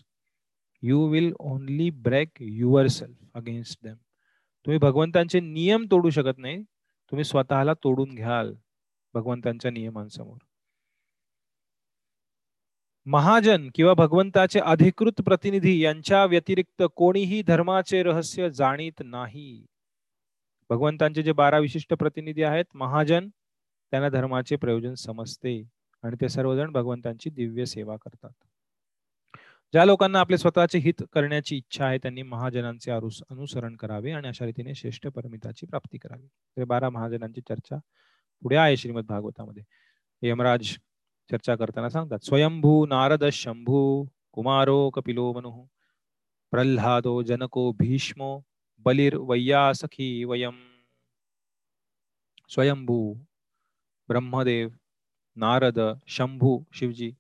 you 0.82 1.06
will 1.08 1.34
only 1.40 1.90
break 1.90 2.30
yourself 2.88 3.18
against 3.34 3.80
them 3.84 3.96
तुम्ही 4.66 4.78
भगवंतांचे 4.80 5.40
नियम 5.40 5.86
तोडू 5.92 6.10
शकत 6.10 6.38
नाही. 6.38 6.62
तुम्ही 7.12 7.24
स्वतःला 7.24 7.74
तोडून 7.84 8.16
घ्याल 8.16 8.54
भगवंतांच्या 9.14 9.72
नियमांसमोर. 9.72 10.38
महाजन 13.06 13.70
किंवा 13.76 13.94
भगवंताचे 13.94 14.60
अधिकृत 14.60 15.22
प्रतिनिधी 15.22 15.78
यांच्या 15.84 16.24
व्यतिरिक्त 16.26 16.84
कोणीही 16.96 17.42
धर्माचे 17.42 18.02
रहस्य 18.04 18.50
जाणीत 18.50 19.02
नाही. 19.06 19.66
भगवंतांचे 20.70 21.24
जे 21.24 21.32
बारा 21.32 21.58
विशिष्ट 21.60 21.94
प्रतिनिधी 21.94 22.44
आहेत 22.44 22.66
महाजन 22.76 23.28
त्यांना 23.94 24.10
धर्माचे 24.10 24.56
प्रयोजन 24.56 24.94
समजते 24.94 25.62
आणि 26.04 26.16
ते 26.22 26.30
सर्वजण 26.30 26.72
भगवंतांची 26.72 27.30
दिव्य 27.30 27.66
सेवा 27.66 27.96
करतात. 27.96 28.32
ज्या 29.74 29.86
लोकांना 29.86 30.20
आपले 30.20 30.38
स्वतःचे 30.38 30.80
हित 30.80 31.04
करण्याची 31.14 31.58
इच्छा 31.58 31.86
आहे 31.86 31.98
त्यांनी 31.98 32.22
महाजनांचे 32.22 32.92
अनुसरण 32.92 33.76
करावे 33.76 34.12
आणि 34.12 34.28
अशा 34.28 34.46
रीतीने 34.46 34.76
श्रेष्ठ 34.76 35.08
परमिताची 35.08 35.66
प्राप्ती 35.66 35.98
करावी. 35.98 36.28
हे 36.58 36.64
बारा 36.64 36.90
महाजनांची 36.90 37.42
चर्चा 37.42 37.78
पुढे 38.42 38.56
आहे 38.56 38.78
श्रीमद 38.78 39.06
भागवतामध्ये 39.06 39.64
यमराज 40.22 40.76
चर्चा 41.30 41.56
करताना 41.56 41.90
सांगतात. 41.90 42.20
स्वयंभू 42.24 42.86
नारद 42.86 43.30
शंभू 43.30 43.80
कुमारो 44.34 44.90
कपिलो 44.96 45.32
मनु 45.34 45.52
प्रल्हादो 46.52 47.22
जनको 47.24 47.72
भीष्मो 47.80 48.32
बलिर 48.86 49.16
वय्यासखी 49.30 50.10
वयम। 50.26 50.58
स्वयंभू, 52.50 52.98
ब्रह्मदेव, 54.10 54.74
नारद, 55.38 55.80
शंभु, 56.08 56.52
शिवजी 56.74 57.16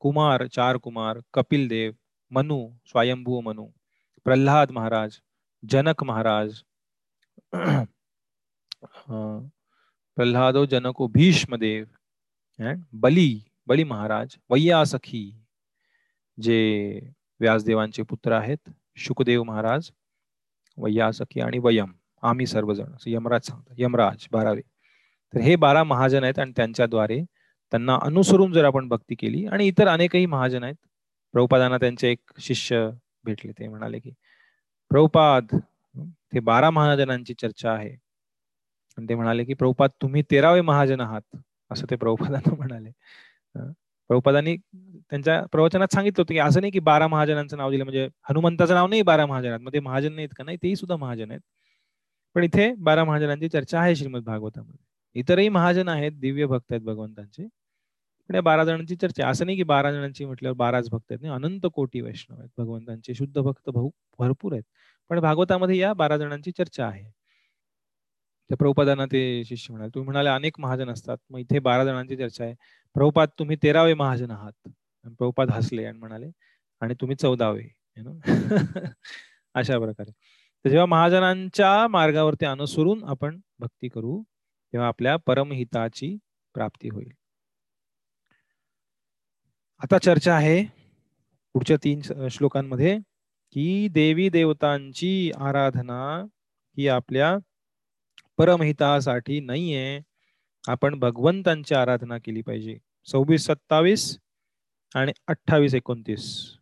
कुमार 0.00 0.46
चार 0.48 0.76
कुमार 0.78 1.22
कपिल 1.34 1.68
देव 1.68 1.96
मनु, 2.32 2.58
स्वयंभू 2.86 3.40
मनु 3.40 3.66
प्रल्हाद 4.24 4.70
महाराज, 4.70 5.20
जनक 5.64 6.02
महाराज 6.02 6.62
प्रल्हादो 10.16 10.66
जनको, 10.66 11.08
भीष्मदेव 11.08 11.86
and 12.58 12.82
बली 12.92 13.40
बली 13.66 13.84
महाराज 13.84 14.36
वय्यासखी 14.50 15.30
जे 16.38 17.00
व्यासदेवांचे 17.40 18.02
पुत्र 18.02 18.32
आहेत 18.32 18.70
शुकदेव 18.96 19.42
महाराज 19.42 19.90
वय्यासखी 20.78 21.40
आणि 21.40 21.58
वयम 21.58 21.92
आम्ही 22.22 22.46
सर्वजण 22.46 22.92
यमराज 23.06 23.46
सांगतात 23.46 23.74
यमराज 23.78 24.26
बारावे. 24.32 24.60
तर 25.32 25.40
हे 25.40 25.56
बारा 25.56 25.82
महाजन 25.84 26.24
आहेत 26.24 26.38
आणि 26.38 26.52
त्यांच्याद्वारे 26.56 27.20
त्यांना 27.72 27.98
अनुसरून 28.02 28.52
जर 28.52 28.64
आपण 28.64 28.88
भक्ती 28.88 29.14
केली 29.14 29.44
आणि 29.46 29.66
इतर 29.68 29.88
अनेकही 29.88 30.26
महाजन 30.26 30.64
आहेत 30.64 30.76
प्रभुपादांना 31.34 31.78
त्यांचे 31.78 32.10
एक 32.10 32.40
शिष्य 32.40 32.88
भेटले 33.24 33.52
ते 33.52 33.68
म्हणाले 33.68 33.98
की 33.98 34.10
प्रभुपाद 34.90 35.54
ते 36.32 36.40
बारा 36.40 36.70
महाजनांची 36.70 37.34
चर्चा 37.40 37.72
आहे. 37.72 37.90
आणि 38.98 39.06
ते 39.08 39.14
म्हणाले 39.14 39.44
की 39.44 39.54
प्रभुपाद 39.54 39.90
तुम्ही 40.02 40.22
तेरावे 40.30 40.60
महाजन 40.60 41.00
आहात. 41.00 41.36
असं 41.70 41.86
ते 41.90 41.96
प्रभुपादांना 41.96 42.54
म्हणाले. 42.58 42.90
प्रभुपादांनी 44.10 44.56
त्यांच्या 44.56 45.40
प्रवचनात 45.52 45.94
सांगितलं 45.94 46.20
होतं 46.22 46.34
की 46.34 46.38
असं 46.40 46.60
नाही 46.60 46.72
की 46.72 46.78
बारा 46.82 47.06
महाजनांचं 47.08 47.56
नाव 47.56 47.70
दिलं 47.70 47.84
म्हणजे 47.84 48.08
हनुमंताचं 48.30 48.74
नाव 48.74 48.86
नाही 48.88 49.02
बारा 49.04 49.26
महाजनात 49.26 49.60
मग 49.60 49.72
ते 49.72 49.80
महाजन 49.80 50.12
नाहीत 50.14 50.28
का 50.38 50.44
नाही 50.44 50.56
तेही 50.62 50.76
सुद्धा 50.76 50.96
महाजन 50.96 51.30
आहेत. 51.30 51.40
पण 52.36 52.44
इथे 52.44 52.72
बारा 52.80 53.04
महाजनांची 53.04 53.48
चर्चा 53.48 53.80
आहे 53.80 53.94
श्रीमद 53.96 54.24
भागवतामध्ये. 54.24 54.84
इतरही 55.16 55.48
महाजन 55.50 55.88
आहेत 55.88 56.12
दिव्य 56.20 56.46
भक्त 56.46 56.72
आहेत 56.72 56.82
भगवंतांचे. 56.84 57.46
पण 58.30 58.34
या 58.34 58.40
बारा 58.42 58.64
जणांची 58.64 58.96
चर्चा 58.96 59.28
असं 59.28 59.46
नाही 59.46 59.56
की 59.58 59.62
बारा 59.64 59.92
जणांची 59.92 60.24
म्हटल्यावर 60.24 60.56
बाराच 60.58 60.88
भक्त 60.90 61.12
आहेत 61.12 61.20
नाही 61.22 61.34
अनंत 61.34 61.66
कोटी 61.74 62.00
वैष्णव 62.00 62.38
आहेत. 62.38 62.50
भगवंतांचे 62.58 63.14
शुद्ध 63.14 63.38
भक्त 63.40 63.70
भाऊ 63.70 63.90
भरपूर 64.18 64.52
आहेत. 64.52 64.64
पण 65.10 65.20
भागवतामध्ये 65.20 65.78
या 65.78 65.92
बारा 65.94 66.16
जणांची 66.18 66.50
चर्चा 66.52 66.86
आहे. 66.86 67.04
त्या 68.50 68.56
प्रभुपादांना 68.56 69.04
ते 69.06 69.20
शिष्य 69.44 69.72
म्हणाले. 69.72 69.90
तुम्ही 69.94 70.04
म्हणाले 70.04 70.28
अनेक 70.28 70.60
महाजन 70.60 70.90
असतात. 70.90 71.16
मग 71.30 71.38
इथे 71.38 71.58
बारा 71.58 71.84
जणांची 71.84 72.16
चर्चा 72.16 72.44
आहे. 72.44 72.54
प्रभुपाद 72.96 73.28
तुम्ही 73.38 73.56
तेरावे 73.62 73.94
महाजन 73.94 74.30
आहात. 74.30 74.68
प्रभुपाद 75.04 75.50
हसले 75.50 75.84
आणि 75.84 75.98
म्हणाले 75.98 76.30
आणि 76.82 76.94
तुम्ही 77.00 77.16
चौदावे 77.16 77.68
अशा 79.54 79.78
प्रकारे. 79.78 80.10
तर 80.64 80.68
जेव्हा 80.68 80.86
महाजनांच्या 80.86 81.88
मार्गावरती 81.88 82.46
अनुसरून 82.46 83.04
आपण 83.04 83.40
भक्ती 83.58 83.88
करू 83.88 84.22
तेव्हा 84.72 84.88
आपल्या 84.88 85.16
परमहिताची 85.16 86.16
प्राप्ती 86.54 86.88
होईल. 86.88 87.10
आता 89.80 89.98
चर्चा 89.98 90.34
आहे 90.34 90.62
पुढच्या 91.54 91.76
तीन 91.76 92.00
श्लोकांमध्ये 92.30 92.96
की 93.54 93.88
देवी 93.88 94.28
देवतांची 94.28 95.30
आराधना 95.38 96.00
ही 96.76 96.88
आपल्या 96.88 97.36
परमहितासाठी 98.38 99.40
नाहीये. 99.40 100.00
आपण 100.68 100.98
भगवंतांची 100.98 101.74
आराधना 101.74 102.18
केली 102.18 102.42
पाहिजे. 102.42 102.78
सव्वीस 103.04 103.44
सत्तावीस 103.46 104.18
आणि 104.94 105.12
अठ्ठावीस 105.26 105.74
एकोणतीस. 105.74 106.54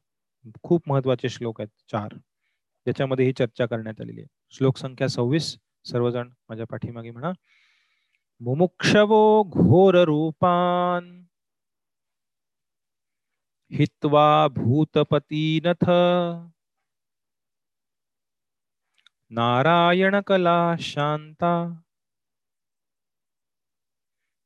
खूप 0.62 0.82
महत्त्वाचे 0.86 1.28
श्लोक 1.28 1.60
आहेत 1.60 1.82
चार. 1.92 2.14
ज्याच्यामध्ये 2.84 3.24
ही 3.26 3.32
चर्चा 3.32 3.66
करण्यात 3.66 4.00
आलेली 4.00 4.20
आहे. 4.20 4.28
श्लोक 4.50 4.76
संख्या 4.76 5.08
सव्वीस. 5.08 5.58
सर्वजण 5.84 6.28
माझ्या 6.48 6.66
पाठीमागे 6.66 7.10
म्हणा. 7.10 7.32
मुमुक्षवो 8.40 9.42
घोर 9.42 10.04
रूपान 10.04 11.24
हित्वा 13.72 14.48
भूतपतीनथ 14.48 15.90
नारायण 19.32 20.20
कला 20.26 20.74
शांता। 20.80 21.52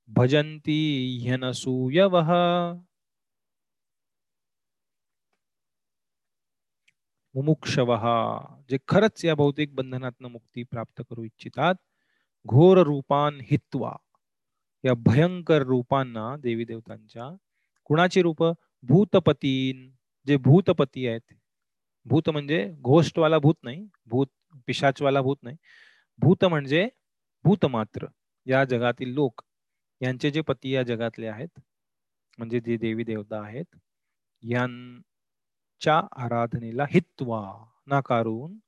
भजंती 0.09 0.79
ह्यनसूयवः 1.23 2.31
मुमुक्षव 7.35 7.93
जे 8.71 8.79
खरंच 8.89 9.25
या 9.25 9.35
भौतिक 9.35 9.75
बंधनातनं 9.75 10.31
मुक्ती 10.31 10.63
प्राप्त 10.65 11.03
करू 11.09 11.25
इच्छितात 11.25 11.75
घोर 12.47 12.79
रूपान 12.87 13.41
हित्वा। 13.51 13.97
या 14.85 14.95
भयंकर 15.07 15.63
रूपांना 15.63 16.35
देवी 16.43 16.65
देवतांच्या 16.65 17.29
कुणाची 17.87 18.23
रूप 18.23 18.43
भूतपतीन 18.85 19.89
जे 20.27 20.37
भूतपती 20.45 21.07
आहेत 21.07 21.33
भूत 22.07 22.29
म्हणजे 22.31 22.65
घोष्टवाला 22.83 23.39
भूत 23.39 23.55
नाही 23.65 23.87
भूत 24.09 24.27
पिशाचवाला 24.69 25.21
भूत 25.23 25.37
नाही. 25.43 25.57
भूत 26.21 26.45
म्हणजे 26.45 26.89
भूत 27.45 27.65
मात्र 27.67 28.07
या 28.47 28.65
जगातील 28.65 29.13
लोक. 29.15 29.43
यांचे 30.01 30.31
जे 30.31 30.41
पती 30.43 30.71
या 30.71 30.83
जगातले 30.85 31.27
आहेत 31.29 31.59
म्हणजे 32.39 32.61
जे 32.61 32.77
देवी 32.77 33.05
देवता 33.05 33.41
आहेत 33.43 33.77
यांच्या 34.43 36.01
आराधनेला 36.25 36.85
हित्वा 36.91 37.43
नाकारून 37.87 38.59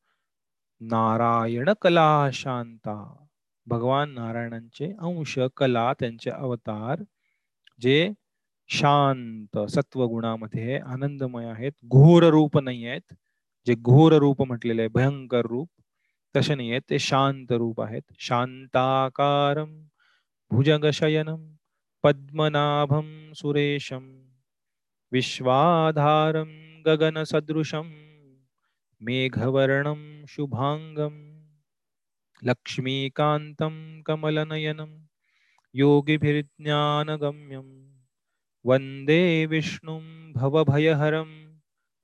नारायण 0.81 1.73
कला 1.83 2.29
शांता. 2.35 2.97
भगवान 3.67 4.11
नारायणांचे 4.15 4.87
अंश 5.01 5.39
कला 5.57 5.93
त्यांचे 6.01 6.31
अवतार 6.31 7.03
जे 7.81 8.11
शांत 8.71 9.59
सत्वगुणामध्ये 9.71 10.79
आनंदमय 10.79 11.47
आहेत 11.47 11.73
घोर 11.89 12.25
रूप 12.31 12.59
नाही 12.59 12.87
आहेत 12.87 13.15
जे 13.69 13.75
घोर 13.75 14.13
रूप 14.13 14.43
म्हटलेले 14.43 14.83
आहे 14.83 14.89
भयंकर 14.89 15.47
रूप 15.47 15.69
तसे 16.37 16.55
नाही 16.55 16.71
आहेत. 16.71 16.83
ते 16.91 16.99
शांत 16.99 17.53
रूप 17.53 17.81
आहेत. 17.81 18.03
शांताकारम 18.19 19.83
भुजगशयनम 20.51 21.55
पद्मनाभम 22.03 23.33
सुरेशम 23.33 24.05
विश्वाधारम 25.13 26.51
गगन 26.87 27.23
सदृशम 27.25 27.91
मेघवर्णम 29.01 30.25
शुभांगम 30.29 31.17
लक्ष्मीकांतं 32.43 34.03
कमलनयनं 34.07 34.97
योगिभिर्ज्ञानगम्यं 35.75 37.67
वन्दे 38.65 39.47
विष्णुं 39.47 40.33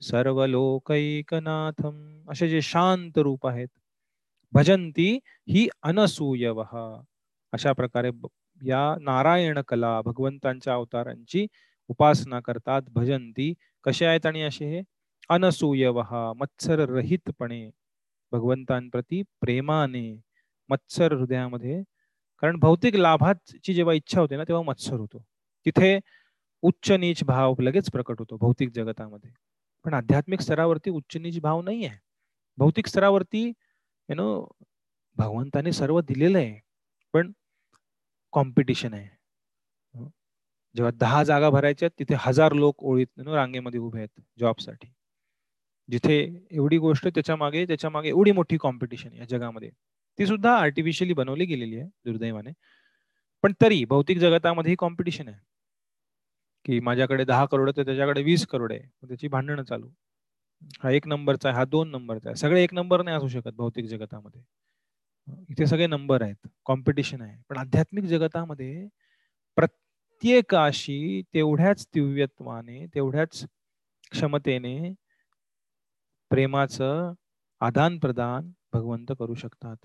सर्व 0.08 0.44
लोकैकनाथम 0.46 1.96
असे 2.30 2.48
जे 2.48 2.60
शांत 2.62 3.18
रूप 3.18 3.46
आहेत 3.46 3.68
भजंती 4.52 5.10
ही 5.48 5.68
अनसूयव. 5.82 6.60
अशा 7.52 7.72
प्रकारे 7.72 8.10
या 8.60 8.82
नारायण 9.00 9.60
कला 9.68 10.00
भगवंतांच्या 10.02 10.74
अवतारांची 10.74 11.46
उपासना 11.90 12.40
करतात 12.40 12.82
भजंती. 12.94 13.52
कसे 13.84 14.06
आहेत 14.06 14.26
आणि 14.26 14.42
असे 14.42 14.66
हे? 14.70 14.82
अनसूयव 15.30 16.00
मत्सर 16.40 16.84
रहितपणे 16.90 17.68
भगवंतांप्रती 18.32 19.22
प्रेमाने 19.40 20.06
मत्सर 20.68 21.12
हृदयामध्ये. 21.12 21.82
कारण 22.42 22.58
भौतिक 22.60 22.94
लाभाची 22.96 23.74
जेव्हा 23.74 23.94
इच्छा 23.94 24.20
होते 24.20 24.36
ना 24.36 24.44
तेव्हा 24.48 24.62
मत्सर 24.70 24.96
होतो. 24.96 25.24
तिथे 25.66 25.98
उच्च 26.62 26.90
नीच 26.92 27.22
भाव 27.24 27.54
लगेच 27.60 27.90
प्रकट 27.92 28.20
होतो 28.20 28.36
भौतिक 28.40 28.70
जगतामध्ये. 28.74 29.30
पण 29.84 29.94
आध्यात्मिक 29.94 30.40
स्तरावरती 30.40 30.90
उच्च 30.90 31.16
नीच 31.16 31.38
भाव 31.40 31.60
नाही 31.62 31.84
आहे 31.86 31.98
भौतिक 32.58 32.86
स्तरावरती 32.86 33.42
यु 34.08 34.14
नो 34.14 34.26
भगवंताने 35.16 35.72
सर्व 35.72 36.00
दिलेलं 36.00 36.38
आहे 36.38 36.58
पण 37.14 37.32
कॉम्पिटिशन 38.32 38.94
आहे. 38.94 39.08
जेव्हा 40.74 40.90
दहा 41.00 41.22
जागा 41.24 41.50
भरायच्या 41.50 41.86
आहेत, 41.86 41.98
तिथे 41.98 42.14
हजार 42.20 42.52
लोक 42.52 42.84
ओळीत 42.84 43.20
रांगेमध्ये 43.26 43.80
उभे 43.80 43.98
आहेत 43.98 44.20
जॉबसाठी. 44.40 44.88
जिथे 45.88 46.16
एवढी 46.50 46.78
गोष्ट 46.78 47.06
त्याच्यामागे 47.08 47.64
त्याच्यामागे 47.66 48.08
एवढी 48.08 48.32
मोठी 48.32 48.56
कॉम्पिटिशन 48.60 49.12
या 49.12 49.24
जगामध्ये. 49.30 49.70
ती 50.18 50.26
सुद्धा 50.26 50.54
आर्टिफिशियली 50.58 51.12
बनवली 51.14 51.44
गेलेली 51.46 51.78
आहे 51.78 51.88
दुर्दैवाने. 52.04 52.52
पण 53.44 53.52
तरी 53.62 53.84
भौतिक 53.84 54.18
जगतामध्ये 54.18 54.72
ही 54.72 54.76
कॉम्पिटिशन 54.78 55.28
आहे. 55.28 55.38
की 56.64 56.78
माझ्याकडे 56.80 57.24
दहा 57.24 57.44
करोड 57.46 57.68
आहे 57.68 57.76
तर 57.76 57.84
त्याच्याकडे 57.86 58.22
वीस 58.22 58.46
करोड 58.46 58.72
आहे. 58.72 58.80
त्याची 59.08 59.28
भांडणं 59.28 59.62
चालू. 59.64 59.88
हा 60.82 60.90
एक 60.90 61.06
नंबरचा 61.08 61.48
आहे 61.48 61.58
हा 61.58 61.64
दोन 61.64 61.90
नंबरचा 61.90 62.28
आहे. 62.28 62.36
सगळे 62.36 62.62
एक 62.64 62.74
नंबर 62.74 63.02
नाही 63.02 63.16
असू 63.16 63.28
शकत 63.28 63.54
भौतिक 63.56 63.86
जगतामध्ये. 63.86 64.42
इथे 65.50 65.66
सगळे 65.66 65.86
नंबर 65.86 66.22
आहेत. 66.22 66.46
कॉम्पिटिशन 66.66 67.20
आहे. 67.22 67.36
पण 67.50 67.56
आध्यात्मिक 67.58 68.04
जगतामध्ये 68.04 68.86
प्रत्येकाशी 69.56 71.22
तेवढ्याच 71.34 71.86
दिव्यत्वाने 71.94 72.86
तेवढ्याच 72.94 73.44
क्षमतेने 74.12 74.92
प्रेमाचं 76.30 77.12
आदान 77.60 77.98
प्रदान 77.98 78.50
भगवंत 78.72 79.12
करू 79.18 79.34
शकतात. 79.34 79.76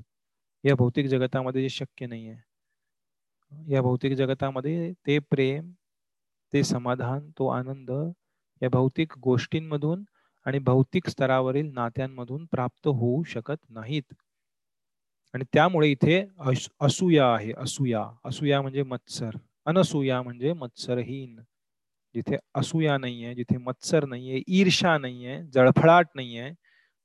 या 0.64 0.76
भौतिक 0.76 1.06
जगतामध्ये 1.08 1.62
जे 1.62 1.70
शक्य 1.70 2.06
नाही 2.08 2.30
आहे 2.30 3.74
या 3.74 3.82
भौतिक 3.82 4.14
जगतामध्ये 4.14 4.92
ते 5.08 5.18
प्रेम 5.32 5.72
ते 6.54 6.64
समाधान 6.64 7.30
तो 7.38 7.48
आनंद 7.50 7.92
या 8.62 8.70
भौतिक 8.70 9.14
गोष्टींमधून 9.20 10.04
आणि 10.46 10.60
भौतिक 10.60 11.10
स्तरावरील 11.10 11.72
नात्यांमधून 11.74 12.46
प्राप्त 12.52 12.88
होऊ 12.88 13.24
शकत 13.28 13.58
नाहीत. 13.70 14.14
आणि 15.34 15.46
त्यामुळे 15.54 15.90
इथे 15.92 16.20
असूया 16.82 17.26
आहे 17.34 17.52
असूया. 17.58 18.04
असूया 18.26 18.62
म्हणजे 18.62 18.84
मत्सर. 18.84 19.36
अनसूया 19.66 20.22
म्हणजे 20.22 20.54
मत्सरहीन. 20.54 21.40
जिथे 22.16 22.38
असूया 22.56 22.98
नाहीये 22.98 23.34
जिथे 23.36 23.58
मत्सर 23.58 24.06
नाहीये 24.06 24.42
ईर्षा 24.50 24.98
नाहीये 24.98 25.42
जळफळाट 25.54 26.08
नाहीये 26.16 26.50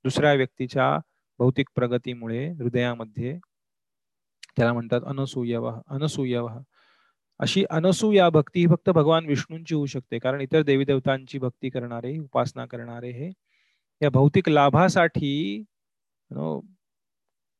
दुसऱ्या 0.05 0.33
व्यक्तीच्या 0.35 0.97
भौतिक 1.41 1.69
प्रगतीमुळे 1.75 2.47
हृदयामध्ये 2.53 3.39
त्याला 4.57 4.73
म्हणतात 4.73 5.01
अनसूयव 5.07 5.69
अनसूयव. 5.89 6.49
अशी 7.41 7.65
अनसूया 7.71 8.29
भक्ती 8.31 8.61
ही 8.61 8.67
फक्त 8.67 8.91
भगवान 8.91 9.27
विष्णूंची 9.27 9.75
होऊ 9.75 9.87
शकते. 9.87 10.19
कारण 10.19 10.41
इतर 10.41 10.63
देवी 10.63 10.85
देवतांची 10.85 11.39
भक्ती 11.39 11.71
करणारे 11.71 12.19
उपासना 12.19 12.67
करणारे 12.67 13.11
हे 13.11 13.31
या 14.03 14.11
भौतिक 14.11 14.49
लाभासाठी 14.49 15.65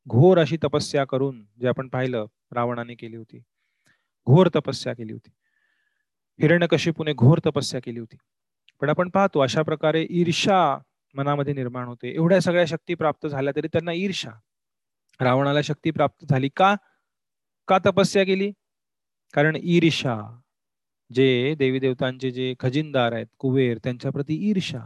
घोर 0.07 0.39
अशी 0.39 0.57
तपस्या 0.65 1.05
करून 1.05 1.45
जे 1.61 1.69
आपण 1.69 1.89
पाहिलं 1.89 2.27
रावणाने 2.53 2.95
केली 2.95 3.17
होती. 3.17 3.39
घोर 4.27 4.49
तपस्या 4.55 4.93
केली 4.95 5.13
होती. 5.13 5.31
हिरण्यकशिपूने 6.41 7.13
घोर 7.13 7.39
तपस्या 7.47 7.81
केली 7.85 8.01
होती. 8.01 8.17
पण 8.81 8.89
आपण 8.91 9.09
पाहतो 9.11 9.41
अशा 9.41 9.63
प्रकारे 9.63 10.07
ईर्षा 10.11 10.59
मनामध्ये 11.15 11.55
निर्माण 11.55 11.87
होते. 11.87 12.15
एवढ्या 12.15 12.41
सगळ्या 12.41 12.65
शक्ती 12.67 12.95
प्राप्त 12.95 13.27
झाल्या 13.27 13.53
तरी 13.57 13.69
त्यांना 13.69 13.93
ईर्षा 13.93 14.31
रावणाला 15.21 15.63
शक्ती 15.63 15.91
प्राप्त 15.91 16.25
झाली 16.31 16.49
का? 16.57 16.75
का 17.69 17.79
तपस्या 17.87 18.25
केली? 18.25 18.53
कारण 19.35 19.57
ईर्षा 19.57 20.17
जे 21.11 21.55
देवी 21.59 21.79
देवतांचे 21.79 22.31
जे 22.31 22.55
खजिनदार 22.61 23.13
आहेत 23.13 23.27
कुबेर 23.39 23.79
त्यांच्याप्रती 23.85 24.35
ईर्षा 24.51 24.81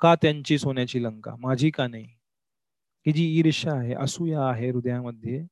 का 0.00 0.14
त्यांची 0.14 0.58
सोन्याची 0.58 1.02
लंका? 1.02 1.34
माझी 1.38 1.70
का 1.70 1.86
नाही? 1.86 2.04
ही 3.06 3.12
जी 3.12 3.24
ईर्षा 3.38 3.72
आहे 3.72 3.94
असूया 3.94 4.42
आहे 4.48 4.70
हृदयामध्ये 4.70 5.42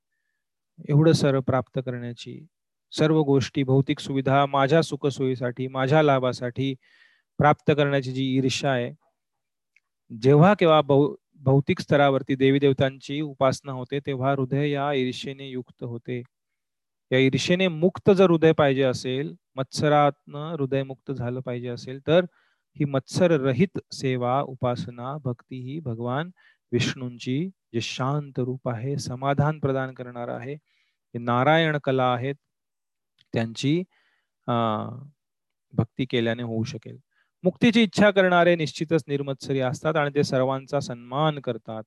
एवढं 0.88 1.12
सर 1.12 1.38
प्राप्त 1.40 1.78
करण्याची 1.86 2.38
सर्व 2.92 3.20
गोष्टी 3.22 3.62
भौतिक 3.62 4.00
सुविधा 4.00 4.44
माझ्या 4.46 4.82
सुखसोयीसाठी 4.82 5.66
माझ्या 5.68 6.02
लाभासाठी 6.02 6.74
प्राप्त 7.38 7.70
करण्याची 7.70 8.12
जी 8.12 8.24
ईर्षा 8.36 8.70
आहे 8.70 8.92
जेव्हा 10.10 10.54
केव्हा 10.54 10.80
भौ 10.82 11.06
भौतिक 11.40 11.80
स्तरावरती 11.80 12.34
देवी 12.34 12.58
देवतांची 12.58 13.20
उपासना 13.20 13.72
होते 13.72 13.98
तेव्हा 14.00 14.32
हृदय 14.32 14.70
या 14.70 14.92
ईर्षेने 14.92 15.48
युक्त 15.48 15.84
होते. 15.84 16.22
या 17.10 17.18
ईर्षेने 17.18 17.66
मुक्त 17.68 18.10
जर 18.10 18.30
हृदय 18.30 18.52
पाहिजे 18.52 18.82
असेल 18.82 19.34
मत्सरातनं 19.56 20.50
हृदय 20.52 20.82
मुक्त 20.82 21.12
झालं 21.12 21.40
पाहिजे 21.40 21.68
असेल 21.68 21.98
तर 22.06 22.24
ही 22.76 22.84
मत्सर 22.84 23.30
रहित 23.40 23.78
सेवा 23.92 24.40
उपासना 24.48 25.16
भक्ती 25.24 25.60
ही 25.62 25.78
भगवान 25.84 26.30
विष्णूंची 26.72 27.38
जे 27.74 27.80
शांत 27.82 28.38
रूप 28.38 28.68
आहे 28.68 28.96
समाधान 28.98 29.58
प्रदान 29.58 29.92
करणार 29.94 30.28
आहे 30.28 30.56
नारायण 31.14 31.78
कला 31.84 32.04
आहेत 32.14 32.34
त्यांची 33.34 33.82
भक्ती 35.74 36.04
केल्याने 36.10 36.42
होऊ 36.42 36.62
शकेल. 36.64 36.98
मुक्तीची 37.44 37.82
इच्छा 37.82 38.10
करणारे 38.10 38.54
निश्चितच 38.56 39.04
निर्मत्सरी 39.08 39.60
असतात 39.60 39.96
आणि 39.96 40.10
ते 40.14 40.22
सर्वांचा 40.24 40.80
सन्मान 40.80 41.38
करतात. 41.44 41.82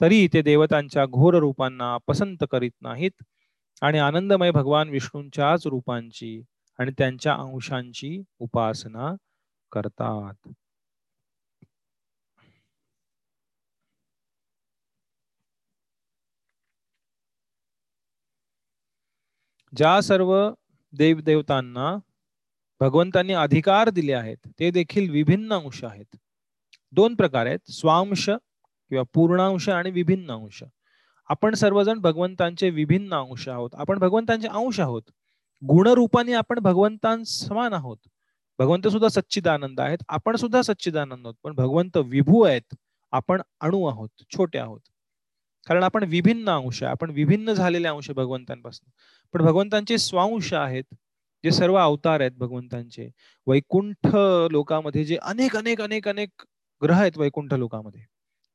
तरी 0.00 0.26
ते 0.32 0.42
देवतांच्या 0.42 1.04
घोर 1.06 1.34
रूपांना 1.40 1.96
पसंत 2.08 2.44
करीत 2.52 2.72
नाहीत. 2.82 3.22
आणि 3.82 3.98
आनंदमय 3.98 4.50
भगवान 4.50 4.88
विष्णूंच्याच 4.88 5.66
रूपांची 5.66 6.40
आणि 6.78 6.90
त्यांच्या 6.98 7.34
अंशांची 7.34 8.22
उपासना 8.38 9.14
करतात. 9.72 10.48
ज्या 19.72 20.00
सर्व 20.00 20.32
देवदेवतांना 20.92 21.96
भगवंतांनी 22.80 23.32
अधिकार 23.32 23.90
दिले 23.90 24.12
आहेत 24.12 24.48
ते 24.60 24.70
देखील 24.70 25.10
विभिन्न 25.10 25.52
अंश 25.52 25.82
आहेत. 25.84 26.16
दोन 26.92 27.14
प्रकार 27.14 27.46
आहेत 27.46 27.70
स्वांश 27.70 28.28
किंवा 28.30 29.02
पूर्णांश 29.14 29.68
आणि 29.68 29.90
विभिन्न 29.90 30.30
अंश. 30.32 30.62
आपण 31.28 31.54
सर्वजण 31.54 31.98
भगवंतांचे 31.98 32.70
विभिन्न 32.70 33.14
अंश 33.14 33.48
आहोत. 33.48 33.70
आपण 33.74 33.98
भगवंतांचे 33.98 34.48
अंश 34.48 34.80
आहोत. 34.80 35.02
गुणरूपाने 35.62 36.32
आपण 36.32 36.58
भगवंतां 36.58 37.22
समान 37.24 37.72
आहोत. 37.72 37.96
भगवंत 38.58 38.88
सुद्धा 38.88 39.08
सच्चिदानंद 39.08 39.80
आहेत. 39.80 39.98
आपण 40.08 40.36
सुद्धा 40.36 40.62
सच्चिदानंद 40.62 41.26
आहोत. 41.26 41.34
पण 41.42 41.54
भगवंत 41.54 41.96
विभू 41.96 42.42
आहेत. 42.42 42.74
आपण 43.12 43.42
अणू 43.60 43.84
आहोत. 43.86 44.08
छोटे 44.30 44.58
आहोत. 44.58 44.80
कारण 45.66 45.82
आपण 45.82 46.04
विभिन्न 46.04 46.50
अंश 46.50 46.82
आहे. 46.82 46.90
आपण 46.90 47.10
विभिन्न 47.10 47.52
झालेले 47.52 47.88
अंश 47.88 48.10
भगवंतांपासून. 48.10 48.90
पण 49.32 49.42
भगवंतांचे 49.42 49.98
स्वांश 49.98 50.52
आहेत. 50.54 50.94
जे 51.44 51.50
सर्व 51.50 51.74
अवतार 51.74 52.20
आहेत 52.20 52.32
भगवंतांचे. 52.32 53.10
वैकुंठ 53.46 54.16
लोकामध्ये 54.50 55.04
जे 55.04 55.16
अनेक 55.16 55.56
अनेक 55.56 55.80
अनेक 55.80 56.08
अनेक 56.08 56.30
ग्रह 56.82 57.00
आहेत 57.00 57.18
वैकुंठ 57.18 57.54
लोकामध्ये. 57.54 58.00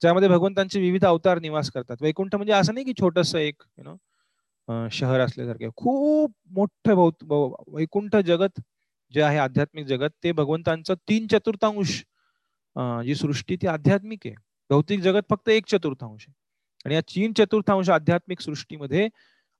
ज्यामध्ये 0.03 0.29
भगवंतांचे 0.29 0.79
विविध 0.79 1.05
अवतार 1.05 1.39
निवास 1.39 1.69
करतात. 1.71 1.97
वैकुंठ 2.01 2.35
म्हणजे 2.35 2.53
असं 2.53 2.73
नाही 2.73 2.85
की 2.85 2.93
छोटस 2.99 3.33
एक 3.35 3.63
यु 3.77 3.83
नो 3.83 4.87
शहर 4.91 5.19
असल्यासारखे. 5.19 5.67
खूप 5.75 6.31
मोठं 6.55 7.09
वैकुंठ 7.73 8.15
जगत 8.25 8.59
जे 9.13 9.21
आहे 9.21 9.37
आध्यात्मिक 9.37 9.85
जगत 9.87 10.09
ते 10.23 10.31
भगवंतांचं 10.31 10.93
तीन 11.09 11.27
चतुर्थांश 11.31 12.01
जी 13.05 13.15
सृष्टी 13.15 13.55
ती 13.61 13.67
आध्यात्मिक 13.67 14.27
आहे. 14.27 14.35
भौतिक 14.69 14.99
जगत 15.01 15.29
फक्त 15.29 15.49
एक 15.49 15.65
चतुर्थांश 15.67 16.25
आहे. 16.27 16.33
आणि 16.85 16.95
या 16.95 17.01
तीन 17.15 17.33
चतुर्थांश 17.37 17.89
आध्यात्मिक 17.89 18.41
सृष्टीमध्ये 18.41 19.07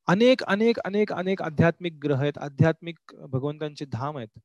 अनेक 0.08 0.44
अनेक 0.44 0.80
अनेक 0.80 1.12
अनेक 1.14 1.42
आध्यात्मिक 1.42 1.94
ग्रह 2.04 2.22
आहेत 2.22 2.38
आध्यात्मिक 2.38 3.14
भगवंतांचे 3.32 3.86
धाम 3.92 4.18
आहेत. 4.18 4.40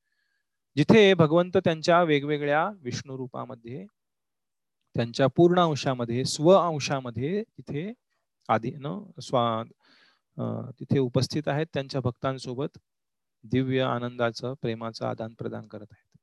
जिथे 0.77 1.13
भगवंत 1.15 1.57
त्यांच्या 1.65 2.03
वेगवेगळ्या 2.03 2.69
विष्णू 2.83 3.17
रूपामध्ये 3.19 3.85
त्यांच्या 4.99 5.27
पूर्ण 5.37 5.61
अंशामध्ये 5.61 6.25
स्व 6.25 6.51
अंशामध्ये 6.53 7.43
तिथे 7.43 7.93
आधी 8.49 8.71
न 8.81 8.99
स्वा 9.23 9.63
तिथे 10.79 10.99
उपस्थित 10.99 11.49
आहेत. 11.49 11.67
त्यांच्या 11.75 12.01
भक्तांसोबत 12.01 12.79
दिव्य 13.45 13.83
आनंदाचं 13.83 14.55
प्रेमाचं 14.63 15.07
आदान 15.07 15.35
प्रदान 15.39 15.67
करत 15.69 15.87
आहेत. 15.93 16.19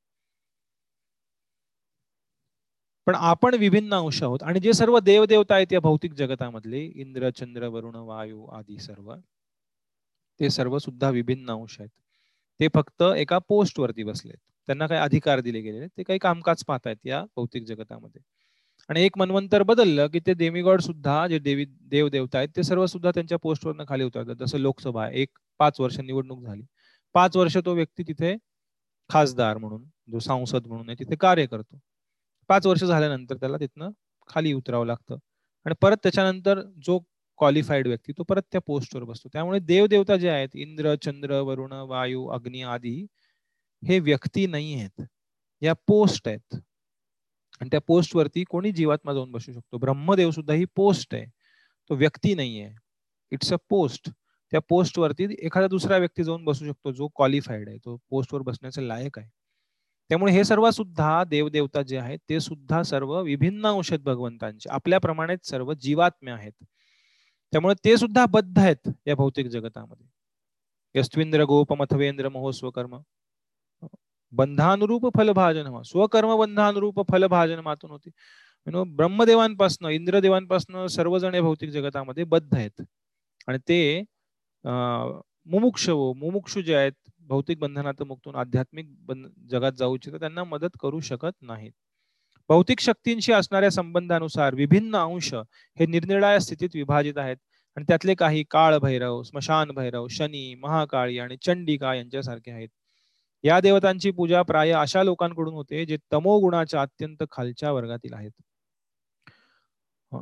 पण 3.07 3.15
आपण 3.15 3.55
विभिन्न 3.59 3.93
अंश 3.93 4.21
आहोत 4.23 4.43
आणि 4.43 4.59
जे 4.59 4.73
सर्व 4.73 4.99
देवदेवता 4.99 5.55
आहेत 5.55 5.73
या 5.73 5.79
भौतिक 5.79 6.13
जगतामधले 6.13 6.83
इंद्र 6.95 7.29
चंद्र 7.39 7.67
वरुण 7.67 7.95
वायू 7.95 8.45
आदी 8.57 8.77
सर्व 8.79 9.13
ते 10.39 10.49
सर्व 10.49 10.77
सुद्धा 10.79 11.09
विभिन्न 11.09 11.51
अंश 11.51 11.79
आहेत. 11.79 11.89
ते 12.59 12.67
फक्त 12.75 13.03
एका 13.17 13.37
पोस्ट 13.49 13.79
वरती 13.79 14.03
बसलेत. 14.03 14.37
त्यांना 14.67 14.87
काही 14.87 15.01
अधिकार 15.01 15.39
दिले 15.41 15.61
गेले 15.61 15.87
ते 15.87 16.03
काही 16.03 16.19
कामकाज 16.19 16.63
पाहतायत 16.67 17.05
या 17.05 17.23
भौतिक 17.35 17.65
जगतामध्ये. 17.67 18.21
आणि 18.89 19.01
एक 19.01 19.17
मनवंतर 19.17 19.63
बदललं 19.63 20.07
की 20.07 20.19
ते 20.19 20.33
देवीगड 20.33 20.81
सुद्धा 20.81 21.25
जे 21.27 21.39
देवी 21.39 21.65
देव 21.91 22.07
देवता 22.09 22.37
आहेत 22.37 22.49
ते 22.55 22.63
सर्व 22.63 22.85
सुद्धा 22.85 23.11
त्यांच्या 23.11 23.37
पोस्टवरनं 23.37 23.83
खाली 23.89 24.03
उतरतात. 24.03 24.35
जसं 24.39 24.57
लोकसभा 24.59 25.07
एक 25.13 25.29
पाच 25.59 25.79
वर्ष 25.79 25.99
निवडणूक 25.99 26.43
झाली. 26.43 26.63
पाच 27.15 27.37
वर्ष 27.37 27.57
तो 27.65 27.73
व्यक्ती 27.73 28.03
तिथे 28.03 28.35
खासदार 29.09 29.57
म्हणून 29.57 29.83
जो 30.11 30.19
सांसद 30.19 30.67
म्हणून 30.67 30.89
आहे 30.89 30.95
तिथे 30.99 31.15
कार्य 31.15 31.45
करतो. 31.45 31.79
पाच 32.49 32.65
वर्ष 32.67 32.83
झाल्यानंतर 32.83 33.37
त्याला 33.37 33.57
तिथनं 33.57 33.89
खाली 34.29 34.53
उतरावं 34.53 34.85
लागतं. 34.87 35.17
आणि 35.65 35.75
परत 35.81 35.97
त्याच्यानंतर 36.03 36.61
जो 36.85 36.99
क्वालिफाईड 37.39 37.87
व्यक्ती 37.87 38.13
तो 38.17 38.23
परत 38.23 38.41
त्या 38.51 38.61
पोस्टवर 38.67 39.03
बसतो. 39.03 39.29
त्यामुळे 39.33 39.59
देवदेवता 39.59 40.15
जे 40.17 40.29
आहेत 40.29 40.55
इंद्र 40.55 40.95
चंद्र 40.95 41.39
वरुण 41.41 41.71
वायू 41.89 42.25
अग्नी 42.27 42.61
आदी 42.63 42.95
हे 43.83 43.99
व्यक्ती 43.99 44.45
नाही 44.47 44.73
आहेत. 44.75 45.01
या 45.61 45.73
पोस्ट 45.87 46.27
आहेत. 46.27 46.55
आणि 47.61 47.69
त्या 47.71 47.79
पोस्ट 47.87 48.15
वरती 48.15 48.43
कोणी 48.43 48.71
जीवात्मा 48.71 49.13
जाऊन 49.13 49.31
बसू 49.31 49.51
शकतो. 49.51 49.77
ब्रह्मदेव 49.77 50.31
सुद्धा 50.31 50.53
ही 50.53 50.65
पोस्ट 50.75 51.15
आहे. 51.15 51.25
तो 51.89 51.95
व्यक्ती 51.95 52.35
नाही 52.35 52.61
आहे. 52.61 52.75
इट्स 53.31 53.53
अ 53.53 53.55
पोस्ट 53.69 54.09
त्या 54.51 54.59
पोस्ट 54.69 54.99
वरती 54.99 55.35
एखादा 55.39 55.67
दुसरा 55.67 55.97
व्यक्ती 55.97 56.23
जाऊन 56.23 56.45
बसू 56.45 56.65
शकतो 56.65 56.91
जो 56.91 57.07
क्वालिफाईड 57.07 57.69
आहे. 57.69 57.77
तो 57.77 57.97
पोस्टवर 58.09 58.41
बसण्याचा 58.41 58.81
लायक 58.81 59.19
आहे. 59.19 59.29
त्यामुळे 60.09 60.33
हे 60.33 60.43
सर्व 60.43 60.71
सुद्धा 60.71 61.23
देवदेवता 61.23 61.81
जे 61.81 61.97
आहेत 61.97 62.19
ते 62.29 62.39
सुद्धा 62.39 62.83
सर्व 62.83 63.21
विभिन्न 63.21 63.65
औषध 63.65 64.01
भगवंतांचे 64.01 64.69
आपल्याप्रमाणेच 64.69 65.39
सर्व 65.49 65.73
जीवात्म्य 65.73 66.31
आहेत. 66.31 66.51
त्यामुळे 67.51 67.75
ते 67.85 67.97
सुद्धा 67.97 68.25
बद्ध 68.25 68.59
आहेत 68.59 68.89
या 69.07 69.15
भौतिक 69.15 69.47
जगतामध्ये. 69.47 70.07
यस्विंद्र 70.95 71.43
गोप 71.43 71.73
मथवेंद्र 71.73 72.29
महोस्व 72.29 72.69
कर्म 72.69 72.97
बंधानुरूप 74.37 75.07
फलभाजन 75.17 75.81
स्वकर्म 75.85 76.35
बंधानुरूप 76.39 77.01
फलभाजन 77.11 77.59
मातून 77.65 77.91
होते 77.91 78.09
ब्रह्मदेवांपासनं 78.97 79.89
इंद्रदेवांपासनं 79.89 80.87
सर्वजण 80.87 81.39
भौतिक 81.41 81.69
जगतामध्ये 81.71 82.23
बद्ध 82.23 82.55
आहेत. 82.55 82.81
आणि 83.47 83.57
ते 83.69 84.03
मुमुक्ष 85.51 85.89
मुमुक्षु 85.89 86.61
जे 86.61 86.75
आहेत 86.75 86.93
भौतिक 87.29 87.59
बंधनात 87.59 88.01
मुक्तून 88.03 88.35
आध्यात्मिक 88.35 88.87
जगात 89.51 89.71
जाऊ 89.79 89.95
इच्छितात 89.95 90.19
त्यांना 90.19 90.43
मदत 90.43 90.77
करू 90.81 90.99
शकत 90.99 91.31
नाहीत. 91.41 91.71
भौतिक 92.49 92.79
शक्तींशी 92.81 93.33
असणाऱ्या 93.33 93.69
संबंधानुसार 93.71 94.55
विभिन्न 94.55 94.95
अंश 94.95 95.33
हे 95.77 95.85
निरनिराळ्या 95.85 96.39
स्थितीत 96.39 96.69
विभाजित 96.75 97.17
आहेत. 97.17 97.37
आणि 97.77 97.85
त्यातले 97.87 98.13
काही 98.15 98.43
काळ 98.51 98.77
भैरव 98.79 99.21
स्मशान 99.23 99.71
भैरव 99.75 100.07
शनी 100.11 100.53
महाकाळी 100.61 101.17
आणि 101.19 101.37
चंडिका 101.45 101.93
यांच्यासारखे 101.95 102.51
आहेत. 102.51 102.69
या 103.43 103.59
देवतांची 103.59 104.11
पूजा 104.11 104.41
प्राय 104.41 104.71
अशा 104.71 105.03
लोकांकडून 105.03 105.53
होते 105.53 105.85
जे 105.85 105.97
तमोगुणाच्या 106.13 106.81
अत्यंत 106.81 107.23
खालच्या 107.31 107.71
वर्गातील 107.71 108.13
आहेत. 108.13 108.31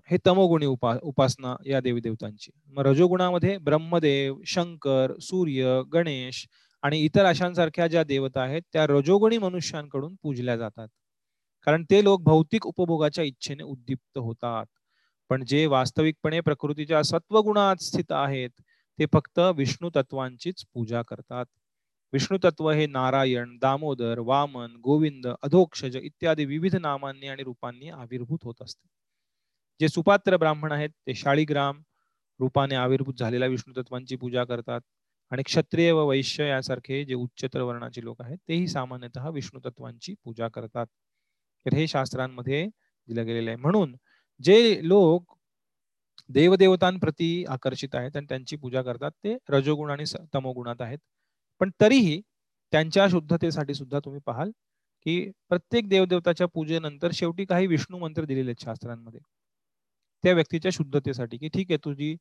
हे 0.10 0.18
तमोगुणी 0.26 0.65
उपा 0.65 0.95
उपासना 1.03 1.56
या 1.65 1.80
देवी 1.80 2.02
देवतांची. 2.02 2.52
मग 2.68 2.85
रजोगुणामध्ये 2.85 3.57
ब्रह्मदेव 3.57 4.38
शंकर 4.48 5.14
सूर्य 5.22 5.81
गणेश 5.94 6.45
आणि 6.84 6.99
इतर 6.99 7.26
अशांसारख्या 7.26 7.88
ज्या 7.88 8.03
देवता 8.03 8.41
आहेत 8.41 8.61
त्या 8.73 8.85
रजोगुणी 8.88 9.38
मनुष्यांकडून 9.38 10.15
पूजल्या 10.23 10.56
जातात. 10.57 10.88
कारण 11.68 11.84
ते 11.91 12.03
लोक 12.03 12.22
भौतिक 12.23 12.68
उपभोगाच्या 12.68 13.23
इच्छेने 13.23 13.64
उद्दीप्त 13.64 14.18
होतात. 14.18 14.65
पण 15.30 15.44
जे 15.48 15.65
वास्तविकपणे 15.65 16.40
प्रकृतीच्या 16.40 17.02
सत्वगुणात 17.03 17.84
स्थित 17.84 18.11
आहेत 18.11 18.49
ते 18.99 19.06
फक्त 19.14 19.40
विष्णू 19.56 19.90
तत्वांचीच 19.95 20.64
पूजा 20.73 21.02
करतात. 21.02 21.45
विष्णुतत्व 22.14 22.69
हे 22.72 22.85
नारायण 22.88 23.57
दामोदर 23.61 24.19
वामन 24.26 24.76
गोविंद 24.84 25.27
अधोक्षज 25.44 25.95
इत्यादी 25.98 26.45
विविध 26.45 26.76
नामांनी 26.76 27.27
आणि 27.27 27.44
रूपांनी 27.44 27.90
आविर्भूत 27.91 28.40
होत 28.44 28.61
असते. 28.61 28.88
जे 29.80 29.88
सुपात्र 29.90 30.38
ब्राह्मण 30.38 30.72
आहेत 30.72 30.90
ते 31.07 31.14
शाळीग्राम 31.15 31.81
रूपाने 32.40 32.76
आविर्भूत 32.76 33.14
झालेल्या 33.19 33.48
विष्णू 33.48 33.73
तत्वांची 33.77 34.15
पूजा 34.15 34.44
करतात 34.44 34.81
आणि 35.31 35.44
क्षत्रिय 35.44 35.91
व 35.91 36.06
वैश्य 36.07 36.48
यासारखे 36.48 37.03
जे 37.06 37.14
उच्चतर 37.15 37.61
वर्णाचे 37.61 38.03
लोक 38.03 38.22
आहेत 38.22 38.38
तेही 38.49 38.68
सामान्यतः 38.68 39.30
विष्णू 39.30 39.60
तत्वांची 39.65 40.14
पूजा 40.26 40.48
करतात. 40.49 40.85
तर 41.65 41.73
हे 41.76 41.88
शास्त्रांमध्ये 41.88 42.65
दिलं 43.10 43.26
गेलेलं 43.26 43.49
आहे. 43.49 43.57
म्हणून 43.57 43.95
जे 44.40 44.80
लोक 44.88 45.35
देवदेवतांप्रती 46.30 47.44
आकर्षित 47.49 47.95
आहेत 47.95 48.18
आणि 48.18 48.26
त्यांची 48.30 48.56
पूजा 48.57 48.81
करतात 48.81 49.11
ते 49.23 49.35
रजोगुण 49.49 49.91
आणि 49.91 50.03
तमोगुणात 50.34 50.81
आहेत. 50.81 50.99
पण 51.62 51.70
तरीही 51.82 52.22
त्यांच्या 52.74 53.08
शुद्धतेसाठी 53.10 53.74
सुद्धा 53.74 54.00
तुम्ही 54.06 54.22
पाहाल 54.26 54.52
की 55.06 55.20
प्रत्येक 55.50 55.88
देवदेवताच्या 55.90 56.48
पूजेनंतर 56.48 57.12
शेवटी 57.14 57.46
काही 57.46 57.68
विष्णू 57.68 57.98
मंत्र 58.00 58.26
दिलेले 58.26 58.50
आहेत 58.52 58.64
शास्त्रांमध्ये. 58.64 59.20
त्या 60.24 60.34
व्यक्तीच्या 60.34 60.72
शुद्धतेसाठी 60.74 61.38
की 61.38 61.48
ठीक 61.50 61.72
आहे 61.72 61.78
तुझी 61.86 62.16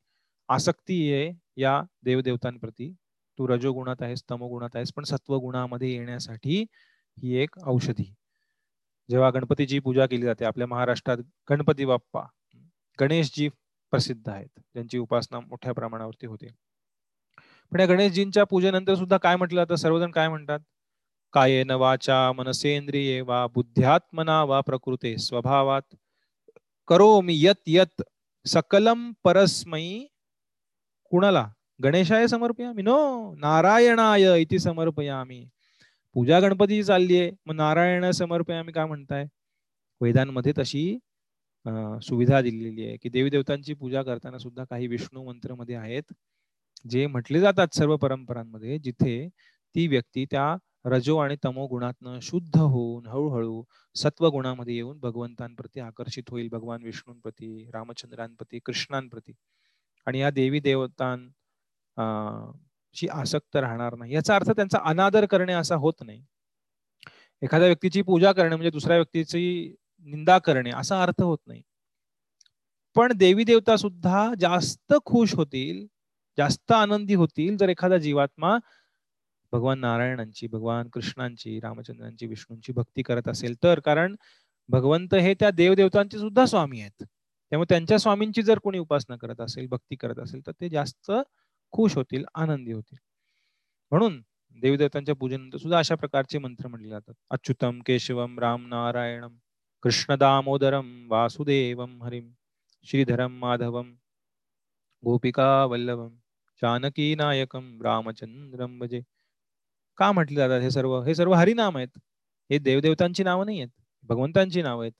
आसक्ती 0.49 1.01
आहे 1.13 1.31
या 1.57 1.81
देवदेवतांप्रती. 2.03 2.93
तू 3.39 3.47
रजोगुणात 3.47 4.01
आहेस 4.01 4.23
तमोगुणात 4.31 4.75
आहेस 4.75 4.91
पण 4.93 5.03
सत्वगुणामध्ये 5.03 5.91
येण्यासाठी 5.91 6.61
ही 7.17 7.35
एक 7.37 7.57
औषधी. 7.65 8.13
जेव्हा 9.09 9.29
गणपतीची 9.31 9.79
पूजा 9.79 10.05
केली 10.07 10.25
जाते 10.25 10.45
आपल्या 10.45 10.67
महाराष्ट्रात 10.67 11.17
गणपती 11.49 11.85
बाप्पा 11.85 12.23
गणेशजी 12.99 13.47
प्रसिद्ध 13.93 14.29
आहेत 14.29 14.59
ज्यांची 14.59 14.97
उपासना 14.99 15.39
मोठ्या 15.41 15.73
प्रमाणावरती 15.73 16.27
होते. 16.27 16.47
पण 17.73 17.79
या 17.79 17.85
गणेशजींच्या 17.87 18.43
पूजेनंतर 18.43 18.95
सुद्धा 18.95 19.17
काय 19.17 19.35
म्हटलं 19.35 19.61
जातं? 19.61 19.75
सर्वजण 19.75 20.11
काय 20.11 20.27
म्हणतात? 20.29 20.59
कायेन 21.33 21.71
वाचा 21.71 22.31
मनसेंद्रिये 22.37 23.21
वा 23.27 23.45
बुद्ध्यात्मना 23.53 24.43
वा 24.43 24.59
प्रकृते 24.61 25.15
स्वभावात 25.17 25.95
करो 26.87 27.09
मी 27.21 27.35
यत 27.37 27.61
यत 27.67 28.01
सकलम 28.45 29.11
परस्मयी 29.23 30.05
कुणाला? 31.11 31.45
गणेशाय 31.83 32.27
समर्पयामी? 32.27 32.81
नो! 32.81 33.33
नारायणाय 33.39 34.39
इति 34.41 34.59
समर्पयामी। 34.59 35.43
पूजा 36.15 36.39
गणपतीची 36.39 36.83
चालली 36.83 37.17
आहे 37.19 37.31
मग 37.45 37.55
नारायण 37.55 38.09
समर्पयामी 38.11 38.71
काय 38.71 38.85
म्हणताय? 38.85 39.25
वेदांमध्ये 40.01 40.53
तशी 40.57 40.85
सुविधा 42.03 42.41
दिलेली 42.41 42.85
आहे 42.87 42.97
की 42.97 43.09
देवी 43.09 43.29
देवतांची 43.29 43.73
पूजा 43.73 44.01
करताना 44.03 44.37
सुद्धा 44.37 44.63
काही 44.69 44.87
विष्णू 44.87 45.23
मंत्रमध्ये 45.25 45.75
आहेत. 45.75 46.13
जे 46.85 47.05
म्हटले 47.07 47.39
जातात 47.39 47.75
सर्व 47.75 47.95
परंपरांमध्ये 47.97 48.77
जिथे 48.79 49.27
ती 49.75 49.87
व्यक्ती 49.87 50.25
त्या 50.31 50.55
रजो 50.85 51.17
आणि 51.17 51.35
तमो 51.45 51.65
गुणातनं 51.67 52.19
शुद्ध 52.21 52.57
होऊन 52.57 53.05
हळूहळू 53.07 53.63
सत्व 53.95 54.27
गुणामध्ये 54.29 54.75
येऊन 54.75 54.99
भगवंतांप्रती 54.99 55.79
आकर्षित 55.79 56.29
होईल 56.29 56.49
भगवान 56.49 56.83
विष्णूंप्रती 56.83 57.69
रामचंद्रांप्रती 57.73 58.59
कृष्णांप्रती. 58.65 59.33
आणि 60.07 60.19
या 60.19 60.29
देवी 60.31 60.59
देवतां 60.59 61.17
ची 62.95 63.07
आसक्त 63.07 63.55
राहणार 63.55 63.95
नाही. 63.95 64.13
याचा 64.13 64.35
अर्थ 64.35 64.51
त्यांचा 64.51 64.79
अनादर 64.85 65.25
करणे 65.25 65.53
असा 65.53 65.75
होत 65.75 66.03
नाही. 66.05 66.23
एखाद्या 67.41 67.67
व्यक्तीची 67.67 68.01
पूजा 68.01 68.31
करणे 68.31 68.55
म्हणजे 68.55 68.69
दुसऱ्या 68.71 68.97
व्यक्तीची 68.97 69.75
निंदा 70.07 70.37
करणे 70.39 70.71
असा 70.71 71.01
अर्थ 71.03 71.21
होत 71.21 71.37
नाही. 71.47 71.61
पण 72.95 73.13
देवी 73.17 73.43
देवता 73.43 73.75
सुद्धा 73.77 74.29
जास्त 74.39 74.93
खुश 75.05 75.33
होतील 75.35 75.85
जास्त 76.37 76.71
आनंदी 76.71 77.13
होतील 77.13 77.57
जर 77.57 77.69
एखादा 77.69 77.97
जीवात्मा 77.97 78.57
भगवान 79.51 79.79
नारायणांची 79.79 80.47
भगवान 80.47 80.89
कृष्णांची 80.89 81.59
रामचंद्रांची 81.59 82.27
विष्णूंची 82.27 82.73
भक्ती 82.73 83.01
करत 83.01 83.27
असेल 83.27 83.55
तर 83.63 83.79
कारण 83.79 84.15
भगवंत 84.69 85.13
हे 85.15 85.33
त्या 85.33 85.51
देवदेवतांचे 85.51 86.19
सुद्धा 86.19 86.45
स्वामी 86.45 86.81
आहेत. 86.81 87.03
त्यामुळे 87.51 87.65
त्यांच्या 87.69 87.97
स्वामींची 87.99 88.41
जर 88.41 88.59
कोणी 88.59 88.79
उपासना 88.79 89.15
करत 89.15 89.41
असेल 89.41 89.67
भक्ती 89.67 89.95
करत 89.95 90.19
असेल 90.19 90.47
तर 90.47 90.51
ते 90.61 90.69
जास्त 90.69 91.11
खुश 91.71 91.95
होतील 91.95 92.25
आनंदी 92.35 92.71
होतील. 92.71 92.97
म्हणून 93.91 94.21
देवदेवतांच्या 94.61 95.15
पूजेनंतर 95.15 95.57
सुद्धा 95.57 95.77
अशा 95.77 95.95
प्रकारचे 95.95 96.37
मंत्र 96.37 96.67
म्हटले 96.67 96.89
जातात. 96.89 97.13
अच्युतम 97.29 97.79
केशवम 97.85 98.39
राम 98.39 98.67
नारायणम 98.67 99.35
कृष्ण 99.83 100.15
दामोदरम 100.15 101.11
वासुदेवम 101.11 102.03
हरिम 102.03 102.31
श्रीधरम 102.83 103.33
माधवम 103.33 103.95
गोपिका 105.05 105.65
वल्लभम. 105.65 106.15
जानकी 106.63 107.13
नायकम 107.15 107.81
रामचंद्रम 107.81 108.65
भजे 108.71 108.77
म्हणजे 108.77 109.01
का 109.97 110.11
म्हटले 110.11 110.35
जातात 110.35 110.61
हे 110.61 110.69
सर्व? 110.71 111.01
हे 111.03 111.15
सर्व 111.15 111.33
हरिनाम 111.33 111.77
आहेत. 111.77 111.97
हे 112.49 112.57
देवदेवतांची 112.59 113.23
नावं 113.23 113.45
नाही 113.45 113.59
आहेत. 113.59 113.71
भगवंतांची 114.03 114.61
नावं 114.61 114.83
आहेत. 114.83 114.93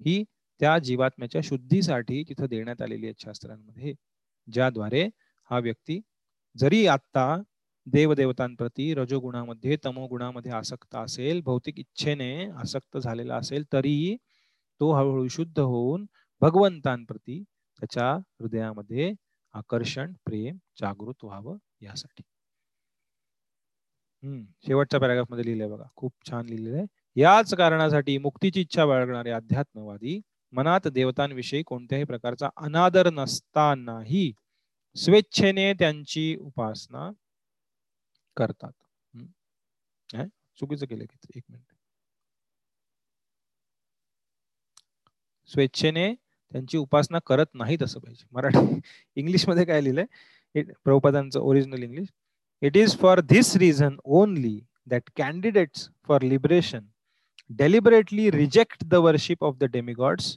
ही 0.00 0.22
त्या 0.60 0.78
जीवात्म्याच्या 0.78 1.40
शुद्धीसाठी 1.44 2.22
तिथं 2.28 2.46
देण्यात 2.46 2.82
आलेली 2.82 3.06
आहेत 3.06 3.22
शास्त्रांमध्ये 3.24 3.94
ज्याद्वारे 4.48 5.04
हा 5.50 5.58
व्यक्ती 5.58 6.00
जरी 6.56 6.86
आत्ता 6.86 7.26
देवदेवतांप्रती 7.86 8.92
रजोगुणामध्ये 8.94 9.76
तमोगुणामध्ये 9.84 10.52
आसक्त 10.52 10.94
असेल 10.96 11.40
भौतिक 11.40 11.78
इच्छेने 11.78 12.30
आसक्त 12.62 12.98
झालेला 12.98 13.36
असेल 13.36 13.64
तरी 13.72 14.16
तो 14.80 14.92
हळूहळू 14.92 15.28
शुद्ध 15.28 15.58
होऊन 15.60 16.06
भगवंतांप्रती 16.42 17.42
त्याच्या 17.80 18.10
हृदयामध्ये 18.40 19.12
आकर्षण 19.54 20.12
प्रेम 20.26 20.56
जागृत 20.80 21.24
व्हावं 21.24 21.56
यासाठी. 21.80 22.22
हम्म 24.22 24.44
शेवटच्या 24.66 25.00
पॅराग्राफमध्ये 25.00 25.44
लिहिलंय 25.44 25.68
बघा. 25.68 25.84
खूप 25.96 26.12
छान 26.28 26.46
लिहिलेलं 26.46 26.76
आहे. 26.76 26.86
याच 27.16 27.54
कारणासाठी 27.54 28.16
मुक्तीची 28.18 28.60
इच्छा 28.60 28.86
बाळगणारे 28.86 29.30
अध्यात्मवादी 29.30 30.20
मनात 30.52 30.86
देवतांविषयी 30.88 31.62
कोणत्याही 31.62 32.04
प्रकारचा 32.04 32.48
अनादर 32.56 33.10
नसतानाही 33.10 34.32
स्वेच्छेने 34.96 35.72
त्यांची 35.74 36.34
उपासना 36.40 37.10
करतात. 38.36 38.72
चुकीचं 40.58 40.86
केलं 40.86 41.04
की 41.04 41.16
एक 41.36 41.44
मिनिट. 41.50 41.72
स्वेच्छेने 45.50 46.14
त्यांची 46.54 46.78
उपासना 46.78 47.18
करत 47.26 47.46
नाहीत 47.54 47.82
असं 47.82 48.00
पाहिजे. 48.00 48.24
मराठी 48.32 48.80
इंग्लिशमध्ये 49.16 49.64
काय 49.64 49.80
लिहिलंय? 49.80 50.04
प्रभुपादांचं 50.84 51.40
original 51.40 51.82
English 51.82 52.08
it 52.62 52.76
is 52.76 52.96
for 52.98 53.20
this 53.20 53.56
reason 53.56 53.96
only 54.04 54.58
that 54.86 55.10
candidate 55.16 55.78
for 56.08 56.22
liberation 56.22 56.84
deliberately 57.50 58.30
reject 58.30 58.84
the 58.84 58.94
worship 58.94 59.44
of 59.44 59.56
the 59.56 59.64
demigods 59.64 60.36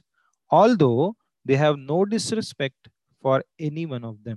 although 0.76 1.12
they 1.46 1.54
have 1.54 1.76
no 1.76 2.02
disrespect 2.02 2.88
for 3.24 3.40
any 3.58 3.84
one 3.84 4.04
of 4.04 4.16
them 4.24 4.36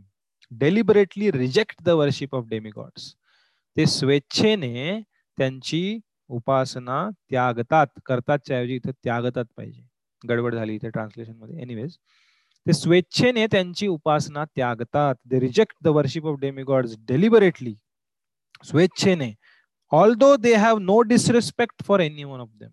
deliberately 0.52 1.32
reject 1.32 1.82
the 1.84 1.90
worship 1.90 2.36
of 2.36 2.46
demigods 2.48 3.14
ते 3.78 3.86
स्वेच्छेने 3.86 5.02
त्यांची 5.38 6.00
उपासना 6.30 7.10
त्यागतात 7.30 8.00
करतात 8.06 8.40
त्याऐवजी 8.48 8.76
इथं 8.76 8.92
त्यागतात 9.04 9.46
पाहिजे. 9.58 9.82
गडबड 10.24 10.56
झाली 10.56 10.76
इथे 10.76 10.90
ट्रान्सलेशनमध्ये. 10.90 11.62
एनिवेज 11.62 11.96
ते 12.66 12.74
स्वेच्छेने 12.74 13.46
त्यांची 13.52 13.88
उपासना 13.88 14.44
त्यागतात. 14.56 15.16
They 15.26 15.40
reject 15.40 15.76
the 15.84 15.88
worship 15.90 16.26
of 16.28 16.40
demigods 16.40 16.96
deliberately 17.08 17.74
स्वेच्छेने. 18.66 19.32
Although 20.16 20.36
they 20.38 20.54
have 20.56 20.78
no 20.80 21.00
disrespect 21.04 21.84
for 21.86 22.00
any 22.00 22.24
one 22.24 22.40
of 22.40 22.50
them 22.60 22.70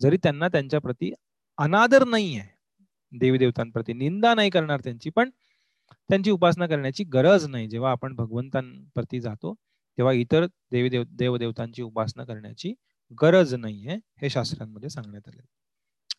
जरी 0.00 0.16
त्यांना 0.22 0.48
त्यांच्या 0.48 0.80
प्रती 0.80 1.12
अनादर 1.58 2.04
नाही 2.04 2.36
आहे 2.38 2.48
देवी 3.12 3.38
देवतांप्रती 3.38 3.92
निंदा 3.92 4.34
नाही 4.34 4.50
करणार 4.50 4.80
त्यांची 4.84 5.10
पण 5.10 5.30
त्यांची 6.10 6.30
उपासना 6.30 6.66
करण्याची 6.66 7.04
गरज 7.12 7.46
नाही. 7.48 7.68
जेव्हा 7.68 7.90
आपण 7.90 8.14
भगवंतांप्रती 8.16 9.20
जातो 9.20 9.54
तेव्हा 9.98 10.12
इतर 10.14 10.46
देवी 10.72 10.88
देव 10.88 11.02
देवदेवतांची 11.10 11.82
उपासना 11.82 12.24
करण्याची 12.24 12.72
गरज 13.22 13.54
नाहीये 13.54 13.96
हे 14.22 14.30
शास्त्रांमध्ये 14.30 14.88
सांगण्यात 14.90 15.28
आले 15.28 15.42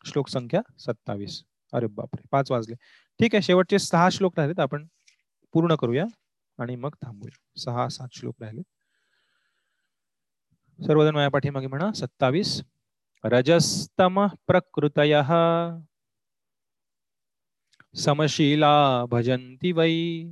श्लोक 0.06 0.28
संख्या 0.28 0.62
सत्तावीस. 0.80 1.44
अरे 1.74 1.88
बापरे 1.88 2.28
पाच 2.32 2.52
वाजले. 2.52 2.76
ठीक 3.20 3.36
आहे 3.36 3.42
शेवटचे 3.42 3.80
सहा 3.80 4.10
श्लोक 4.10 4.34
राहिलेत 4.38 4.60
आपण 4.60 4.86
पूर्ण 5.54 5.76
करूया 5.76 6.06
आणि 6.60 6.76
मग 6.76 6.90
थांबूया. 7.02 7.62
सहा 7.62 7.88
सात 7.90 8.08
श्लोक 8.14 8.36
राहिलेत. 8.42 8.64
सर्वजण 10.88 11.14
माझ्या 11.14 11.30
पाठीमागे 11.30 11.68
म्हणा 11.68 11.92
सत्तावीस. 11.94 12.62
रजस्तम 13.24 14.28
प्रकृतय 14.48 15.22
समशीला 17.96 19.06
भजन्ति 19.06 19.72
वै। 19.72 20.24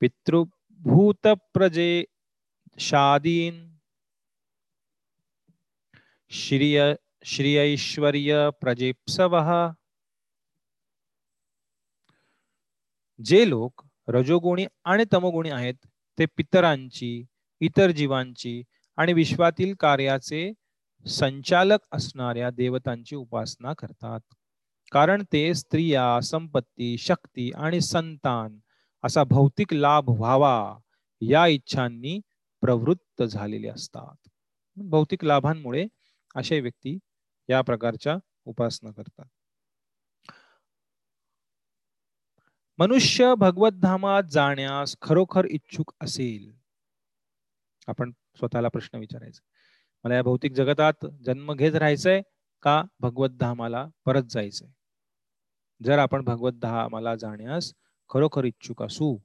पितृभूत 0.00 1.26
प्रजे 1.54 2.04
शादीन 2.78 3.76
श्रिय 6.30 6.94
श्रियैश्वर्य 7.24 8.50
प्रजेप्सव। 8.60 9.36
जे 13.24 13.48
लोक 13.48 13.82
रजोगुणी 14.08 14.66
आणि 14.84 15.04
तमोगुणी 15.12 15.50
आहेत 15.50 15.74
ते 16.18 16.26
पितरांची 16.26 17.24
इतर 17.60 17.90
जीवांची 17.90 18.62
आणि 18.96 19.12
विश्वातील 19.12 19.74
कार्याचे 19.74 20.52
संचालक 21.06 21.78
असणाऱ्या 21.92 22.50
देवतांची 22.50 23.16
उपासना 23.16 23.72
करतात. 23.72 24.20
कारण 24.92 25.22
ते 25.32 25.54
स्त्रिया 25.54 26.20
संपत्ती 26.20 26.98
शक्ती 26.98 27.50
आणि 27.56 27.80
संतान 27.80 28.58
असा 29.04 29.24
भौतिक 29.24 29.74
लाभ 29.74 30.08
व्हावा 30.08 30.78
या 31.20 31.46
इच्छांनी 31.46 32.20
प्रवृत्त 32.60 33.22
झालेले 33.22 33.68
असतात. 33.68 34.28
भौतिक 34.76 35.24
लाभांमुळे 35.24 35.86
असे 36.36 36.60
व्यक्ती 36.60 36.98
या 37.48 37.60
प्रकारच्या 37.60 38.16
उपासना 38.44 38.90
करतात. 38.90 39.24
मनुष्य 42.78 43.34
भगवत 43.34 43.72
धामात 43.72 44.22
जाण्यास 44.22 44.96
खरोखर 45.02 45.44
इच्छुक 45.44 45.94
असेल. 46.00 46.52
आपण 47.88 48.12
स्वतःला 48.36 48.68
प्रश्न 48.68 48.98
विचारायचा. 48.98 49.40
मला 50.04 50.14
या 50.14 50.22
भौतिक 50.22 50.52
जगतात 50.52 51.06
जन्म 51.24 51.52
घेत 51.52 51.74
राहायचंय 51.74 52.22
का 52.62 52.82
भगवत 53.00 53.30
धामाला 53.30 53.86
परत 54.04 54.22
जायचंय? 54.30 54.68
जर 55.84 55.98
आपण 55.98 56.24
भगवत 56.24 56.52
धामाला 56.52 57.14
जाण्यास 57.14 57.72
खरोखर 58.10 58.44
इच्छुक 58.44 58.82
असू 58.82 59.18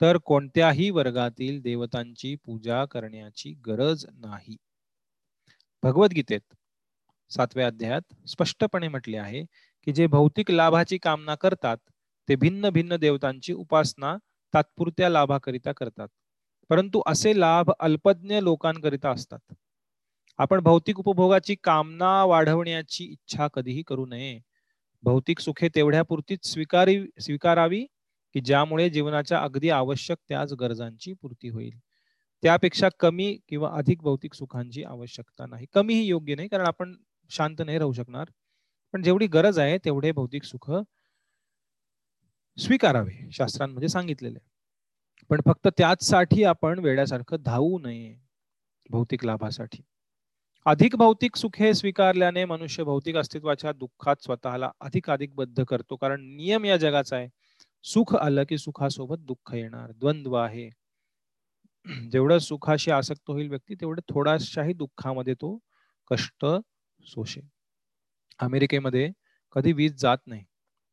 तर 0.00 0.16
कोणत्याही 0.16 0.90
वर्गातील 0.90 1.60
देवतांची 1.60 2.34
पूजा 2.34 2.84
करण्याची 2.84 3.52
गरज 3.52 4.06
नाही. 4.12 4.56
भगवद्गीतेत 5.82 6.54
सातव्या 7.30 7.66
अध्यायात 7.66 8.28
स्पष्टपणे 8.28 8.88
म्हटले 8.88 9.16
आहे 9.16 9.44
की 9.84 9.92
जे 9.92 10.06
भौतिक 10.06 10.50
लाभाची 10.50 10.98
कामना 10.98 11.34
करतात 11.34 11.76
ते 12.28 12.34
भिन्न 12.34 12.68
भिन्न 12.68 12.96
देवतांची 12.96 13.52
उपासना 13.52 14.16
तात्पुरत्या 14.54 15.08
लाभाकरिता 15.08 15.72
करतात. 15.72 16.08
परंतु 16.70 17.02
असे 17.06 17.40
लाभ 17.40 17.70
अल्पज्ञ 17.80 18.40
लोकांकरिता 18.40 19.10
असतात. 19.10 19.54
आपण 20.38 20.60
भौतिक 20.60 20.98
उपभोगाची 20.98 21.56
कामना 21.64 22.24
वाढवण्याची 22.24 23.04
इच्छा 23.04 23.48
कधीही 23.54 23.82
करू 23.82 24.06
नये. 24.06 24.40
भौतिक 25.02 25.38
सुखे 25.38 25.68
तेवढ्यापुरतीच 25.74 26.46
स्वीकारी 26.46 27.06
स्वीकारावी 27.20 27.84
की 28.34 28.40
ज्यामुळे 28.40 28.90
जीवनाच्या 28.90 29.38
अगदी 29.40 29.70
आवश्यक 29.70 30.18
त्याच 30.28 30.52
गरजांची 30.52 31.12
पूर्ती 31.12 31.48
होईल. 31.48 31.78
त्यापेक्षा 32.42 32.88
कमी 33.00 33.38
किंवा 33.48 33.70
अधिक 33.72 34.02
भौतिक 34.02 34.34
सुखांची 34.34 34.84
आवश्यकता 34.84 35.46
नाही. 35.46 35.66
कमीही 35.74 36.06
योग्य 36.06 36.34
नाही 36.34 36.48
कारण 36.48 36.66
आपण 36.66 36.94
शांत 37.30 37.56
नाही 37.66 37.78
राहू 37.78 37.92
शकणार. 37.92 38.24
पण 38.92 39.02
जेवढी 39.02 39.26
गरज 39.26 39.58
आहे 39.58 39.78
तेवढे 39.78 40.12
भौतिक 40.12 40.44
सुख 40.44 40.70
स्वीकारावे 42.58 43.28
शास्त्रांमध्ये 43.32 43.88
सांगितलेले. 43.88 44.38
पण 45.28 45.40
फक्त 45.46 45.68
त्याचसाठी 45.78 46.44
आपण 46.44 46.78
वेड्यासारखं 46.78 47.36
धावू 47.40 47.78
नये 47.78 48.16
भौतिक 48.90 49.24
लाभासाठी. 49.24 49.82
अधिक 50.66 50.96
भौतिक 50.96 51.36
सुखे 51.36 51.74
स्वीकारल्याने 51.74 52.44
मनुष्य 52.44 52.84
भौतिक 52.84 53.16
अस्तित्वाच्या 53.16 53.72
दुःखात 53.72 54.16
स्वतःला 54.22 54.70
अधिक 54.80 55.10
अधिक 55.10 55.34
बद्ध 55.34 55.64
करतो. 55.64 55.96
कारण 55.96 56.20
नियम 56.36 56.64
या 56.64 56.76
जगाचा 56.76 57.16
आहे. 57.16 57.28
सुख 57.84 58.16
आलं 58.16 58.42
की 58.48 58.58
सुखासोबत 58.58 59.16
दुःख 59.18 59.54
येणार. 59.54 59.92
द्वंद्व 59.92 60.34
आहे. 60.34 60.70
जेवढं 62.10 62.38
सुखाशी 62.38 62.90
आसक्त 62.90 63.30
होईल 63.30 63.48
व्यक्ती 63.48 63.74
तेवढं 63.74 64.02
थोडाशाही 64.08 64.72
दुःखामध्ये 64.72 65.34
तो 65.34 65.58
कष्ट 66.10 66.46
सोशे. 67.04 67.40
अमेरिकेमध्ये 68.38 69.10
कधी 69.52 69.72
वीज 69.72 69.94
जात 70.00 70.18
नाही. 70.26 70.44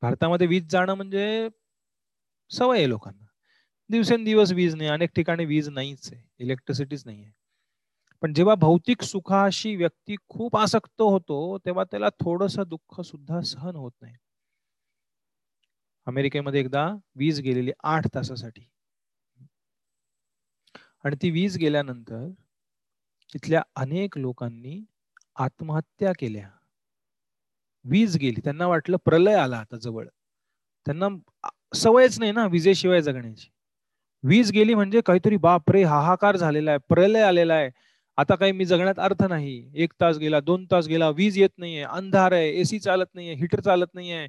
भारतामध्ये 0.02 0.48
वीज 0.48 0.68
जाणं 0.70 0.94
म्हणजे 0.94 1.50
सवय 2.52 2.78
आहे 2.78 2.90
लोकांना. 2.90 3.26
दिवसेंदिवस 3.90 4.52
वीज 4.52 4.76
नाही 4.76 4.90
अनेक 4.90 5.10
ठिकाणी 5.16 5.46
वीज 5.46 5.70
नाहीच 5.70 6.14
आहे 6.14 6.44
इलेक्ट्रिसिटीच 6.44 7.06
नाही 7.06 7.24
आहे. 7.24 7.32
पण 8.22 8.34
जेव्हा 8.34 8.56
भौतिक 8.56 9.02
सुखाशी 9.02 9.76
व्यक्ती 9.76 10.16
खूप 10.30 10.56
आसक्त 10.58 11.02
होतो 11.02 11.58
तेव्हा 11.58 11.84
त्याला 11.84 12.10
थोडस 12.10 12.60
दुःख 12.60 13.02
सुद्धा 13.02 13.42
सहन 13.42 13.76
होत 13.76 13.92
नाही. 14.02 14.16
अमेरिकेमध्ये 16.08 16.60
एकदा 16.60 16.96
वीज 17.16 17.42
गेलेली 17.42 17.72
आठ 17.84 18.08
तासासाठी. 18.16 18.70
आणि 21.04 21.16
ती 21.22 21.30
वीज 21.32 21.58
गेल्यानंतर 21.58 22.30
तिथल्या 23.34 23.62
अनेक 23.76 24.18
लोकांनी 24.18 24.86
आत्महत्या 25.38 26.12
केल्या. 26.20 26.48
वीज 27.86 28.18
गेली. 28.18 28.42
त्यांना 28.44 28.68
वाटलं 28.68 28.98
प्रलय 29.06 29.34
आला 29.36 29.58
आता 29.58 29.78
जवळ. 29.78 30.08
त्यांना 30.86 31.08
सवयच 31.76 32.20
नाही 32.20 32.32
ना 32.32 32.46
विजेशिवाय 32.52 33.02
जगण्याची. 33.02 33.48
वीज 34.24 34.52
गेली 34.52 34.74
म्हणजे 34.74 35.02
काहीतरी 35.06 35.38
बापरे 35.38 35.84
हाहाकार 35.84 36.38
झालेला 36.38 36.72
आहे 36.72 36.80
प्रलय 36.90 37.22
आलेला 37.24 37.54
आहे. 37.54 37.70
आता 38.18 38.36
काही 38.36 38.52
मी 38.52 38.66
जगण्यात 38.66 39.00
अर्थ 39.00 39.24
नाही. 39.24 39.72
एक 39.76 39.94
तास 40.02 40.18
गेला 40.18 40.40
दोन 40.40 40.66
तास 40.72 40.88
गेला 40.88 41.10
वीज 41.10 41.38
येत 41.38 41.50
नाहीये 41.58 41.84
अंधार 41.84 42.32
आहे 42.34 42.50
एसी 42.62 42.80
चालत 42.80 43.16
नाहीये 43.16 43.34
हिटर 43.36 43.60
चालत 43.62 43.94
नाहीये 43.96 44.28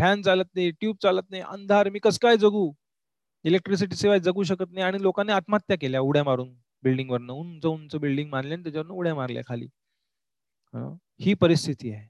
फॅन 0.00 0.22
चालत 0.22 0.44
नाही 0.54 0.70
ट्यूब 0.70 0.96
चालत 1.02 1.30
नाही 1.30 1.42
अंधार 1.42 1.88
मी 1.90 1.98
कसं 2.04 2.18
काय 2.22 2.36
जगू? 2.36 2.70
इलेक्ट्रिसिटी 3.44 3.96
शिवाय 3.96 4.20
जगू 4.20 4.42
शकत 4.44 4.72
नाही 4.72 4.84
आणि 4.86 5.02
लोकांनी 5.02 5.32
आत्महत्या 5.32 5.76
केल्या 5.80 6.00
उड्या 6.00 6.24
मारून. 6.24 6.48
बिल्डिंगवरनं 6.84 7.32
उंच 7.32 7.66
उंच 7.66 7.96
बिल्डिंग 7.96 8.30
मानले 8.30 8.54
आणि 8.54 8.62
त्याच्यावरनं 8.62 8.94
उड्या 8.94 9.14
मारल्या 9.14 9.42
खाली. 9.48 9.66
ही? 10.74 11.34
परिस्थिती 11.34 11.90
आहे. 11.92 12.08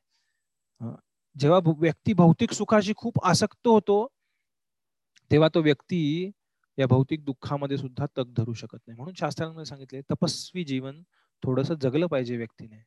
जेव्हा 1.36 1.58
व्यक्ती 1.78 2.12
भौतिक 2.14 2.52
सुखाशी 2.52 2.92
खूप 2.96 3.24
आसक्त 3.24 3.66
होतो 3.66 4.06
तेव्हा 5.30 5.48
तो 5.54 5.60
व्यक्ती 5.62 6.30
या 6.78 6.86
भौतिक 6.86 7.24
दुःखामध्ये 7.24 7.76
सुद्धा 7.78 8.06
तग 8.18 8.32
धरू 8.36 8.52
शकत 8.54 8.78
नाही. 8.86 8.96
म्हणून 8.96 9.14
शास्त्रांमध्ये 9.18 9.64
सांगितले 9.64 10.00
तपस्वी 10.10 10.64
जीवन 10.64 11.02
थोडस 11.42 11.70
जगलं 11.82 12.06
पाहिजे 12.06 12.36
व्यक्तीने. 12.36 12.82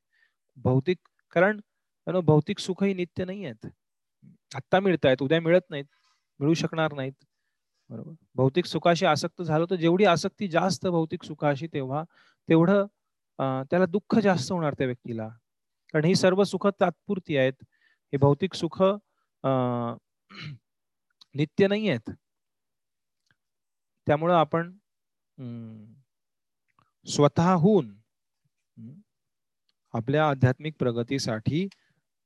भौतिक 0.57 0.97
कारण 1.35 1.59
भौतिक 2.25 2.59
सुखही 2.59 2.93
नित्य 2.93 3.25
नाही 3.25 3.45
आहेत. 3.45 3.67
आत्ता 4.55 4.79
मिळत 4.79 5.05
आहेत 5.05 5.21
उद्या 5.21 5.39
मिळत 5.41 5.69
नाहीत 5.69 5.85
मिळू 6.39 6.53
शकणार 6.53 6.93
नाहीत. 6.93 7.13
बरोबर? 7.89 8.13
भौतिक 8.35 8.65
सुखाशी 8.65 9.05
आसक्त 9.05 9.41
झालं 9.41 9.65
तर 9.69 9.75
जेवढी 9.75 10.05
आसक्ती 10.05 10.47
जास्त 10.47 10.87
भौतिक 10.87 11.23
सुखाशी 11.23 11.67
तेव्हा 11.73 12.03
तेवढं 12.49 12.85
त्याला 13.69 13.85
दुःख 13.85 14.17
जास्त 14.19 14.51
होणार 14.51 14.73
त्या 14.77 14.87
व्यक्तीला. 14.87 15.29
कारण 15.93 16.05
ही 16.05 16.15
सर्व 16.15 16.43
सुख 16.43 16.67
तात्पुरती 16.79 17.37
आहेत. 17.37 17.53
हे 18.13 18.17
भौतिक 18.17 18.53
सुख 18.53 18.81
नित्य 21.35 21.67
नाही 21.67 21.89
आहेत. 21.89 22.09
त्यामुळं 24.07 24.33
आपण 24.35 24.71
स्वतःहून 27.05 27.93
आपल्या 29.93 30.27
आध्यात्मिक 30.29 30.75
प्रगतीसाठी 30.79 31.67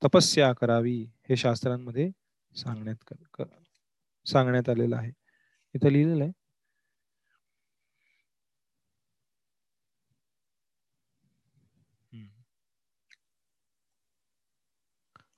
तपस्या 0.02 0.52
करावी 0.54 0.98
हे 1.30 1.36
शास्त्रांमध्ये 1.36 2.10
सांगण्यात 2.54 3.14
सांगण्यात 4.26 4.70
आलेलं 4.70 4.96
आहे. 4.96 5.12
इथं 5.76 5.90
लिहिलेलं 5.90 6.24
आहे. 6.24 6.32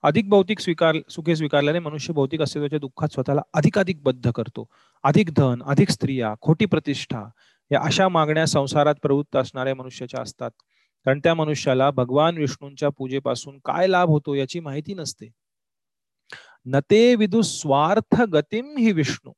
अधिक 0.05 0.29
भौतिक 0.29 0.59
स्वीकार 0.59 0.95
सुखे 1.09 1.35
स्वीकारल्याने 1.35 1.79
मनुष्य 1.79 2.13
भौतिक 2.13 2.41
अस्तित्वाच्या 2.41 2.79
दुःखात 2.79 3.07
स्वतःला 3.07 3.41
अधिकाधिक 3.53 4.03
बद्ध 4.03 4.31
करतो. 4.31 4.65
अधिक 5.03 5.29
धन 5.31 5.63
अधिक 5.65 5.89
स्त्रिया 5.89 6.33
खोटी 6.41 6.65
प्रतिष्ठा 6.65 7.23
या 7.71 7.79
अशा 7.83 8.07
मागण्या 8.07 8.47
संसारात 8.47 8.95
प्रवृत्त 9.01 9.35
असणाऱ्या 9.35 9.75
मनुष्याच्या 9.75 10.21
असतात. 10.21 10.51
कारण 11.05 11.19
त्या 11.19 11.33
मनुष्याला 11.33 11.91
भगवान 11.91 12.37
विष्णूंच्या 12.37 12.89
पूजेपासून 12.89 13.59
काय 13.65 13.87
लाभ 13.87 14.07
होतो 14.07 14.33
याची 14.33 14.59
माहिती 14.59 14.93
नसते. 14.93 15.31
न 16.65 16.79
विदु 17.17 17.41
स्वार्थ 17.41 18.21
गतीम 18.21 18.77
ही 18.77 18.91
विष्णू. 18.91 19.31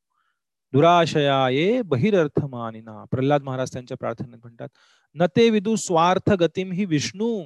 दुराशयाये 0.73 1.81
बहिरर्थ 1.81 2.45
मानिना 2.45 3.03
प्रल्हाद 3.11 3.43
महाराज 3.43 3.73
त्यांच्या 3.73 3.97
प्रार्थनेत 3.97 4.39
म्हणतात 4.41 4.67
न 5.15 5.25
ते 5.35 5.49
विदु 5.49 5.75
स्वार्थ 5.75 6.31
गतीम 6.31 6.71
ही 6.71 6.85
विष्णू. 6.85 7.43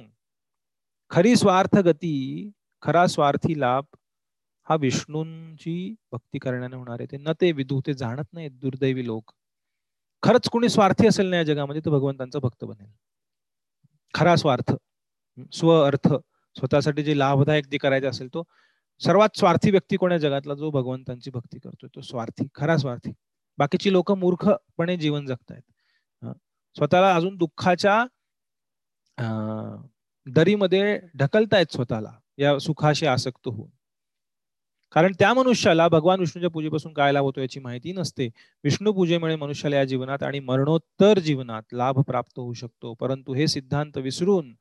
खरी 1.10 1.36
स्वार्थ 1.36 1.76
गती 1.76 2.50
खरा 2.82 3.06
स्वार्थी 3.06 3.58
लाभ 3.60 3.84
हा 4.66 4.74
विष्णूंची 4.80 5.74
भक्ती 6.12 6.38
करण्याने 6.38 6.76
होणार 6.76 7.00
आहे. 7.00 7.06
ते 7.12 7.16
न 7.18 7.32
ते 7.40 7.50
विदू 7.52 7.80
ते 7.86 7.94
जाणत 7.94 8.24
नाहीत 8.34 8.50
दुर्दैवी 8.60 9.06
लोक. 9.06 9.32
खरंच 10.22 10.48
कोणी 10.52 10.68
स्वार्थी 10.68 11.06
असेल 11.06 11.26
ना 11.30 11.36
या 11.36 11.42
जगामध्ये 11.44 11.82
तो 11.84 11.90
भगवंतांचा 11.90 12.38
भक्त 12.38 12.64
बनेल. 12.64 12.90
खरा 14.14 14.34
स्वार्थ 14.36 14.72
स्व 15.52 15.70
अर्थ 15.84 16.08
स्वतःसाठी 16.56 17.02
जे 17.04 17.18
लाभदायक 17.18 17.66
जे 17.70 17.78
करायचे 17.78 18.06
असेल 18.06 18.28
तो 18.34 18.42
सर्वात 19.00 19.38
स्वार्थी 19.38 19.70
व्यक्ती 19.70 19.96
कोण 19.96 20.16
जगातला? 20.18 20.54
जो 20.54 20.70
भगवंतांची 20.70 21.30
भक्ती 21.30 21.58
करतोय 21.58 21.88
तो 21.94 22.00
स्वार्थी 22.00 22.46
खरा 22.54 22.76
स्वार्थी. 22.78 23.12
बाकीची 23.58 23.92
लोक 23.92 24.12
मूर्खपणे 24.12 24.96
जीवन 24.96 25.26
जगतायत. 25.26 25.62
स्वतःला 26.76 27.14
अजून 27.14 27.36
दुःखाच्या 27.36 28.04
दरीमध्ये 30.26 30.98
ढकलतायत 31.18 31.72
स्वतःला. 31.72 32.12
या 32.42 32.58
सुखाशी 32.58 33.06
आसक्त 33.06 33.48
होऊन. 33.48 33.70
कारण 34.92 35.12
त्या 35.18 35.34
मनुष्याला 35.34 35.88
भगवान 35.88 36.20
विष्णूच्या 36.20 36.50
पूजेपासून 36.50 36.92
काय 36.92 37.12
लाभ 37.12 37.24
होतो 37.24 37.40
याची 37.40 37.60
माहिती 37.60 37.92
नसते. 37.92 38.28
विष्णू 38.64 38.92
पूजेमुळे 38.92 39.36
मनुष्याला 39.36 39.76
या 39.76 39.84
जीवनात 39.84 40.22
आणि 40.22 40.40
मरणोत्तर 40.40 41.18
जीवनात 41.18 41.62
लाभ 41.72 41.98
प्राप्त 42.00 42.38
होऊ 42.38 42.52
शकतो. 42.52 42.94
परंतु 42.94 43.34
हे 43.34 43.46
सिद्धांत 43.48 43.98
विसरून 43.98 44.52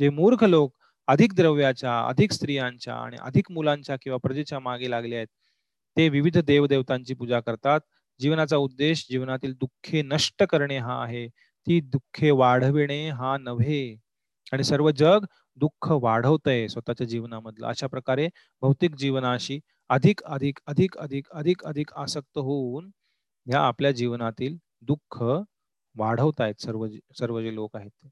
जे 0.00 0.08
मूर्ख 0.10 0.44
लोक 0.44 0.74
अधिक 1.08 1.34
द्रव्याच्या 1.34 2.00
अधिक 2.08 2.32
स्त्रियांच्या 2.32 2.94
आणि 2.94 3.16
अधिक 3.20 3.50
मुलांच्या 3.52 3.96
किंवा 4.02 4.18
प्रजेच्या 4.22 4.58
मागे 4.58 4.90
लागले 4.90 5.16
आहेत 5.16 5.28
ते 5.96 6.08
विविध 6.08 6.38
देवदेवतांची 6.38 7.14
पूजा 7.14 7.40
करतात. 7.40 7.80
जीवनाचा 8.20 8.56
उद्देश 8.56 9.06
जीवनातील 9.10 9.52
दुःखे 9.54 10.02
नष्ट 10.02 10.42
करणे 10.42 10.78
हा 10.78 11.02
आहे. 11.02 11.26
ती 11.66 11.80
दुःखे 11.80 12.30
वाढविणे 12.30 13.08
हा 13.10 13.36
नव्हे. 13.38 13.96
आणि 14.52 14.64
सर्व 14.64 14.90
जग 14.90 15.24
दुःख 15.56 15.90
वाढवतंय 16.02 16.66
स्वतःच्या 16.68 17.06
जीवनामधलं. 17.06 17.66
अशा 17.66 17.86
प्रकारे 17.86 18.28
भौतिक 18.62 18.94
जीवनाशी 18.96 19.58
अधिक 19.90 20.22
अधिक 20.26 20.58
अधिक 20.66 20.96
अधिक 20.98 21.28
अधिक 21.32 21.64
अधिक 21.64 21.92
आसक्त 21.96 22.38
होऊन 22.40 22.90
या 23.46 23.60
आपल्या 23.62 23.90
जीवनातील 23.92 24.56
दुःख 24.82 25.22
वाढवतायत 25.94 26.60
सर्व 26.60 26.86
सर्व 27.18 27.40
जे 27.40 27.54
लोक 27.54 27.76
आहेत 27.76 28.08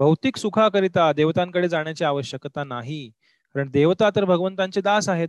भौतिक 0.00 0.36
सुखाकरिता 0.36 1.10
देवतांकडे 1.12 1.68
जाण्याची 1.68 2.04
आवश्यकता 2.04 2.64
नाही. 2.64 3.08
कारण 3.54 3.68
देवता 3.70 4.10
तर 4.10 4.24
भगवंतांचे 4.24 4.80
दास 4.80 5.08
आहेत. 5.08 5.28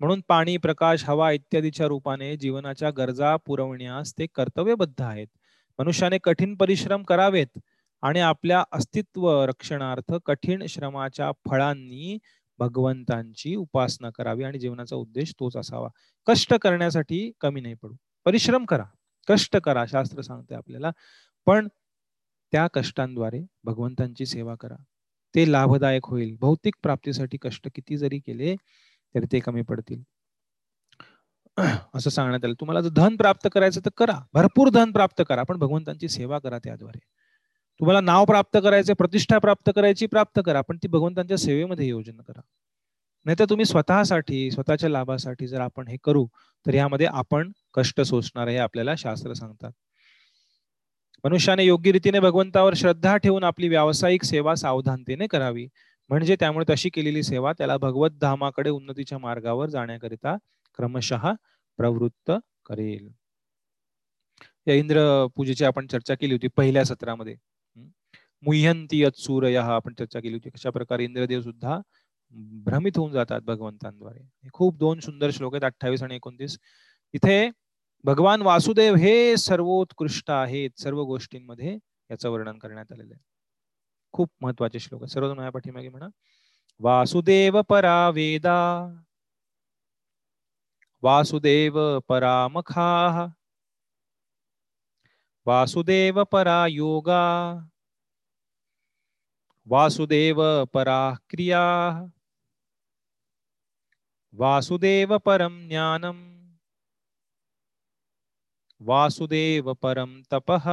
म्हणून 0.00 0.20
पाणी 0.28 0.56
प्रकाश 0.56 1.04
हवा 1.04 1.30
इत्यादीच्या 1.32 1.86
रूपाने 1.86 2.36
जीवनाच्या 2.36 2.90
गरजा 2.90 3.36
पुरवण्यास 3.36 4.12
ते 4.18 4.26
कर्तव्यबद्ध 4.34 5.02
आहेत. 5.02 5.26
मनुष्याने 5.78 6.18
कठीण 6.18 6.54
परिश्रम 6.56 7.02
करावेत 7.02 7.58
आणि 8.02 8.20
आपल्या 8.20 8.62
अस्तित्व 8.72 9.44
रक्षणार्थ 9.44 10.14
कठीण 10.26 10.66
श्रमाच्या 10.66 11.30
फळांनी 11.50 12.18
भगवंतांची 12.58 13.54
उपासना 13.56 14.10
करावी 14.10 14.44
आणि 14.44 14.58
जीवनाचा 14.58 14.96
उद्देश 14.96 15.32
तोच 15.40 15.56
असावा. 15.56 15.88
कष्ट 16.26 16.54
करण्यासाठी 16.54 17.30
कमी 17.40 17.60
नाही 17.60 17.74
पडू. 17.74 17.94
परिश्रम 18.24 18.64
करा. 18.64 18.84
कष्ट 19.28 19.56
करा 19.56 19.84
शास्त्र 19.86 20.22
सांगते 20.22 20.54
आपल्याला. 20.54 20.90
पण 21.46 21.68
त्या 22.52 22.66
कष्टांद्वारे 22.74 23.40
भगवंतांची 23.64 24.26
सेवा 24.26 24.54
करा. 24.60 24.76
ते 25.34 25.52
लाभदायक 25.52 26.06
होईल. 26.06 26.36
भौतिक 26.40 26.74
प्राप्तीसाठी 26.82 27.38
कष्ट 27.42 27.68
किती 27.74 27.96
जरी 27.96 28.18
केले 28.18 28.54
तर 29.14 29.24
ते 29.32 29.40
कमी 29.40 29.62
पडतील. 29.62 30.02
असं 31.94 32.10
सांगण्यात 32.10 32.44
आलं. 32.44 32.54
तुम्हाला 32.54 32.80
जर 32.80 32.88
धन 32.88 33.16
प्राप्त 33.16 33.48
करायचं 33.52 33.80
तर 33.84 33.90
करा. 33.96 34.18
भरपूर 34.34 34.68
धन 34.68 34.92
प्राप्त 34.92 35.22
करा. 35.28 35.42
पण 35.42 35.56
भगवंतांची 35.58 36.08
सेवा 36.08 36.38
करा 36.38 36.58
त्याद्वारे. 36.58 36.98
तुम्हाला 37.80 38.00
नाव 38.00 38.24
प्राप्त 38.24 38.58
करायचे 38.62 38.92
प्रतिष्ठा 38.92 39.38
प्राप्त 39.38 39.70
करायची 39.76 40.06
प्राप्त 40.06 40.40
करा 40.46 40.60
पण 40.60 40.76
ती 40.76 40.88
भगवंतांच्या 40.88 41.36
सेवेमध्ये 41.36 41.86
योजना 41.86 42.22
करा. 42.22 42.40
नाही 43.24 43.36
तर 43.38 43.44
तुम्ही 43.44 43.64
स्वतःसाठी 43.64 44.50
स्वतःच्या 44.50 44.90
लाभासाठी 44.90 45.46
जर 45.46 45.60
आपण 45.60 45.88
हे 45.88 45.96
करू 46.04 46.26
तर 46.66 46.74
यामध्ये 46.74 47.06
आपण 47.06 47.52
कष्ट 47.74 48.00
सोसणार 48.00 48.48
हे 48.48 48.56
आपल्याला 48.56 48.94
शास्त्र 48.98 49.32
सांगतात. 49.32 49.72
मनुष्याने 51.24 51.64
योग्य 51.64 51.92
रीतीने 51.92 52.20
भगवंतावर 52.20 52.74
श्रद्धा 52.74 53.16
ठेवून 53.16 53.44
आपली 53.44 53.68
व्यावसायिक 53.68 54.22
सेवा 54.24 54.54
सावधानतेने 54.54 55.26
करावी. 55.26 55.66
म्हणजे 56.10 56.36
त्यामुळे 56.40 56.64
तशी 56.70 56.90
केलेली 56.90 57.22
सेवा 57.22 57.52
त्याला 57.58 57.76
भगवत 57.76 58.10
धामाकडे 58.20 58.70
उन्नतीच्या 58.70 59.18
मार्गावर 59.18 59.68
जाण्याकरिता 59.70 60.36
क्रमशः 60.78 61.32
प्रवृत्त 61.78 62.30
करेल. 62.66 63.08
या 64.66 64.74
इंद्र 64.74 65.26
पूजेची 65.36 65.64
आपण 65.64 65.86
चर्चा 65.86 66.14
केली 66.14 66.34
होती 66.34 66.48
पहिल्या 66.56 66.84
सत्रामध्ये. 66.84 67.34
मुह्यंती 68.42 69.04
सूर्य 69.16 69.56
आपण 69.56 69.94
चर्चा 69.98 70.20
केली 70.20 70.34
होती. 70.34 70.50
कशा 70.50 70.70
प्रकारे 70.70 71.04
इंद्रदेव 71.04 71.40
सुद्धा 71.42 71.80
भ्रमित 72.66 72.98
होऊन 72.98 73.12
जातात 73.12 73.40
भगवंतांद्वारे. 73.42 74.20
खूप 74.52 74.76
दोन 74.78 75.00
सुंदर 75.00 75.30
श्लोक 75.30 75.54
आहेत 75.54 75.64
अठ्ठावीस 75.64 76.02
आणि 76.02 76.14
एकोणतीस. 76.16 76.58
इथे 77.14 77.50
भगवान 78.04 78.42
वासुदेव 78.42 78.94
हे 78.94 79.36
सर्वोत्कृष्ट 79.36 80.30
आहेत 80.30 80.80
सर्व 80.80 81.02
गोष्टींमध्ये 81.04 81.74
याचं 82.10 82.30
वर्णन 82.30 82.58
करण्यात 82.58 82.92
आलेलं 82.92 83.14
आहे. 83.14 83.29
खूप 84.12 84.30
महत्त्वाचे 84.40 84.78
श्लोक 84.78 85.02
आहे 85.02 85.08
सर्वजण 85.08 85.34
माझ्या 85.36 85.50
पाठीमागे 85.52 85.88
म्हणा. 85.88 86.08
वासुदेव 86.80 87.60
परा 87.62 88.08
वेदा 88.08 88.58
वासुदेव 91.02 91.98
परामखा 92.08 93.26
वासुदेव 95.46 96.22
परा 96.24 96.66
योगा 96.70 97.24
वासुदेव 99.66 100.64
परा 100.64 101.14
क्रिया 101.30 101.62
वासुदेव 104.32 105.16
परम 105.18 105.68
ज्ञानम 105.68 106.18
वासुदेव 108.80 109.72
परम 109.72 110.20
तपः 110.32 110.66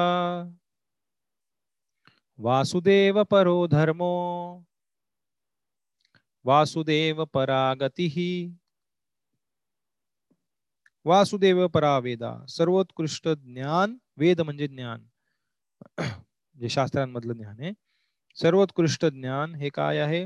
वासुदेव 2.40 3.24
परो 3.24 3.68
धर्मो। 3.68 4.62
वासुदेव 6.44 7.24
परा 7.24 7.74
गतिः 7.74 8.48
वासुदेव 11.06 11.68
परा 11.68 11.98
वेदा। 11.98 12.46
सर्वोत्कृष्ट 12.50 13.28
ज्ञान 13.28 13.98
वेद 14.18 14.42
म्हणजे 14.42 14.68
ज्ञान. 14.68 15.06
जे 16.60 16.70
शास्त्रांमधलं 16.70 17.34
ज्ञान 17.34 17.56
आहे. 17.60 17.72
सर्वोत्कृष्ट 18.36 19.06
ज्ञान 19.06 19.56
हे 19.56 19.70
काय 19.70 19.98
आहे? 19.98 20.24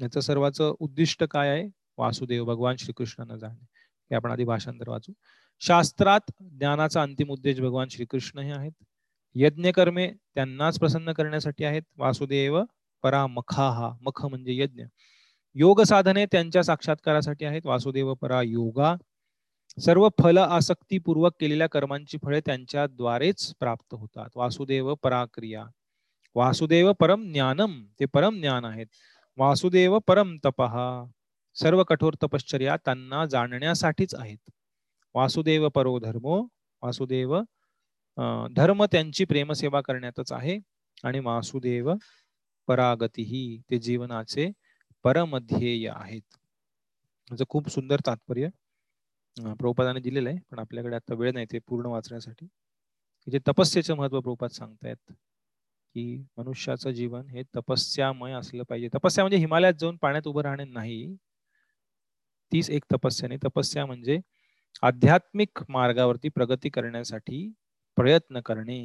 याचं 0.00 0.20
सर्वाचं 0.20 0.74
उद्दिष्ट 0.78 1.24
काय 1.24 1.48
आहे? 1.48 1.68
वासुदेव 1.98 2.44
भगवान 2.44 2.76
श्रीकृष्णांना 2.76 3.36
जाणे. 3.36 3.66
हे 4.10 4.14
आपण 4.14 4.30
आधी 4.30 4.44
भाषांतर 4.44 4.88
वाचू. 4.88 5.12
शास्त्रात 5.60 6.20
ज्ञानाचा 6.40 7.02
अंतिम 7.02 7.30
उद्देश 7.30 7.60
भगवान 7.60 7.88
श्रीकृष्ण 7.88 8.38
हे 8.38 8.52
आहेत. 8.52 8.84
यज्ञकर्मे 9.34 10.10
त्यांनाच 10.34 10.78
प्रसन्न 10.78 11.12
करण्यासाठी 11.12 11.64
आहेत. 11.64 11.82
वासुदेव 11.96 12.62
परामखाहा 13.02 13.90
मख 14.00 14.26
म्हणजे 14.26 14.56
यज्ञ. 14.56 14.82
योग 15.54 15.80
साधने 15.80 16.26
त्यांच्या 16.26 16.64
साक्षात्कारासाठी 16.64 17.44
आहेत. 17.44 17.62
वासुदेव 17.64 18.14
परा 18.14 18.42
योगा 18.42 18.94
सर्व 19.80 20.08
फल 20.18 20.38
आसक्तीपूर्वक 20.38 21.32
केलेल्या 21.40 21.66
कर्मांची 21.66 22.18
फळे 22.24 22.40
त्यांच्याद्वारेच 22.46 23.54
प्राप्त 23.60 23.94
होतात. 23.94 24.28
वासुदेव 24.34 24.94
पराक्रिया. 24.94 25.64
वासुदेव 26.34 26.92
परम 26.92 27.32
ज्ञानम 27.32 27.84
ते 28.00 28.04
परम 28.04 28.40
ज्ञान 28.40 28.64
आहेत. 28.64 28.86
वासुदेव 29.36 29.98
परम 29.98 30.36
तपहा 30.44 31.04
सर्व 31.54 31.82
कठोर 31.82 32.14
तपश्चर्या 32.22 32.76
त्यांना 32.76 33.26
जाणण्यासाठीच 33.26 34.14
आहेत. 34.14 34.50
वासुदेव 35.14 35.68
परो 35.68 35.98
धर्मो 35.98 36.46
वासुदेव 36.82 37.40
धर्म 38.56 38.84
त्यांची 38.92 39.24
प्रेमसेवा 39.24 39.80
करण्यातच 39.80 40.32
आहे. 40.32 40.58
आणि 41.04 41.18
वासुदेव 41.20 41.92
परागतीही 42.68 43.58
ते 43.70 43.78
जीवनाचे 43.78 44.50
परमध्येय 45.04 45.88
आहेत. 45.90 46.22
म्हणजे 47.30 47.44
खूप 47.48 47.68
सुंदर 47.70 48.00
तात्पर्य 48.06 48.48
प्रभुपादाने 49.36 50.00
दिलेलं 50.00 50.28
आहे. 50.30 50.38
पण 50.50 50.58
आपल्याकडे 50.58 50.96
आता 50.96 51.14
वेळ 51.14 51.32
नाही 51.34 51.46
ते 51.52 51.58
पूर्ण 51.68 51.86
वाचण्यासाठी. 51.88 52.46
जे 53.26 53.38
तपस्येचं 53.48 53.96
महत्त्व 53.96 54.20
प्रभुपाद 54.20 54.50
सांगतायत 54.52 55.12
की 55.94 56.16
मनुष्याचं 56.38 56.90
जीवन 56.92 57.28
हे 57.28 57.42
तपस्यामय 57.56 58.32
असलं 58.34 58.62
पाहिजे. 58.68 58.88
तपस्या 58.94 59.24
म्हणजे 59.24 59.38
हिमालयात 59.38 59.74
जाऊन 59.80 59.96
पाण्यात 60.02 60.26
उभं 60.28 60.42
राहणे 60.42 60.64
नाही. 60.66 61.16
तीच 62.52 62.70
एक 62.70 62.84
तपस्या 62.94 63.28
नाही 63.28 63.38
तपस्या 63.44 63.86
म्हणजे 63.86 64.18
आध्यात्मिक 64.82 65.62
मार्गावरती 65.70 66.28
प्रगती 66.30 66.68
करण्यासाठी 66.70 67.48
प्रयत्न 67.96 68.40
करणे. 68.40 68.80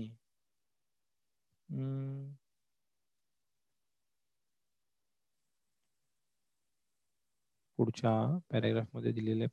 पुढच्या 7.77 8.37
पॅरेग्राफ 8.51 8.87
मध्ये 8.93 9.11
दिलेले 9.11 9.45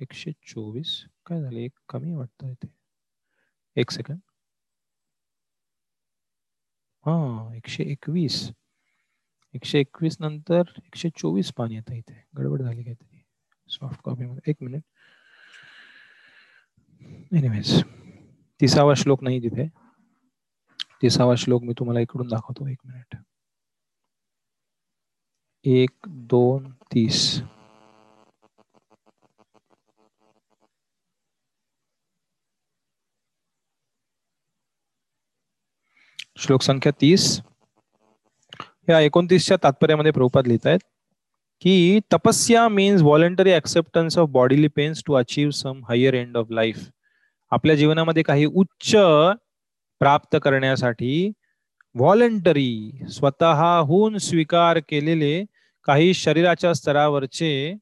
एकशे 0.00 0.32
चोवीस 0.32 1.04
काय 1.26 1.40
झाले? 1.42 1.64
एक 1.64 1.78
कमी 1.88 2.12
वाटतं 2.14 2.50
इथे. 2.50 2.68
एक 3.76 3.90
सेकंड 3.90 4.18
हा, 7.06 7.54
एकशे 7.56 7.82
एकवीस. 7.82 8.50
एकशे 9.54 9.78
एकवीस 9.80 10.16
नंतर 10.20 10.62
एकशे 10.78 11.08
चोवीस 11.18 11.52
पाणी 11.52 11.74
येतं 11.74 11.94
इथे. 11.94 12.14
गडबड 12.38 12.62
झाली 12.62 12.82
काहीतरी. 12.82 13.22
सॉफ्ट 13.68 14.00
कॉपी 14.02 14.26
मध्ये. 14.26 14.50
एक 14.50 14.62
मिनिट 14.62 14.82
एनिवेज 17.34 17.82
तिसावा 18.60 18.94
श्लोक 18.94 19.22
नाही 19.22 19.42
तिथे. 19.42 19.68
तिसावा 21.02 21.34
श्लोक 21.34 21.62
मी 21.62 21.72
तुम्हाला 21.78 22.00
इकडून 22.00 22.28
दाखवतो, 22.28 22.68
एक 22.68 22.78
मिनिट. 22.84 23.16
एक, 25.64 25.90
दोन, 26.08 26.70
तीस. 26.70 27.42
श्लोक 36.38 36.62
संख्या 36.62 36.92
तीस. 37.00 37.40
या 38.88 39.00
एकोणतीसच्या 39.00 39.56
तात्पर्यामध्ये 39.62 40.12
प्रभुपाद 40.12 40.46
लिहित 40.46 40.66
आहेत 40.66 40.78
की, 41.60 42.00
तपस्या 42.12 42.68
means 42.68 43.02
voluntary 43.02 43.52
acceptance 43.52 44.18
of 44.18 44.30
bodily 44.30 44.68
pains 44.68 45.02
to 45.06 45.14
achieve 45.14 45.50
some 45.52 45.84
higher 45.84 46.14
end 46.14 46.36
of 46.36 46.52
life 46.52 46.90
आपल्या 47.52 47.74
जीवनामध्ये 47.76 48.22
काही 48.22 48.44
उच्च 48.46 48.94
प्राप्त 50.00 50.36
करण्यासाठी 50.42 51.30
व्हॉलेंटरी 51.94 53.06
स्वतःहून 53.10 54.18
स्वीकार 54.18 54.78
केलेले 54.88 55.44
काही 55.88 56.12
शरीराच्या 56.14 56.72
स्तरावरचे 56.74 57.74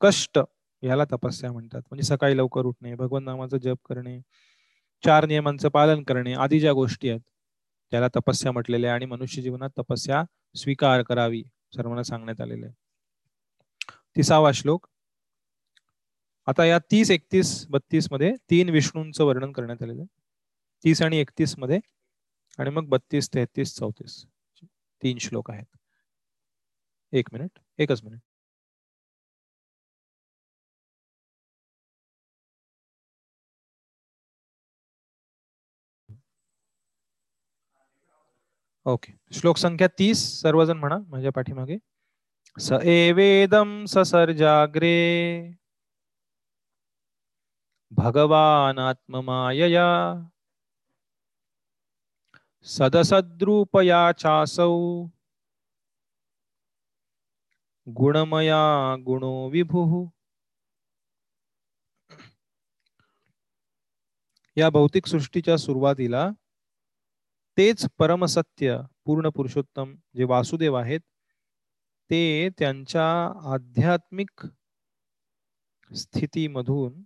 कष्ट 0.00 0.38
याला 0.82 1.04
तपस्या 1.12 1.50
म्हणतात. 1.52 1.80
म्हणजे 1.82 2.02
सकाळी 2.06 2.36
लवकर 2.36 2.64
उठणे 2.66 2.94
भगवान 2.94 3.24
नामाचं 3.24 3.56
जप 3.58 3.76
करणे 3.88 4.18
चार 5.04 5.26
नियमांचं 5.26 5.68
पालन 5.68 6.02
करणे 6.02 6.32
आदी 6.34 6.60
ज्या 6.60 6.72
गोष्टी 6.72 7.08
आहेत 7.10 7.20
त्याला 7.92 8.08
तपस्या 8.16 8.52
म्हटलेल्या 8.52 8.90
आहे 8.90 8.94
आणि 8.94 9.06
मनुष्य 9.06 9.42
जीवनात 9.42 9.70
तपस्या 9.78 10.22
स्वीकार 10.54 11.02
करावी 11.02 11.42
सर्वांना 11.76 12.02
सांगण्यात 12.02 12.40
आलेले 12.40 12.68
तिसावा 14.16 14.50
श्लोक 14.54 14.86
आता 16.46 16.64
या 16.64 16.78
तीस 16.90 17.10
एकतीस 17.10 17.50
बत्तीसमध्ये 17.70 18.32
तीन 18.50 18.68
विष्णूंचं 18.70 19.24
वर्णन 19.24 19.52
करण्यात 19.52 19.82
आलेलं 19.82 20.00
आहे. 20.00 20.06
तीस 20.84 21.02
आणि 21.02 21.18
एकतीसमध्ये 21.18 21.78
आणि 22.58 22.70
मग 22.70 22.88
बत्तीस 22.88 23.28
तेहतीस 23.34 23.74
चौतीस 23.76 24.24
तीन 25.02 25.18
श्लोक 25.18 25.50
आहेत. 25.50 25.66
एक 27.12 27.28
मिनिट 27.32 27.58
एकच 27.78 28.02
मिनिट. 28.04 28.20
ओके 38.86 39.12
श्लोक 39.32 39.56
संख्या 39.58 39.86
तीस 39.98 40.18
सर्वजण 40.40 40.78
म्हणा 40.78 40.96
माझ्या 41.08 41.30
पाठीमागे. 41.32 41.76
स 42.56 42.72
एवेदम 42.84 43.84
ससर्जाग्रे 43.88 44.94
भगवानात्ममायया। 47.96 49.88
सदसद्रूपया 52.62 54.12
चासौ 54.12 55.04
गुणमया 57.86 58.96
गुणो 58.96 59.48
विभुः। 59.50 60.10
या 64.56 64.70
भौतिक 64.70 65.06
सृष्टीच्या 65.06 65.56
सुरुवातीला 65.56 66.28
तेच 67.56 67.86
परमसत्य 67.98 68.78
पूर्ण 69.04 69.28
पुरुषोत्तम 69.28 69.94
जे 70.16 70.24
वासुदेव 70.24 70.74
आहेत 70.74 71.00
ते 72.10 72.48
त्यांच्या 72.58 73.08
आध्यात्मिक 73.54 74.46
स्थितीमधून 75.96 77.02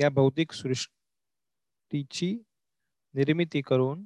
या 0.00 0.08
भौतिक 0.10 0.52
सृष्टीची 0.52 2.34
निर्मिती 3.14 3.60
करून 3.60 4.04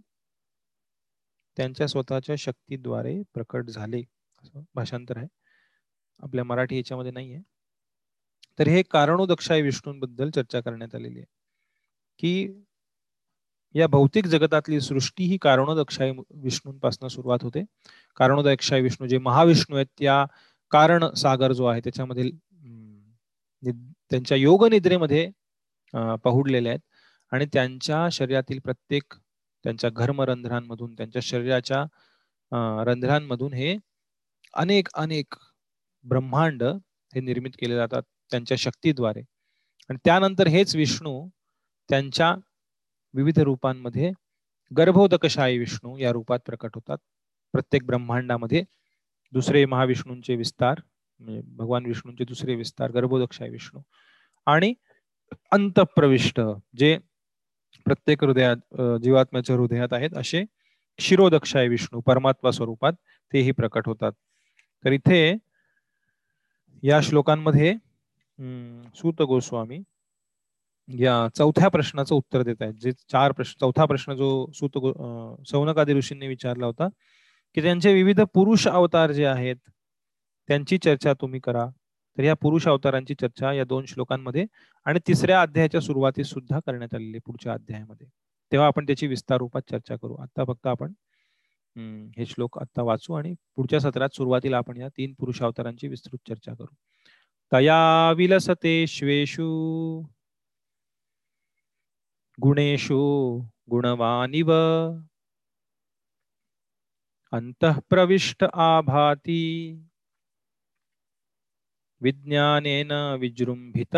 त्यांच्या 1.57 1.87
स्वतःच्या 1.89 2.37
शक्तीद्वारे 2.39 3.23
प्रकट 3.35 3.71
झाले. 3.71 4.03
असं 4.43 4.63
भाषांतर 4.75 5.17
आहे. 5.17 5.27
आपल्या 6.21 6.45
मराठी 6.45 6.77
याच्यामध्ये 6.77 7.13
नाही 7.13 7.35
आहे. 7.35 7.43
तर 8.59 8.69
हे 8.69 8.83
कारणोदक्षाय 8.83 9.63
विष्णूंबद्दल 9.63 10.31
चर्चा 10.31 10.61
करण्यात 10.61 10.95
आलेली 10.95 11.19
आहे. 11.19 11.27
की 12.19 12.63
या 13.75 13.87
भौतिक 13.87 14.27
जगतातली 14.27 14.81
सृष्टी 14.81 15.25
ही 15.25 15.39
कारणोदक्षाय 15.39 16.13
विष्णूंपासून 16.31 17.09
सुरुवात 17.09 17.39
होते. 17.43 17.65
कारणोदक्षाय 18.17 18.81
विष्णू 18.81 19.07
जे 19.09 19.19
महाविष्णू 19.19 19.77
आहेत 19.77 19.87
त्या 19.99 20.25
कारण 20.71 21.05
सागर 21.15 21.53
जो 21.53 21.65
आहे 21.65 21.81
त्याच्यामध्ये 21.81 22.31
त्यांच्या 23.63 24.37
योग 24.37 24.65
निद्रेमध्ये 24.71 25.29
पहुडलेले 26.25 26.69
आहेत. 26.69 26.81
आणि 27.33 27.47
त्यांच्या 27.53 28.09
शरीरातील 28.13 28.59
प्रत्येक 28.65 29.15
त्यांच्या 29.65 29.91
घर्मरंध्रांमधून 29.91 30.95
त्यांच्या 30.95 31.23
शरीराच्या 31.25 31.85
रंध्रांमधून 32.87 33.53
हे 33.55 33.77
अनेक 34.55 34.89
अनेक 34.95 35.35
ब्रह्मांड 36.05 36.63
हे 37.13 37.21
निर्मित 37.21 37.51
केले 37.61 37.75
जातात 37.77 38.03
त्यांच्या 38.33 38.57
शक्तीद्वारे. 38.61 39.21
आणि 39.91 39.99
त्यानंतर 40.05 40.47
हेच 40.49 40.75
विष्णू 40.77 41.29
त्यांच्या 41.89 42.35
विविध 43.15 43.39
रूपांमध्ये 43.41 44.11
गर्भोदकशाही 44.71 45.59
विष्णू 45.59 45.97
या 45.99 46.13
रूपात 46.13 46.39
प्रकट 46.47 46.71
होतात. 46.75 46.99
प्रत्येक 47.55 47.85
ब्रह्मांडामध्ये 47.87 48.63
दुसरे 49.33 49.65
महाविष्णूंचे 49.67 50.37
विस्तार 50.37 50.81
म्हणजे 51.21 51.41
भगवान 51.57 51.87
विष्णूंचे 51.87 52.25
दुसरे 52.25 52.55
विस्तार 52.55 52.91
गर्भोदकशाही 52.93 53.51
विष्णू. 53.51 53.81
आणि 54.47 54.73
अंतप्रविष्ट 55.53 56.41
जे 56.79 56.97
प्रत्येक 57.87 58.25
हृदयात 58.25 58.57
जीवात्म्याच्या 59.03 59.57
हृदयात 59.57 59.93
आहेत 59.93 60.15
असे 60.17 60.45
शिरोदक्षाय 60.99 61.69
विष्णू 61.69 62.01
परमात्मा 62.07 62.51
स्वरूपात 62.51 62.93
तेही 63.33 63.51
प्रकट 63.53 63.87
होतात. 63.87 64.13
तर 64.85 64.93
इथे 64.93 65.37
या 66.83 67.01
श्लोकांमध्ये 67.03 67.75
सूत 68.95 69.23
गोस्वामी 69.23 69.79
या 70.89 71.27
चौथ्या 71.37 71.69
प्रश्नाचं 71.69 72.15
उत्तर 72.15 72.43
देत 72.43 72.63
आहेत. 72.63 72.75
जे 72.75 72.93
चार 72.93 73.33
प्रश्न 73.33 73.59
चौथा 73.61 73.85
प्रश्न 73.85 74.15
जो 74.15 74.29
सूत 74.55 74.79
सौनकादी 75.49 75.95
ऋषींनी 75.95 76.27
विचारला 76.29 76.67
होता 76.67 76.89
की 77.57 77.63
त्यांचे 77.63 77.93
विविध 77.95 78.21
पुरुष 78.35 78.67
अवतार 78.69 79.13
जे 79.13 79.25
आहेत 79.27 79.57
त्यांची 80.49 80.79
चर्चा 80.79 81.13
तुम्ही 81.21 81.41
करा. 81.41 81.67
तर 82.19 82.23
या 82.25 82.35
पुरुष 82.35 82.67
अवतारांची 82.69 83.15
चर्चा 83.21 83.53
या 83.53 83.65
दोन 83.65 83.85
श्लोकांमध्ये 83.85 84.45
आणि 84.87 85.01
तिसऱ्या 85.07 85.41
अध्यायाच्या 85.43 85.81
सुरुवातीस 85.81 86.27
सुद्धा 86.27 86.59
करण्यात 86.67 86.95
आलेली 86.95 87.19
पुढच्या 87.19 87.53
अध्यायामध्ये. 87.53 88.07
तेव्हा 88.53 88.67
आपण 88.67 88.87
त्याची 88.87 89.07
विस्तार 89.07 89.39
रूपात 89.39 89.63
चर्चा 89.71 89.97
करू. 89.97 90.15
आता 90.15 90.45
फक्त 90.45 90.67
आपण 90.67 90.93
हे 92.17 92.27
श्लोक 92.27 92.59
आता 92.59 92.83
वाचू 92.83 93.13
आणि 93.15 93.35
पुढच्या 93.57 93.81
सत्रात 93.81 94.15
सुरुवातीला 94.15 94.57
आपण 94.57 94.77
या 94.77 94.89
तीन 94.89 95.13
पुरुष 95.19 95.43
अवतारांची 95.43 95.89
विस्तृत 95.89 96.19
चर्चा 96.29 96.53
करू. 96.55 96.75
तया 97.53 98.13
विलसते 98.13 98.87
श्वेषु 98.87 99.47
गुणेशु 102.39 102.99
गुणवानिव 103.71 104.53
अंतःप्रविष्ट 107.33 108.45
आभाती। 108.45 109.41
विज्ञानेन 112.01 112.93
विजृंभित. 113.21 113.97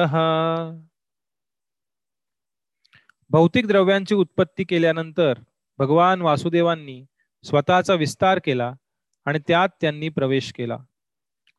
भौतिक 3.30 3.66
द्रव्यांची 3.66 4.14
उत्पत्ती 4.14 4.64
केल्यानंतर 4.64 5.38
भगवान 5.78 6.22
वासुदेवांनी 6.22 7.02
स्वतःचा 7.44 7.94
विस्तार 7.94 8.38
केला 8.44 8.72
आणि 9.26 9.38
त्यात 9.48 9.68
त्यांनी 9.80 10.08
प्रवेश 10.08 10.52
केला. 10.52 10.76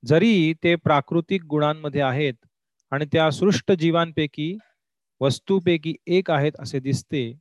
जरी 0.03 0.53
ते 0.63 0.75
प्राकृतिक 0.75 1.43
गुणांमध्ये 1.43 2.01
आहेत 2.01 2.33
आणि 2.91 3.05
त्या 3.05 3.29
सृष्ट 3.31 3.71
जीवांपैकी 3.71 4.57
वस्तूपैकी 5.21 5.95
एक 6.07 6.31
आहेत 6.31 6.51
असे 6.59 6.79
दिसते 6.79 7.31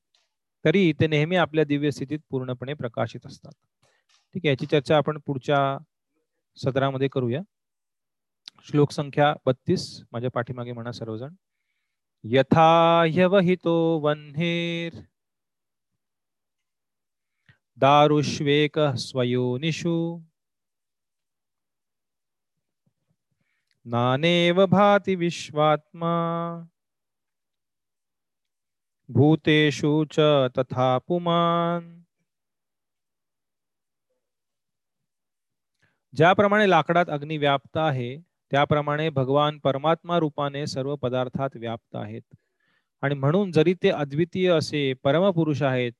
तरी 0.64 0.92
ते 1.00 1.06
नेहमी 1.06 1.36
आपल्या 1.36 1.64
दिव्य 1.64 1.90
स्थितीत 1.90 2.18
पूर्णपणे 2.30 2.74
प्रकाशित 2.74 3.26
असतात. 3.26 3.52
ठीक 4.34 4.42
आहे 4.44 4.48
याची 4.48 4.66
चर्चा 4.66 4.96
आपण 4.96 5.18
पुढच्या 5.26 5.78
सत्रामध्ये 6.56 7.08
करूया. 7.12 7.40
श्लोक 8.62 8.90
संख्या 8.90 9.34
बत्तीस 9.46 10.02
माझ्या 10.12 10.30
पाठीमागे 10.30 10.72
म्हणा 10.72 10.92
सर्वजण. 10.92 11.34
यथा 12.24 13.02
ह्यवहितो 13.02 13.98
वह्नेर 13.98 15.00
दारुष्वेक 17.76 18.78
स्वयोनिषु। 18.78 20.20
नानेव 23.84 24.66
भाति 24.66 25.14
विश्वात्मा। 25.14 26.14
भूतेषु 29.08 30.04
च 30.04 30.20
तथा 30.58 30.98
पुमान। 30.98 32.02
ज्याप्रमाणे 36.14 36.70
लाकडात 36.70 37.06
अग्नी 37.08 37.36
व्याप्त 37.36 37.76
आहे 37.76 38.27
त्याप्रमाणे 38.52 39.08
भगवान 39.10 39.58
परमात्मा 39.58 40.18
रूपाने 40.18 40.66
सर्व 40.66 40.94
पदार्थात 40.96 41.56
व्याप्त 41.56 41.96
आहेत. 41.96 42.22
आणि 43.02 43.14
म्हणून 43.14 43.52
जरी 43.52 43.74
ते 43.82 43.90
अद्वितीय 43.90 44.50
असे 44.52 44.92
परमपुरुष 45.04 45.62
आहेत 45.62 45.92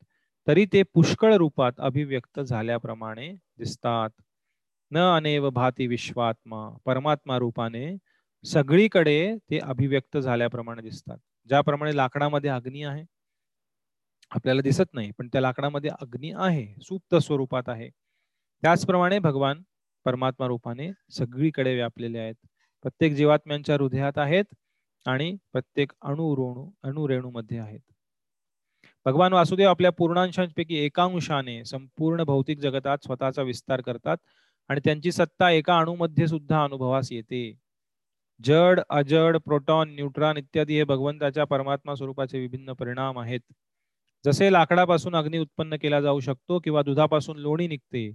तरी 0.46 0.64
ते 0.72 0.82
पुष्कळ 0.94 1.34
रूपात 1.34 1.72
अभिव्यक्त 1.78 2.40
झाल्याप्रमाणे 2.40 3.28
दिसतात. 3.58 4.10
न 4.92 4.98
अनेव 5.16 5.48
भाती 5.50 5.86
विश्वात्मा 5.86 6.68
परमात्मा 6.84 7.38
रूपाने 7.38 7.86
सगळीकडे 8.44 9.36
ते 9.50 9.58
अभिव्यक्त 9.58 10.16
झाल्याप्रमाणे 10.18 10.82
दिसतात. 10.82 11.18
ज्याप्रमाणे 11.48 11.96
लाकडामध्ये 11.96 12.50
अग्नी 12.50 12.82
आहे. 12.82 13.04
आपल्याला 14.30 14.60
दिसत 14.62 14.94
नाही 14.94 15.10
पण 15.18 15.28
त्या 15.32 15.40
लाकडामध्ये 15.40 15.90
अग्नी 16.00 16.32
आहे 16.36 16.66
सुप्त 16.82 17.14
स्वरूपात 17.16 17.68
आहे. 17.68 17.88
त्याचप्रमाणे 18.62 19.18
भगवान 19.18 19.62
परमात्मा 20.08 20.46
रूपाने 20.46 20.90
सगळीकडे 21.10 21.74
व्यापलेले 21.74 22.18
आहेत. 22.18 22.34
प्रत्येक 22.84 23.12
जीवात्म्यांच्या 23.12 23.74
हृदयात 23.74 24.18
आहेत 24.18 24.44
आणि 25.06 25.36
प्रत्येक 25.52 25.92
अणुरेणू 26.02 26.70
अणुरेणूमध्ये 26.82 27.58
आहेत. 27.58 27.80
भगवान 29.06 29.32
वासुदेव 29.32 29.68
आपल्या 29.68 29.90
पूर्णांशांपैकी 29.92 30.76
एकांशाने 30.76 31.64
संपूर्ण 31.64 32.22
भौतिक 32.22 32.58
जगतात 32.58 32.98
स्वतःचा 33.04 33.42
विस्तार 33.42 33.80
करतात 33.80 34.16
आणि 34.70 34.80
त्यांची 34.84 35.12
सत्ता 35.12 35.50
एका 35.50 35.78
अणुमध्ये 35.78 36.26
सुद्धा 36.28 36.62
अनुभवास 36.64 37.12
येते. 37.12 37.42
जड 38.40 38.80
अजड 38.90 39.36
प्रोटॉन 39.36 39.94
न्यूट्रॉन 39.94 40.36
इत्यादी 40.36 40.76
हे 40.76 40.84
भगवंताच्या 40.84 41.44
परमात्मा 41.44 41.94
स्वरूपाचे 41.94 42.38
विभिन्न 42.38 42.72
परिणाम 42.72 43.18
आहेत. 43.18 43.40
जसे 44.24 44.52
लाकडापासून 44.52 45.16
अग्नी 45.16 45.38
उत्पन्न 45.38 45.76
केला 45.76 46.00
जाऊ 46.00 46.20
शकतो 46.20 46.58
किंवा 46.58 46.82
दुधापासून 46.82 47.36
लोणी 47.38 47.66
निघते 47.68 48.10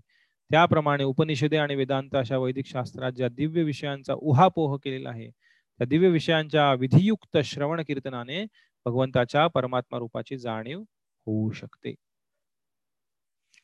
त्याप्रमाणे 0.51 1.03
उपनिषदे 1.03 1.57
आणि 1.57 1.75
वेदांत 1.75 2.15
अशा 2.15 2.37
वैदिक 2.37 2.65
शास्त्रात 2.65 3.11
ज्या 3.11 3.29
दिव्य 3.29 3.63
विषयांचा 3.63 4.13
उहापोह 4.13 4.77
केलेला 4.83 5.09
आहे. 5.09 5.29
त्या 5.79 5.87
दिव्य 5.87 6.09
विषयांच्या 6.09 6.73
विधियुक्त 6.73 7.37
श्रवण 7.37 7.81
कीर्तनाने 7.87 8.45
भगवंताच्या 8.85 9.47
परमात्मा 9.47 9.99
रूपाची 9.99 10.37
जाणीव 10.37 10.81
होऊ 11.25 11.51
शकते. 11.51 11.93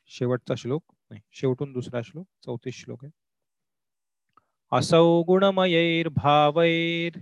शेवटचा 0.07 0.55
श्लोक 0.55 0.83
नाही 1.09 1.21
शेवटून 1.31 1.73
दुसरा 1.73 2.01
श्लोक 2.01 2.27
चौतीस 2.45 2.75
श्लोक 2.75 3.05
आहे. 3.05 3.11
असौ 4.71 5.23
गुणमयैर 5.23 6.07
भावैर 6.09 7.19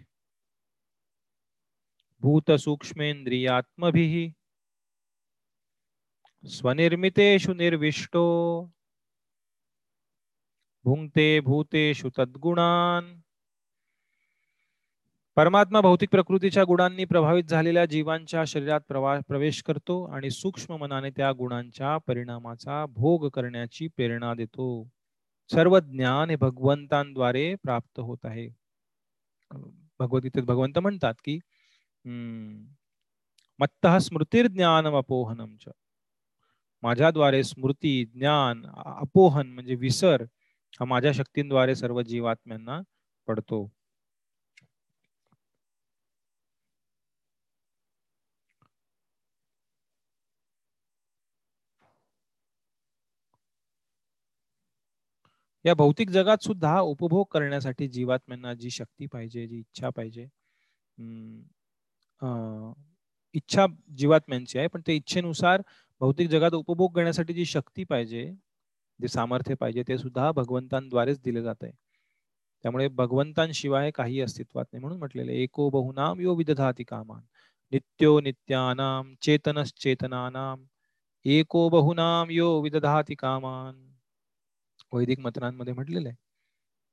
भूत 2.22 2.52
सूक्ष्मेंद्रियात्मभिः 2.52 4.30
स्वनिर्मितेषु 6.48 7.54
निर्विष्टो 7.54 8.26
भुंगते 10.88 11.40
भूतेषु 11.40 12.10
तद्गुणान। 12.18 13.20
परमात्मा 15.36 15.82
भौतिक 15.82 16.10
प्रकृतीच्या 16.10 16.64
गुणांनी 16.64 17.06
प्रभावित 17.06 17.44
झालेल्या 17.44 17.86
जीवांच्या 17.86 18.46
शरीरात 18.46 18.82
प्रवा 18.88 19.20
प्रवेश 19.28 19.64
करतो 19.64 20.04
आणि 20.04 20.30
सूक्ष्म 20.30 20.78
मनाने 20.78 21.10
त्या 21.10 21.32
गुणांच्या 21.32 21.98
परिणामाचा 21.98 22.86
भोग 22.86 23.30
करण्याची 23.30 23.88
प्रेरणा 23.88 24.34
देतो. 24.34 24.88
सर्व 25.54 25.80
ज्ञान 25.80 26.30
हे 26.30 26.36
भगवंतांद्वारे 26.36 27.56
प्राप्त 27.56 28.00
होत 28.00 28.18
आहे. 28.24 28.48
भगवद्गीतेत 30.00 30.44
भगवंत 30.44 30.80
म्हणतात 30.80 31.14
की 31.26 31.36
हम्म 32.06 32.66
मत्त 33.60 33.88
स्मृतिर्ज्ञानम 34.02 34.96
अपोहनम 34.96 35.56
च. 35.56 35.70
माझ्याद्वारे 36.84 37.44
स्मृती 37.44 38.06
ज्ञान 38.06 38.66
अपोहन 38.76 39.48
म्हणजे 39.48 39.76
विसर 39.76 40.24
हा 40.80 40.86
माझ्या 40.86 41.12
शक्तींद्वारे 41.14 41.76
सर्व 41.76 42.02
जीवात्म्यांना 42.02 42.80
पडतो. 43.28 43.68
या 55.66 55.74
भौतिक 55.74 56.10
जगात 56.10 56.44
सुद्धा 56.44 56.80
उपभोग 56.82 57.26
करण्यासाठी 57.32 57.88
जीवात्म्यांना 57.88 58.54
जी 58.54 58.70
शक्ती 58.70 59.06
पाहिजे 59.08 59.46
जी 59.48 59.60
इच्छा 59.60 59.90
पाहिजे 59.90 60.28
इच्छा 63.36 63.66
जीवात्म्यांची 63.98 64.60
आहे 64.60 64.68
पण 64.68 64.82
ते 64.88 64.96
इच्छेनुसार 64.96 65.62
भौतिक 66.02 66.30
जगात 66.30 66.54
उपभोग 66.54 66.94
करण्यासाठी 66.96 67.34
जी 67.34 67.46
शक्ती 67.46 67.84
पाहिजे 67.84 68.26
जे 69.00 69.08
सामर्थ्य 69.08 69.56
पाहिजे 69.56 69.84
ते 69.88 69.98
सुद्धा 69.98 70.32
भगवंतांद्वारेच 70.32 71.20
दिले 71.26 71.42
जात 71.44 71.64
आहे. 71.64 71.72
त्यामुळे 72.64 72.88
भगवंतांशिवाय 72.98 73.92
काही 73.96 74.20
अस्तित्वात 74.22 74.66
नाही 74.74 74.82
म्हणून 74.82 75.00
म्हटलेले 75.00 75.34
एको 75.44 75.70
बहुनाम 75.70 76.20
यो 76.22 76.36
विदधाती 76.36 76.84
कामान. 76.84 77.22
नित्यो 77.72 78.20
नित्यानाम 78.22 79.14
चेतनश्चेतनानाम 79.22 80.64
एको 81.26 81.68
बहुनाम 81.70 82.30
यो 82.32 82.50
विदधाती 82.62 83.16
कामान. 83.16 83.76
वैदिक 84.94 85.20
मतनांमध्ये 85.20 85.74
म्हटलेलं 85.74 86.10
आहे 86.10 86.16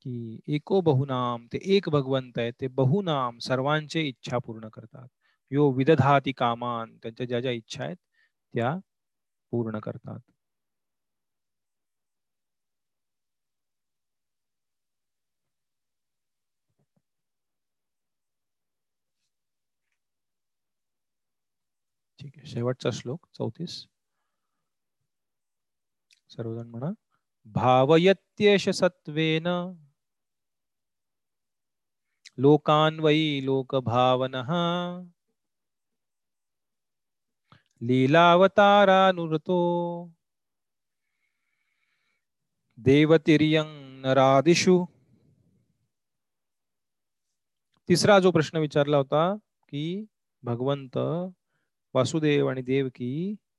की 0.06 0.40
एको 0.56 0.80
बहुनाम 0.82 1.46
ते 1.52 1.58
एक 1.76 1.88
भगवंत 1.90 2.38
आहे 2.38 2.50
ते 2.60 2.68
बहुनाम 2.80 3.38
सर्वांचे 3.42 4.02
इच्छा 4.08 4.38
पूर्ण 4.46 4.68
करतात. 4.74 5.08
यो 5.52 5.70
विदधाती 5.72 6.32
कामान 6.38 6.96
त्यांच्या 7.02 7.26
ज्या 7.26 7.40
ज्या 7.40 7.52
इच्छा 7.52 7.84
आहेत 7.84 7.96
त्या 8.54 8.74
पूर्ण 9.52 9.78
करतात. 9.78 10.20
ठीक 22.24 22.32
आहे. 22.36 22.46
शेवटचा 22.46 22.90
श्लोक 22.90 23.26
चौतीस. 23.34 23.86
सर्वजण 26.28 26.66
म्हणा. 26.66 26.86
भावयत्येष 27.44 28.68
सत्वेन 28.68 29.46
लोकान्वयी 32.38 33.44
लोकभावन 33.44 34.30
लोकभावनः 34.30 35.08
लीलावतारानुरतो 37.82 39.58
देवतिर्यं 42.76 44.02
नरादिषु। 44.02 44.84
तिसरा 47.88 48.18
जो 48.18 48.30
प्रश्न 48.30 48.58
विचारला 48.58 48.96
होता 48.96 49.36
की 49.68 50.04
भगवंत 50.42 50.98
वासुदेव 51.94 52.48
आणि 52.48 52.62
देवकी 52.62 53.10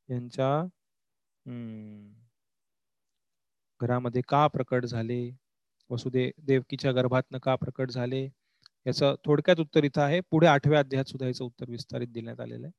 यांच्या 0.09 0.49
घरामध्ये 3.81 4.21
का 4.29 4.45
प्रकट 4.47 4.85
झाले? 4.85 5.21
वसुदेव 5.89 6.29
देवकीच्या 6.47 6.91
गर्भातनं 6.91 7.37
का 7.39 7.55
प्रकट 7.55 7.91
झाले? 7.91 8.23
याचं 8.85 9.15
थोडक्यात 9.25 9.59
उत्तर 9.59 9.83
इथं 9.83 10.01
आहे. 10.01 10.19
पुढे 10.31 10.47
आठव्या 10.47 10.79
अध्यायात 10.79 11.05
सुद्धा 11.05 11.27
याचं 11.27 11.45
उत्तर 11.45 11.69
विस्तारित 11.69 12.07
देण्यात 12.09 12.39
आलेलं 12.41 12.65
आहे. 12.67 12.71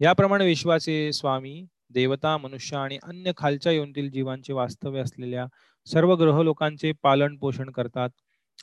याप्रमाणे 0.00 0.46
विश्वाचे 0.46 1.12
स्वामी 1.12 1.64
देवता 1.90 2.36
मनुष्य 2.38 2.76
आणि 2.76 2.98
अन्य 3.02 3.32
खालच्या 3.36 3.72
योनीतील 3.72 4.10
जीवांचे 4.10 4.52
वास्तव्य 4.52 5.00
असलेल्या 5.02 5.46
सर्व 5.86 6.14
ग्रह 6.16 6.42
लोकांचे 6.42 6.92
पालन 7.02 7.36
पोषण 7.38 7.70
करतात. 7.70 8.10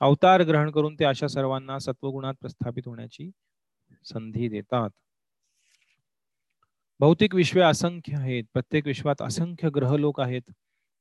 अवतार 0.02 0.44
ग्रहण 0.44 0.72
करून 0.72 0.96
ते 1.00 1.06
अशा 1.06 1.28
सर्वांना 1.28 1.78
सत्वगुणात 1.80 2.34
प्रस्थापित 2.42 2.88
होण्याची 2.88 3.30
संधी 4.06 4.48
देतात. 4.50 4.90
भौतिक 7.02 7.36
विश्वे 7.36 7.62
असंख्य 7.62 8.16
आहेत 8.18 8.44
प्रत्येक 8.54 8.88
विश्वात 8.88 9.22
असंख्य 9.22 9.70
ग्रह 9.76 9.96
लोक 9.98 10.20
आहेत. 10.22 10.42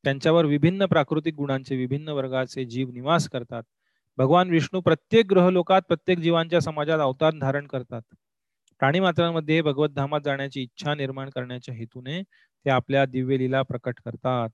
त्यांच्यावर 0.05 0.45
विभिन्न 0.45 0.85
प्राकृतिक 0.87 1.35
गुणांचे 1.35 1.77
विभिन्न 1.77 2.09
वर्गाचे 2.09 2.65
जीव 2.65 2.91
निवास 2.91 3.29
करतात. 3.29 3.63
भगवान 4.19 4.51
विष्णू 4.51 4.81
प्रत्येक 4.81 5.27
ग्रह 5.31 5.49
लोकात 5.51 5.83
प्रत्येक 5.89 6.19
जीवांच्या 6.19 6.61
समाजात 6.61 7.01
अवतार 7.01 7.35
धारण 7.41 7.67
करतात. 7.67 8.03
प्राणी 8.81 9.01
मात्रांमध्ये 9.01 9.61
भगवत 9.63 9.91
धामात 9.91 10.21
जाण्याची 10.25 10.63
इच्छा 10.63 10.95
निर्माण 10.95 11.31
करण्याच्या 11.31 11.75
हेतूने 11.75 12.23
ते 12.23 12.71
आपल्या 12.71 13.05
दिव्य 13.07 13.39
लीला 13.39 13.63
प्रकट 13.63 14.01
करतात. 14.05 14.49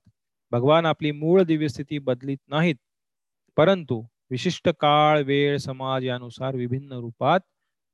भगवान 0.51 0.85
आपली 0.85 1.11
मूळ 1.11 1.43
दिव्य 1.43 1.67
स्थिती 1.67 1.99
बदलीत 1.99 2.37
नाहीत 2.47 2.75
परंतु 3.57 4.03
विशिष्ट 4.31 4.69
काळ 4.79 5.23
वेळ 5.23 5.57
समाज 5.57 6.05
यानुसार 6.05 6.55
विभिन्न 6.55 6.99
रूपात 6.99 7.39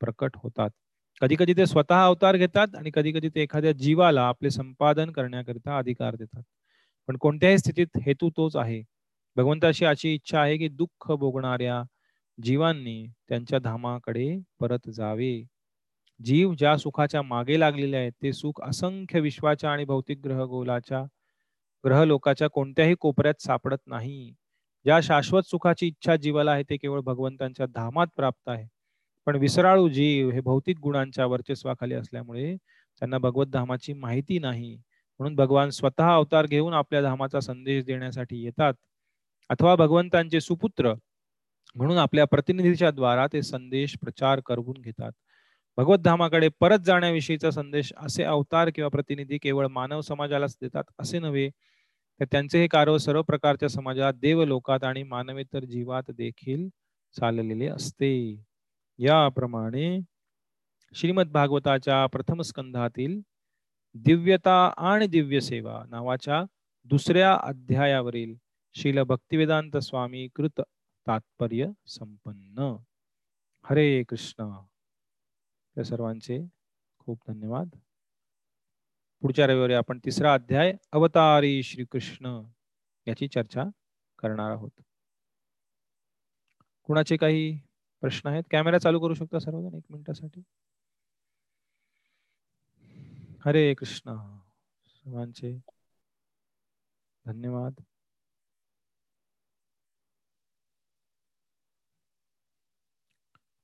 प्रकट 0.01 0.37
होतात. 0.43 0.69
कधी 1.21 1.35
कधी 1.35 1.53
ते 1.53 1.65
स्वतः 1.65 2.03
अवतार 2.05 2.37
घेतात 2.37 2.75
आणि 2.75 2.91
कधी 2.93 3.11
कधी 3.13 3.29
ते 3.29 3.41
एखाद्या 3.41 3.71
जीवाला 3.79 4.21
आपले 4.27 4.49
संपादन 4.51 5.11
करण्याकरिता 5.11 5.77
अधिकार 5.77 6.15
देतात. 6.15 6.41
पण 7.09 7.17
कोणत्याही 7.17 7.57
स्थितीत 7.57 7.97
हेतू 8.05 8.29
तोच 8.37 8.55
आहे. 8.55 8.81
भगवंताशी 9.37 9.85
अशी 9.85 10.13
इच्छा 10.13 10.39
आहे 10.41 10.57
की 10.57 10.67
दुःख 10.71 11.11
भोगणाऱ्या 11.13 11.81
जीवांनी 12.37 13.05
त्यांच्या 13.29 13.59
धामाकडे 13.59 14.27
परत 14.59 14.89
जावे. 14.91 15.33
जीव 16.19 16.53
ज्या 16.55 16.75
सुखाच्या 16.77 17.21
मागे 17.23 17.59
लागलेले 17.59 17.97
आहेत 17.97 18.11
ते 18.23 18.31
सुख 18.33 18.61
असंख्य 18.63 19.19
विश्वाच्या 19.21 19.71
आणि 19.71 19.85
भौतिक 19.85 20.19
ग्रह 20.25 20.43
गोलाच्या 20.45 21.03
ग्रह 21.83 22.03
लोकाच्या 22.05 22.47
कोणत्याही 22.49 22.95
कोपऱ्यात 23.01 23.41
सापडत 23.43 23.79
नाही. 23.87 24.33
ज्या 24.85 24.99
शाश्वत 25.03 25.43
सुखाची 25.43 25.87
इच्छा 25.87 26.15
जीवाला 26.17 26.51
आहे 26.51 26.63
ते 26.69 26.77
केवळ 26.77 27.01
भगवंतांच्या 27.03 27.65
धामात 27.67 28.07
प्राप्त 28.17 28.49
आहे. 28.49 28.67
पण 29.27 29.35
विसराळू 29.37 29.87
जीव 29.89 30.29
हे 30.31 30.39
भौतिक 30.41 30.79
गुणांच्या 30.79 31.25
वर्चस्वाखाली 31.25 31.93
असल्यामुळे 31.95 32.55
त्यांना 32.55 33.17
भगवत 33.17 33.47
धामाची 33.47 33.93
माहिती 33.95 34.39
नाही. 34.39 34.75
म्हणून 35.19 35.35
भगवान 35.35 35.69
स्वतः 35.71 36.13
अवतार 36.15 36.45
घेऊन 36.47 36.73
आपल्या 36.73 37.01
धामाचा 37.01 37.39
संदेश 37.39 37.83
देण्यासाठी 37.85 38.43
येतात. 38.43 38.73
अथवा 39.49 39.75
भगवंतांचे 39.75 40.41
सुपुत्र 40.41 40.93
म्हणून 41.75 41.97
आपल्या 41.97 42.25
प्रतिनिधीच्या 42.27 42.91
द्वारा 42.91 43.25
ते 43.33 43.41
संदेश 43.43 43.95
प्रचार 44.01 44.39
करून 44.45 44.81
घेतात. 44.81 45.11
भगवत 45.77 45.99
धामाकडे 45.99 46.47
परत 46.61 46.79
जाण्याविषयीचा 46.85 47.51
संदेश 47.51 47.93
असे 47.97 48.23
अवतार 48.25 48.69
किंवा 48.75 48.89
प्रतिनिधी 48.89 49.37
केवळ 49.39 49.67
मानव 49.69 50.01
समाजालाच 50.01 50.55
देतात 50.61 50.83
असे 50.99 51.19
नव्हे 51.19 51.49
तर 52.19 52.25
त्यांचे 52.31 52.59
हे 52.59 52.67
कार्य 52.67 52.97
सर्व 52.99 53.21
प्रकारच्या 53.23 53.69
समाजात 53.69 54.13
देवलोकात 54.21 54.83
आणि 54.83 55.03
मानवेतर 55.05 55.65
जीवात 55.65 56.11
देखील 56.13 56.67
चाललेले 57.15 57.67
असते. 57.67 58.13
याप्रमाणे 58.97 59.99
श्रीमद 60.93 61.27
भागवताच्या 61.27 62.05
प्रथम 62.05 62.41
स्कंधातील 62.41 63.21
दिव्यता 63.93 64.73
आणि 64.77 65.07
दिव्य 65.07 65.39
सेवा 65.39 65.83
नावाच्या 65.89 66.43
दुसऱ्या 66.83 67.37
अध्यायावरील 67.43 68.35
शील 68.75 68.99
भक्तिवेदांत 68.99 69.77
स्वामी 69.77 70.27
कृत 70.35 70.61
तात्पर्य 71.07 71.65
संपन्न. 71.85 72.75
हरे 73.63 74.03
कृष्ण. 74.03 74.65
या 75.77 75.83
सर्वांचे 75.83 76.47
खूप 76.99 77.19
धन्यवाद. 77.27 77.69
पुढच्या 79.21 79.47
रविवारी 79.47 79.73
आपण 79.73 79.99
तिसरा 80.05 80.33
अध्याय 80.33 80.73
अवतारी 80.91 81.63
श्रीकृष्ण 81.63 82.43
याची 83.07 83.27
चर्चा 83.27 83.63
करणार 84.19 84.51
आहोत. 84.51 84.71
कुणाचे 86.83 87.17
काही 87.17 87.59
प्रश्न 88.03 88.29
आहेत. 88.29 88.43
कॅमेरा 88.51 88.77
चालू 88.77 88.99
करू 88.99 89.13
शकता 89.13 89.39
सर्वजण 89.39 89.77
एक 89.77 89.83
मिनिटासाठी. 89.89 90.41
हरे 93.45 93.73
कृष्ण. 93.73 94.15
सर्वांचे 94.87 95.57
धन्यवाद. 97.25 97.73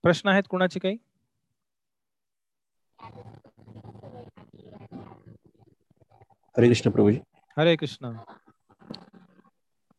प्रश्न 0.04 0.30
आहेत 0.30 0.44
कुणाचे 0.50 0.80
काही? 0.80 0.98
हरे 6.58 6.68
कृष्ण 6.68 6.92
प्रभूजी. 6.92 7.20
हरे 7.58 7.76
कृष्ण. 7.76 8.12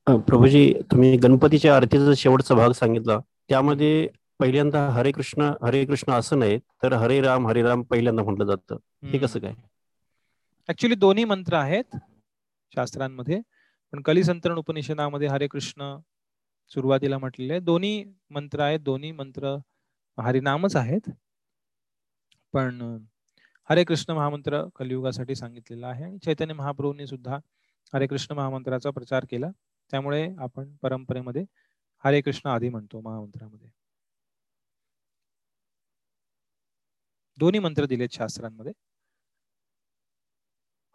प्रभूजी 0.07 0.73
तुम्ही 0.91 1.17
गणपतीच्या 1.17 1.77
आरतीचा 1.77 2.15
शेवटचा 2.17 2.55
भाग 2.55 2.71
सांगितला 2.71 3.19
त्यामध्ये 3.49 4.09
पहिल्यांदा 4.41 4.89
हरे 4.91 5.11
कृष्ण 5.13 5.51
हरे 5.63 5.85
कृष्ण 5.85 6.13
असं 6.13 6.39
नाही 6.39 6.59
तर 6.83 6.93
हरे 6.93 7.21
राम 7.21 7.47
हरे 7.47 7.63
राम 7.63 7.83
पहिल्यांदा 7.83 8.23
म्हटलं 8.23 8.45
जातं. 8.45 8.77
हे 9.05 9.19
कसं 9.19 9.41
काय? 9.41 9.55
ऍक्च्युली 10.69 10.95
दोन्ही 10.95 11.25
मंत्र 11.25 11.55
आहेत 11.55 11.97
शास्त्रांमध्ये 12.75 13.41
पण 13.93 14.03
कलिसंतरण 14.03 14.59
उपनिषदामध्ये 14.59 15.29
हरे 15.29 15.47
कृष्ण 15.47 15.97
सुरुवातीला 16.71 17.19
म्हटलेले. 17.19 17.59
दोन्ही 17.61 18.05
मंत्र 18.31 18.61
आहेत 18.61 18.81
दोन्ही 18.81 19.13
मंत्र 19.13 19.57
हरिनामच 20.19 20.77
आहेत. 20.77 21.11
पण 22.53 22.99
हरे 23.71 23.85
कृष्ण 23.85 24.13
महामंत्र 24.13 24.63
कलियुगासाठी 24.77 25.35
सांगितलेला 25.35 25.89
आहे 25.89 26.05
आणि 26.05 26.19
चैतन्य 26.19 26.55
महाप्रभूंनी 26.55 27.07
सुद्धा 27.07 27.39
हरे 27.95 28.07
कृष्ण 28.07 28.35
महामंत्राचा 28.35 28.91
प्रचार 28.91 29.25
केला. 29.31 29.51
त्यामुळे 29.91 30.29
आपण 30.39 30.75
परंपरेमध्ये 30.83 31.45
हरे 32.05 32.21
कृष्ण 32.21 32.49
आधी 32.49 32.69
म्हणतो 32.69 33.01
महामंत्रामध्ये. 33.01 33.69
दोन्ही 37.41 37.61
मंत्र 37.61 37.87
दिलेत 37.87 38.09
शास्त्रांमध्ये. 38.13 38.73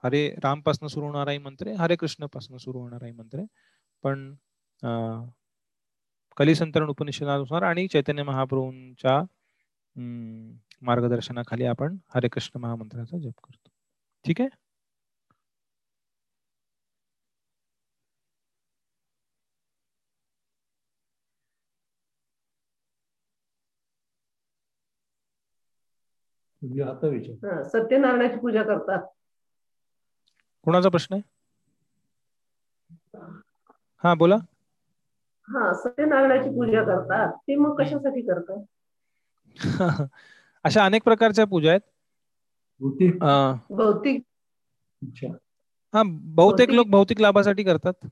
हरे 0.04 0.30
रामपासून 0.44 0.88
सुरू 0.88 1.06
होणाराही 1.06 1.38
मंत्र 1.38 1.68
आहे 1.68 1.76
हरे 1.76 1.96
कृष्णपासून 1.96 2.58
सुरू 2.58 2.80
होणाराही 2.80 3.12
मंत्र. 3.12 3.38
आहे 3.40 3.48
पण 4.04 4.36
अं, 4.84 5.28
कलिसंतरण 6.38 6.90
उपनिषदानुसार 6.90 7.62
आणि 7.64 7.88
चैतन्य 7.88 8.24
महाप्रभूंच्या 8.24 9.22
मार्गदर्शनाखाली 10.82 11.66
आपण 11.66 11.98
हरे 12.16 12.28
कृष्ण 12.28 12.60
महामंत्राचा 12.60 13.18
जप 13.18 13.40
करतो. 13.44 13.70
ठीक 14.26 14.42
आहे? 14.42 14.50
आता 26.82 27.08
विचार. 27.08 27.36
हा, 27.46 27.62
सत्यनारायणाची 27.64 28.40
पूजा 28.40 28.64
करतात. 28.64 29.08
कोणाचा 30.66 30.90
प्रश्न 30.90 31.14
आहे? 31.16 31.22
हा 34.04 34.14
बोला. 34.16 34.38
हा 35.48 35.72
सत्यनारायणाची 35.74 36.50
पूजा 36.50 36.84
करतात. 36.84 37.34
ते 37.38 37.56
मग 37.56 37.80
कशासाठी 37.80 38.22
करतात? 38.22 38.64
अशा 40.66 40.86
अनेक 40.86 41.04
प्रकारच्या 41.04 41.46
पूजा 41.46 41.70
आहेत. 41.70 41.82
अं, 43.22 43.58
भौतिक. 43.70 44.24
हा 45.94 46.04
बहुतेक 46.36 46.70
लोक 46.72 46.88
भौतिक 46.88 47.20
लाभासाठी 47.22 47.64
करतात. 47.64 48.06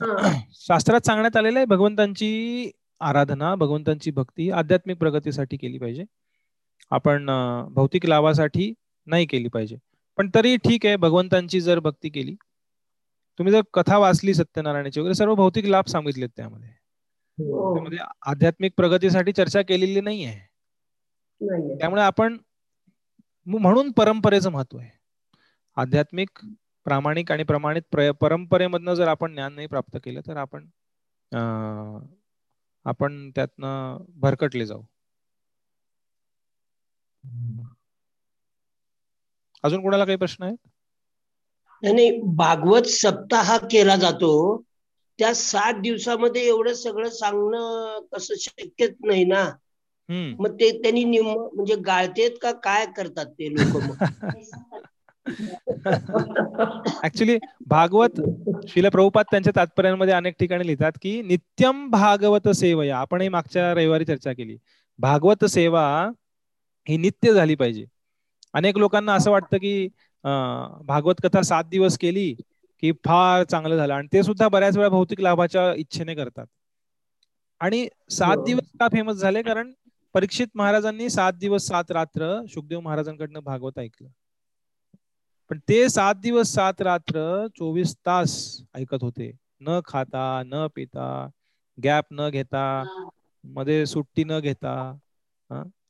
हा. 0.00 0.16
शास्त्रात 0.58 1.06
सांगण्यात 1.06 1.36
आलेलं 1.36 1.58
आहे 1.58 1.66
भगवंतांची 1.66 2.70
आराधना 3.00 3.54
भगवंतांची 3.54 4.10
भक्ती 4.10 4.50
आध्यात्मिक 4.50 4.98
प्रगतीसाठी 4.98 5.56
केली 5.56 5.78
पाहिजे. 5.78 6.04
आपण 6.92 7.26
भौतिक 7.74 8.06
लाभासाठी 8.06 8.72
नाही 9.06 9.26
केली 9.26 9.48
पाहिजे. 9.48 9.76
पण 10.18 10.28
तरी 10.34 10.56
ठीक 10.56 10.86
आहे 10.86 10.96
भगवंतांची 10.96 11.60
जर 11.60 11.78
भक्ती 11.78 12.08
केली 12.08 12.34
तुम्ही 13.38 13.52
जर 13.52 13.60
कथा 13.74 13.98
वाचली 13.98 14.34
सत्यनारायणाची 14.34 15.00
वगैरे 15.00 15.14
सर्व 15.14 15.34
भौतिक 15.34 15.66
लाभ 15.66 15.84
सांगितलेत 15.88 16.28
त्यामध्ये. 16.36 16.68
हो. 17.38 17.74
त्यामध्ये 17.74 17.98
आध्यात्मिक 18.26 18.72
प्रगतीसाठी 18.76 19.32
चर्चा 19.32 19.62
केलेली 19.62 20.00
नाही 20.00 20.24
आहे. 20.24 20.40
त्यामुळे 21.78 22.02
आपण 22.02 22.36
म्हणून 23.46 23.90
परंपरेचं 23.90 24.50
महत्त्व 24.50 24.78
आहे. 24.78 24.90
आध्यात्मिक 25.76 26.44
प्रामाणिक 26.86 27.32
आणि 27.32 27.42
प्रमाणित 27.42 27.96
परंपरेमधनं 28.20 28.94
जर 28.94 29.08
आपण 29.08 29.32
ज्ञान 29.34 29.54
नाही 29.54 29.66
प्राप्त 29.66 29.98
केलं 30.04 30.20
तर 30.26 30.36
आपण 30.36 30.66
आपण 32.86 33.30
त्यातनं 33.30 34.04
भरकटले 34.20 34.66
जाऊ. 34.66 34.82
अजून 39.64 39.82
कोणाला 39.82 40.04
काही 40.04 40.16
प्रश्न 40.18 40.44
आहेत? 40.44 40.56
नाही 41.82 42.10
भागवत 42.36 42.86
सप्ताह 42.90 43.56
केला 43.66 43.96
जातो. 43.98 44.32
त्या 45.18 45.32
सात 45.34 45.80
दिवसामध्ये 45.82 46.42
एवढं 46.46 46.74
सगळं 46.74 47.08
सांगणं 47.12 47.98
कसं 48.12 48.34
शक्यच 48.40 48.94
नाही 49.02 49.24
ना. 49.26 49.44
मग 50.38 50.54
ते 50.54 50.70
त्यांनी 50.78 51.02
निम 51.04 51.28
म्हणजे 51.28 51.74
गाळतेत 51.86 52.36
का 52.42 52.52
काय 52.62 52.86
करतात 52.96 53.26
ते 53.32 53.52
लोक 53.52 53.76
ऍक्च्युली 57.04 57.36
भागवत 57.68 58.20
शिला 58.68 58.88
प्रभुपाद 58.88 59.26
त्यांच्या 59.30 59.52
तात्पर्यांमध्ये 59.56 60.14
अनेक 60.14 60.34
ठिकाणी 60.40 60.66
लिहितात 60.66 60.92
की 61.02 61.20
नित्यम 61.22 61.88
भागवत 61.90 62.48
सेवया. 62.56 62.98
आपणही 62.98 63.28
मागच्या 63.28 63.72
रविवारी 63.74 64.04
चर्चा 64.04 64.32
केली. 64.32 64.56
भागवत 64.98 65.44
सेवा 65.46 65.84
ही 66.86 66.96
नित्य 66.98 67.32
झाली 67.34 67.54
पाहिजे. 67.54 67.84
अनेक 68.54 68.76
लोकांना 68.78 69.14
असं 69.14 69.30
वाटतं 69.30 69.56
की 69.58 69.88
भागवत 70.86 71.20
कथा 71.22 71.42
सात 71.42 71.64
दिवस 71.66 71.98
केली 71.98 72.32
की 72.82 72.92
फार 73.04 73.44
चांगलं 73.44 73.76
झालं 73.76 73.94
आणि 73.94 74.08
ते 74.12 74.22
सुद्धा 74.22 74.48
बऱ्याच 74.48 74.76
वेळा 74.76 74.88
भौतिक 74.88 75.20
लाभाच्या 75.20 75.72
इच्छेने 75.74 76.14
करतात. 76.14 76.46
आणि 77.60 77.86
सात 78.10 78.36
हो. 78.36 78.44
दिवस 78.44 78.70
का 78.80 78.88
फेमस 78.88 79.16
झाले? 79.16 79.42
कारण 79.42 79.72
परीक्षित 80.14 80.48
महाराजांनी 80.54 81.08
सात 81.10 81.32
दिवस 81.34 81.66
सात 81.66 81.90
रात्र 81.90 82.34
सुखदेव 82.46 82.80
महाराजांकडनं 82.80 83.40
भागवत 83.42 83.78
ऐकलं. 83.78 84.08
पण 85.50 85.58
ते 85.68 85.88
सात 85.88 86.14
दिवस 86.16 86.52
सात 86.54 86.80
रात्र 86.82 87.46
चोवीस 87.56 87.94
तास 88.06 88.34
ऐकत 88.74 89.02
होते. 89.02 89.30
न 89.60 89.80
खाता 89.86 90.42
न 90.44 90.66
पिता 90.74 91.06
गॅप 91.78 92.04
न 92.12 92.28
घेता 92.30 92.64
मध्ये 93.44 93.84
सुट्टी 93.86 94.24
न 94.24 94.38
घेता 94.40 94.74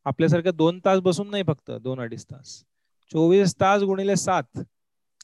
आपल्यासारखं 0.06 0.56
दोन 0.56 0.78
तास 0.84 1.00
बसून 1.00 1.30
नाही 1.30 1.42
फक्त 1.46 1.70
दोन 1.82 2.00
अडीच 2.00 2.24
तास. 2.24 2.62
चोवीस 3.10 3.54
तास 3.60 3.82
गुणिले 3.82 4.16
सात 4.16 4.58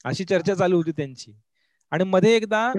अशी 0.05 0.23
चर्चा 0.25 0.53
चालू 0.55 0.77
होती 0.77 0.91
त्यांची. 0.91 1.33
आणि 1.91 2.03
मध्ये 2.03 2.35
एकदा 2.35 2.71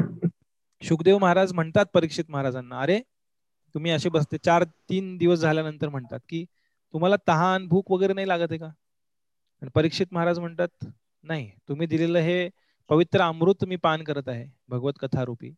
सुखदेव 0.83 1.19
महाराज 1.19 1.53
म्हणतात 1.53 1.87
परीक्षित 1.95 2.25
महाराजांना 2.29 2.81
अरे 2.81 2.99
तुम्ही 3.75 3.91
असे 3.91 4.09
बसते 4.09 4.37
चार 4.45 4.65
तीन 4.89 5.17
दिवस 5.17 5.39
झाल्यानंतर 5.39 5.89
म्हणतात 5.89 6.21
की 6.29 6.45
तुम्हाला 6.95 7.17
तहान 7.29 7.67
भूक 7.69 7.91
वगैरे 7.91 8.13
नाही 8.13 8.29
लागत 8.29 8.51
आहे 8.51 8.59
का? 8.59 8.67
आणि 9.63 9.71
परीक्षित 9.75 10.07
महाराज 10.13 10.39
म्हणतात 10.39 10.85
नाही 11.25 11.51
तुम्ही 11.69 11.87
दिलेलं 11.87 12.19
हे 12.19 12.49
पवित्र 12.91 13.21
अमृत 13.21 13.65
मी 13.65 13.77
पान 13.77 14.03
करत 14.03 14.29
आहे 14.29 14.47
भगवत 14.69 14.93
कथा 15.01 15.25
रूपी 15.25 15.51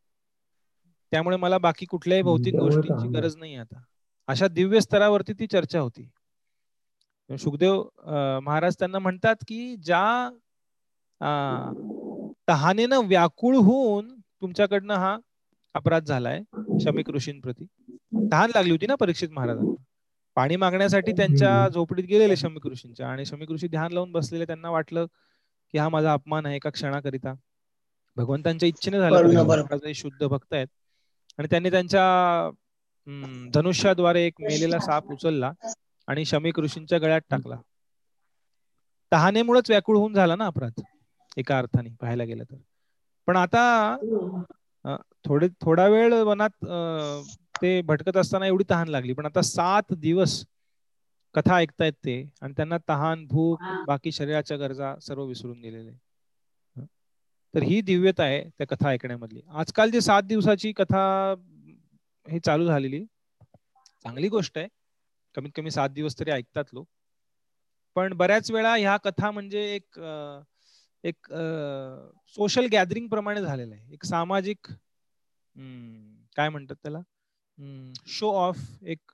त्यामुळे 1.12 1.36
मला 1.36 1.58
बाकी 1.58 1.86
कुठल्याही 1.86 2.22
भौतिक 2.22 2.54
गोष्टींची 2.54 3.08
गरज 3.08 3.36
नाही 3.36 3.54
आता. 3.56 3.82
अशा 4.28 4.48
दिव्य 4.48 4.80
स्तरावरती 4.80 5.32
ती 5.32 5.46
चर्चा 5.46 5.80
होती. 5.80 6.08
सुखदेव 7.30 7.82
महाराज 8.42 8.76
त्यांना 8.78 8.98
म्हणतात 8.98 9.44
की 9.48 9.74
ज्या 9.76 10.04
तहानेनं 12.48 13.06
व्याकुळ 13.08 13.56
होऊन 13.56 14.08
तुमच्याकडनं 14.42 14.94
हा 14.94 15.16
अपराध 15.74 16.04
झालाय 16.04 16.40
शमिक 16.80 17.10
ऋषींप्रती 17.10 17.66
तहान 18.32 18.50
लागली 18.54 18.70
होती 18.70 18.86
ना 18.86 18.94
परीक्षित 18.94 19.30
महाराजांना. 19.32 19.74
पाणी 20.36 20.56
मागण्यासाठी 20.56 21.12
त्यांच्या 21.12 21.68
झोपडीत 21.68 22.04
गेलेले 22.04 22.36
शमिक 22.36 22.66
ऋषींच्या 22.66 23.08
आणि 23.08 23.24
शमिक 23.26 23.50
ऋषी 23.52 23.68
ध्यान 23.68 23.92
लावून 23.92 24.12
बसलेले 24.12 24.44
त्यांना 24.46 24.70
वाटलं 24.70 25.06
की 25.74 25.78
हा 25.78 25.88
माझा 25.88 26.12
अपमान 26.12 26.46
आहे 26.46 26.56
एका 26.56 26.70
क्षणाकरिता. 26.70 27.34
भगवंतांच्या 28.16 28.68
इच्छेने 28.68 28.98
झाला 28.98 29.92
शुद्ध 29.94 30.26
भक्त 30.26 30.54
आहेत. 30.54 30.66
आणि 31.38 31.48
त्यांनी 31.50 31.70
त्यांच्या 31.70 32.50
धनुष्याद्वारे 33.54 34.24
एक 34.26 34.40
मेलेला 34.40 34.78
साप 34.80 35.10
उचलला. 35.12 35.50
आणि 36.08 36.24
शमिक 36.24 36.58
ऋषींच्या 36.60 36.98
गळ्यात 36.98 37.20
टाकला. 37.30 37.56
तहानेमुळेच 39.12 39.70
व्याकुळ 39.70 39.96
होऊन 39.96 40.14
झाला 40.14 40.36
ना 40.36 40.46
अपराध 40.46 40.80
एका 41.36 41.58
अर्थाने 41.58 41.90
पाहायला 42.00 42.24
गेलं 42.24 42.44
तर. 42.44 42.56
पण 43.26 43.36
आता 43.36 43.62
अं, 44.84 44.96
थोडे 45.24 45.48
थोडा 45.60 45.86
वेळ 45.88 46.14
वनात 46.14 46.64
ते 47.62 47.80
भटकत 47.82 48.16
असताना 48.16 48.46
एवढी 48.46 48.64
तहान 48.70 48.88
लागली. 48.88 49.12
पण 49.12 49.26
आता 49.26 49.42
सात 49.42 49.92
दिवस 49.92 50.44
कथा 51.34 51.56
ऐकतायत 51.56 51.92
ते 52.04 52.30
आणि 52.40 52.52
त्यांना 52.56 52.76
तहान 52.88 53.26
भूक 53.26 53.62
बाकी 53.86 54.12
शरीराच्या 54.12 54.56
गरजा 54.56 54.94
सर्व 55.00 55.24
विसरून 55.24 55.60
गेलेले. 55.60 55.90
हं. 55.90 56.84
तर 57.54 57.62
ही 57.62 57.80
दिव्यता 57.80 58.22
आहे 58.22 58.42
त्या 58.58 58.66
कथा 58.66 58.88
ऐकण्यामधली. 58.88 59.40
आजकाल 59.48 59.90
जी 59.90 60.00
सात 60.00 60.22
दिवसाची 60.22 60.72
कथा 60.72 61.34
हे 62.26 62.38
चालू 62.38 62.66
झालेली 62.66 63.04
चांगली 64.04 64.28
गोष्ट 64.28 64.58
आहे. 64.58 64.68
कमीत 65.34 65.50
कमी 65.54 65.70
सात 65.70 65.88
दिवस 65.90 66.18
तरी 66.18 66.30
ऐकतात 66.30 66.64
लोक. 66.74 66.86
पण 67.96 68.12
बऱ्याच 68.16 68.50
वेळा 68.50 68.74
ह्या 68.76 68.96
कथा 68.96 69.30
म्हणजे 69.30 69.60
एक 69.74 69.98
एक 71.04 71.26
सोशल 72.36 72.66
गॅदरिंग 72.72 73.06
प्रमाणे 73.08 73.40
झालेलं 73.42 73.74
आहे. 73.74 73.92
एक 73.92 74.04
सामाजिक 74.04 74.66
काय 76.36 76.48
म्हणतात 76.48 76.76
त्याला? 76.76 77.00
शो 78.08 78.30
ऑफ 78.36 78.58
एक 78.84 79.12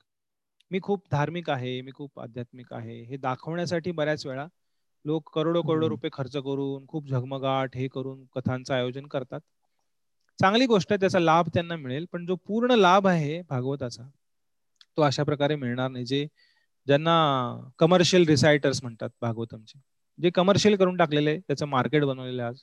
मी 0.70 0.78
खूप 0.80 1.02
धार्मिक 1.10 1.48
आहे 1.50 1.80
मी 1.82 1.90
खूप 1.94 2.20
आध्यात्मिक 2.20 2.72
आहे 2.72 3.00
हे 3.02 3.16
दाखवण्यासाठी 3.16 3.92
बऱ्याच 3.92 4.26
वेळा 4.26 4.46
लोक 5.04 5.30
करोडो 5.34 5.62
करोडो 5.62 5.88
रुपये 5.88 6.10
खर्च 6.12 6.36
करून 6.36 6.86
खूप 6.86 7.06
झगमगाट 7.08 7.76
हे 7.76 7.86
करून 7.88 8.24
कथांचं 8.34 8.74
आयोजन 8.74 9.06
करतात. 9.06 9.40
चांगली 10.38 10.66
गोष्ट 10.66 10.92
आहे 10.92 11.00
त्याचा 11.00 11.18
लाभ 11.18 11.48
त्यांना 11.54 11.76
मिळेल 11.76 12.06
पण 12.12 12.26
जो 12.26 12.34
पूर्ण 12.46 12.74
लाभ 12.74 13.06
आहे 13.06 13.40
भागवताचा 13.48 14.02
तो 14.98 15.02
अशा 15.02 15.22
प्रकारे 15.24 15.56
मिळणार 15.56 15.88
नाही 15.90 16.04
जे 16.04 16.26
ज्यांना 16.86 17.14
कमर्शियल 17.78 18.24
रिसायटर्स 18.26 18.82
म्हणतात 18.82 19.10
भागवतमचे. 19.22 19.78
जे 20.18 20.30
कमर्शियल 20.30 20.76
करून 20.76 20.96
टाकलेले 20.96 21.38
त्याचं 21.38 21.66
मार्केट 21.66 22.04
बनवलेलं 22.04 22.42
आज. 22.42 22.56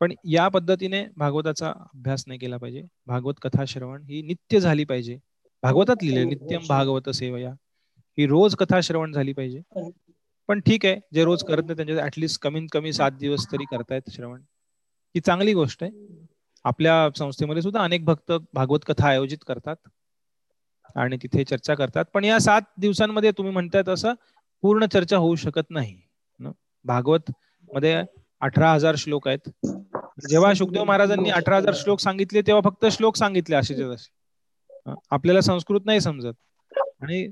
पण 0.00 0.12
या 0.24 0.48
पद्धतीने 0.48 1.04
भागवताचा 1.16 1.70
अभ्यास 1.70 2.24
नाही 2.26 2.38
केला 2.40 2.56
पाहिजे. 2.56 2.82
भागवत 3.06 3.34
कथा 3.42 3.64
श्रवण 3.64 4.02
ही 4.02 4.22
नित्य 4.22 4.60
झाली 4.60 4.84
पाहिजे. 4.84 5.18
भागवतात 5.62 6.02
लिहिले 6.02 6.24
नित्यम 6.24 6.66
भागवत 6.68 7.10
सेवया. 7.10 7.50
ही 8.18 8.26
रोज 8.26 8.54
कथा 8.54 8.80
श्रवण 8.80 9.12
झाली 9.12 9.32
पाहिजे. 9.32 9.60
पण 10.48 10.60
ठीक 10.60 10.86
आहे 10.86 11.00
जे 11.14 11.24
रोज 11.24 11.42
करत 11.44 11.62
नाही 11.66 11.76
त्यांच्या 11.76 12.04
ऍटलिस्ट 12.04 12.40
कमीत 12.42 12.68
कमी 12.72 12.92
सात 12.92 13.12
दिवस 13.12 13.46
तरी 13.52 13.64
करतायत 13.64 14.10
श्रवण. 14.10 14.40
ही 15.14 15.20
चांगली 15.20 15.52
गोष्ट 15.54 15.82
आहे. 15.82 15.92
आपल्या 16.64 17.08
संस्थेमध्ये 17.18 17.62
सुद्धा 17.62 17.84
अनेक 17.84 18.04
भक्त 18.04 18.32
भागवत 18.54 18.78
कथा 18.86 19.08
आयोजित 19.08 19.38
करतात. 19.46 19.76
आणि 20.96 21.16
तिथे 21.16 21.44
चर्चा 21.44 21.74
करतात. 21.74 22.04
पण 22.14 22.24
या 22.24 22.38
सात 22.40 22.62
दिवसांमध्ये 22.78 23.30
तुम्ही 23.30 23.52
म्हणताय 23.52 23.82
तसं 23.88 24.14
पूर्ण 24.62 24.86
चर्चा 24.86 25.16
होऊ 25.16 25.34
शकत 25.34 25.70
नाही. 25.70 26.00
भागवत 26.84 27.30
मध्ये 27.70 28.02
अठरा 28.40 28.72
हजार 28.72 28.94
श्लोक 28.96 29.28
आहेत. 29.28 29.48
जेव्हा 30.28 30.52
सुखदेव 30.54 30.84
महाराजांनी 30.84 31.30
अठरा 31.30 31.56
हजार 31.56 31.74
श्लोक 31.74 32.00
सांगितले 32.00 32.42
तेव्हा 32.42 32.70
फक्त 32.70 32.86
श्लोक 32.86 33.16
सांगितले 33.16 33.56
असे 33.56 33.74
तसे. 33.74 34.10
आपल्याला 35.10 35.40
संस्कृत 35.40 35.80
नाही 35.84 36.00
समजत. 36.00 36.34
आणि 37.02 37.26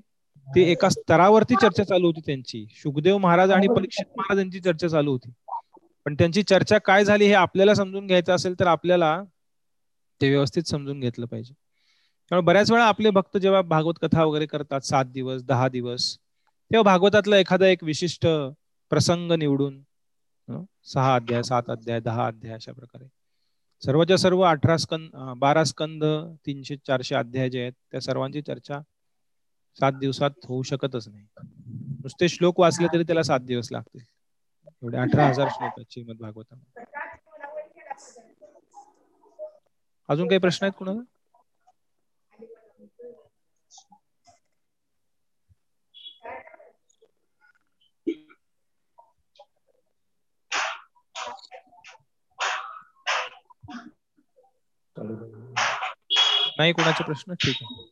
ते 0.46 0.62
एका 0.62 0.88
स्तरावरती 0.88 1.54
चर्चा 1.62 1.84
चालू 1.84 2.06
होती 2.06 2.20
त्यांची. 2.20 2.64
सुखदेव 2.82 3.18
महाराज 3.18 3.50
आणि 3.50 3.68
परीक्षित 3.68 4.06
महाराज 4.16 4.38
यांची 4.38 4.60
चर्चा 4.60 4.88
चालू 4.88 5.12
होती. 5.12 5.32
पण 6.06 6.14
त्यांची 6.14 6.42
चर्चा 6.42 6.78
काय 6.78 7.04
झाली 7.04 7.26
हे 7.26 7.32
आपल्याला 7.34 7.74
समजून 7.74 8.06
घ्यायचं 8.06 8.34
असेल 8.34 8.58
तर 8.60 8.66
आपल्याला 8.66 9.22
ते 10.20 10.28
व्यवस्थित 10.30 10.62
समजून 10.62 11.00
घेतलं 11.00 11.26
पाहिजे. 11.26 11.54
त्यामुळे 12.32 12.44
बऱ्याच 12.44 12.70
वेळा 12.70 12.84
आपले 12.84 13.10
भक्त 13.10 13.36
जेव्हा 13.36 13.60
भागवत 13.62 13.94
कथा 14.02 14.24
वगैरे 14.24 14.46
करतात 14.46 14.80
सात 14.80 15.04
दिवस 15.04 15.42
दहा 15.42 15.66
दिवस 15.68 16.04
तेव्हा 16.70 16.82
भागवतातला 16.82 17.36
एखादा 17.36 17.66
एक 17.66 17.82
विशिष्ट 17.84 18.26
प्रसंग 18.90 19.32
निवडून 19.32 19.76
सहा 20.84 21.14
अध्याय 21.14 21.42
सात 21.42 21.68
अध्याय 21.70 22.00
दहा 22.00 22.26
अध्याय 22.26 22.54
अशा 22.54 22.72
प्रकारे. 22.72 23.04
सर्वच्या 23.82 24.16
सर्व 24.18 24.40
अठरा 24.42 24.76
स्कंद 24.76 25.16
बारा 25.36 25.64
स्कंद 25.64 26.04
तीनशे 26.46 26.76
चारशे 26.86 27.14
अध्याय 27.14 27.50
जे 27.50 27.60
आहेत 27.60 27.72
त्या 27.90 28.00
सर्वांची 28.00 28.42
चर्चा 28.42 28.80
सात 29.78 29.92
दिवसात 29.92 30.46
होऊ 30.48 30.62
शकतच 30.62 31.08
नाही. 31.08 31.26
नुसते 32.02 32.28
श्लोक 32.28 32.60
वाचले 32.60 32.86
तरी 32.86 33.02
त्याला 33.02 33.22
सात 33.22 33.40
दिवस 33.40 33.72
लागतील. 33.72 34.04
एवढे 34.82 34.98
अठरा 34.98 35.28
हजार 35.28 35.48
श्लोक 35.48 35.72
आहेत 35.76 35.92
श्रीमद 35.92 36.16
भागवतामध्ये 36.16 36.84
अजून 40.08 40.28
काही 40.28 40.38
प्रश्न 40.40 40.64
आहेत 40.64 40.78
कुणाला? 40.78 41.00
नाही 56.58 56.72
कोणाचे 56.72 57.04
प्रश्न? 57.04 57.32
ठीक 57.32 57.56
आहे. 57.62 57.88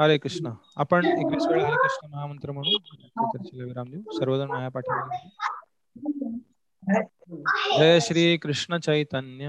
हरे 0.00 0.18
कृष्ण. 0.18 0.50
आपण 0.76 1.04
एकवीस 1.04 1.46
वेळा 1.48 1.66
हरे 1.66 1.76
कृष्ण 1.76 2.10
महामंत्र 2.10 2.52
म्हणून 2.52 2.96
चर्चेला 3.26 3.64
विराम 3.64 3.90
देऊ. 3.90 4.00
सर्वजण 4.10 4.48
माया 4.48 4.68
पाठीमागे 4.68 5.28
जय 7.78 8.00
श्री 8.00 8.36
कृष्ण 8.36 8.78
चैतन्य. 8.78 9.48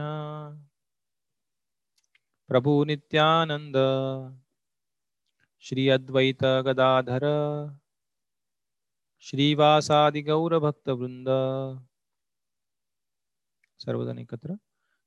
प्रभु 2.48 2.86
नित्यानंद. 2.86 3.78
श्री 5.60 5.90
अद्वैत 5.90 6.44
गदाधर. 6.44 7.22
श्रीवासादि 9.20 10.22
गौर 10.22 10.58
भक्त 10.58 10.90
वृंद 10.90 11.30
सर्वजण 13.80 14.18
एकत्र. 14.20 14.54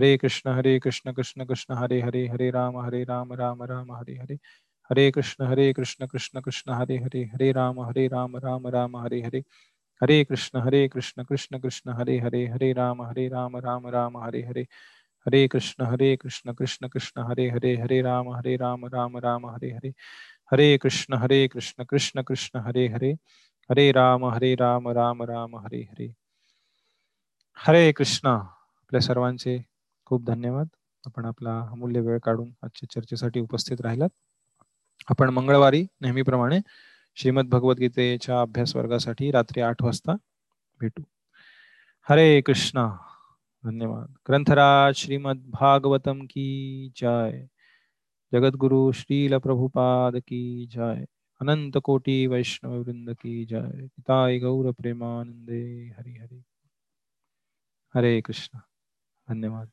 हरे 0.00 0.16
कृष्ण 0.16 0.50
हरे 0.50 0.78
कृष्ण 0.78 1.12
कृष्ण 1.12 1.44
कृष्ण 1.44 1.74
हरे 1.74 2.00
हरे 2.00 2.26
हरे 2.26 2.50
राम 2.50 2.76
हरे 2.78 3.02
राम 3.04 3.32
राम 3.32 3.62
राम 3.62 3.92
हरे 3.92 4.14
हरे 4.14 4.34
हरे 4.90 5.10
कृष्ण 5.10 5.44
हरे 5.44 5.72
कृष्ण 5.72 6.06
कृष्ण 6.06 6.40
कृष्ण 6.40 6.72
हरे 6.72 6.96
हरे 6.96 7.24
हरे 7.24 7.50
राम 7.52 7.80
हरे 7.80 8.06
राम 8.08 8.36
राम 8.36 8.66
राम 8.66 8.96
हरे 8.96 9.20
हरे 9.22 9.44
हरे 10.02 10.24
कृष्ण 10.24 10.60
हरे 10.60 10.86
कृष्ण 10.86 11.24
कृष्ण 11.24 11.58
कृष्ण 11.58 11.92
हरे 11.92 12.18
हरे 12.18 12.44
हरे 12.46 12.72
राम 12.72 13.02
हरे 13.02 13.28
राम 13.28 13.56
राम 13.56 13.86
राम 13.86 14.16
हरे 14.16 14.42
हरे 14.42 14.64
हरे 15.26 15.46
कृष्ण 15.48 15.84
हरे 15.84 16.16
कृष्ण 16.16 16.52
कृष्ण 16.52 16.88
कृष्ण 16.88 17.22
हरे 17.22 17.48
हरे 17.48 17.74
हरे 17.76 18.00
राम 18.00 18.32
हरे 18.32 18.56
राम 18.56 18.86
राम 18.86 19.16
राम 19.18 19.46
हरे 19.46 19.70
हरे 19.70 19.92
हरे 20.52 20.76
कृष्ण 20.78 21.14
हरे 21.14 21.46
कृष्ण 21.48 21.84
कृष्ण 21.84 22.22
कृष्ण 22.22 22.60
हरे 22.60 22.86
हरे 22.88 23.12
हरे 23.70 23.90
राम 23.92 24.24
हरे 24.24 24.54
राम 24.54 24.88
राम 24.88 25.22
राम 25.22 25.56
हरे 25.56 25.82
हरे 25.82 26.12
हरे 27.66 27.92
कृष्ण 27.92 28.28
आपल्या 28.28 29.00
सर्वांचे 29.00 29.69
खूप 30.10 30.24
धन्यवाद. 30.24 30.66
आपण 31.06 31.24
आपला 31.24 31.68
अमूल्य 31.70 32.00
वेळ 32.00 32.18
काढून 32.18 32.52
आजच्या 32.62 32.90
चर्चेसाठी 32.90 33.40
उपस्थित 33.40 33.80
राहिलात. 33.80 34.08
आपण 35.10 35.30
मंगळवारी 35.30 35.86
नेहमीप्रमाणे 36.00 36.58
श्रीमद 37.16 37.46
भगवद्गीतेच्या 37.48 38.40
अभ्यास 38.40 38.76
वर्गासाठी 38.76 39.30
रात्री 39.30 39.60
आठ 39.60 39.82
वाजता 39.82 40.12
भेटू. 40.80 41.02
हरे 42.10 42.40
कृष्ण. 42.40 42.88
धन्यवाद. 43.64 44.10
ग्रंथराज 44.28 44.94
श्रीमद् 44.94 45.50
भागवतम 45.50 46.26
की 46.30 46.88
जय. 46.96 47.46
जगद्गुरु 48.32 48.92
श्रील 48.92 49.36
प्रभुपाद 49.36 50.16
की 50.16 50.66
जय. 50.70 51.04
अनंत 51.40 51.78
कोटी 51.84 52.26
वैष्णव 52.26 52.80
वृंद 52.80 53.10
की 53.10 53.44
जय. 53.44 53.86
पिताय 53.86 54.38
गौर 54.38 54.70
प्रेमानंदे 54.70 55.88
हरि 55.98 56.12
हरि. 56.12 56.42
हरे 57.94 58.20
कृष्ण. 58.20 58.58
धन्यवाद. 59.28 59.68